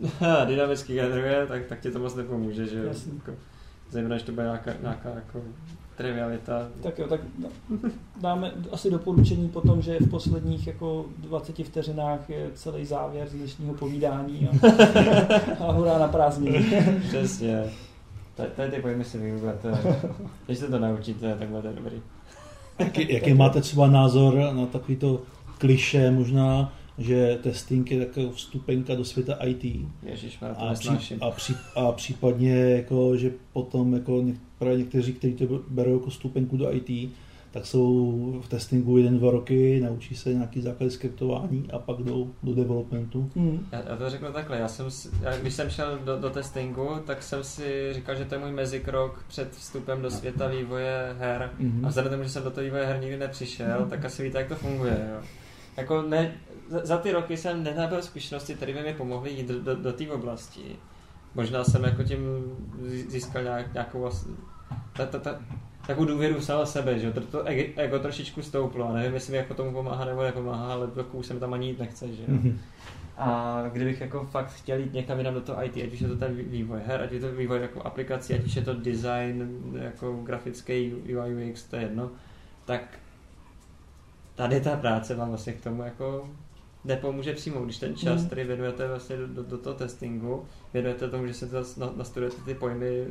dynamicky 0.46 0.94
generuje, 0.94 1.46
tak, 1.46 1.66
tak 1.66 1.80
ti 1.80 1.90
to 1.90 1.98
moc 1.98 2.14
nepomůže, 2.14 2.66
že 2.66 2.78
jo? 2.78 2.84
Jasně. 2.84 3.12
Jako, 3.14 3.32
zejména, 3.90 4.14
když 4.14 4.26
to 4.26 4.32
bude 4.32 4.44
nějaká, 4.44 4.72
nějaká 4.82 5.08
jako 5.08 5.42
trivialita. 5.96 6.68
tak 6.82 6.98
jo, 6.98 7.08
tak 7.08 7.20
no, 7.38 7.48
dáme 8.20 8.52
asi 8.72 8.90
doporučení 8.90 9.48
potom, 9.48 9.82
že 9.82 9.98
v 9.98 10.10
posledních 10.10 10.66
jako 10.66 11.04
20 11.18 11.56
vteřinách 11.64 12.30
je 12.30 12.50
celý 12.54 12.84
závěr 12.84 13.28
z 13.28 13.32
dnešního 13.32 13.74
povídání 13.74 14.48
a, 14.48 14.66
a 15.64 15.72
hurá 15.72 15.98
na 15.98 16.08
prázdniny. 16.08 16.84
Přesně. 17.08 17.64
Tady 18.34 18.50
tady 18.56 18.70
ty 18.70 18.82
pojmy 18.82 19.04
si 19.04 19.18
vygooglete. 19.18 19.78
Když 20.46 20.58
se 20.58 20.68
to 20.68 20.78
naučíte, 20.78 21.34
tak 21.38 21.48
budete 21.48 21.72
dobrý. 21.72 22.02
Jaký, 22.78 23.12
jaký 23.12 23.34
máte 23.34 23.60
třeba 23.60 23.86
názor 23.86 24.34
na 24.52 24.66
takovýto 24.66 25.20
kliše 25.58 26.10
možná, 26.10 26.72
že 26.98 27.38
testing 27.42 27.90
je 27.90 28.06
taková 28.06 28.32
vstupenka 28.32 28.94
do 28.94 29.04
světa 29.04 29.34
IT 29.34 29.64
Ježíš, 30.02 30.36
to 30.36 30.46
a, 30.58 30.74
pří, 30.74 30.88
a, 31.20 31.30
pří, 31.30 31.56
a 31.76 31.92
případně 31.92 32.54
jako, 32.70 33.16
že 33.16 33.30
potom 33.52 33.94
jako 33.94 34.22
něk, 34.22 34.36
právě 34.58 34.78
někteří, 34.78 35.12
kteří 35.12 35.34
to 35.34 35.60
berou 35.68 35.92
jako 35.92 36.10
vstupenku 36.10 36.56
do 36.56 36.74
IT, 36.74 37.10
tak 37.50 37.66
jsou 37.66 38.40
v 38.44 38.48
testingu 38.48 38.98
jeden, 38.98 39.18
dva 39.18 39.30
roky, 39.30 39.80
naučí 39.80 40.16
se 40.16 40.34
nějaký 40.34 40.60
základ 40.60 40.90
skriptování 40.92 41.68
a 41.72 41.78
pak 41.78 41.96
jdou 41.96 42.30
do 42.42 42.54
developmentu. 42.54 43.30
Hmm. 43.36 43.66
Já, 43.72 43.82
já 43.88 43.96
to 43.96 44.10
řeknu 44.10 44.32
takhle, 44.32 44.58
já 44.58 44.68
jsem, 44.68 44.90
si- 44.90 45.08
já, 45.22 45.36
když 45.36 45.54
jsem 45.54 45.70
šel 45.70 45.98
do, 46.04 46.16
do 46.18 46.30
testingu, 46.30 46.88
tak 47.06 47.22
jsem 47.22 47.44
si 47.44 47.92
říkal, 47.92 48.16
že 48.16 48.24
to 48.24 48.34
je 48.34 48.38
můj 48.38 48.52
mezikrok 48.52 49.24
před 49.28 49.52
vstupem 49.52 50.02
do 50.02 50.10
světa 50.10 50.48
vývoje 50.48 51.16
her. 51.18 51.50
Mhm. 51.58 51.84
A 51.84 51.88
vzhledem 51.88 52.10
k 52.10 52.14
tomu, 52.14 52.22
že 52.24 52.30
jsem 52.30 52.42
do 52.44 52.50
toho 52.50 52.64
vývoje 52.64 52.86
her 52.86 53.00
nikdy 53.00 53.16
nepřišel, 53.18 53.86
tak 53.90 54.04
asi 54.04 54.22
víte, 54.22 54.38
jak 54.38 54.48
to 54.48 54.54
funguje. 54.56 55.10
Jo. 55.14 55.22
Jako 55.76 56.02
ne, 56.02 56.34
za, 56.68 56.86
za 56.86 56.98
ty 56.98 57.12
roky 57.12 57.36
jsem 57.36 57.62
nenabil 57.62 58.02
zkušenosti, 58.02 58.54
které 58.54 58.72
by 58.72 58.82
mi 58.82 58.94
pomohly 58.94 59.30
jít 59.30 59.48
do, 59.48 59.60
do, 59.60 59.76
do 59.76 59.92
té 59.92 60.10
oblasti. 60.10 60.76
Možná 61.34 61.64
jsem 61.64 61.84
jako 61.84 62.02
tím 62.02 62.20
zí- 62.82 63.10
získal 63.10 63.42
nějak, 63.42 63.72
nějakou 63.72 64.00
vlastně, 64.00 64.34
ta, 64.96 65.06
ta, 65.06 65.18
ta, 65.18 65.40
takovou 65.86 66.06
důvěru 66.06 66.34
v 66.34 66.44
sama 66.44 66.66
sebe, 66.66 66.98
že 66.98 67.06
jo. 67.06 67.12
To, 67.12 67.20
to 67.20 67.44
ego, 67.76 67.98
trošičku 67.98 68.42
stouplo 68.42 68.88
a 68.88 68.92
nevím, 68.92 69.14
jestli 69.14 69.30
mi 69.30 69.36
jako 69.36 69.54
tomu 69.54 69.72
pomáhá 69.72 70.04
nebo 70.04 70.22
nepomáhá, 70.22 70.72
ale 70.72 70.88
už 71.12 71.26
jsem 71.26 71.40
tam 71.40 71.54
ani 71.54 71.68
jít 71.68 71.78
nechce, 71.78 72.12
že 72.12 72.22
jo. 72.22 72.28
Mhm. 72.28 72.58
A 73.18 73.62
kdybych 73.72 74.00
jako 74.00 74.24
fakt 74.24 74.52
chtěl 74.52 74.78
jít 74.78 74.92
někam 74.92 75.18
jinam 75.18 75.34
do 75.34 75.40
toho 75.40 75.64
IT, 75.64 75.76
ať 75.76 75.92
už 75.92 76.00
je 76.00 76.08
to 76.08 76.16
ten 76.16 76.34
vývoj 76.34 76.80
her, 76.86 77.02
ať 77.02 77.12
je 77.12 77.20
to 77.20 77.32
vývoj 77.32 77.60
jako 77.60 77.82
aplikací, 77.82 78.34
ať 78.34 78.44
už 78.44 78.56
je 78.56 78.62
to 78.62 78.74
design, 78.74 79.62
jako 79.82 80.20
grafický 80.22 80.92
UI 80.94 81.50
UX, 81.50 81.62
to 81.62 81.76
je 81.76 81.82
jedno, 81.82 82.10
tak 82.64 82.98
tady 84.36 84.60
ta 84.60 84.76
práce 84.76 85.14
vám 85.14 85.28
vlastně 85.28 85.52
k 85.52 85.60
tomu 85.60 85.82
jako 85.82 86.28
nepomůže 86.84 87.32
přímo, 87.34 87.60
když 87.60 87.78
ten 87.78 87.96
čas, 87.96 88.20
Mm. 88.20 88.26
který 88.26 88.44
věnujete 88.44 88.88
vlastně 88.88 89.16
do, 89.16 89.26
do, 89.26 89.42
do 89.42 89.58
toho 89.58 89.74
testingu, 89.76 90.44
věnujete 90.72 91.08
tomu, 91.08 91.26
že 91.26 91.34
se 91.34 91.48
nastudujete 91.96 92.36
ty 92.44 92.54
pojmy 92.54 93.06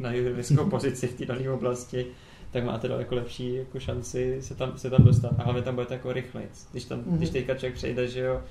na 0.00 0.12
juridickou 0.12 0.64
pozici 0.70 1.06
v 1.06 1.14
té 1.14 1.26
dané 1.26 1.50
oblasti, 1.50 2.06
tak 2.50 2.64
máte 2.64 2.88
daleko 2.88 3.14
lepší 3.14 3.54
jako 3.54 3.80
šanci 3.80 4.38
se 4.42 4.54
tam, 4.54 4.78
se 4.78 4.90
tam 4.90 5.04
dostat. 5.04 5.32
A 5.38 5.42
hlavně 5.42 5.62
tam 5.62 5.74
budete 5.74 5.94
jako 5.94 6.12
rychleji. 6.12 6.48
Když, 6.72 6.84
tam, 6.84 6.98
Mhm. 7.06 7.16
když 7.16 7.30
teďka 7.30 7.54
člověk 7.54 7.74
přejde, 7.74 8.06
že 8.08 8.20
jo, 8.20 8.42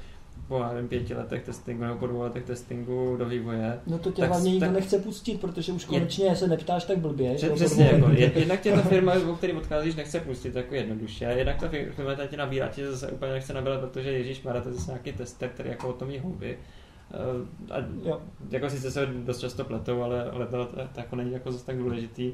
po 0.47 0.63
nevím, 0.73 0.87
pěti 0.89 1.13
letech 1.13 1.43
testingu 1.43 1.83
nebo 1.83 1.95
po 1.99 2.07
dvou 2.07 2.21
letech 2.21 2.43
testingu 2.43 3.15
do 3.17 3.25
vývoje. 3.25 3.79
No 3.87 3.97
to 3.97 4.11
tě 4.11 4.21
Tak- 4.21 4.29
hlavně 4.31 4.51
nikdo 4.51 4.65
tak- 4.65 4.75
nechce 4.75 4.99
pustit, 4.99 5.41
protože 5.41 5.71
už 5.71 5.81
Je- 5.83 5.87
konečně 5.87 6.35
se 6.35 6.47
neptáš 6.47 6.85
tak 6.85 6.97
blbě. 6.97 7.35
Přes, 7.35 7.49
jo, 7.49 7.55
přesně, 7.55 7.85
jako, 7.93 8.09
je, 8.09 8.31
jednak 8.39 8.61
tě 8.61 8.71
ta 8.73 8.81
firma, 8.89 9.13
o 9.31 9.35
který 9.35 9.53
odcházíš, 9.53 9.95
nechce 9.95 10.19
pustit 10.19 10.55
jako 10.55 10.75
jednoduše, 10.75 11.25
a 11.25 11.29
jednak 11.29 11.59
ta 11.59 11.67
fir- 11.67 11.91
firma 11.91 12.15
tě 12.15 12.37
nabírá, 12.37 12.67
tě 12.67 12.91
zase 12.91 13.11
úplně 13.11 13.31
nechce 13.31 13.53
nabírat, 13.53 13.79
protože 13.79 14.11
Ježíš 14.11 14.43
Mara, 14.43 14.61
to 14.61 14.69
je 14.69 14.75
zase 14.75 14.91
nějaký 14.91 15.11
tester, 15.13 15.49
který 15.49 15.69
jako 15.69 15.89
o 15.89 15.93
tom 15.93 16.09
jí 16.09 16.19
houby. 16.19 16.57
Eh, 17.11 17.73
A 17.73 17.77
Jo. 18.03 18.21
jako 18.49 18.69
sice 18.69 18.91
se 18.91 19.05
dost 19.05 19.39
často 19.39 19.63
pletou, 19.65 20.01
ale, 20.03 20.31
ale 20.31 20.45
to, 20.47 20.65
to, 20.65 20.75
to 20.75 20.99
jako 20.99 21.15
není 21.15 21.31
jako 21.33 21.51
zase 21.51 21.65
tak 21.65 21.77
důležitý. 21.77 22.33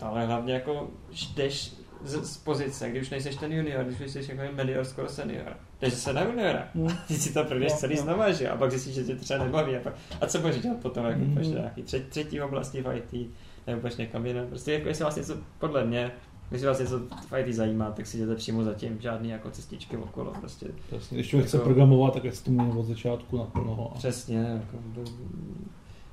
Ale 0.00 0.26
hlavně 0.26 0.54
jako 0.54 0.90
jdeš 1.36 1.72
z, 2.04 2.24
z 2.32 2.36
pozice, 2.36 2.90
když 2.90 3.02
už 3.02 3.10
nejseš 3.10 3.36
ten 3.36 3.52
junior, 3.52 3.84
když 3.84 4.00
už 4.00 4.10
jsi 4.10 4.18
jako 4.28 4.54
medior, 4.56 4.84
skoro 4.84 5.08
senior. 5.08 5.56
Jdeš 5.80 5.94
se 5.94 6.12
na 6.12 6.22
juniora. 6.22 6.68
Hmm. 6.74 6.88
Ty 7.08 7.14
si 7.14 7.32
to 7.32 7.44
prvně 7.44 7.70
celý 7.70 7.96
jo. 7.96 8.02
znova, 8.02 8.32
že? 8.32 8.44
jo? 8.44 8.50
A 8.52 8.56
pak 8.56 8.70
zjistíš, 8.70 8.94
že 8.94 9.04
tě 9.04 9.16
třeba 9.16 9.44
nebaví. 9.44 9.76
A, 9.76 9.80
pak, 9.80 9.94
a 10.20 10.26
co 10.26 10.38
budeš 10.38 10.60
dělat 10.60 10.78
potom, 10.78 11.06
jako 11.06 11.20
mm. 11.20 11.40
nějaký 11.40 11.82
tři, 11.82 12.00
třetí 12.00 12.40
oblasti 12.40 12.82
v 12.82 12.96
IT, 12.96 13.30
nebo 13.66 13.80
půjdeš 13.80 13.96
někam 13.96 14.26
jinam. 14.26 14.46
Prostě 14.46 14.72
jako 14.72 14.88
jestli 14.88 15.04
vás 15.04 15.16
něco, 15.16 15.36
podle 15.58 15.84
mě, 15.84 16.12
jestli 16.50 16.66
vás 16.66 16.78
něco 16.78 16.98
v 16.98 17.38
IT 17.38 17.54
zajímá, 17.54 17.90
tak 17.90 18.06
si 18.06 18.18
jdete 18.18 18.34
přímo 18.34 18.64
za 18.64 18.74
tím, 18.74 19.00
žádný 19.00 19.28
jako 19.28 19.50
cestičky 19.50 19.96
okolo, 19.96 20.32
prostě. 20.40 20.66
Přesně. 20.86 21.16
Když 21.16 21.28
člověk 21.28 21.48
chce 21.48 21.56
Jako- 21.56 21.64
programovat, 21.64 22.14
tak 22.14 22.24
je 22.24 22.32
to 22.32 22.50
měl 22.50 22.78
od 22.78 22.86
začátku 22.86 23.38
naplno. 23.38 23.92
A... 23.94 23.98
Přesně, 23.98 24.38
jako, 24.38 25.10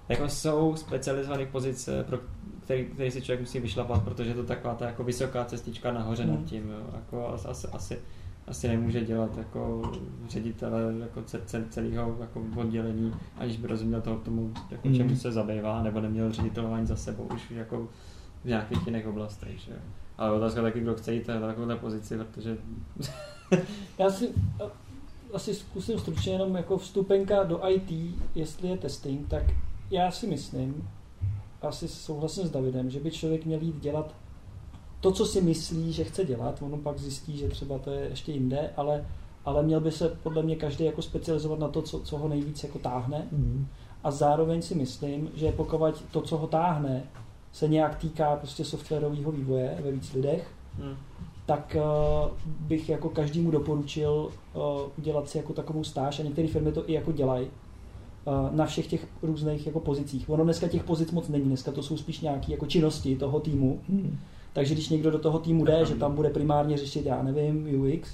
jako 0.09 0.29
jsou 0.29 0.75
specializované 0.75 1.45
pozice, 1.45 2.03
pro 2.03 2.17
který, 2.65 2.85
který 2.85 3.11
si 3.11 3.21
člověk 3.21 3.39
musí 3.39 3.59
vyšlapat, 3.59 4.03
protože 4.03 4.29
je 4.29 4.35
to 4.35 4.43
taková 4.43 4.75
ta 4.75 4.85
jako 4.85 5.03
vysoká 5.03 5.45
cestička 5.45 5.93
nahoře 5.93 6.23
Hmm. 6.23 6.35
nad 6.35 6.43
tím. 6.45 6.69
Jo. 6.69 6.77
Jako 6.95 7.27
as- 7.33 7.45
asi, 7.49 7.67
asi, 7.67 7.99
asi 8.47 8.67
nemůže 8.67 9.05
dělat 9.05 9.37
jako 9.37 9.91
ředitele 10.29 10.93
jako 10.99 11.21
ce- 11.21 11.41
ce- 11.45 11.65
celého 11.69 12.17
jako 12.19 12.43
oddělení, 12.55 13.13
aniž 13.37 13.57
by 13.57 13.67
rozuměl 13.67 14.01
toho 14.01 14.17
tomu, 14.17 14.53
jako 14.71 14.87
Hmm. 14.87 14.97
čemu 14.97 15.15
se 15.15 15.31
zabývá, 15.31 15.83
nebo 15.83 16.01
neměl 16.01 16.31
ředitelování 16.31 16.85
za 16.87 16.95
sebou 16.95 17.23
už 17.23 17.51
jako 17.51 17.87
v 18.43 18.47
nějakých 18.47 18.85
jiných 18.87 19.07
oblastech. 19.07 19.59
Že? 19.59 19.71
Ale 20.17 20.31
otázka 20.31 20.61
taky, 20.61 20.79
kdo 20.79 20.95
chce 20.95 21.13
jít 21.13 21.27
na 21.27 21.39
takovouhle 21.39 21.75
pozici, 21.75 22.17
protože 22.17 22.57
Já 23.99 24.09
si 24.09 24.29
asi 25.33 25.53
zkusím 25.55 25.99
stručně 25.99 26.31
jenom 26.33 26.55
jako 26.55 26.77
vstupenka 26.77 27.43
do 27.43 27.69
IT, 27.69 28.15
jestli 28.35 28.67
je 28.67 28.77
testing, 28.77 29.27
tak 29.27 29.43
já 29.91 30.11
si 30.11 30.27
myslím, 30.27 30.87
asi 31.67 31.87
souhlasím 31.87 32.47
s 32.47 32.51
Davidem, 32.51 32.89
že 32.89 32.99
by 32.99 33.11
člověk 33.11 33.45
měl 33.45 33.61
jít 33.61 33.79
dělat 33.79 34.15
to, 34.99 35.11
co 35.11 35.25
si 35.25 35.41
myslí, 35.41 35.93
že 35.93 36.03
chce 36.03 36.25
dělat, 36.25 36.61
ono 36.61 36.77
pak 36.77 36.97
zjistí, 36.97 37.37
že 37.37 37.47
třeba 37.47 37.79
to 37.79 37.91
je 37.91 38.09
ještě 38.09 38.31
jinde, 38.31 38.69
ale, 38.77 39.05
ale 39.45 39.63
měl 39.63 39.79
by 39.79 39.91
se 39.91 40.09
podle 40.23 40.43
mě 40.43 40.55
každý 40.55 40.85
jako 40.85 41.01
specializovat 41.01 41.59
na 41.59 41.67
to, 41.67 41.81
co, 41.81 41.99
co 41.99 42.17
ho 42.17 42.27
nejvíc 42.27 42.63
jako 42.63 42.79
táhne. 42.79 43.27
Mhm. 43.31 43.67
a 44.03 44.11
zároveň 44.11 44.61
si 44.61 44.75
myslím, 44.75 45.29
že 45.35 45.51
pokud 45.51 46.03
to, 46.11 46.21
co 46.21 46.37
ho 46.37 46.47
táhne, 46.47 47.03
se 47.51 47.67
nějak 47.67 47.95
týká 47.95 48.35
prostě 48.35 48.65
softwarového 48.65 49.31
vývoje 49.31 49.77
ve 49.83 49.91
víc 49.91 50.13
lidech, 50.13 50.51
hm, 50.77 50.95
tak 51.45 51.77
uh, 51.79 52.31
bych 52.59 52.89
jako 52.89 53.09
každému 53.09 53.51
doporučil 53.51 54.29
uh, 54.53 54.61
udělat 54.97 55.29
si 55.29 55.37
jako 55.37 55.53
takovou 55.53 55.83
stáž. 55.83 56.19
A 56.19 56.23
některé 56.23 56.47
firmy 56.47 56.71
to 56.71 56.89
i 56.89 56.93
jako 56.93 57.11
dělají 57.11 57.47
na 58.51 58.65
všech 58.65 58.87
těch 58.87 59.07
různých 59.21 59.65
jako 59.65 59.79
pozicích. 59.79 60.29
Ono 60.29 60.43
dneska 60.43 60.67
těch 60.67 60.83
pozic 60.83 61.11
moc 61.11 61.27
není, 61.29 61.45
dneska 61.45 61.71
to 61.71 61.83
jsou 61.83 61.97
spíš 61.97 62.21
nějaké 62.21 62.51
jako 62.51 62.65
činnosti 62.65 63.15
toho 63.15 63.39
týmu, 63.39 63.79
Mhm. 63.89 64.17
takže 64.53 64.73
když 64.73 64.89
někdo 64.89 65.11
do 65.11 65.19
toho 65.19 65.39
týmu 65.39 65.65
jde, 65.65 65.85
že 65.85 65.95
tam 65.95 66.15
bude 66.15 66.29
primárně 66.29 66.77
řešit, 66.77 67.05
já 67.05 67.23
nevím, 67.23 67.81
UX, 67.81 68.09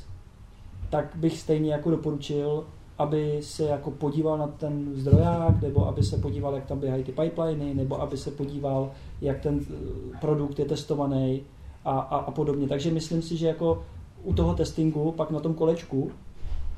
tak 0.89 1.11
bych 1.15 1.39
stejně 1.39 1.71
jako 1.71 1.91
doporučil, 1.91 2.63
aby 2.97 3.39
se 3.41 3.63
jako 3.63 3.91
podíval 3.91 4.37
na 4.37 4.47
ten 4.47 4.89
zdroják, 4.95 5.61
nebo 5.61 5.87
aby 5.87 6.03
se 6.03 6.17
podíval, 6.17 6.55
jak 6.55 6.65
tam 6.65 6.79
běhají 6.79 7.03
ty 7.03 7.11
pipeliny, 7.11 7.73
nebo 7.73 8.01
aby 8.01 8.17
se 8.17 8.31
podíval, 8.31 8.91
jak 9.21 9.39
ten 9.39 9.59
eh, 9.69 10.17
produkt 10.21 10.59
je 10.59 10.65
testovaný 10.65 11.41
a, 11.85 11.99
a, 11.99 12.17
a 12.17 12.31
podobně. 12.31 12.67
Takže 12.67 12.91
myslím 12.91 13.21
si, 13.21 13.37
že 13.37 13.47
jako 13.47 13.83
u 14.23 14.33
toho 14.33 14.53
testingu, 14.53 15.11
pak 15.11 15.31
na 15.31 15.39
tom 15.39 15.53
kolečku, 15.53 16.11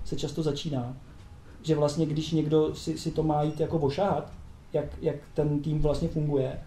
se 0.05 0.15
často 0.15 0.43
začíná. 0.43 0.97
Že 1.63 1.75
vlastně, 1.75 2.05
když 2.05 2.31
někdo 2.31 2.75
si, 2.75 2.97
si 2.97 3.11
to 3.11 3.23
má 3.23 3.43
jít 3.43 3.59
jako 3.59 3.77
ošahat, 3.77 4.31
jak, 4.73 4.85
jak 5.01 5.15
ten 5.33 5.59
tým 5.59 5.79
vlastně 5.79 6.07
funguje, 6.07 6.59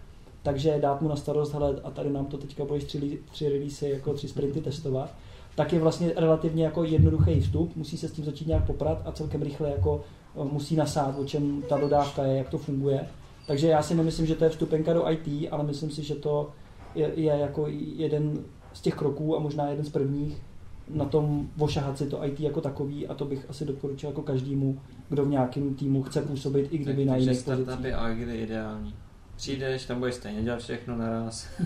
takže 0.43 0.79
dát 0.79 1.01
mu 1.01 1.09
na 1.09 1.15
starost, 1.15 1.53
hele, 1.53 1.75
a 1.83 1.91
tady 1.91 2.09
nám 2.09 2.25
to 2.25 2.37
teďka 2.37 2.65
budeš 2.65 2.83
tři, 2.83 3.19
tři 3.31 3.49
release, 3.49 3.89
jako 3.89 4.13
tři 4.13 4.27
sprinty 4.27 4.61
testovat, 4.61 5.13
tak 5.55 5.73
je 5.73 5.79
vlastně 5.79 6.13
relativně 6.15 6.63
jako 6.63 6.83
jednoduchý 6.83 7.41
vstup, 7.41 7.75
musí 7.75 7.97
se 7.97 8.07
s 8.07 8.11
tím 8.11 8.25
začít 8.25 8.47
nějak 8.47 8.65
poprat 8.65 9.01
a 9.05 9.11
celkem 9.11 9.41
rychle 9.41 9.69
jako 9.69 10.01
eh, 10.35 10.43
musí 10.43 10.75
nasát, 10.75 11.19
o 11.19 11.25
čem 11.25 11.63
ta 11.69 11.77
dodávka 11.77 12.23
je, 12.23 12.37
jak 12.37 12.49
to 12.49 12.57
funguje. 12.57 13.07
Takže 13.47 13.67
já 13.67 13.83
si 13.83 13.95
nemyslím, 13.95 14.25
že 14.25 14.35
to 14.35 14.43
je 14.43 14.49
vstupenka 14.49 14.93
do 14.93 15.11
IT, 15.11 15.47
ale 15.51 15.63
myslím 15.63 15.91
si, 15.91 16.03
že 16.03 16.15
to 16.15 16.49
je, 16.95 17.11
je 17.15 17.37
jako 17.37 17.65
jeden 17.95 18.43
z 18.73 18.81
těch 18.81 18.95
kroků 18.95 19.35
a 19.35 19.39
možná 19.39 19.69
jeden 19.69 19.85
z 19.85 19.89
prvních, 19.89 20.41
na 20.89 21.05
tom 21.05 21.49
ošahat 21.59 21.97
si 21.97 22.07
to 22.09 22.25
IT 22.25 22.39
jako 22.39 22.61
takový 22.61 23.07
a 23.07 23.13
to 23.13 23.25
bych 23.25 23.45
asi 23.49 23.65
doporučil 23.65 24.09
jako 24.09 24.21
každému, 24.21 24.79
kdo 25.09 25.25
v 25.25 25.29
nějakém 25.29 25.75
týmu 25.75 26.03
chce 26.03 26.21
působit, 26.21 26.67
i 26.71 26.77
kdyby 26.77 26.97
tak, 26.97 27.07
na 27.07 27.13
takže 27.13 27.29
jiných 27.29 27.43
pozicích. 27.43 27.65
startupy 27.65 27.93
a 27.93 28.07
je 28.07 28.37
ideální. 28.37 28.93
Přijdeš, 29.35 29.85
tam 29.85 29.99
budeš 29.99 30.15
stejně 30.15 30.43
dělat 30.43 30.59
všechno 30.59 30.97
naraz. 30.97 31.47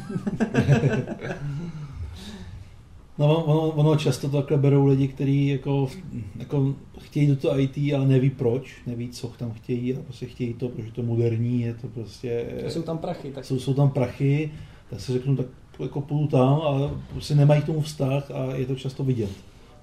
No, 3.17 3.43
ono, 3.43 3.69
ono 3.69 3.95
často 3.95 4.29
to 4.29 4.37
takhle 4.37 4.57
berou 4.57 4.85
lidi, 4.85 5.07
kteří 5.07 5.47
jako, 5.47 5.87
jako 6.35 6.75
chtějí 6.99 7.27
do 7.27 7.35
toho 7.35 7.59
IT, 7.59 7.77
ale 7.95 8.07
neví 8.07 8.29
proč, 8.29 8.81
neví, 8.87 9.09
co 9.09 9.27
tam 9.27 9.51
chtějí 9.51 9.95
a 9.95 10.01
prostě 10.01 10.25
chtějí 10.25 10.53
to, 10.53 10.69
protože 10.69 10.91
to 10.91 11.01
je 11.01 11.07
moderní, 11.07 11.61
je 11.61 11.73
to 11.73 11.87
prostě... 11.87 12.45
Jsou 12.67 12.81
tam 12.81 12.97
prachy, 12.97 13.31
tak 13.31 13.45
jsou, 13.45 13.59
jsou 13.59 13.73
tam 13.73 13.89
prachy, 13.89 14.51
tak 14.89 15.01
si 15.01 15.13
řeknu, 15.13 15.35
tak 15.35 15.45
jako 15.79 16.01
půjdu 16.01 16.27
tam, 16.27 16.61
ale 16.61 16.89
prostě 17.11 17.35
nemají 17.35 17.61
k 17.61 17.65
tomu 17.65 17.81
vztah 17.81 18.31
a 18.31 18.55
je 18.55 18.65
to 18.65 18.75
často 18.75 19.03
vidět. 19.03 19.31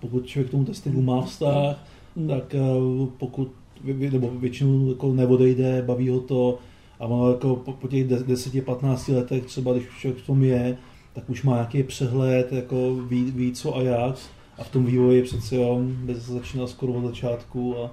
Pokud 0.00 0.26
člověk 0.26 0.48
k 0.48 0.50
tomu 0.50 0.64
testingu 0.64 1.02
má 1.02 1.22
vztah, 1.22 1.84
tak 2.28 2.54
eh, 2.54 2.60
pokud, 3.18 3.52
nebo 4.12 4.30
většinou 4.30 4.88
jako 4.88 5.12
neodejde, 5.12 5.82
baví 5.82 6.08
ho 6.08 6.20
to 6.20 6.58
a 7.00 7.06
ono 7.06 7.30
jako 7.30 7.56
po, 7.56 7.88
těch 7.88 8.08
10-15 8.08 9.14
letech 9.14 9.44
třeba, 9.44 9.72
když 9.72 9.84
člověk 9.98 10.22
v 10.22 10.26
tom 10.26 10.44
je, 10.44 10.78
tak 11.12 11.30
už 11.30 11.42
má 11.42 11.52
nějaký 11.52 11.82
přehled, 11.82 12.52
jako 12.52 12.94
ví, 12.94 13.24
ví 13.24 13.52
co 13.52 13.76
a 13.76 13.82
jak 13.82 14.16
a 14.58 14.64
v 14.64 14.70
tom 14.70 14.84
vývoji 14.84 15.22
přece 15.22 15.58
on 15.58 15.96
bez 16.00 16.30
skoro 16.66 16.92
od 16.92 17.04
začátku 17.04 17.78
a 17.78 17.90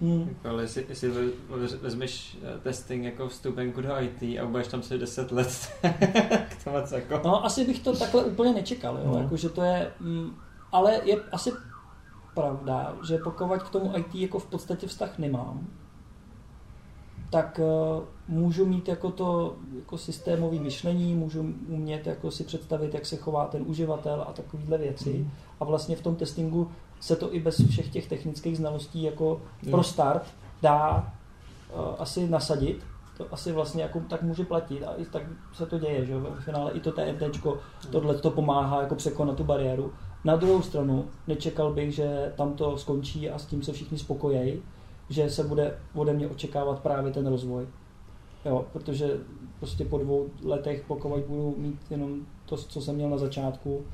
Hmm. 0.00 0.28
Jako, 0.28 0.48
ale 0.48 0.62
jestli, 0.62 0.86
jestli 0.88 1.08
ve- 1.08 1.56
ve- 1.56 1.76
vezmeš 1.76 2.38
eh, 2.42 2.58
testing 2.58 3.04
jako 3.04 3.28
vstupenku 3.28 3.80
do 3.80 3.88
IT 4.00 4.22
a 4.22 4.46
budeš 4.46 4.68
tam 4.68 4.82
se 4.82 4.98
10 4.98 5.32
let, 5.32 5.68
tak 6.28 6.64
to 6.64 6.70
moc 6.70 6.92
jako... 6.92 7.20
No, 7.24 7.44
asi 7.44 7.64
bych 7.64 7.80
to 7.80 7.96
takhle 7.96 8.24
úplně 8.24 8.52
nečekal, 8.52 8.98
jo? 8.98 9.12
No. 9.12 9.18
Jako, 9.22 9.36
že 9.36 9.48
to 9.48 9.62
je, 9.62 9.90
mm, 10.00 10.34
ale 10.72 11.00
je 11.04 11.16
asi 11.32 11.52
pravda, 12.34 12.96
že 13.08 13.18
pokud 13.18 13.62
k 13.62 13.70
tomu 13.70 13.92
IT 13.96 14.14
jako 14.14 14.38
v 14.38 14.46
podstatě 14.46 14.86
vztah 14.86 15.18
nemám, 15.18 15.66
tak 17.30 17.60
uh, 17.62 18.04
můžu 18.28 18.66
mít 18.66 18.88
jako 18.88 19.10
to 19.10 19.56
jako 19.76 19.98
systémové 19.98 20.60
myšlení, 20.60 21.14
můžu 21.14 21.54
umět 21.68 22.06
jako 22.06 22.30
si 22.30 22.44
představit, 22.44 22.94
jak 22.94 23.06
se 23.06 23.16
chová 23.16 23.46
ten 23.46 23.62
uživatel 23.66 24.24
a 24.28 24.32
takovéhle 24.32 24.78
věci. 24.78 25.18
Mhm. 25.18 25.30
A 25.60 25.64
vlastně 25.64 25.96
v 25.96 26.02
tom 26.02 26.16
testingu 26.16 26.70
se 27.00 27.16
to 27.16 27.34
i 27.34 27.40
bez 27.40 27.60
všech 27.68 27.88
těch 27.88 28.08
technických 28.08 28.56
znalostí 28.56 29.02
jako 29.02 29.40
Jo. 29.62 29.70
pro 29.70 29.82
start 29.82 30.22
dá 30.62 30.96
uh, 31.74 31.80
asi 31.98 32.28
nasadit. 32.28 32.84
To 33.16 33.26
asi 33.30 33.52
vlastně 33.52 33.82
jako 33.82 34.00
tak 34.00 34.22
může 34.22 34.44
platit 34.44 34.84
a 34.84 34.94
i 34.94 35.04
tak 35.04 35.22
se 35.52 35.66
to 35.66 35.78
děje, 35.78 36.06
že? 36.06 36.18
Ve 36.18 36.40
finále 36.40 36.72
i 36.72 36.80
to 36.80 36.92
TNTčko, 36.92 37.58
tohle 37.90 38.14
to 38.18 38.30
pomáhá 38.30 38.80
jako 38.82 38.94
překonat 38.94 39.36
tu 39.36 39.44
bariéru. 39.44 39.92
Na 40.24 40.36
druhou 40.36 40.62
stranu 40.62 41.08
nečekal 41.26 41.72
bych, 41.72 41.94
že 41.94 42.32
tam 42.36 42.54
to 42.54 42.78
skončí 42.78 43.30
a 43.30 43.38
s 43.38 43.46
tím 43.46 43.62
se 43.62 43.72
všichni 43.72 43.98
spokojejí, 43.98 44.62
že 45.08 45.30
se 45.30 45.44
bude 45.44 45.78
ode 45.94 46.12
mě 46.12 46.28
očekávat 46.28 46.80
právě 46.80 47.12
ten 47.12 47.26
rozvoj. 47.26 47.66
Jo, 48.44 48.64
protože 48.72 49.10
prostě 49.58 49.84
po 49.84 49.98
dvou 49.98 50.26
letech, 50.44 50.84
pokud 50.88 51.20
budu 51.28 51.54
mít 51.58 51.80
jenom 51.90 52.20
to, 52.46 52.56
co 52.56 52.80
jsem 52.80 52.94
měl 52.94 53.10
na 53.10 53.18
začátku, 53.18 53.84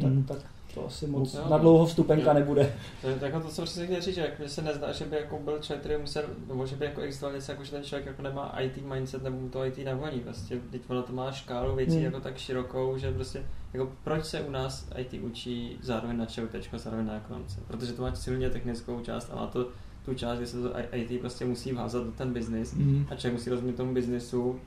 tak, 0.00 0.10
Mm. 0.12 0.24
tak 0.24 0.38
to 0.76 0.86
asi 0.86 1.06
moc 1.06 1.34
Jo. 1.34 1.40
na 1.50 1.58
dlouho 1.58 1.86
vstupenka 1.86 2.32
nebude. 2.32 2.74
To 3.02 3.08
je 3.08 3.18
jako 3.20 3.40
to, 3.40 3.48
co 3.48 3.62
přesně 3.62 3.86
chtěl 3.86 4.00
říct, 4.00 4.14
že 4.14 4.20
jak 4.20 4.50
se 4.50 4.62
nezdá, 4.62 4.92
že 4.92 5.04
by 5.04 5.16
jako 5.16 5.38
byl 5.38 5.58
člověk, 5.58 5.80
který 5.84 6.00
musel, 6.00 6.22
nebo 6.48 6.66
že 6.66 6.76
by 6.76 6.84
jako 6.84 7.00
existoval 7.00 7.34
něco, 7.34 7.52
jako 7.52 7.64
že 7.64 7.70
ten 7.70 7.82
člověk 7.84 8.06
jako 8.06 8.22
nemá 8.22 8.60
IT 8.60 8.86
mindset, 8.86 9.22
nebo 9.22 9.36
mu 9.36 9.48
to 9.48 9.64
IT 9.64 9.78
nevoní. 9.78 10.20
Prostě, 10.20 10.60
teď 10.70 10.82
ono 10.88 11.02
to 11.02 11.12
má 11.12 11.32
škálu 11.32 11.76
věcí 11.76 11.94
Hmm. 11.94 12.04
jako 12.04 12.20
tak 12.20 12.36
širokou, 12.38 12.98
že 12.98 13.12
prostě, 13.12 13.42
jako 13.72 13.92
proč 14.04 14.24
se 14.24 14.40
u 14.40 14.50
nás 14.50 14.88
IT 14.96 15.12
učí 15.22 15.78
zároveň 15.82 16.16
na 16.18 16.26
ČUT, 16.26 16.50
zároveň 16.76 17.06
na 17.06 17.16
ekonomice? 17.16 17.60
Protože 17.66 17.92
to 17.92 18.02
má 18.02 18.14
silně 18.14 18.50
technickou 18.50 19.00
část 19.00 19.30
a 19.32 19.36
má 19.36 19.46
to 19.46 19.68
tu 20.04 20.14
část, 20.14 20.38
kde 20.38 20.46
se 20.46 20.62
to 20.62 20.72
IT 20.92 21.20
prostě 21.20 21.44
musí 21.44 21.72
vházat 21.72 22.04
do 22.04 22.12
ten 22.12 22.32
biznis 22.32 22.74
mm. 22.74 23.06
a 23.10 23.14
člověk 23.14 23.34
musí 23.38 23.50
rozumět 23.50 23.72
tomu 23.76 23.94
biznisu 23.94 24.60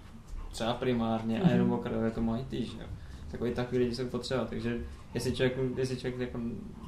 třeba 0.51 0.73
primárně 0.73 1.41
a 1.41 1.43
Mhm. 1.43 1.51
jenom 1.53 1.71
okrajově 1.73 2.11
tomu 2.11 2.35
IT, 2.35 2.51
že 2.67 2.77
jo. 2.79 2.87
Takový 3.31 3.51
takový 3.53 3.77
lidi 3.77 3.95
jsou 3.95 4.05
potřeba, 4.07 4.45
takže 4.45 4.77
jestli 5.13 5.31
člověk, 5.31 5.57
jestli 5.77 5.97
člověk 5.97 6.19
jako 6.19 6.39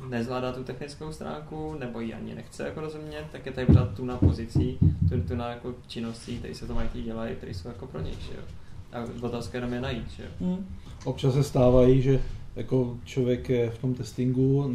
nezvládá 0.09 0.51
tu 0.51 0.63
technickou 0.63 1.11
stránku, 1.11 1.75
nebo 1.79 1.99
ji 1.99 2.13
ani 2.13 2.35
nechce 2.35 2.63
jako 2.65 2.81
rozumět, 2.81 3.25
tak 3.31 3.45
je 3.45 3.51
tady 3.51 3.67
pořád 3.67 3.95
tu 3.95 4.05
na 4.05 4.17
pozicí, 4.17 4.77
tu, 5.09 5.21
tu 5.21 5.35
na 5.35 5.49
jako 5.49 5.73
činností, 5.87 6.37
které 6.37 6.55
se 6.55 6.67
to 6.67 6.73
IT 6.73 7.03
dělají, 7.03 7.35
které 7.35 7.53
jsou 7.53 7.67
jako 7.67 7.87
pro 7.87 8.01
něj, 8.01 8.13
že 8.13 8.37
jo. 8.37 8.43
A 8.93 9.25
otázka 9.25 9.57
jenom 9.57 9.73
je 9.73 9.81
najít, 9.81 10.11
že 10.17 10.23
jo. 10.23 10.29
Hmm. 10.39 10.65
Občas 11.05 11.33
se 11.33 11.43
stávají, 11.43 12.01
že 12.01 12.21
jako 12.55 12.97
člověk 13.05 13.49
je 13.49 13.69
v 13.69 13.77
tom 13.77 13.93
testingu, 13.93 14.73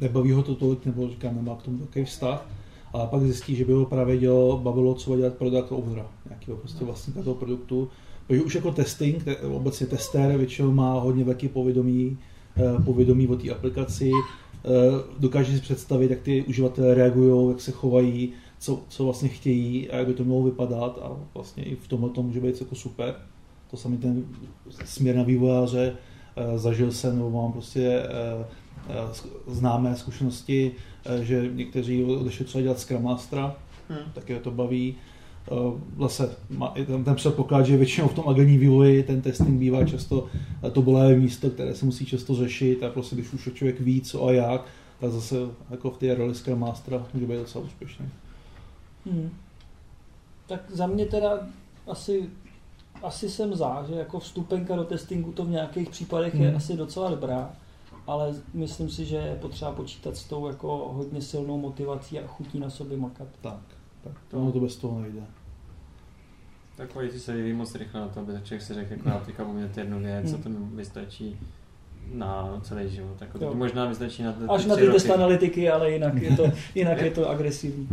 nebaví 0.00 0.32
ho 0.32 0.42
to 0.42 0.54
tolik, 0.54 0.86
nebo 0.86 1.08
říká, 1.08 1.32
nemá 1.32 1.56
k 1.56 1.62
tomu 1.62 1.78
takový 1.78 2.04
vztah, 2.04 2.48
ale 2.92 3.06
pak 3.06 3.22
zjistí, 3.22 3.56
že 3.56 3.64
by 3.64 3.72
ho 3.72 3.86
právě 3.86 4.18
dělalo, 4.18 4.58
bavilo 4.58 4.94
třeba 4.94 5.16
dělat 5.16 5.34
product 5.34 5.72
ownera, 5.72 6.06
nějakého 6.28 6.56
prostě 6.56 6.84
vlastníka 6.84 7.22
toho 7.22 7.34
produktu. 7.34 7.88
Protože 8.26 8.42
už 8.42 8.54
jako 8.54 8.72
testing, 8.72 9.24
te- 9.24 9.36
obecně 9.36 9.86
testér 9.86 10.36
většinou 10.36 10.72
má 10.72 10.92
hodně 10.92 11.24
velký 11.24 11.48
povědomí, 11.48 12.18
povědomí 12.84 13.28
o 13.28 13.36
té 13.36 13.50
aplikaci, 13.50 14.10
eh, 14.10 14.68
dokáže 15.18 15.54
si 15.56 15.60
představit, 15.60 16.10
jak 16.10 16.20
ty 16.20 16.42
uživatelé 16.42 16.94
reagují, 16.94 17.48
jak 17.48 17.60
se 17.60 17.72
chovají, 17.72 18.32
co, 18.58 18.80
co 18.88 19.04
vlastně 19.04 19.28
chtějí 19.28 19.90
a 19.90 19.96
jak 19.96 20.06
by 20.06 20.14
to 20.14 20.24
mělo 20.24 20.42
vypadat 20.42 20.98
a 21.02 21.16
vlastně 21.34 21.64
i 21.64 21.74
v 21.74 21.88
tomhle 21.88 22.10
to 22.10 22.22
může 22.22 22.40
být 22.40 22.60
jako 22.60 22.74
super. 22.74 23.14
To 23.70 23.76
samý 23.76 23.96
ten 23.96 24.24
směr 24.84 25.16
na 25.16 25.22
vývojáře, 25.22 25.96
eh, 26.36 26.58
zažil 26.58 26.92
jsem, 26.92 27.16
nebo 27.16 27.30
mám 27.30 27.52
prostě 27.52 27.86
eh, 27.86 28.44
eh, 28.88 28.94
známé 29.46 29.96
zkušenosti, 29.96 30.72
eh, 31.04 31.24
že 31.24 31.50
někteří 31.54 32.04
odešli 32.04 32.44
třeba 32.44 32.62
dělat 32.62 32.80
Scrum 32.80 33.02
Mastera, 33.02 33.56
Hmm. 33.88 34.12
taky 34.14 34.32
je 34.32 34.40
to 34.40 34.50
baví. 34.50 34.94
Eh, 35.52 35.80
Zase 35.98 36.36
tam 36.86 37.04
ten 37.04 37.14
předpoklad, 37.14 37.66
že 37.66 37.76
většinou 37.76 38.08
v 38.08 38.14
tom 38.14 38.28
agilním 38.28 38.60
vývoji 38.60 39.02
ten 39.02 39.22
testing 39.22 39.58
bývá 39.58 39.84
často 39.84 40.26
eh, 40.62 40.70
to 40.70 40.82
bolavé 40.82 41.16
místo, 41.16 41.50
které 41.50 41.74
se 41.74 41.84
musí 41.84 42.06
často 42.06 42.34
řešit 42.34 42.82
a 42.82 42.90
prostě 42.90 43.16
když 43.16 43.32
už 43.32 43.48
člověk 43.54 43.80
ví 43.80 44.00
co 44.00 44.26
a 44.26 44.32
jak, 44.32 44.64
tak 45.00 45.10
zase 45.10 45.36
jako 45.70 45.90
v 45.90 45.98
té 45.98 46.14
roli 46.14 46.34
Scrum 46.34 46.58
Mastera 46.60 47.06
může 47.14 47.26
být 47.26 47.36
docela 47.36 47.64
úspěšný. 47.64 48.08
Hmm. 49.06 49.30
Tak 50.46 50.60
za 50.70 50.86
mě 50.86 51.06
teda 51.06 51.40
asi, 51.86 52.28
asi 53.02 53.30
jsem 53.30 53.54
za, 53.54 53.84
že 53.88 53.94
jako 53.94 54.20
vstupenka 54.20 54.76
do 54.76 54.84
testingu 54.84 55.32
to 55.32 55.44
v 55.44 55.50
nějakých 55.50 55.88
případech 55.90 56.34
je 56.34 56.46
Hmm. 56.48 56.56
asi 56.56 56.76
docela 56.76 57.10
dobrá, 57.10 57.52
ale 58.06 58.34
myslím 58.54 58.90
si, 58.90 59.04
že 59.04 59.16
je 59.16 59.38
potřeba 59.40 59.72
počítat 59.72 60.16
s 60.16 60.24
tou 60.24 60.46
jako 60.46 60.90
hodně 60.92 61.22
silnou 61.22 61.58
motivací 61.58 62.18
a 62.18 62.26
chutí 62.26 62.58
na 62.60 62.70
sobě 62.70 62.98
makat. 62.98 63.28
Tak, 63.40 63.60
tak 64.14 64.22
to, 64.30 64.36
ono 64.42 64.52
to 64.52 64.60
bez 64.60 64.76
toho 64.76 65.00
nejde. 65.00 65.20
Takový 66.76 67.08
ty 67.08 67.20
se 67.20 67.34
vyvíjí 67.36 67.54
moc 67.54 67.74
rychle 67.74 68.00
na 68.00 68.08
to, 68.08 68.20
aby 68.20 68.32
člověk 68.32 68.62
si 68.62 68.74
řekl, 68.74 68.92
jako 68.92 69.08
já 69.08 69.18
teďka 69.18 69.44
umět 69.44 69.76
jednu 69.78 70.00
věc, 70.00 70.24
Hmm. 70.24 70.36
co 70.36 70.42
to 70.42 70.48
mi 70.48 70.56
vystačí 70.76 71.40
na 72.12 72.60
celý 72.62 72.90
život. 72.90 73.20
Jako 73.20 73.38
Jo. 73.44 73.48
to 73.50 73.54
možná 73.56 73.84
vystačí 73.84 74.22
na 74.22 74.32
ty 74.32 74.44
Až 74.48 74.66
na 74.66 74.76
ty 74.76 74.86
test 74.86 75.10
analytiky, 75.10 75.70
ale 75.70 75.90
jinak 75.90 76.14
je 76.14 76.36
to, 76.36 76.44
jinak 76.74 77.00
je 77.00 77.10
to 77.10 77.30
agresivní. 77.30 77.88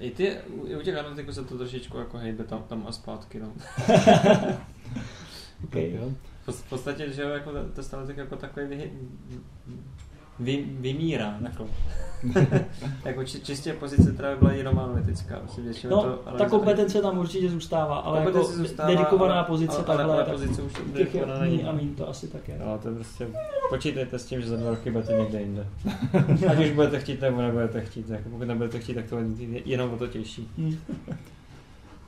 I 0.00 0.10
ty, 0.10 0.32
u 0.50 0.78
u 0.78 0.82
těch 0.82 0.96
analytiků 0.98 1.32
se 1.32 1.44
to 1.44 1.58
trošičku 1.58 1.98
jako 1.98 2.18
hejbe 2.18 2.44
tam, 2.44 2.62
tam 2.68 2.84
a 2.88 2.92
zpátky. 2.92 3.40
No. 3.40 3.52
Okay. 5.64 5.92
Tak, 5.92 6.00
jo. 6.00 6.10
V 6.52 6.68
podstatě, 6.68 7.12
že 7.12 7.22
jo, 7.22 7.28
jako 7.28 7.50
test 7.72 7.94
analytik 7.94 8.16
jako 8.16 8.36
takový 8.36 8.66
vy, 10.38 10.56
vy, 10.56 10.66
vymírá. 10.80 11.38
Jako. 11.42 11.66
jako 13.04 13.24
či, 13.24 13.40
čistě 13.40 13.72
pozice, 13.72 14.12
která 14.12 14.34
by 14.34 14.36
byla 14.40 14.52
jenom 14.52 14.78
analytická. 14.78 15.36
Prostě 15.36 15.62
většinou 15.62 15.96
No, 15.96 16.02
to 16.02 16.38
ta 16.38 16.48
kompetence 16.48 17.02
tam 17.02 17.18
určitě 17.18 17.48
zůstává, 17.50 17.96
ale 17.96 18.20
jako 18.20 18.44
zůstává, 18.44 18.88
dedikovaná 18.90 19.34
ale- 19.34 19.44
pozice 19.44 19.76
ale, 19.76 19.84
takhle, 19.84 20.04
ale, 20.04 20.14
ale 20.14 20.24
tak 20.24 20.34
pozice 20.34 20.62
už 20.62 20.72
těch 20.72 20.86
je 20.86 20.92
dedikovaná 20.92 21.40
není. 21.40 21.64
a 21.64 21.72
míň, 21.72 21.94
to 21.94 22.08
asi 22.08 22.28
tak 22.28 22.48
je. 22.48 22.58
No, 22.66 22.78
to 22.78 22.88
je 22.88 22.94
prostě, 22.94 23.26
počítejte 23.70 24.18
s 24.18 24.24
tím, 24.24 24.40
že 24.40 24.48
za 24.48 24.56
dva 24.56 24.70
roky 24.70 24.90
budete 24.90 25.12
někde 25.12 25.40
jinde. 25.40 25.66
Ať 26.50 26.58
už 26.58 26.70
budete 26.70 26.98
chtít 27.00 27.20
nebo 27.20 27.42
nebudete 27.42 27.80
chtít. 27.80 28.08
Jako 28.08 28.28
pokud 28.28 28.44
nebudete 28.44 28.78
chtít, 28.78 28.94
tak 28.94 29.06
to 29.06 29.18
je 29.18 29.24
jenom 29.64 29.92
o 29.92 29.96
to 29.96 30.06
těžší. 30.06 30.48
Hmm. 30.58 30.76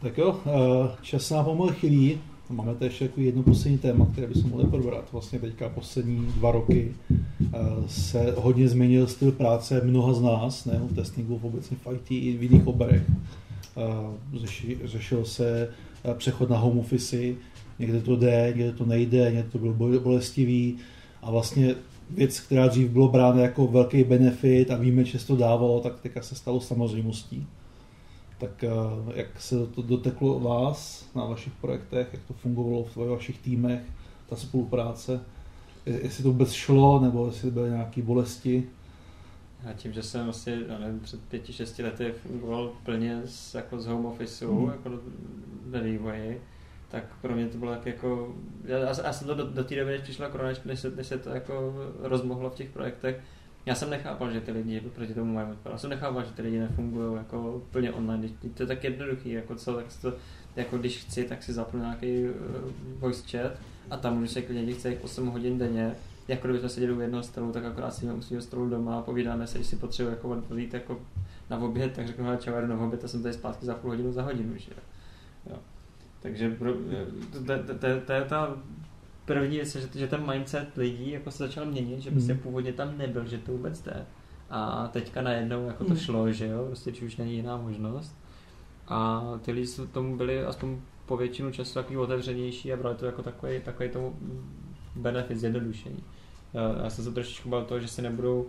Tak 0.03 0.19
jo, 0.19 0.41
eh, 0.47 0.91
čas 1.03 1.31
nám 1.31 1.45
pomalu 1.45 1.71
chylí. 1.73 2.21
Máme 2.51 2.75
tady 2.75 2.87
ještě 2.87 3.05
jako 3.05 3.21
jedno 3.21 3.43
poslední 3.43 3.79
téma, 3.79 4.07
které 4.13 4.27
bychom 4.27 4.51
mohli 4.51 4.67
probrat. 4.67 5.13
Vlastně 5.13 5.39
teďka 5.39 5.69
poslední 5.69 6.27
dva 6.27 6.51
roky 6.51 6.95
eh, 7.11 7.59
se 7.87 8.35
hodně 8.37 8.69
změnil 8.69 9.07
styl 9.07 9.33
práce 9.33 9.81
mnoha 9.85 10.13
z 10.13 10.23
nás, 10.23 10.65
nejenom 10.65 10.89
v 10.89 10.95
testingu, 10.95 11.39
v 11.39 11.45
obecně 11.45 11.77
v 11.77 11.93
IT 11.93 12.11
i 12.11 12.37
v 12.37 12.43
jiných 12.43 12.67
oborech. 12.67 13.03
Eh, 13.11 14.39
Řeši, 14.39 14.79
řešil 14.85 15.25
se 15.25 15.69
eh, 16.05 16.15
přechod 16.15 16.51
na 16.51 16.59
home 16.59 16.79
office, 16.79 17.17
někde 17.79 18.01
to 18.01 18.17
jde, 18.17 18.53
někde 18.57 18.73
to 18.73 18.85
nejde, 18.85 19.25
někde 19.25 19.51
to 19.51 19.59
bylo 19.59 19.75
bol- 19.75 20.01
bolestivý 20.01 20.77
a 21.23 21.31
vlastně 21.31 21.75
věc, 22.11 22.41
která 22.41 22.69
dřív 22.69 22.89
bylo 22.89 23.09
brána 23.09 23.41
jako 23.41 23.67
velký 23.67 24.05
benefit 24.05 24.71
a 24.71 24.77
víme, 24.77 25.05
že 25.05 25.19
se 25.19 25.27
to 25.27 25.37
dávalo, 25.37 25.81
tak 25.81 26.01
teďka 26.01 26.23
se 26.23 26.35
stalo 26.35 26.61
samozřejmostí. 26.61 27.47
Tak 28.39 28.65
eh, 28.65 28.69
jak 29.15 29.41
se 29.41 29.67
to 29.67 29.83
doteklo 29.83 30.41
vás 30.41 31.09
na 31.15 31.25
vašich 31.25 31.53
projektech, 31.61 32.09
jak 32.13 32.23
to 32.23 32.35
fungovalo 32.35 32.85
v 32.85 32.97
vašich 32.97 33.39
týmech, 33.39 33.81
ta 34.29 34.37
spolupráce, 34.37 35.21
jestli 35.87 36.23
to 36.23 36.29
vůbec 36.29 36.53
šlo, 36.53 37.01
nebo 37.01 37.27
jestli 37.27 37.51
byly 37.51 37.71
nějaké 37.71 38.03
bolesti. 38.03 38.69
A 39.71 39.73
tím, 39.73 39.93
že 39.93 40.03
jsem 40.03 40.33
já 40.69 40.79
nevím, 40.79 41.01
před 41.01 41.21
pěti, 41.21 41.53
šesti 41.53 41.83
lety 41.83 42.15
fungoval 42.23 42.73
plně 42.85 43.23
z, 43.25 43.55
jako 43.55 43.81
z 43.81 43.87
home 43.87 44.07
officeu, 44.07 44.61
mm. 44.61 44.71
jako 44.71 44.91
ve 45.67 45.83
vývoji, 45.83 46.43
tak 46.89 47.05
pro 47.21 47.35
mě 47.35 47.49
to 47.49 47.59
bylo 47.59 47.73
tak 47.73 47.87
jako, 47.87 48.35
já, 48.65 48.79
já 48.79 49.13
jsem 49.13 49.27
to 49.27 49.35
do, 49.35 49.47
do 49.47 49.65
té 49.65 49.77
doby, 49.77 49.91
než 49.91 50.01
přišla 50.01 50.29
korona, 50.29 50.53
než 50.65 50.81
se, 50.81 50.91
než 50.91 51.07
se 51.07 51.19
to 51.19 51.31
jako 51.31 51.75
rozmohlo 52.01 52.51
v 52.51 52.55
těch 52.55 52.71
projektech, 52.71 53.21
já 53.69 53.75
jsem 53.75 53.91
nechápal, 53.91 54.33
že 54.33 54.41
ty 54.41 54.53
lidi 54.53 54.81
proti 54.81 55.15
tomu 55.15 55.35
mají 55.35 55.51
odpor. 55.51 55.73
Já 55.73 55.79
jsem 55.79 55.91
nechápal, 55.91 56.25
že 56.25 56.33
ty 56.33 56.43
lidi 56.43 56.59
nefungují 56.59 57.17
jako 57.17 57.63
plně 57.71 57.93
online. 57.93 58.29
To 58.55 58.63
je 58.63 58.67
tak 58.67 58.85
jednoduchý, 58.85 59.31
jako 59.31 59.55
co, 59.55 59.75
tak 59.75 59.85
to, 60.03 60.13
jako 60.57 60.79
když 60.79 60.99
chci, 60.99 61.25
tak 61.25 61.43
si 61.43 61.53
zapnu 61.53 61.81
nějaký 61.81 62.25
uh, 62.25 62.31
voice 63.01 63.23
chat 63.31 63.53
a 63.91 63.97
tam 63.97 64.15
můžu 64.15 64.27
se 64.33 64.43
klidně 64.43 64.75
chce 64.75 64.97
8 65.03 65.27
hodin 65.27 65.59
denně, 65.59 65.95
jako 66.29 66.47
kdybychom 66.47 66.69
seděli 66.69 66.93
u 66.93 67.01
jednoho 67.01 67.23
stolu, 67.23 67.53
tak 67.53 67.65
akorát 67.65 67.95
si 67.95 68.07
u 68.07 68.23
svého 68.23 68.43
stolu 68.43 68.69
doma 68.69 68.99
a 68.99 69.03
povídáme 69.03 69.47
se, 69.47 69.59
když 69.59 69.67
si 69.67 69.77
potřebuji 69.77 70.11
jako 70.11 70.43
odjít 70.51 70.75
jako 70.75 71.01
na 71.51 71.59
oběd, 71.59 71.93
tak 71.93 72.07
řeknu, 72.07 72.37
čau, 72.39 72.53
já 72.53 72.67
na 72.67 72.81
oběd 72.81 73.05
a 73.05 73.09
jsem 73.09 73.23
tady 73.23 73.35
zpátky 73.35 73.67
za 73.67 73.75
půl 73.75 73.91
hodinu, 73.91 74.13
za 74.13 74.23
hodinu, 74.23 74.57
že 74.57 74.71
jo. 75.51 75.57
Takže 76.21 76.57
to 78.07 78.13
je 78.13 78.25
ta 78.25 78.57
první 79.29 79.57
věc, 79.57 79.77
že, 79.77 79.89
že 79.99 80.07
ten 80.07 80.31
mindset 80.33 80.77
lidí 80.77 81.11
jako 81.11 81.31
se 81.31 81.39
začal 81.47 81.65
měnit, 81.67 82.01
že 82.01 82.11
prostě 82.11 82.33
Mhm. 82.35 82.43
původně 82.43 82.73
tam 82.73 82.99
nebyl, 82.99 83.27
že 83.27 83.39
to 83.39 83.53
vůbec 83.53 83.83
jde. 83.83 84.07
A 84.51 84.89
teďka 84.93 85.23
najednou 85.23 85.67
jako 85.67 85.85
to 85.85 85.91
Mhm. 85.91 85.99
šlo, 85.99 86.33
že 86.33 86.47
jo, 86.47 86.65
prostě 86.67 86.93
či 86.93 87.05
už 87.07 87.17
není 87.17 87.35
jiná 87.35 87.57
možnost. 87.57 88.15
A 88.89 89.23
ty 89.43 89.53
lidi 89.53 89.67
jsou 89.67 89.87
tomu 89.87 90.17
byli 90.17 90.45
aspoň 90.45 90.77
po 91.07 91.17
většinu 91.17 91.51
času 91.51 91.75
takový 91.75 91.97
otevřenější 91.97 92.73
a 92.73 92.77
brali 92.77 92.97
to 92.97 93.07
jako 93.07 93.23
takový, 93.23 93.61
takový 93.61 93.89
tomu 93.89 94.17
benefit, 94.97 95.39
zjednodušení. 95.39 96.05
Já, 96.83 96.91
jsem 96.91 97.05
se 97.05 97.13
trošičku 97.13 97.49
bál 97.49 97.65
toho, 97.65 97.81
že 97.81 97.89
si 97.89 98.03
nebudou 98.03 98.47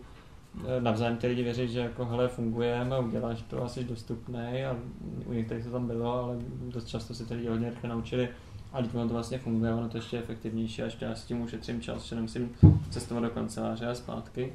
eh, 0.68 0.81
navzájem 0.81 1.18
ty 1.18 1.27
lidi 1.27 1.43
věřit, 1.43 1.69
že 1.69 1.80
jako 1.80 2.06
hele 2.06 2.27
fungujeme 2.27 2.95
a 2.95 2.99
uděláš 2.99 3.41
to 3.41 3.64
asi 3.64 3.84
dostupný 3.84 4.65
a 4.65 4.77
u 5.26 5.34
některých 5.34 5.65
to 5.65 5.72
tam 5.72 5.88
bylo, 5.88 6.23
ale 6.23 6.38
dost 6.68 6.85
často 6.88 7.14
si 7.14 7.26
ty 7.26 7.34
lidi 7.34 7.47
hodně 7.47 7.69
rychle 7.69 7.89
naučili 7.89 8.30
a 8.73 8.81
teď 8.81 8.95
ono 8.95 9.07
to 9.07 9.13
vlastně 9.13 9.37
funguje, 9.39 9.73
ono 9.73 9.89
to 9.89 9.97
ještě 9.97 10.15
je 10.15 10.21
efektivnější 10.23 10.81
a 10.81 10.85
ještě 10.85 11.05
já 11.05 11.15
s 11.15 11.25
tím 11.25 11.41
ušetřím 11.41 11.81
čas, 11.81 12.03
že 12.03 12.15
nemusím 12.15 12.49
cestovat 12.89 13.23
do 13.23 13.29
kanceláře 13.29 13.87
a 13.87 13.95
zpátky. 13.95 14.53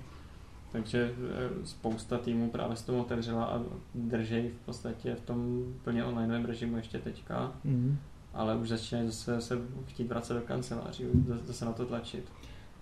Takže 0.73 1.12
eh, 1.62 1.66
spousta 1.66 2.19
týmů 2.19 2.51
právě 2.51 2.77
se 2.77 2.86
tomu 2.86 3.01
otevřela 3.01 3.45
a 3.45 3.61
drží 3.95 4.49
v 4.49 4.66
podstatě 4.66 5.15
v 5.15 5.20
tom 5.20 5.65
plně 5.85 6.05
online 6.05 6.47
režimu 6.47 6.77
ještě 6.77 6.99
teďka, 6.99 7.53
Mm. 7.65 7.99
ale 8.35 8.57
už 8.57 8.69
začínají 8.69 9.07
zase 9.07 9.41
se 9.41 9.59
chtít 9.86 10.09
vracet 10.09 10.35
do 10.35 10.41
kanceláří, 10.41 11.05
zase 11.47 11.65
na 11.65 11.73
to 11.73 11.86
tlačit. 11.86 12.24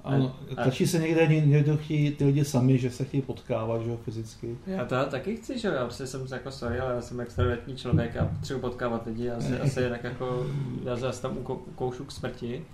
Ano, 0.04 0.36
A- 0.56 0.62
tlačí 0.62 0.86
se 0.86 0.98
někde, 0.98 1.26
ně- 1.26 1.40
někdo 1.46 1.76
chtějí 1.76 2.10
ty 2.10 2.24
lidi 2.24 2.44
sami, 2.44 2.78
že 2.78 2.90
se 2.90 3.04
chtějí 3.04 3.22
potkávat, 3.22 3.82
že 3.82 3.90
jo, 3.90 3.96
fyzicky. 4.04 4.58
Já 4.66 4.84
to 4.84 4.94
já 4.94 5.04
taky 5.04 5.36
chci, 5.36 5.58
že 5.58 5.68
jo, 5.68 5.74
já 5.74 5.84
prostě 5.84 6.06
jsem 6.06 6.26
jako 6.32 6.50
sorry, 6.50 6.80
ale 6.80 6.94
já 6.94 7.00
jsem 7.00 7.20
extrovertní 7.20 7.76
člověk 7.76 8.16
a 8.16 8.24
potřebuji 8.38 8.60
potkávat 8.60 9.06
lidi, 9.06 9.24
já 9.24 9.40
se 9.40 9.60
asi 9.60 9.88
tak 9.88 10.04
jako, 10.04 10.46
já 10.84 10.96
se 10.96 11.08
asi 11.08 11.22
tam 11.22 11.36
uko- 11.36 11.58
ukoušu 11.66 12.04
k 12.04 12.12
smrti 12.12 12.64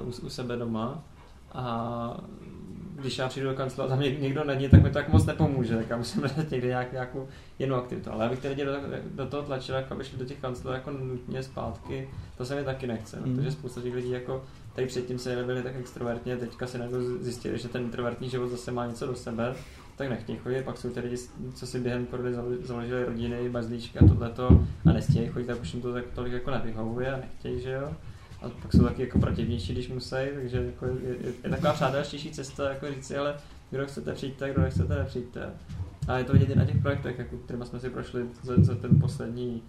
uh, 0.00 0.08
u, 0.08 0.26
u, 0.26 0.28
sebe 0.30 0.56
doma 0.56 1.04
a 1.52 2.20
když 2.94 3.18
já 3.18 3.28
přijdu 3.28 3.48
do 3.48 3.54
kanclu 3.54 3.82
a 3.82 3.86
tam 3.86 4.00
něk- 4.00 4.20
někdo 4.20 4.44
není, 4.44 4.68
tak 4.68 4.82
mi 4.82 4.88
to 4.88 4.94
tak 4.94 5.08
moc 5.08 5.26
nepomůže, 5.26 5.76
tak 5.76 5.90
já 5.90 5.96
musím 5.96 6.20
hledat 6.22 6.50
někde 6.50 6.68
nějak, 6.68 6.92
nějakou 6.92 7.28
jinou 7.58 7.74
aktivitu. 7.76 8.10
Ale 8.12 8.26
abych 8.26 8.38
ty 8.38 8.48
lidi 8.48 8.64
do, 8.64 8.72
do 9.14 9.26
toho 9.26 9.42
tlačil, 9.42 9.74
jako 9.74 9.94
aby 9.94 10.04
šli 10.04 10.18
do 10.18 10.24
těch 10.24 10.38
kanclů 10.40 10.70
jako 10.72 10.90
nutně 10.90 11.42
zpátky, 11.42 12.08
to 12.38 12.44
se 12.44 12.54
mi 12.54 12.64
taky 12.64 12.86
nechce, 12.86 13.16
Mm. 13.24 13.36
protože 13.36 13.50
spousta 13.52 13.80
těch 13.80 13.94
lidí 13.94 14.10
jako 14.10 14.44
tady 14.76 14.88
předtím 14.88 15.18
se 15.18 15.36
nebyli 15.36 15.62
tak 15.62 15.76
extrovertní 15.76 16.32
a 16.32 16.36
teďka 16.36 16.66
si 16.66 16.78
najednou 16.78 17.00
zjistili, 17.20 17.58
že 17.58 17.68
ten 17.68 17.82
introvertní 17.82 18.30
život 18.30 18.48
zase 18.48 18.72
má 18.72 18.86
něco 18.86 19.06
do 19.06 19.16
sebe, 19.16 19.54
tak 19.96 20.08
nechtějí 20.08 20.38
chodit, 20.38 20.62
pak 20.62 20.78
jsou 20.78 20.88
lidi, 21.02 21.16
co 21.54 21.66
si 21.66 21.80
během 21.80 22.06
korony 22.06 22.32
zalo- 22.32 22.62
založili 22.62 23.04
rodiny, 23.04 23.48
bazlíčky 23.48 23.98
a 23.98 24.06
tohleto 24.06 24.64
a 24.86 24.92
nestějí 24.92 25.28
chodit, 25.28 25.46
tak 25.46 25.62
už 25.62 25.74
jim 25.74 25.82
to 25.82 25.92
tak 25.92 26.04
tolik 26.14 26.32
jako 26.32 26.50
nevyhovuje 26.50 27.14
a 27.14 27.16
nechtějí, 27.16 27.60
že 27.60 27.70
jo. 27.70 27.92
A 28.42 28.48
pak 28.48 28.72
jsou 28.72 28.84
taky 28.84 29.02
jako 29.02 29.18
protivnější, 29.18 29.72
když 29.72 29.88
musí, 29.88 30.16
takže 30.34 30.62
jako 30.66 30.86
je, 30.86 30.92
je, 31.02 31.32
je, 31.44 31.50
taková 31.50 31.72
přátelštější 31.72 32.30
cesta, 32.30 32.68
jako 32.68 32.90
říct 32.90 33.06
si, 33.06 33.16
ale 33.16 33.34
kdo 33.70 33.86
chcete 33.86 34.12
přijďte, 34.12 34.50
kdo 34.50 34.62
nechcete 34.62 34.94
nepřijďte. 34.94 35.50
A 36.08 36.18
je 36.18 36.24
to 36.24 36.32
vidět 36.32 36.50
i 36.50 36.56
na 36.56 36.64
těch 36.64 36.82
projektech, 36.82 37.18
jako, 37.18 37.36
kterými 37.36 37.66
jsme 37.66 37.80
si 37.80 37.90
prošli 37.90 38.26
za, 38.42 38.54
za 38.58 38.74
ten 38.74 39.00
poslední 39.00 39.62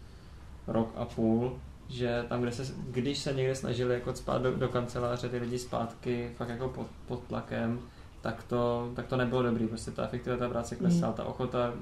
rok 0.68 0.94
a 0.96 1.06
půl, 1.06 1.60
že 1.90 2.26
tam, 2.30 2.42
kde 2.42 2.52
se, 2.52 2.74
když 2.90 3.18
se 3.18 3.34
někde 3.34 3.56
snažili 3.56 3.94
jako 3.94 4.16
spát 4.16 4.42
do, 4.42 4.56
do 4.56 4.68
kanceláře 4.68 5.30
ty 5.30 5.38
lidi 5.38 5.60
zpátky, 5.60 6.32
fakt 6.38 6.50
jako 6.50 6.68
pod, 6.70 6.88
pod 7.08 7.24
tlakem, 7.24 7.80
tak 8.22 8.44
to, 8.44 8.92
tak 8.96 9.08
to 9.08 9.18
nebylo 9.18 9.44
dobrý, 9.44 9.68
prostě 9.68 9.92
ta 9.92 10.04
efektivita 10.04 10.50
práce 10.50 10.76
klesala, 10.76 11.14
ta 11.14 11.24
ochota 11.24 11.74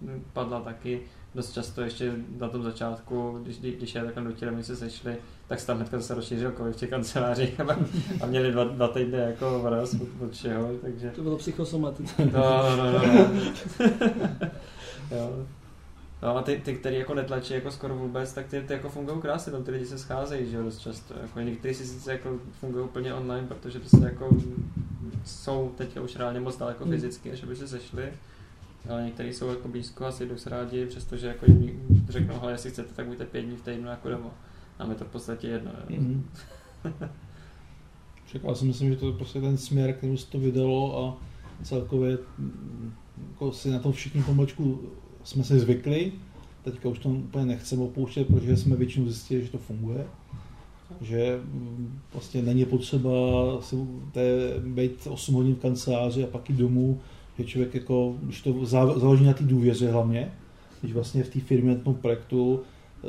mm, 0.00 0.24
padla 0.32 0.60
taky, 0.60 1.00
dost 1.34 1.52
často 1.52 1.82
ještě 1.82 2.12
na 2.38 2.48
tom 2.48 2.62
začátku, 2.62 3.38
když, 3.42 3.58
když, 3.58 3.94
je 3.94 4.04
takhle 4.04 4.24
nutili, 4.24 4.50
my 4.50 4.64
se 4.64 4.76
sešli, 4.76 5.16
tak 5.48 5.60
se 5.60 5.66
tam 5.66 5.76
hnedka 5.76 5.98
zase 5.98 6.14
rozšířil 6.14 6.52
covid 6.52 6.76
v 6.76 6.78
těch 6.78 6.90
kancelářích 6.90 7.60
a, 7.70 7.76
a 8.20 8.26
měli 8.26 8.52
dva, 8.52 8.64
dva 8.64 8.88
týdny 8.88 9.18
jako 9.18 9.58
vraz 9.58 9.94
od, 9.94 10.08
od 10.24 10.32
všeho, 10.32 10.70
takže 10.82 11.10
To 11.10 11.22
bylo 11.22 11.36
psychosomatické. 11.36 12.24
No, 12.24 12.76
no, 12.76 12.92
no. 12.92 13.00
no. 13.06 13.30
jo. 15.16 15.46
No 16.22 16.36
a 16.36 16.42
ty, 16.42 16.56
ty, 16.64 16.74
který 16.74 16.96
jako 16.96 17.14
netlačí 17.14 17.54
jako 17.54 17.70
skoro 17.70 17.94
vůbec, 17.96 18.32
tak 18.32 18.46
ty, 18.46 18.60
ty 18.60 18.72
jako 18.72 18.88
fungují 18.88 19.20
krásně, 19.20 19.52
tam 19.52 19.64
ty 19.64 19.70
lidi 19.70 19.86
se 19.86 19.98
scházejí, 19.98 20.50
že 20.50 20.56
jo, 20.56 20.62
dost 20.62 20.78
často. 20.78 21.14
Jako 21.22 21.40
někteří 21.40 21.74
si 21.74 21.86
sice 21.86 22.12
jako 22.12 22.38
fungují 22.60 22.84
úplně 22.84 23.14
online, 23.14 23.46
protože 23.48 23.78
prostě 23.78 24.04
jako 24.04 24.36
jsou 25.24 25.72
teďka 25.76 26.00
už 26.00 26.16
reálně 26.16 26.40
moc 26.40 26.56
daleko 26.56 26.84
Hmm. 26.84 26.92
fyzicky, 26.92 27.32
až 27.32 27.42
aby 27.42 27.56
se 27.56 27.68
sešli. 27.68 28.12
Ale 28.88 29.04
někteří 29.04 29.32
jsou 29.32 29.48
jako 29.48 29.68
blízko 29.68 30.04
a 30.04 30.12
sejdou 30.12 30.36
se 30.36 30.50
rádi, 30.50 30.86
přestože 30.86 31.26
jako 31.26 31.46
jim 31.46 31.82
řeknou, 32.08 32.38
hele, 32.40 32.52
jestli 32.52 32.70
chcete, 32.70 32.94
tak 32.94 33.06
buďte 33.06 33.24
pět 33.26 33.42
dní 33.42 33.56
v 33.56 33.62
týdnu 33.62 33.88
jako 33.88 34.08
doma. 34.08 34.30
Nám 34.80 34.90
je 34.90 34.96
to 34.96 35.04
v 35.04 35.08
podstatě 35.08 35.48
jedno. 35.48 35.70
Jo. 35.88 36.00
Mm. 36.00 36.28
Čekal 38.26 38.54
jsem, 38.54 38.68
myslím, 38.68 38.90
že 38.92 38.96
to 38.96 39.06
je 39.06 39.12
prostě 39.12 39.40
ten 39.40 39.56
směr, 39.56 39.92
který 39.92 40.18
se 40.18 40.26
to 40.26 40.38
vydalo 40.38 41.04
a 41.06 41.16
celkově 41.64 42.18
mm, 42.38 42.92
jako 43.30 43.52
si 43.52 43.70
na 43.70 43.78
to 43.78 43.92
všichni 43.92 44.22
pomlčku 44.22 44.80
jsme 45.26 45.44
si 45.44 45.58
zvykli. 45.58 46.12
Teďka 46.64 46.88
už 46.88 46.98
to 46.98 47.08
úplně 47.08 47.46
nechceme 47.46 47.82
opouštět, 47.82 48.26
protože 48.26 48.56
jsme 48.56 48.76
většinou 48.76 49.06
zjistili, 49.06 49.42
že 49.44 49.50
to 49.50 49.58
funguje. 49.58 50.06
Že 51.00 51.40
vlastně 52.12 52.42
není 52.42 52.64
potřeba 52.64 53.10
si 53.60 53.76
té, 54.12 54.22
být 54.66 55.06
8 55.10 55.34
hodin 55.34 55.54
v 55.54 55.58
kanceláři 55.58 56.24
a 56.24 56.26
pak 56.26 56.50
i 56.50 56.52
domů, 56.52 57.00
že 57.38 57.44
člověk 57.44 57.74
jako, 57.74 58.14
když 58.22 58.42
to 58.42 58.66
založí 58.66 59.24
na 59.24 59.32
té 59.32 59.44
důvěře 59.44 59.90
hlavně, 59.90 60.32
když 60.80 60.92
vlastně 60.92 61.22
v 61.22 61.28
té 61.28 61.40
firmě, 61.40 61.74
na 61.74 61.80
tom 61.80 61.94
projektu 61.94 62.60
eh, 63.04 63.08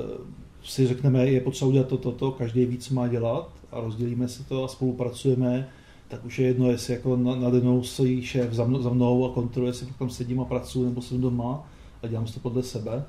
si 0.64 0.88
řekneme, 0.88 1.28
je 1.28 1.42
potřeba 1.42 1.70
udělat 1.70 1.88
toto, 1.88 2.12
to, 2.12 2.18
to, 2.18 2.32
každý 2.32 2.66
ví, 2.66 2.78
co 2.78 2.94
má 2.94 3.08
dělat 3.08 3.52
a 3.72 3.80
rozdělíme 3.80 4.28
si 4.28 4.44
to 4.44 4.64
a 4.64 4.68
spolupracujeme, 4.68 5.70
tak 6.08 6.26
už 6.26 6.40
je 6.40 6.48
jedno, 6.48 6.72
jestli 6.72 6.94
jako 6.94 7.18
na- 7.18 7.36
nade 7.36 7.60
mnou 7.60 7.84
stojí 7.84 8.22
šéf 8.22 8.54
za 8.54 8.64
mnou, 8.64 8.82
za 8.82 8.90
mnou 8.90 9.26
a 9.26 9.34
kontroluje, 9.34 9.70
jestli 9.70 9.88
tam 10.00 10.10
sedím 10.10 10.40
a 10.40 10.46
pracuji 10.46 10.86
nebo 10.86 11.02
jsem 11.02 11.22
doma 11.22 11.68
a 12.04 12.08
dělám 12.08 12.28
si 12.28 12.34
to 12.34 12.40
podle 12.40 12.64
sebe. 12.64 13.04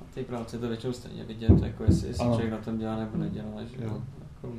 A 0.00 0.04
ty 0.14 0.22
práce 0.24 0.58
to 0.58 0.68
většinou 0.68 0.92
stejně 0.92 1.24
vidět, 1.24 1.62
jako 1.62 1.84
jestli, 1.84 2.08
jestli 2.08 2.24
Ano. 2.24 2.32
člověk 2.34 2.52
na 2.52 2.58
tom 2.58 2.78
dělá 2.78 2.96
nebo 2.96 3.16
nedělá, 3.18 3.64
že 3.64 3.84
Jo. 3.84 3.88
jo. 3.90 4.02
Jako, 4.34 4.54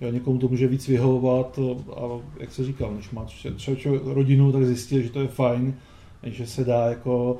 Jo, 0.00 0.10
někomu 0.12 0.38
to 0.38 0.48
může 0.48 0.66
víc 0.68 0.88
vyhovovat 0.88 1.58
a 1.96 2.00
jak 2.40 2.52
se 2.52 2.64
říkal, 2.64 2.94
když 2.94 3.10
má 3.10 3.24
třeba 3.24 3.76
rodinu, 4.04 4.52
tak 4.52 4.64
zjistil, 4.64 5.02
že 5.02 5.10
to 5.10 5.20
je 5.20 5.28
fajn, 5.28 5.74
že 6.22 6.46
se 6.46 6.64
dá 6.64 6.86
jako 6.86 7.38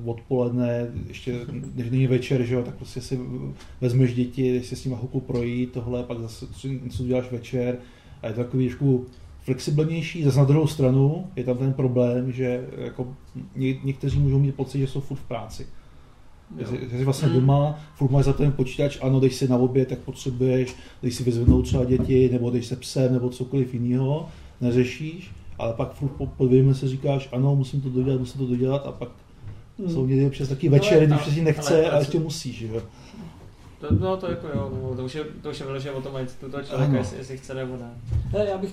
uh, 0.00 0.08
odpoledne, 0.08 0.86
ještě 1.08 1.40
když 1.74 1.90
není 1.90 2.06
večer, 2.06 2.42
že 2.42 2.54
jo, 2.54 2.62
tak 2.62 2.74
prostě 2.74 3.00
si 3.00 3.20
vezmeš 3.80 4.14
děti, 4.14 4.50
když 4.50 4.66
si 4.66 4.76
s 4.76 4.84
nimi 4.84 4.96
chvilku 4.96 5.20
projít, 5.20 5.72
tohle, 5.72 6.02
pak 6.02 6.20
zase 6.20 6.46
něco 6.68 7.02
uděláš 7.02 7.30
večer 7.30 7.78
a 8.22 8.26
je 8.26 8.32
to 8.32 8.44
takový 8.44 8.66
trošku 8.66 9.06
flexibilnější. 9.42 10.24
Zase 10.24 10.38
na 10.38 10.44
druhou 10.44 10.66
stranu 10.66 11.26
je 11.36 11.44
tam 11.44 11.56
ten 11.58 11.72
problém, 11.72 12.32
že 12.32 12.66
jako 12.78 13.06
ně, 13.56 13.74
někteří 13.84 14.18
můžou 14.18 14.38
mít 14.38 14.54
pocit, 14.54 14.78
že 14.78 14.86
jsou 14.86 15.00
furt 15.00 15.16
v 15.18 15.24
práci. 15.24 15.66
Že 16.58 16.66
jsi- 16.66 17.04
vlastně 17.04 17.28
Mm. 17.28 17.34
doma, 17.34 17.78
furt 17.94 18.10
máš 18.10 18.24
za 18.24 18.32
ten 18.32 18.52
počítač, 18.52 18.98
ano, 19.02 19.20
když 19.20 19.34
jsi 19.34 19.48
na 19.48 19.56
oběd, 19.56 19.88
tak 19.88 19.98
potřebuješ, 19.98 20.74
když 21.00 21.14
si 21.14 21.24
vyzvednou 21.24 21.62
třeba 21.62 21.84
děti, 21.84 22.28
nebo 22.32 22.50
když 22.50 22.66
se 22.66 22.76
psem, 22.76 23.12
nebo 23.12 23.28
cokoliv 23.28 23.74
jiného, 23.74 24.28
neřešíš, 24.60 25.30
ale 25.58 25.72
pak 25.72 25.92
furt 25.94 26.08
po, 26.08 26.26
po 26.26 26.46
dvěma 26.46 26.74
se 26.74 26.88
říkáš, 26.88 27.28
ano, 27.32 27.56
musím 27.56 27.80
to 27.80 27.88
dodělat, 27.90 28.18
musím 28.20 28.40
to 28.40 28.46
dodělat 28.46 28.86
a 28.86 28.92
pak 28.92 29.08
Hmm. 29.78 29.90
jsou 29.90 30.06
někdy 30.06 30.26
občas 30.26 30.48
taky 30.48 30.68
večery, 30.68 30.96
Ale- 30.96 31.06
když 31.06 31.12
ale- 31.16 31.22
přesně 31.22 31.42
nechce, 31.42 31.74
ale- 31.82 31.90
ale, 31.90 32.00
ještě 32.02 32.18
musíš, 32.20 32.58
že 32.58 32.66
jo. 32.66 32.82
To, 33.80 33.94
no 33.94 34.16
to 34.16 34.30
jako 34.30 34.46
jo, 34.54 34.72
no, 34.82 34.96
to 34.96 35.04
už 35.04 35.14
je, 35.14 35.24
to 35.42 35.50
už 35.50 35.60
je 35.60 35.66
vyložené 35.66 35.94
o 35.94 36.02
tom 36.02 36.12
mindsetu 36.16 36.48
toho 36.50 36.62
člověka, 36.62 36.90
Ano. 36.90 36.98
jestli, 36.98 37.18
jestli 37.18 37.36
chce 37.38 37.54
nebo 37.54 37.76
ne. 37.76 38.44
Já 38.50 38.58
bych 38.58 38.70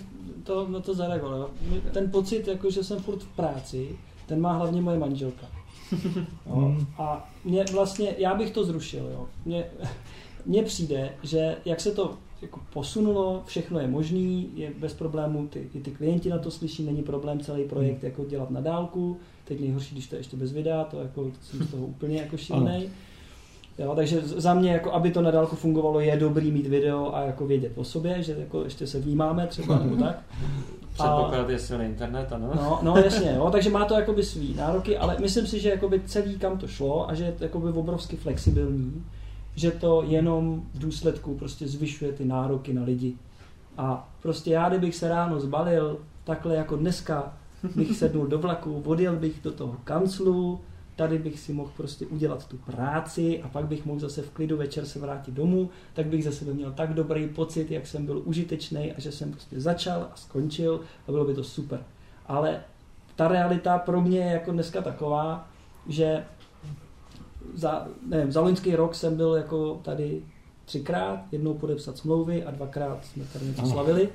to, 0.50 0.68
na 0.68 0.80
to 0.80 0.94
zareagoval. 0.94 1.50
Ten 1.92 2.12
pocit, 2.12 2.48
jako, 2.48 2.72
že 2.72 2.84
jsem 2.84 3.00
furt 3.00 3.24
v 3.24 3.36
práci, 3.36 4.00
ten 4.26 4.42
má 4.42 4.54
hlavně 4.54 4.82
moje 4.82 5.00
manželka. 5.00 5.46
Jo. 6.46 6.56
Hmm. 6.56 6.86
A 6.98 7.30
mě 7.46 7.66
vlastně, 7.74 8.16
já 8.18 8.36
bych 8.36 8.52
to 8.52 8.64
zrušil. 8.64 9.10
Jo. 9.12 9.28
Mně, 9.46 9.66
mně 10.46 10.64
přijde, 10.64 11.14
že 11.24 11.58
jak 11.66 11.82
se 11.82 11.92
to 11.92 12.18
jako 12.42 12.60
posunulo, 12.74 13.44
všechno 13.46 13.80
je 13.80 13.88
možný, 13.88 14.52
je 14.56 14.74
bez 14.80 14.94
problémů, 14.94 15.48
ty, 15.48 15.70
i 15.74 15.80
ty 15.80 15.92
klienti 15.92 16.30
na 16.30 16.38
to 16.38 16.52
slyší, 16.52 16.84
není 16.84 17.04
problém 17.04 17.40
celý 17.40 17.64
projekt 17.64 18.04
jako 18.04 18.26
dělat 18.26 18.52
na 18.52 18.62
dálku, 18.62 19.18
teď 19.46 19.60
nejhorší, 19.60 19.96
když 19.96 20.08
to 20.08 20.16
je 20.16 20.20
ještě 20.20 20.38
bez 20.38 20.52
videa, 20.52 20.84
to 20.84 21.02
jako 21.02 21.32
jsem 21.42 21.64
z 21.64 21.72
toho 21.72 21.86
úplně 21.86 22.18
jako 22.18 22.38
šílený. 22.38 22.90
Jo, 23.80 23.95
takže 23.95 24.22
za 24.22 24.53
mě, 24.53 24.72
jako 24.72 24.91
aby 24.91 25.11
to 25.11 25.22
na 25.22 25.31
dálku 25.31 25.56
fungovalo, 25.56 25.99
je 25.99 26.18
dobrý 26.18 26.51
mít 26.51 26.68
video 26.68 27.15
a 27.15 27.22
jako 27.22 27.47
vědět 27.47 27.72
o 27.76 27.84
sobě, 27.84 28.23
že 28.23 28.35
jako 28.39 28.64
ještě 28.64 28.88
se 28.88 28.99
vnímáme 28.99 29.47
třeba 29.47 29.80
nebo 29.80 29.95
tak. 29.95 30.19
Předpoklad 30.93 31.49
je 31.49 31.60
silný 31.60 31.85
internet, 31.85 32.31
ano. 32.31 32.51
No, 32.56 32.80
no 32.81 32.97
jasně, 32.97 33.34
jo, 33.35 33.49
takže 33.51 33.69
má 33.69 33.85
to 33.85 33.93
jakoby 33.93 34.23
svý 34.23 34.56
nároky, 34.56 34.97
ale 34.97 35.18
myslím 35.19 35.47
si, 35.47 35.60
že 35.60 35.69
jakoby 35.69 36.01
celý 36.06 36.39
kam 36.39 36.57
to 36.57 36.68
šlo 36.68 37.10
a 37.10 37.14
že 37.14 37.23
je 37.23 37.31
to 37.31 37.43
jakoby 37.43 37.69
obrovsky 37.69 38.18
flexibilní, 38.18 39.03
že 39.56 39.72
to 39.72 40.03
jenom 40.07 40.61
v 40.73 40.80
důsledku 40.80 41.35
prostě 41.35 41.68
zvyšuje 41.68 42.11
ty 42.11 42.26
nároky 42.26 42.73
na 42.73 42.84
lidi. 42.84 43.15
A 43.77 44.10
prostě 44.22 44.51
já, 44.51 44.69
kdybych 44.69 44.95
se 44.95 45.10
ráno 45.10 45.39
zbalil 45.39 45.97
takhle 46.23 46.56
jako 46.56 46.76
dneska, 46.76 47.34
bych 47.76 47.97
sednul 47.97 48.27
do 48.27 48.39
vlaku, 48.39 48.84
odjel 48.85 49.15
bych 49.15 49.41
do 49.43 49.51
toho 49.51 49.76
kanclu, 49.84 50.60
tady 51.00 51.18
bych 51.18 51.40
si 51.40 51.54
mohl 51.54 51.72
prostě 51.78 52.06
udělat 52.06 52.48
tu 52.48 52.58
práci 52.58 53.42
a 53.42 53.48
pak 53.48 53.66
bych 53.66 53.86
mohl 53.86 54.00
zase 54.00 54.22
v 54.22 54.30
klidu 54.30 54.58
večer 54.58 54.86
se 54.86 55.00
vrátit 55.00 55.34
domů, 55.34 55.70
tak 55.94 56.06
bych 56.06 56.24
zase 56.24 56.46
měl 56.46 56.72
tak 56.72 56.94
dobrý 56.94 57.28
pocit, 57.28 57.72
jak 57.72 57.88
jsem 57.88 58.06
byl 58.06 58.22
užitečný 58.26 58.94
a 58.94 59.00
že 59.00 59.12
jsem 59.12 59.32
prostě 59.32 59.62
začal 59.62 60.02
a 60.02 60.16
skončil 60.16 60.82
a 61.08 61.12
bylo 61.12 61.26
by 61.26 61.34
to 61.34 61.44
super. 61.44 61.84
Ale 62.26 62.64
ta 63.16 63.28
realita 63.28 63.78
pro 63.78 64.02
mě 64.02 64.20
je 64.20 64.32
jako 64.32 64.52
dneska 64.52 64.82
taková, 64.82 65.50
že 65.88 66.26
za, 67.54 67.88
nevím, 68.08 68.32
za 68.32 68.42
loňský 68.42 68.76
rok 68.76 68.96
jsem 68.96 69.18
byl 69.18 69.36
jako 69.36 69.80
tady 69.84 70.22
třikrát, 70.66 71.20
jednou 71.32 71.54
podepsat 71.54 71.98
smlouvy 71.98 72.44
a 72.44 72.52
dvakrát 72.52 73.06
jsme 73.06 73.26
tady 73.34 73.46
něco 73.46 73.66
slavili. 73.66 74.10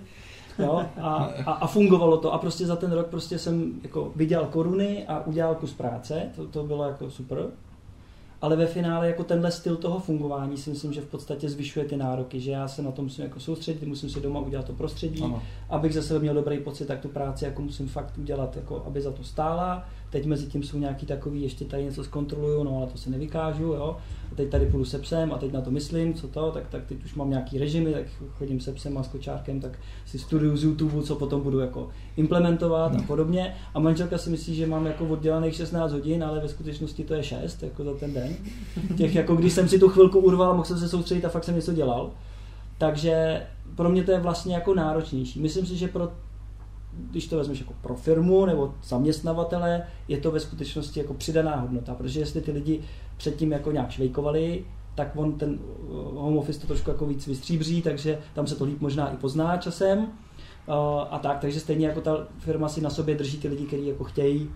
Jo? 0.58 0.86
A, 1.00 1.14
a, 1.46 1.52
a, 1.52 1.66
fungovalo 1.66 2.16
to. 2.16 2.32
A 2.32 2.38
prostě 2.38 2.66
za 2.66 2.76
ten 2.76 2.92
rok 2.92 3.06
prostě 3.06 3.38
jsem 3.38 3.72
jako 3.82 4.12
vydělal 4.16 4.46
koruny 4.46 5.06
a 5.06 5.26
udělal 5.26 5.54
kus 5.54 5.72
práce. 5.72 6.22
To, 6.36 6.46
to 6.46 6.62
bylo 6.62 6.84
jako 6.84 7.10
super 7.10 7.50
ale 8.44 8.56
ve 8.56 8.66
finále 8.66 9.06
jako 9.06 9.24
tenhle 9.24 9.50
styl 9.50 9.76
toho 9.76 9.98
fungování 9.98 10.56
si 10.56 10.70
myslím, 10.70 10.92
že 10.92 11.00
v 11.00 11.06
podstatě 11.06 11.48
zvyšuje 11.48 11.84
ty 11.84 11.96
nároky, 11.96 12.40
že 12.40 12.50
já 12.50 12.68
se 12.68 12.82
na 12.82 12.90
to 12.90 13.02
musím 13.02 13.24
jako 13.24 13.40
soustředit, 13.40 13.86
musím 13.86 14.10
si 14.10 14.20
doma 14.20 14.40
udělat 14.40 14.66
to 14.66 14.72
prostředí, 14.72 15.22
ano. 15.22 15.42
abych 15.70 15.94
zase 15.94 16.18
měl 16.18 16.34
dobrý 16.34 16.58
pocit, 16.58 16.84
tak 16.84 17.00
tu 17.00 17.08
práci 17.08 17.44
jako 17.44 17.62
musím 17.62 17.88
fakt 17.88 18.18
udělat, 18.18 18.56
jako 18.56 18.84
aby 18.86 19.00
za 19.00 19.10
to 19.10 19.24
stála. 19.24 19.88
Teď 20.14 20.26
mezi 20.26 20.46
tím 20.46 20.62
jsou 20.62 20.78
nějaký 20.78 21.06
takový, 21.06 21.42
ještě 21.42 21.64
tady 21.64 21.84
něco 21.84 22.04
zkontroluju, 22.04 22.64
no 22.64 22.76
ale 22.76 22.86
to 22.86 22.98
se 22.98 23.10
nevykážu, 23.10 23.62
jo. 23.62 23.96
A 24.32 24.34
teď 24.34 24.50
tady 24.50 24.66
půjdu 24.66 24.84
se 24.84 24.98
psem 24.98 25.32
a 25.32 25.38
teď 25.38 25.52
na 25.52 25.60
to 25.60 25.70
myslím, 25.70 26.14
co 26.14 26.28
to, 26.28 26.50
tak, 26.50 26.68
tak 26.68 26.84
teď 26.86 27.04
už 27.04 27.14
mám 27.14 27.30
nějaký 27.30 27.58
režimy, 27.58 27.92
tak 27.92 28.02
chodím 28.30 28.60
se 28.60 28.72
psem 28.72 28.98
a 28.98 29.02
s 29.02 29.08
kočárkem, 29.08 29.60
tak 29.60 29.78
si 30.06 30.18
studuju 30.18 30.56
z 30.56 30.64
YouTube, 30.64 31.02
co 31.02 31.14
potom 31.16 31.40
budu 31.40 31.58
jako 31.58 31.88
implementovat 32.16 32.96
a 32.96 33.02
podobně. 33.02 33.54
A 33.74 33.80
manželka 33.80 34.18
si 34.18 34.30
myslí, 34.30 34.54
že 34.54 34.66
mám 34.66 34.86
jako 34.86 35.06
oddělaných 35.06 35.54
16 35.54 35.92
hodin, 35.92 36.24
ale 36.24 36.40
ve 36.40 36.48
skutečnosti 36.48 37.04
to 37.04 37.14
je 37.14 37.22
6 37.22 37.62
jako 37.62 37.84
za 37.84 37.94
ten 37.94 38.14
den. 38.14 38.36
Těch, 38.96 39.14
jako 39.14 39.36
když 39.36 39.52
jsem 39.52 39.68
si 39.68 39.78
tu 39.78 39.88
chvilku 39.88 40.18
urval, 40.18 40.52
mohl 40.52 40.64
jsem 40.64 40.78
se 40.78 40.88
soustředit 40.88 41.24
a 41.24 41.28
fakt 41.28 41.44
jsem 41.44 41.56
něco 41.56 41.72
dělal. 41.72 42.10
Takže 42.78 43.42
pro 43.76 43.90
mě 43.90 44.02
to 44.02 44.10
je 44.10 44.20
vlastně 44.20 44.54
jako 44.54 44.74
náročnější. 44.74 45.40
Myslím 45.40 45.66
si, 45.66 45.76
že 45.76 45.88
pro 45.88 46.12
když 46.96 47.26
to 47.26 47.36
vezmeš 47.36 47.60
jako 47.60 47.74
pro 47.82 47.94
firmu 47.94 48.46
nebo 48.46 48.74
zaměstnavatele, 48.84 49.82
je 50.08 50.18
to 50.18 50.30
ve 50.30 50.40
skutečnosti 50.40 51.00
jako 51.00 51.14
přidaná 51.14 51.56
hodnota, 51.56 51.94
protože 51.94 52.20
jestli 52.20 52.40
ty 52.40 52.52
lidi 52.52 52.80
předtím 53.16 53.52
jako 53.52 53.72
nějak 53.72 53.90
švejkovali, 53.90 54.64
tak 54.94 55.10
on 55.14 55.32
ten 55.32 55.50
uh, 55.50 55.96
home 56.14 56.36
office 56.36 56.60
to 56.60 56.66
trošku 56.66 56.90
jako 56.90 57.06
víc 57.06 57.26
vystříbří, 57.26 57.82
takže 57.82 58.18
tam 58.34 58.46
se 58.46 58.56
to 58.56 58.64
líp 58.64 58.80
možná 58.80 59.12
i 59.12 59.16
pozná 59.16 59.56
časem. 59.56 59.98
Uh, 59.98 60.04
a 61.10 61.18
tak, 61.22 61.38
takže 61.38 61.60
stejně 61.60 61.86
jako 61.86 62.00
ta 62.00 62.26
firma 62.38 62.68
si 62.68 62.80
na 62.80 62.90
sobě 62.90 63.14
drží 63.14 63.38
ty 63.38 63.48
lidi, 63.48 63.66
kteří 63.66 63.86
jako 63.86 64.04
chtějí 64.04 64.50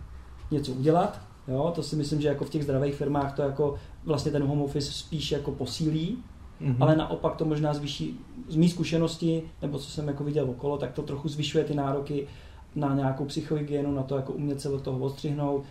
něco 0.50 0.72
udělat, 0.72 1.20
Jo, 1.48 1.72
to 1.74 1.82
si 1.82 1.96
myslím, 1.96 2.20
že 2.20 2.28
jako 2.28 2.44
v 2.44 2.50
těch 2.50 2.64
zdravých 2.64 2.94
firmách 2.94 3.36
to 3.36 3.42
jako 3.42 3.74
vlastně 4.04 4.32
ten 4.32 4.42
home 4.42 4.62
office 4.62 4.92
spíš 4.92 5.32
jako 5.32 5.52
posílí, 5.52 6.18
mm-hmm. 6.60 6.76
ale 6.80 6.96
naopak 6.96 7.36
to 7.36 7.44
možná 7.44 7.74
zvýší 7.74 8.20
z 8.48 8.56
mý 8.56 8.68
zkušenosti, 8.68 9.42
nebo 9.62 9.78
co 9.78 9.90
jsem 9.90 10.08
jako 10.08 10.24
viděl 10.24 10.50
okolo, 10.50 10.78
tak 10.78 10.92
to 10.92 11.02
trochu 11.02 11.28
zvyšuje 11.28 11.64
ty 11.64 11.74
nároky 11.74 12.26
na 12.74 12.94
nějakou 12.94 13.24
psychohygienu, 13.24 13.94
na 13.94 14.02
to 14.02 14.16
jako 14.16 14.32
umět 14.32 14.60
se 14.60 14.68
od 14.68 14.82
toho 14.82 14.98
odstřihnout. 14.98 15.64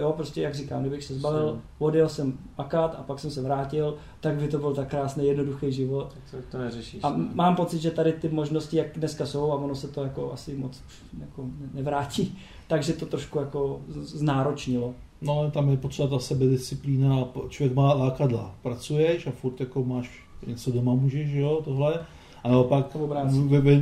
Jo, 0.00 0.12
prostě 0.12 0.42
jak 0.42 0.54
říkám, 0.54 0.80
kdybych 0.80 1.04
se 1.04 1.14
zbalil, 1.14 1.60
odjel 1.78 2.08
jsem 2.08 2.38
makat 2.58 2.94
a 2.98 3.02
pak 3.02 3.18
jsem 3.18 3.30
se 3.30 3.42
vrátil, 3.42 3.96
tak 4.20 4.34
by 4.34 4.48
to 4.48 4.58
byl 4.58 4.74
tak 4.74 4.90
krásný, 4.90 5.26
jednoduchý 5.26 5.72
život. 5.72 6.14
Tak 6.30 6.42
to, 6.44 6.50
to 6.50 6.58
neřešíš. 6.58 7.00
A 7.04 7.10
ne? 7.10 7.28
mám 7.34 7.56
pocit, 7.56 7.78
že 7.78 7.90
tady 7.90 8.12
ty 8.12 8.28
možnosti, 8.28 8.76
jak 8.76 8.98
dneska 8.98 9.26
jsou, 9.26 9.52
a 9.52 9.54
ono 9.54 9.74
se 9.74 9.88
to 9.88 10.02
jako 10.02 10.32
asi 10.32 10.56
moc 10.56 10.82
jako 11.20 11.44
nevrátí, 11.74 12.38
takže 12.66 12.92
to 12.92 13.06
trošku 13.06 13.38
jako 13.38 13.80
znáročnilo. 13.88 14.94
No 15.20 15.38
ale 15.38 15.50
tam 15.50 15.68
je 15.68 15.76
potřeba 15.76 16.08
ta 16.08 16.18
sebedisciplína, 16.18 17.28
člověk 17.48 17.76
má 17.76 17.94
lákadla, 17.94 18.54
pracuješ 18.62 19.26
a 19.26 19.30
furt 19.30 19.60
jako 19.60 19.84
máš 19.84 20.27
něco 20.46 20.72
doma 20.72 20.94
můžeš, 20.94 21.30
jo, 21.30 21.60
tohle, 21.64 22.00
a 22.44 22.48
naopak 22.48 22.96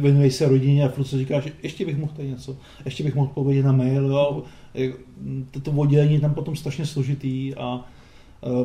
věnuješ 0.01 0.35
se 0.35 0.49
rodině 0.49 0.85
a 0.85 0.89
furt 0.89 1.05
se 1.05 1.19
říkáš, 1.19 1.49
ještě 1.63 1.87
bych 1.87 1.99
mohl 1.99 2.13
tady 2.17 2.29
něco, 2.29 2.57
ještě 2.85 3.05
bych 3.05 3.15
mohl 3.15 3.33
povědět 3.35 3.63
na 3.63 3.73
mail, 3.73 4.07
jo, 4.07 4.43
to 5.63 5.73
oddělení 5.73 6.15
je 6.15 6.21
tam 6.21 6.35
potom 6.35 6.57
strašně 6.57 6.87
složitý 6.87 7.55
a 7.55 7.85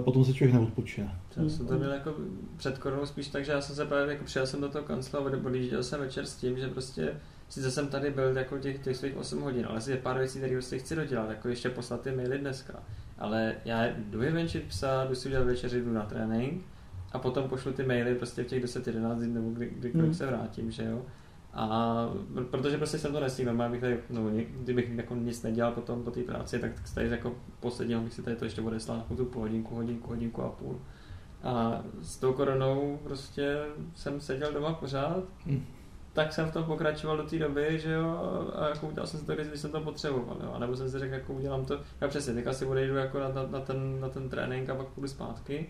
potom 0.04 0.26
se 0.26 0.34
člověk 0.34 0.54
neodpočine. 0.54 1.16
Já 1.38 1.50
jsem 1.50 1.68
to 1.68 1.78
měl 1.78 1.92
jako 1.92 2.14
před 2.58 2.78
koronou 2.78 3.06
spíš 3.06 3.28
tak, 3.28 3.46
že 3.46 3.52
já 3.52 3.62
jsem 3.62 3.76
se 3.76 3.86
právě 3.86 4.14
jako 4.14 4.26
přijel 4.26 4.48
jsem 4.48 4.62
do 4.62 4.70
toho 4.70 4.84
kancla 4.84 5.20
a 5.20 5.24
odjížděl 5.46 5.84
jsem 5.84 6.00
večer 6.00 6.26
s 6.26 6.36
tím, 6.36 6.58
že 6.58 6.68
prostě 6.68 7.14
sice 7.50 7.72
jsem 7.72 7.88
tady 7.88 8.12
byl 8.12 8.38
jako 8.38 8.58
těch, 8.58 8.80
těch 8.80 8.98
svých 8.98 9.18
8 9.18 9.42
hodin, 9.42 9.66
ale 9.70 9.80
je 9.90 9.98
pár 9.98 10.18
věcí, 10.18 10.38
které 10.38 10.54
prostě 10.54 10.78
chci 10.78 10.96
dodělat, 10.96 11.30
jako 11.30 11.50
ještě 11.50 11.70
poslat 11.70 12.02
ty 12.02 12.12
maily 12.12 12.38
dneska. 12.38 12.74
Ale 13.18 13.56
já 13.66 13.86
jdu 13.86 14.20
vyvenčit 14.20 14.64
psa, 14.64 15.06
jdu 15.06 15.16
si 15.16 15.28
udělat 15.28 15.44
večeři, 15.44 15.82
jdu 15.82 15.94
na 15.94 16.06
trénink 16.06 16.64
a 17.12 17.20
potom 17.20 17.50
pošlu 17.50 17.72
ty 17.72 17.84
maily 17.84 18.16
prostě 18.16 18.44
v 18.44 18.48
těch 18.48 18.64
10-11 18.64 19.20
dní 19.20 19.34
nebo 19.34 19.50
kdy, 19.50 19.70
kdykoliv 19.70 20.06
hmm. 20.06 20.14
se 20.14 20.26
vrátím, 20.26 20.72
že 20.72 20.84
jo. 20.84 21.02
A 21.54 22.10
protože 22.52 22.78
prostě 22.78 22.98
jsem 22.98 23.14
to 23.14 23.20
nestíhl, 23.20 23.48
normálně 23.48 23.72
bych 23.72 23.82
tady, 23.82 24.00
no, 24.10 24.30
kdybych 24.52 24.90
jako 24.90 25.16
nic 25.16 25.44
nedělal 25.44 25.72
potom 25.72 26.04
po 26.04 26.12
té 26.12 26.24
práci, 26.24 26.60
tak 26.60 26.72
tady 26.96 27.10
jako 27.10 27.36
posledního 27.60 28.02
bych 28.02 28.14
si 28.14 28.24
tady 28.24 28.36
to 28.36 28.46
ještě 28.46 28.62
odeslal 28.62 28.98
na 28.98 29.16
tu 29.16 29.26
půl 29.26 29.42
hodinku, 29.42 29.76
hodinku, 29.76 30.10
hodinku 30.10 30.42
a 30.42 30.50
půl. 30.50 30.82
A 31.44 31.84
s 32.02 32.18
tou 32.18 32.34
koronou 32.34 33.00
prostě 33.04 33.60
jsem 33.96 34.22
seděl 34.22 34.54
doma 34.54 34.74
pořád, 34.74 35.24
hmm 35.46 35.66
tak 36.14 36.34
jsem 36.34 36.48
v 36.48 36.54
tom 36.54 36.64
pokračoval 36.64 37.18
do 37.18 37.24
té 37.24 37.40
doby, 37.40 37.80
že 37.80 37.92
jo, 37.92 38.18
a 38.56 38.70
jako 38.70 38.88
udělal 38.88 39.08
jsem 39.08 39.20
si 39.20 39.26
to, 39.26 39.36
když 39.36 39.60
jsem 39.60 39.72
to 39.72 39.82
potřeboval, 39.82 40.38
jo, 40.44 40.52
a 40.54 40.60
nebo 40.60 40.76
jsem 40.76 40.90
si 40.90 41.00
řekl, 41.00 41.14
jako 41.14 41.34
udělám 41.34 41.66
to, 41.66 41.80
já 42.02 42.08
přesně, 42.08 42.34
teď 42.34 42.48
asi 42.48 42.66
odejdu 42.66 42.96
jako 42.96 43.20
na, 43.20 43.30
na, 43.30 43.48
na, 43.48 43.60
ten, 43.60 44.00
na 44.00 44.10
ten 44.10 44.30
trénink 44.30 44.70
a 44.70 44.76
pak 44.76 44.88
půjdu 44.88 45.08
zpátky, 45.08 45.70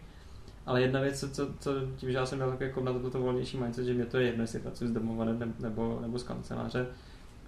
ale 0.65 0.81
jedna 0.81 1.01
věc, 1.01 1.31
co, 1.31 1.53
co 1.59 1.71
tím, 1.95 2.11
že 2.11 2.17
já 2.17 2.25
jsem 2.25 2.37
měl 2.37 2.57
jako 2.59 2.81
na 2.81 2.93
to, 2.93 3.09
to 3.09 3.19
volnější 3.19 3.57
mindset, 3.57 3.85
že 3.85 3.93
mě 3.93 4.05
to 4.05 4.17
je 4.17 4.25
jedno, 4.25 4.43
jestli 4.43 4.59
pracuji 4.59 4.87
z 4.87 4.91
domova 4.91 5.25
nebo, 5.59 5.99
nebo 6.01 6.19
z 6.19 6.23
kanceláře, 6.23 6.87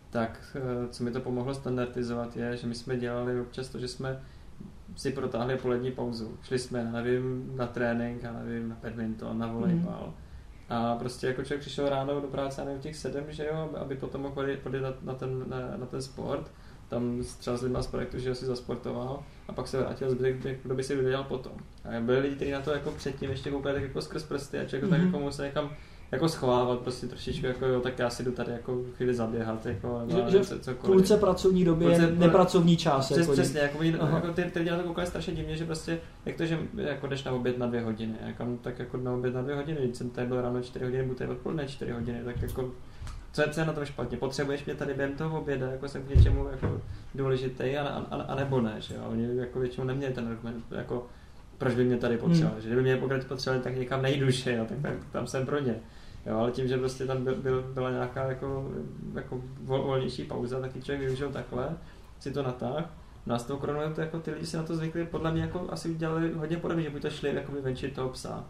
tak 0.09 0.55
eh, 0.55 0.87
co 0.89 1.03
mi 1.03 1.11
to 1.11 1.19
pomohlo 1.19 1.53
standardizovat 1.53 2.37
je, 2.37 2.57
že 2.57 2.67
my 2.67 2.75
jsme 2.75 2.97
dělali 2.97 3.41
občas 3.41 3.69
to, 3.69 3.79
že 3.79 3.87
jsme 3.87 4.21
si 4.95 5.11
protáhli 5.11 5.57
polední 5.57 5.91
pauzu. 5.91 6.37
Šli 6.43 6.59
jsme, 6.59 6.83
nevím, 6.91 7.51
na 7.55 7.67
trénink, 7.67 8.23
já 8.23 8.33
nevím, 8.33 8.69
na 8.69 8.77
badminton, 8.83 9.39
na 9.39 9.47
volejbal. 9.47 10.07
Mm 10.07 10.23
a 10.69 10.95
prostě 10.95 11.27
jako 11.27 11.43
člověk 11.43 11.61
přišel 11.61 11.89
ráno 11.89 12.21
do 12.21 12.27
práce, 12.27 12.65
nevím, 12.65 12.81
těch 12.81 12.95
sedm, 12.95 13.23
že 13.27 13.45
jo, 13.45 13.69
aby 13.77 13.95
potom 13.95 14.21
mohl 14.21 14.47
podjet 14.63 14.83
na, 14.83 14.93
na, 15.01 15.13
ten, 15.13 15.49
na, 15.49 15.77
na 15.77 15.85
ten 15.85 16.01
sport, 16.01 16.51
tam 16.87 17.23
třeba 17.39 17.57
s 17.57 17.61
lidma 17.61 17.81
z 17.81 17.87
projektu, 17.87 18.19
že 18.19 18.35
si 18.35 18.45
zasportoval 18.45 19.23
a 19.47 19.53
pak 19.53 19.67
se 19.67 19.77
vrátil 19.77 20.09
zbytek 20.09 20.59
kdo 20.63 20.75
by 20.75 20.83
si 20.83 20.95
vydělal 20.95 21.23
potom. 21.23 21.53
A 21.85 21.99
byli 21.99 22.19
lidi, 22.19 22.35
kteří 22.35 22.51
na 22.51 22.61
to 22.61 22.71
jako 22.71 22.91
předtím 22.91 23.29
ještě 23.29 23.51
koupili 23.51 23.73
tak 23.73 23.83
jako 23.83 24.01
skrz 24.01 24.23
prsty 24.23 24.59
a 24.59 24.65
člověk 24.65 24.83
mm-hmm. 24.83 24.89
tak 24.89 24.99
mhm. 24.99 25.07
jako 25.07 25.19
musel 25.19 25.45
někam 25.45 25.71
jako 26.13 26.29
schovávat 26.29 26.79
prostě 26.79 27.07
trošičku, 27.07 27.45
jako 27.45 27.65
jo, 27.65 27.81
tak 27.81 27.99
já 27.99 28.09
si 28.09 28.23
jdu 28.23 28.31
tady 28.31 28.51
jako 28.51 28.81
chvíli 28.95 29.13
zaběhat, 29.13 29.65
jako, 29.65 30.01
nebo 30.05 30.29
že, 30.29 30.37
že 30.37 30.59
cokoliv. 30.59 30.81
Půlce 30.81 31.17
pracovní 31.17 31.65
doby 31.65 31.85
je 31.85 32.11
nepracovní 32.11 32.77
čas. 32.77 33.05
Přes, 33.05 33.17
jako 33.17 33.31
přesně, 33.31 33.59
jako, 33.59 33.83
jako 33.83 34.33
ty, 34.33 34.43
ty 34.43 34.63
dělá 34.63 34.77
to 34.77 34.83
koukali 34.83 35.07
strašně 35.07 35.33
divně, 35.33 35.57
že 35.57 35.65
prostě, 35.65 35.99
jak 36.25 36.35
to, 36.35 36.45
že 36.45 36.59
jako 36.77 37.07
jdeš 37.07 37.23
na 37.23 37.31
oběd 37.31 37.57
na 37.57 37.67
dvě 37.67 37.81
hodiny, 37.81 38.13
jako, 38.25 38.45
tak 38.61 38.79
jako 38.79 38.97
na 38.97 39.13
oběd 39.13 39.33
na 39.33 39.41
dvě 39.41 39.55
hodiny, 39.55 39.79
když 39.83 39.97
jsem 39.97 40.09
tady 40.09 40.27
byl 40.27 40.41
ráno 40.41 40.61
čtyři 40.61 40.85
hodiny, 40.85 41.03
budu 41.03 41.15
tady 41.15 41.29
odpoledne 41.29 41.67
čtyři 41.67 41.91
hodiny, 41.91 42.21
tak 42.25 42.41
jako 42.41 42.71
co 43.33 43.41
je, 43.41 43.49
co 43.49 43.59
je 43.59 43.65
na 43.65 43.73
tom 43.73 43.85
špatně? 43.85 44.17
Potřebuješ 44.17 44.65
mě 44.65 44.75
tady 44.75 44.93
během 44.93 45.15
toho 45.15 45.41
oběda, 45.41 45.71
jako 45.71 45.87
jsem 45.87 46.03
k 46.03 46.09
něčemu 46.09 46.47
jako 46.51 46.81
důležitý, 47.15 47.77
a, 47.77 47.87
a, 47.87 48.15
a, 48.15 48.35
nebo 48.35 48.61
ne, 48.61 48.75
že 48.79 48.95
jo? 48.95 49.01
Oni 49.11 49.37
jako 49.37 49.59
většinou 49.59 49.87
neměli 49.87 50.13
ten 50.13 50.27
argument, 50.27 50.65
jako 50.71 51.07
proč 51.57 51.75
by 51.75 51.83
mě 51.83 51.97
tady 51.97 52.17
potřebovali, 52.17 52.53
hmm. 52.53 52.61
že 52.61 52.67
kdyby 52.67 52.81
mě 52.81 52.97
potřebovali, 53.27 53.63
tak 53.63 53.77
někam 53.77 54.01
nejdu, 54.01 54.29
že 54.29 54.55
jo? 54.55 54.65
Tak, 54.65 54.77
tak 54.81 54.93
tam 55.11 55.27
jsem 55.27 55.45
pro 55.45 55.59
ně. 55.59 55.75
Jo, 56.25 56.37
ale 56.37 56.51
tím, 56.51 56.67
že 56.67 56.77
prostě 56.77 57.05
tam 57.05 57.23
byl, 57.23 57.35
byl, 57.35 57.61
byla 57.73 57.91
nějaká 57.91 58.23
jako, 58.23 58.71
jako 59.13 59.41
vol, 59.61 59.83
volnější 59.83 60.23
pauza, 60.23 60.61
taky 60.61 60.81
člověk 60.81 61.01
využil 61.01 61.31
takhle, 61.31 61.69
si 62.19 62.31
to 62.31 62.43
natáhl. 62.43 62.85
No 63.25 63.35
a 63.35 63.39
s 63.39 63.43
tou 63.43 63.57
koronou 63.57 63.93
to 63.93 64.01
jako 64.01 64.19
ty 64.19 64.31
lidi 64.31 64.45
si 64.45 64.57
na 64.57 64.63
to 64.63 64.75
zvykli, 64.75 65.05
podle 65.05 65.31
mě 65.31 65.41
jako 65.41 65.67
asi 65.69 65.93
dělali 65.93 66.33
hodně 66.33 66.57
podobně, 66.57 66.83
že 66.83 66.89
buď 66.89 67.01
to 67.01 67.09
šli 67.09 67.35
jako 67.35 67.51
venčit 67.61 67.95
toho 67.95 68.09
psa, 68.09 68.45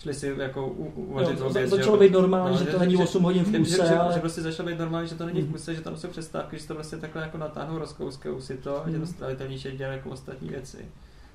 šli 0.00 0.14
si 0.14 0.34
jako 0.38 0.66
u, 0.66 0.84
uvařit 0.96 1.38
Jo, 1.40 1.46
oběd. 1.46 1.52
za- 1.52 1.76
že 1.76 1.82
začalo 1.82 1.98
být 1.98 2.12
normální, 2.12 2.58
že 2.58 2.64
to 2.64 2.78
není 2.78 2.96
8 2.96 3.22
hodin 3.22 3.44
v 3.44 3.50
že, 3.52 3.58
kuse, 3.58 3.70
že, 3.76 3.86
že, 3.88 3.98
ale- 3.98 4.14
že, 4.14 4.20
prostě 4.20 4.40
začalo 4.42 4.68
být 4.68 4.78
normální, 4.78 5.08
že 5.08 5.14
to 5.14 5.26
není 5.26 5.40
v 5.40 5.44
Mhm. 5.44 5.52
kuse, 5.52 5.74
že 5.74 5.80
tam 5.80 5.96
jsou 5.96 6.08
přestávky, 6.08 6.58
že 6.58 6.66
to 6.68 6.74
prostě 6.74 6.96
takhle 6.96 7.22
jako 7.22 7.38
natáhnou, 7.38 7.78
rozkouskou 7.78 8.40
si 8.40 8.56
to, 8.56 8.82
že 8.86 8.90
Mhm. 8.92 9.00
to 9.00 9.06
stravitelnější 9.06 9.68
a 9.68 9.70
dělají 9.76 9.96
jako 9.98 10.10
ostatní 10.10 10.48
věci. 10.48 10.84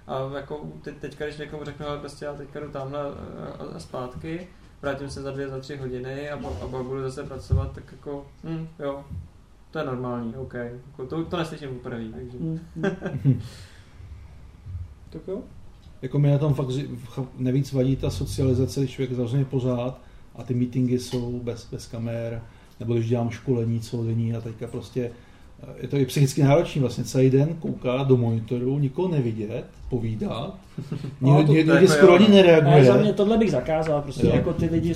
A 0.08 0.20
jako 0.36 0.62
teď, 0.82 0.96
teďka, 0.98 1.26
když 1.26 1.38
někomu 1.38 1.64
řeknu, 1.64 1.88
ale 1.88 1.98
prostě 2.00 2.26
já 2.26 2.34
teďka 2.34 2.60
jdu 2.60 2.70
tamhle 2.70 3.00
a, 3.02 3.06
a, 3.60 3.76
a 3.76 3.80
zpátky, 3.80 4.48
vrátím 4.82 5.10
se 5.10 5.22
za 5.22 5.32
dvě, 5.32 5.48
za 5.50 5.60
tři 5.60 5.78
hodiny 5.78 6.30
a, 6.30 6.38
po- 6.38 6.58
a 6.64 6.68
pak 6.68 6.84
budu 6.86 7.02
zase 7.02 7.24
pracovat, 7.24 7.72
tak 7.76 7.84
jako, 7.92 8.26
hm, 8.44 8.68
jo, 8.80 9.04
to 9.72 9.80
je 9.80 9.86
normální, 9.86 10.36
OK. 10.36 10.54
Jako 10.54 11.06
to, 11.10 11.26
to 11.26 11.38
neslyším 11.38 11.70
poprvé, 11.70 12.04
takže... 12.16 12.38
Mm, 12.40 12.60
mm. 12.76 12.84
tak 15.10 15.22
jo. 15.28 15.42
Jako 16.02 16.20
mi 16.20 16.32
na 16.32 16.38
tom 16.38 16.54
fakt 16.54 16.68
nejvíc 17.38 17.72
vadí 17.72 17.96
ta 17.96 18.10
socializace, 18.10 18.80
když 18.80 18.92
člověk 18.92 19.12
je 19.38 19.46
pořád 19.46 20.02
a 20.36 20.44
ty 20.44 20.54
meetingy 20.54 21.00
jsou 21.00 21.40
bez, 21.44 21.68
bez 21.72 21.88
kamer, 21.88 22.42
nebo 22.80 22.94
když 22.94 23.10
dělám 23.10 23.30
školení 23.30 23.80
celodenní 23.80 24.36
a 24.36 24.42
teďka 24.42 24.68
prostě 24.68 25.12
je 25.78 25.88
to 25.88 25.98
i 25.98 26.06
psychicky 26.06 26.44
náročný, 26.44 26.82
vlastně 26.82 27.04
celý 27.04 27.30
den 27.30 27.56
kouká 27.60 28.04
do 28.04 28.18
monitoru, 28.18 28.80
nikoho 28.80 29.08
nevidět, 29.08 29.66
povídat, 29.90 30.56
No, 31.22 31.42
nikdo 31.42 31.72
to 31.72 31.78
jako 31.78 31.88
skoro 31.94 32.14
ani 32.14 32.28
Ne, 32.28 32.36
nereaguje. 32.36 32.86
za 32.86 32.98
mě 32.98 33.14
tohle 33.14 33.38
bych 33.38 33.52
zakázal, 33.52 34.02
prostě 34.02 34.28
Jo. 34.28 34.36
jako 34.36 34.54
ty 34.54 34.66
lidi 34.66 34.94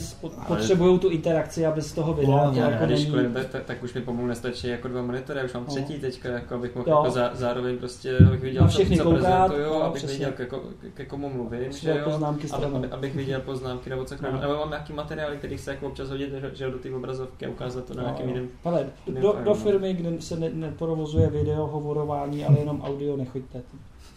potřebují 0.48 0.99
tu 0.99 1.10
interakci 1.10 1.65
a 1.65 1.72
bez 1.72 1.94
toho 1.94 2.14
videa 2.14 2.36
No, 2.45 2.52
no, 2.56 2.61
jako 2.61 2.86
když 2.86 3.07
není... 3.07 3.34
tak, 3.34 3.45
tak, 3.49 3.64
tak, 3.64 3.84
už 3.84 3.94
mi 3.94 4.02
pomalu 4.02 4.27
nestačí 4.27 4.68
jako 4.68 4.88
dva 4.88 5.02
monitory, 5.02 5.40
už 5.45 5.53
mám 5.53 5.64
No. 5.68 5.76
třetí 5.76 5.94
teďka, 5.99 6.30
jako 6.30 6.56
abych 6.56 6.76
mohl 6.76 6.90
Jo. 6.90 6.95
jako 6.98 7.11
zá, 7.11 7.31
zároveň 7.34 7.77
prostě, 7.77 8.18
abych 8.27 8.41
viděl, 8.41 8.64
co, 8.64 8.68
všechny 8.69 8.98
co 8.98 9.03
koukat, 9.03 9.22
prezentuju, 9.48 9.64
no, 9.80 9.84
abych 9.84 9.98
přesně. 10.03 10.14
viděl, 10.18 10.31
ke, 10.31 10.45
ko- 10.45 10.61
ke 10.94 11.06
komu 11.06 11.30
mluvím, 11.30 11.72
že 11.72 11.90
jo, 11.90 11.98
poznámky 12.03 12.40
aby, 12.41 12.48
stranou. 12.49 12.76
aby, 12.76 12.88
abych 12.88 13.15
viděl 13.15 13.40
poznámky 13.41 13.90
nebo 13.90 14.06
cokoliv, 14.06 14.34
No. 14.34 14.41
nebo 14.41 14.53
mám 14.56 14.69
nějaký 14.69 14.94
materiály, 14.94 15.38
který 15.38 15.57
se 15.57 15.72
jako 15.72 15.88
občas 15.88 16.10
hodit, 16.10 16.30
že, 16.53 16.72
do 16.72 16.77
té 16.77 16.90
obrazovky 16.95 17.45
a 17.45 17.49
ukázat 17.49 17.86
to 17.86 17.94
na 17.94 18.03
nějakým 18.03 18.26
No, 18.27 18.31
jiném. 18.34 18.48
Ale 18.64 18.86
jiném 19.07 19.22
do, 19.22 19.36
no. 19.45 19.53
firmy, 19.56 19.94
kde 19.94 20.22
se 20.22 20.36
ne, 20.40 20.48
neprovozuje 20.53 21.30
video, 21.30 21.67
hovorování, 21.67 22.45
ale 22.45 22.59
jenom 22.59 22.81
audio, 22.81 23.17
nechoďte. 23.17 23.61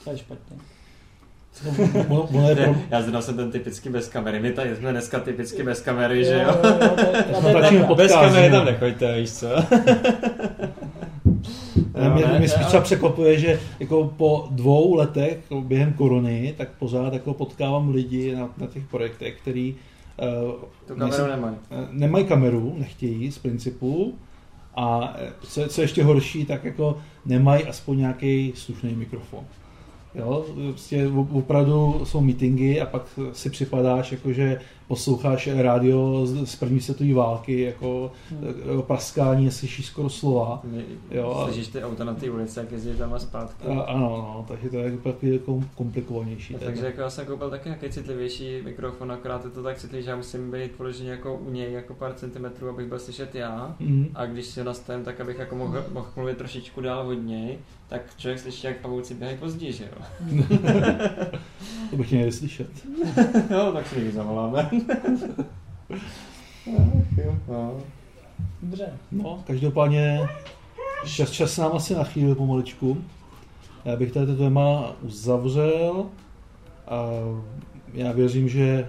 To 0.05 0.11
je 0.11 0.19
špatně. 0.19 0.57
Ono, 2.09 2.23
ono 2.23 2.49
je 2.49 2.57
pro, 2.57 2.75
Já 2.91 3.03
znal 3.03 3.23
jsem 3.23 3.37
ten 3.37 3.51
typický 3.51 3.89
bez 3.89 4.09
kamery, 4.09 4.41
my 4.41 4.53
tady 4.53 4.77
jsme 4.77 4.91
dneska 4.91 5.21
typicky 5.21 5.63
bez 5.63 5.81
kamery, 5.81 6.25
že 6.25 6.33
jo? 6.33 6.55
jo, 6.65 6.71
jo, 6.83 6.89
to 6.95 7.01
je- 7.17 7.23
to 7.23 7.41
pravda. 7.41 7.87
pod- 7.87 7.97
Bez 7.97 8.13
kamery 8.13 8.51
no. 8.51 8.57
tam 8.57 8.67
nechoďte, 8.67 9.21
víš 9.21 9.33
co? 9.33 9.47
Ne, 11.95 12.11
mě, 12.11 12.27
ne, 12.27 12.39
mě 12.39 12.49
spíš 12.49 12.61
ne, 12.63 12.67
třeba 12.69 12.83
překvapuje, 12.83 13.39
že 13.39 13.61
jako 13.81 14.15
po 14.17 14.49
dvou 14.51 14.95
letech 14.95 15.33
jako 15.33 15.61
během 15.61 15.93
korony, 15.93 16.55
tak 16.59 16.69
pořád 16.79 17.13
jako 17.13 17.35
potkávám 17.35 17.91
lidi 17.95 18.35
na, 18.35 18.49
na 18.59 18.67
těch 18.67 18.85
projektech, 18.87 19.39
který 19.43 19.75
uh, 20.47 20.53
Tu 20.87 20.95
kameru 20.97 21.27
nemají. 21.27 21.57
nemají 21.91 22.25
kameru, 22.25 22.75
nechtějí 22.79 23.33
z 23.33 23.39
principu 23.39 24.15
a 24.75 25.17
co, 25.43 25.69
co 25.69 25.83
ještě 25.83 26.05
horší, 26.05 26.45
tak 26.45 26.65
jako 26.65 26.99
nemají 27.27 27.65
aspoň 27.65 27.99
nějaký 27.99 28.53
slušný 28.57 28.95
mikrofon. 28.95 29.45
Jo, 30.15 30.45
prostě 30.69 31.09
opravdu 31.33 32.01
jsou 32.05 32.21
meetingy 32.21 32.81
a 32.81 32.87
pak 32.87 33.03
si 33.33 33.51
připadáš, 33.51 34.13
jako 34.13 34.33
že 34.33 34.61
posloucháš 34.97 35.49
rádio 35.57 36.27
z, 36.27 36.47
z 36.51 36.57
první 36.57 36.81
světové 36.81 37.15
války, 37.15 37.61
jako 37.61 38.13
Hmm. 38.31 38.83
praskání, 38.83 39.51
slyšíš 39.51 39.87
skoro 39.87 40.09
slova. 40.09 40.63
Jo, 41.11 41.31
a- 41.37 41.45
Slyšíš 41.45 41.69
ty 41.69 41.83
auta 41.85 42.05
na 42.05 42.15
té 42.15 42.31
ulici, 42.31 42.59
jak 42.59 42.73
jezdí 42.73 42.91
tam 42.99 43.15
a 43.15 43.19
zpátky. 43.19 43.67
A, 43.69 43.81
ano, 43.81 44.09
no, 44.09 44.45
takže 44.49 44.69
to 44.71 44.77
je 44.77 44.93
takový 45.03 45.33
jako 45.33 45.61
komplikovanější. 45.75 46.55
Teda. 46.55 46.67
takže 46.67 46.87
jako 46.87 47.01
já 47.01 47.11
jsem 47.11 47.27
koupil 47.27 47.51
taky 47.51 47.69
nějaký 47.69 47.89
citlivější 47.91 48.63
mikrofon, 48.65 49.13
akorát 49.13 49.45
je 49.45 49.51
to 49.51 49.63
tak 49.63 49.79
citlivý, 49.79 50.05
že 50.05 50.11
já 50.11 50.17
musím 50.17 50.51
být 50.51 50.73
položený 50.73 51.09
jako 51.09 51.35
u 51.37 51.51
něj 51.51 51.73
jako 51.73 51.95
pár 51.95 52.13
centimetrů, 52.15 52.69
abych 52.69 52.87
byl 52.87 52.99
slyšet 52.99 53.35
já. 53.35 53.75
Mhm. 53.81 54.09
A 54.15 54.27
když 54.27 54.47
si 54.47 54.65
nastavím 54.65 55.05
tak, 55.05 55.21
abych 55.21 55.39
jako 55.39 55.57
mohl, 55.57 55.85
mohl 55.93 56.07
mluvit 56.17 56.37
trošičku 56.39 56.81
dál 56.81 57.09
od 57.09 57.13
něj, 57.27 57.59
tak 57.93 58.17
člověk 58.17 58.41
slyší, 58.41 58.67
jak 58.67 58.77
pavouci 58.77 59.15
běhají 59.15 59.39
pozdě, 59.39 59.73
že 59.73 59.85
jo? 59.85 60.03
To 61.91 61.97
bych 61.97 62.13
měl 62.13 62.33
slyšet. 62.33 62.69
no, 63.51 63.73
tak 63.73 63.87
si 63.87 63.97
někdy 63.97 64.13
zavoláme. 64.13 64.71
no. 67.49 67.81
Dobře. 68.63 68.93
No, 69.13 69.43
každopádně 69.47 70.29
čas, 71.07 71.31
čas 71.31 71.59
nám 71.59 71.73
asi 71.73 71.95
nachýlil 71.95 72.35
pomaličku. 72.35 73.05
Já 73.85 73.97
bych 73.97 74.13
tady 74.13 74.27
to 74.27 74.37
téma 74.37 74.93
uzavřel 75.03 76.07
a 76.89 77.07
já 77.95 78.13
věřím, 78.13 78.49
že 78.49 78.63
eh, 78.63 78.89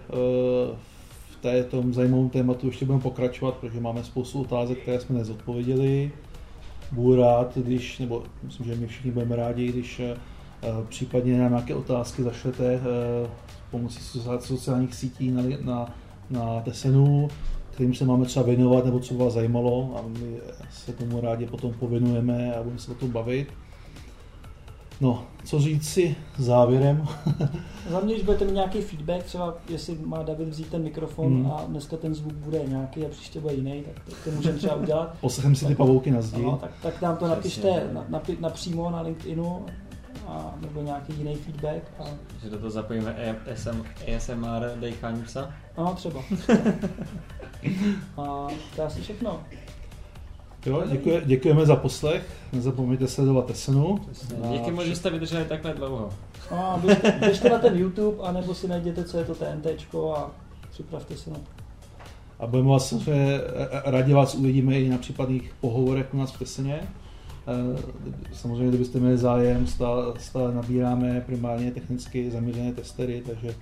v 1.32 1.36
té 1.42 1.64
tom 1.64 1.94
zajímavém 1.94 2.30
tématu 2.30 2.68
ještě 2.68 2.86
budeme 2.86 3.02
pokračovat, 3.02 3.56
protože 3.56 3.80
máme 3.80 4.04
spoustu 4.04 4.42
otázek, 4.42 4.78
které 4.78 5.00
jsme 5.00 5.18
nezodpověděli. 5.18 6.12
Budu 6.94 7.16
rád, 7.16 7.58
když, 7.58 8.00
nebo 8.00 8.24
myslím, 8.44 8.66
že 8.66 8.76
my 8.76 8.88
všichni 8.88 9.12
budeme 9.12 9.36
rádi, 9.36 9.68
když 9.68 10.00
eh, 10.00 10.16
případně 10.90 11.40
nám 11.40 11.52
nějaké 11.52 11.76
otázky 11.76 12.24
zašlete 12.24 12.74
eh, 12.74 13.30
pomocí 13.72 14.00
sociálních 14.40 14.96
sítí 14.96 15.32
na, 15.32 15.44
na, 15.62 15.96
na 16.30 16.62
Tesenu, 16.62 17.28
kterým 17.72 17.94
se 17.94 18.06
máme 18.06 18.26
třeba 18.26 18.46
věnovat, 18.46 18.86
nebo 18.86 19.00
co 19.00 19.16
vás 19.16 19.34
zajímalo 19.34 19.96
a 19.98 20.02
my 20.20 20.38
se 20.72 20.94
tomu 20.94 21.22
rádi 21.22 21.46
potom 21.46 21.74
pověnujeme 21.74 22.56
a 22.56 22.64
budeme 22.64 22.80
se 22.80 22.92
o 22.92 22.96
tom 22.96 23.10
bavit. 23.12 23.48
No, 25.04 25.24
co 25.46 25.60
říct 25.60 25.90
si 25.90 26.16
závěrem? 26.38 27.08
Za 27.90 28.00
mě, 28.00 28.14
když 28.14 28.26
budete 28.26 28.46
mít 28.46 28.54
nějaký 28.54 28.82
feedback, 28.82 29.24
třeba 29.24 29.58
jestli 29.70 29.98
má 30.06 30.24
David 30.24 30.48
vzít 30.50 30.68
ten 30.68 30.84
mikrofon 30.84 31.34
Hmm. 31.34 31.52
a 31.52 31.64
dneska 31.68 31.98
ten 31.98 32.16
zvuk 32.16 32.34
bude 32.34 32.60
nějaký 32.68 33.06
a 33.06 33.10
příště 33.10 33.40
bude 33.40 33.54
jiný, 33.54 33.84
tak 33.84 34.04
to, 34.06 34.12
to 34.30 34.36
můžeme 34.36 34.58
třeba 34.58 34.76
udělat. 34.76 35.16
Poslechem 35.22 35.56
si 35.56 35.66
ty 35.66 35.76
pavouky 35.76 36.12
na 36.12 36.22
zdi. 36.22 36.42
No, 36.44 36.58
tak, 36.58 36.72
tak 36.84 37.02
nám 37.02 37.18
to 37.18 37.28
napište 37.28 37.62
Přesně. 37.72 37.94
na, 37.94 38.06
na, 38.10 38.22
napřímo 38.40 38.90
na 38.92 39.02
LinkedInu 39.02 39.66
a, 40.28 40.56
nebo 40.62 40.82
nějaký 40.82 41.14
jiný 41.18 41.36
feedback. 41.36 41.84
A, 42.00 42.04
Že 42.44 42.50
do 42.50 42.58
toho 42.58 42.70
zapojíme 42.72 43.36
ASM, 43.54 43.84
ASMR 44.18 44.72
dejchání 44.80 45.24
psa. 45.24 45.52
no, 45.78 45.94
třeba. 45.96 46.22
a 48.18 48.48
to 48.76 48.82
je 48.82 48.88
asi 48.88 49.02
všechno. 49.02 49.40
Jo, 50.66 50.84
děkuje, 50.92 51.22
děkujeme 51.26 51.66
za 51.66 51.76
poslech, 51.76 52.30
nezapomeňte 52.54 53.08
sledovat 53.08 53.46
Tesenu. 53.46 54.00
A 54.44 54.48
Díky 54.54 54.72
moc, 54.72 54.86
že 54.86 54.96
jste 54.96 55.10
vydrželi 55.10 55.46
takhle 55.46 55.74
dlouho. 55.74 56.10
A 56.52 56.80
běžte, 56.86 57.12
běžte 57.20 57.50
na 57.50 57.60
ten 57.60 57.78
YouTube, 57.78 58.24
anebo 58.24 58.54
si 58.56 58.68
najděte, 58.68 59.04
co 59.04 59.18
je 59.18 59.26
to 59.26 59.36
TNTčko 59.36 60.16
a 60.16 60.32
připravte 60.72 61.18
se 61.18 61.30
na 61.30 61.36
to. 61.36 61.64
A 62.40 62.48
budeme 62.48 62.70
vás, 62.70 62.94
že 62.94 63.42
rádi 63.86 64.14
vás 64.14 64.36
uvidíme 64.36 64.80
i 64.80 64.90
na 64.90 64.98
případných 64.98 65.54
pohovorech 65.62 66.14
u 66.14 66.18
nás 66.18 66.32
v 66.32 66.40
Teseně. 66.40 66.80
Eh, 67.48 67.84
Samozřejmě, 68.34 68.68
kdybyste 68.70 69.00
měli 69.00 69.18
zájem, 69.18 69.68
stále, 69.68 70.14
stále 70.20 70.54
nabíráme 70.54 71.22
primárně 71.26 71.72
technicky 71.72 72.32
zaměřené 72.32 72.74
testery, 72.74 73.24
takže 73.28 73.56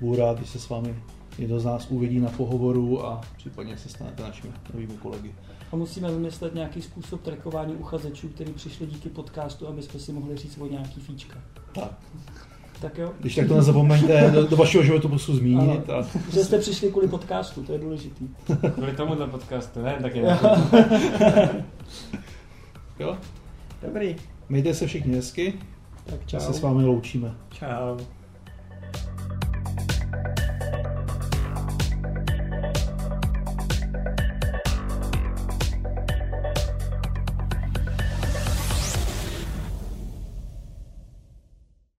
budu 0.00 0.16
rád, 0.16 0.38
když 0.38 0.50
se 0.50 0.58
s 0.58 0.68
vámi 0.68 0.94
někdo 1.38 1.60
z 1.60 1.64
nás 1.64 1.86
uvidí 1.90 2.20
na 2.20 2.30
pohovoru 2.30 3.06
a 3.06 3.20
případně 3.36 3.76
se 3.78 3.88
stanete 3.88 4.22
našimi 4.22 4.52
novými 4.74 4.94
kolegy. 4.94 5.34
A 5.72 5.76
musíme 5.76 6.10
vymyslet 6.12 6.54
nějaký 6.54 6.82
způsob 6.82 7.22
trackování 7.22 7.74
uchazečů, 7.74 8.28
který 8.28 8.52
přišli 8.52 8.86
díky 8.86 9.08
podcastu, 9.08 9.68
aby 9.68 9.82
jsme 9.82 10.00
si 10.00 10.12
mohli 10.12 10.36
říct 10.36 10.58
o 10.60 10.66
nějaký 10.66 11.00
fíčka. 11.00 11.38
Tak, 11.74 11.90
Tak 12.80 12.98
jo? 12.98 13.12
když 13.20 13.34
tak 13.34 13.48
to 13.48 13.56
nezapomeňte 13.56 14.30
do, 14.30 14.46
do 14.46 14.56
vašeho 14.56 14.84
životu 14.84 15.08
prostě 15.08 15.32
zmínit. 15.32 15.90
A, 15.90 16.06
Že 16.32 16.44
jste 16.44 16.58
přišli 16.58 16.90
kvůli 16.90 17.08
podcastu, 17.08 17.62
to 17.62 17.72
je 17.72 17.78
důležitý. 17.78 18.28
Kvůli 18.74 18.92
tomuhle 18.92 19.26
podcastu, 19.26 19.82
ne? 19.82 19.98
Taky 20.02 20.18
jo? 22.98 23.16
Dobrý. 23.82 24.16
Mějte 24.48 24.74
se 24.74 24.86
všichni 24.86 25.14
hezky, 25.14 25.54
Tak 26.04 26.20
a 26.20 26.26
čau. 26.26 26.38
se 26.40 26.52
s 26.52 26.60
vámi 26.60 26.84
loučíme. 26.84 27.34
Čau. 27.50 27.96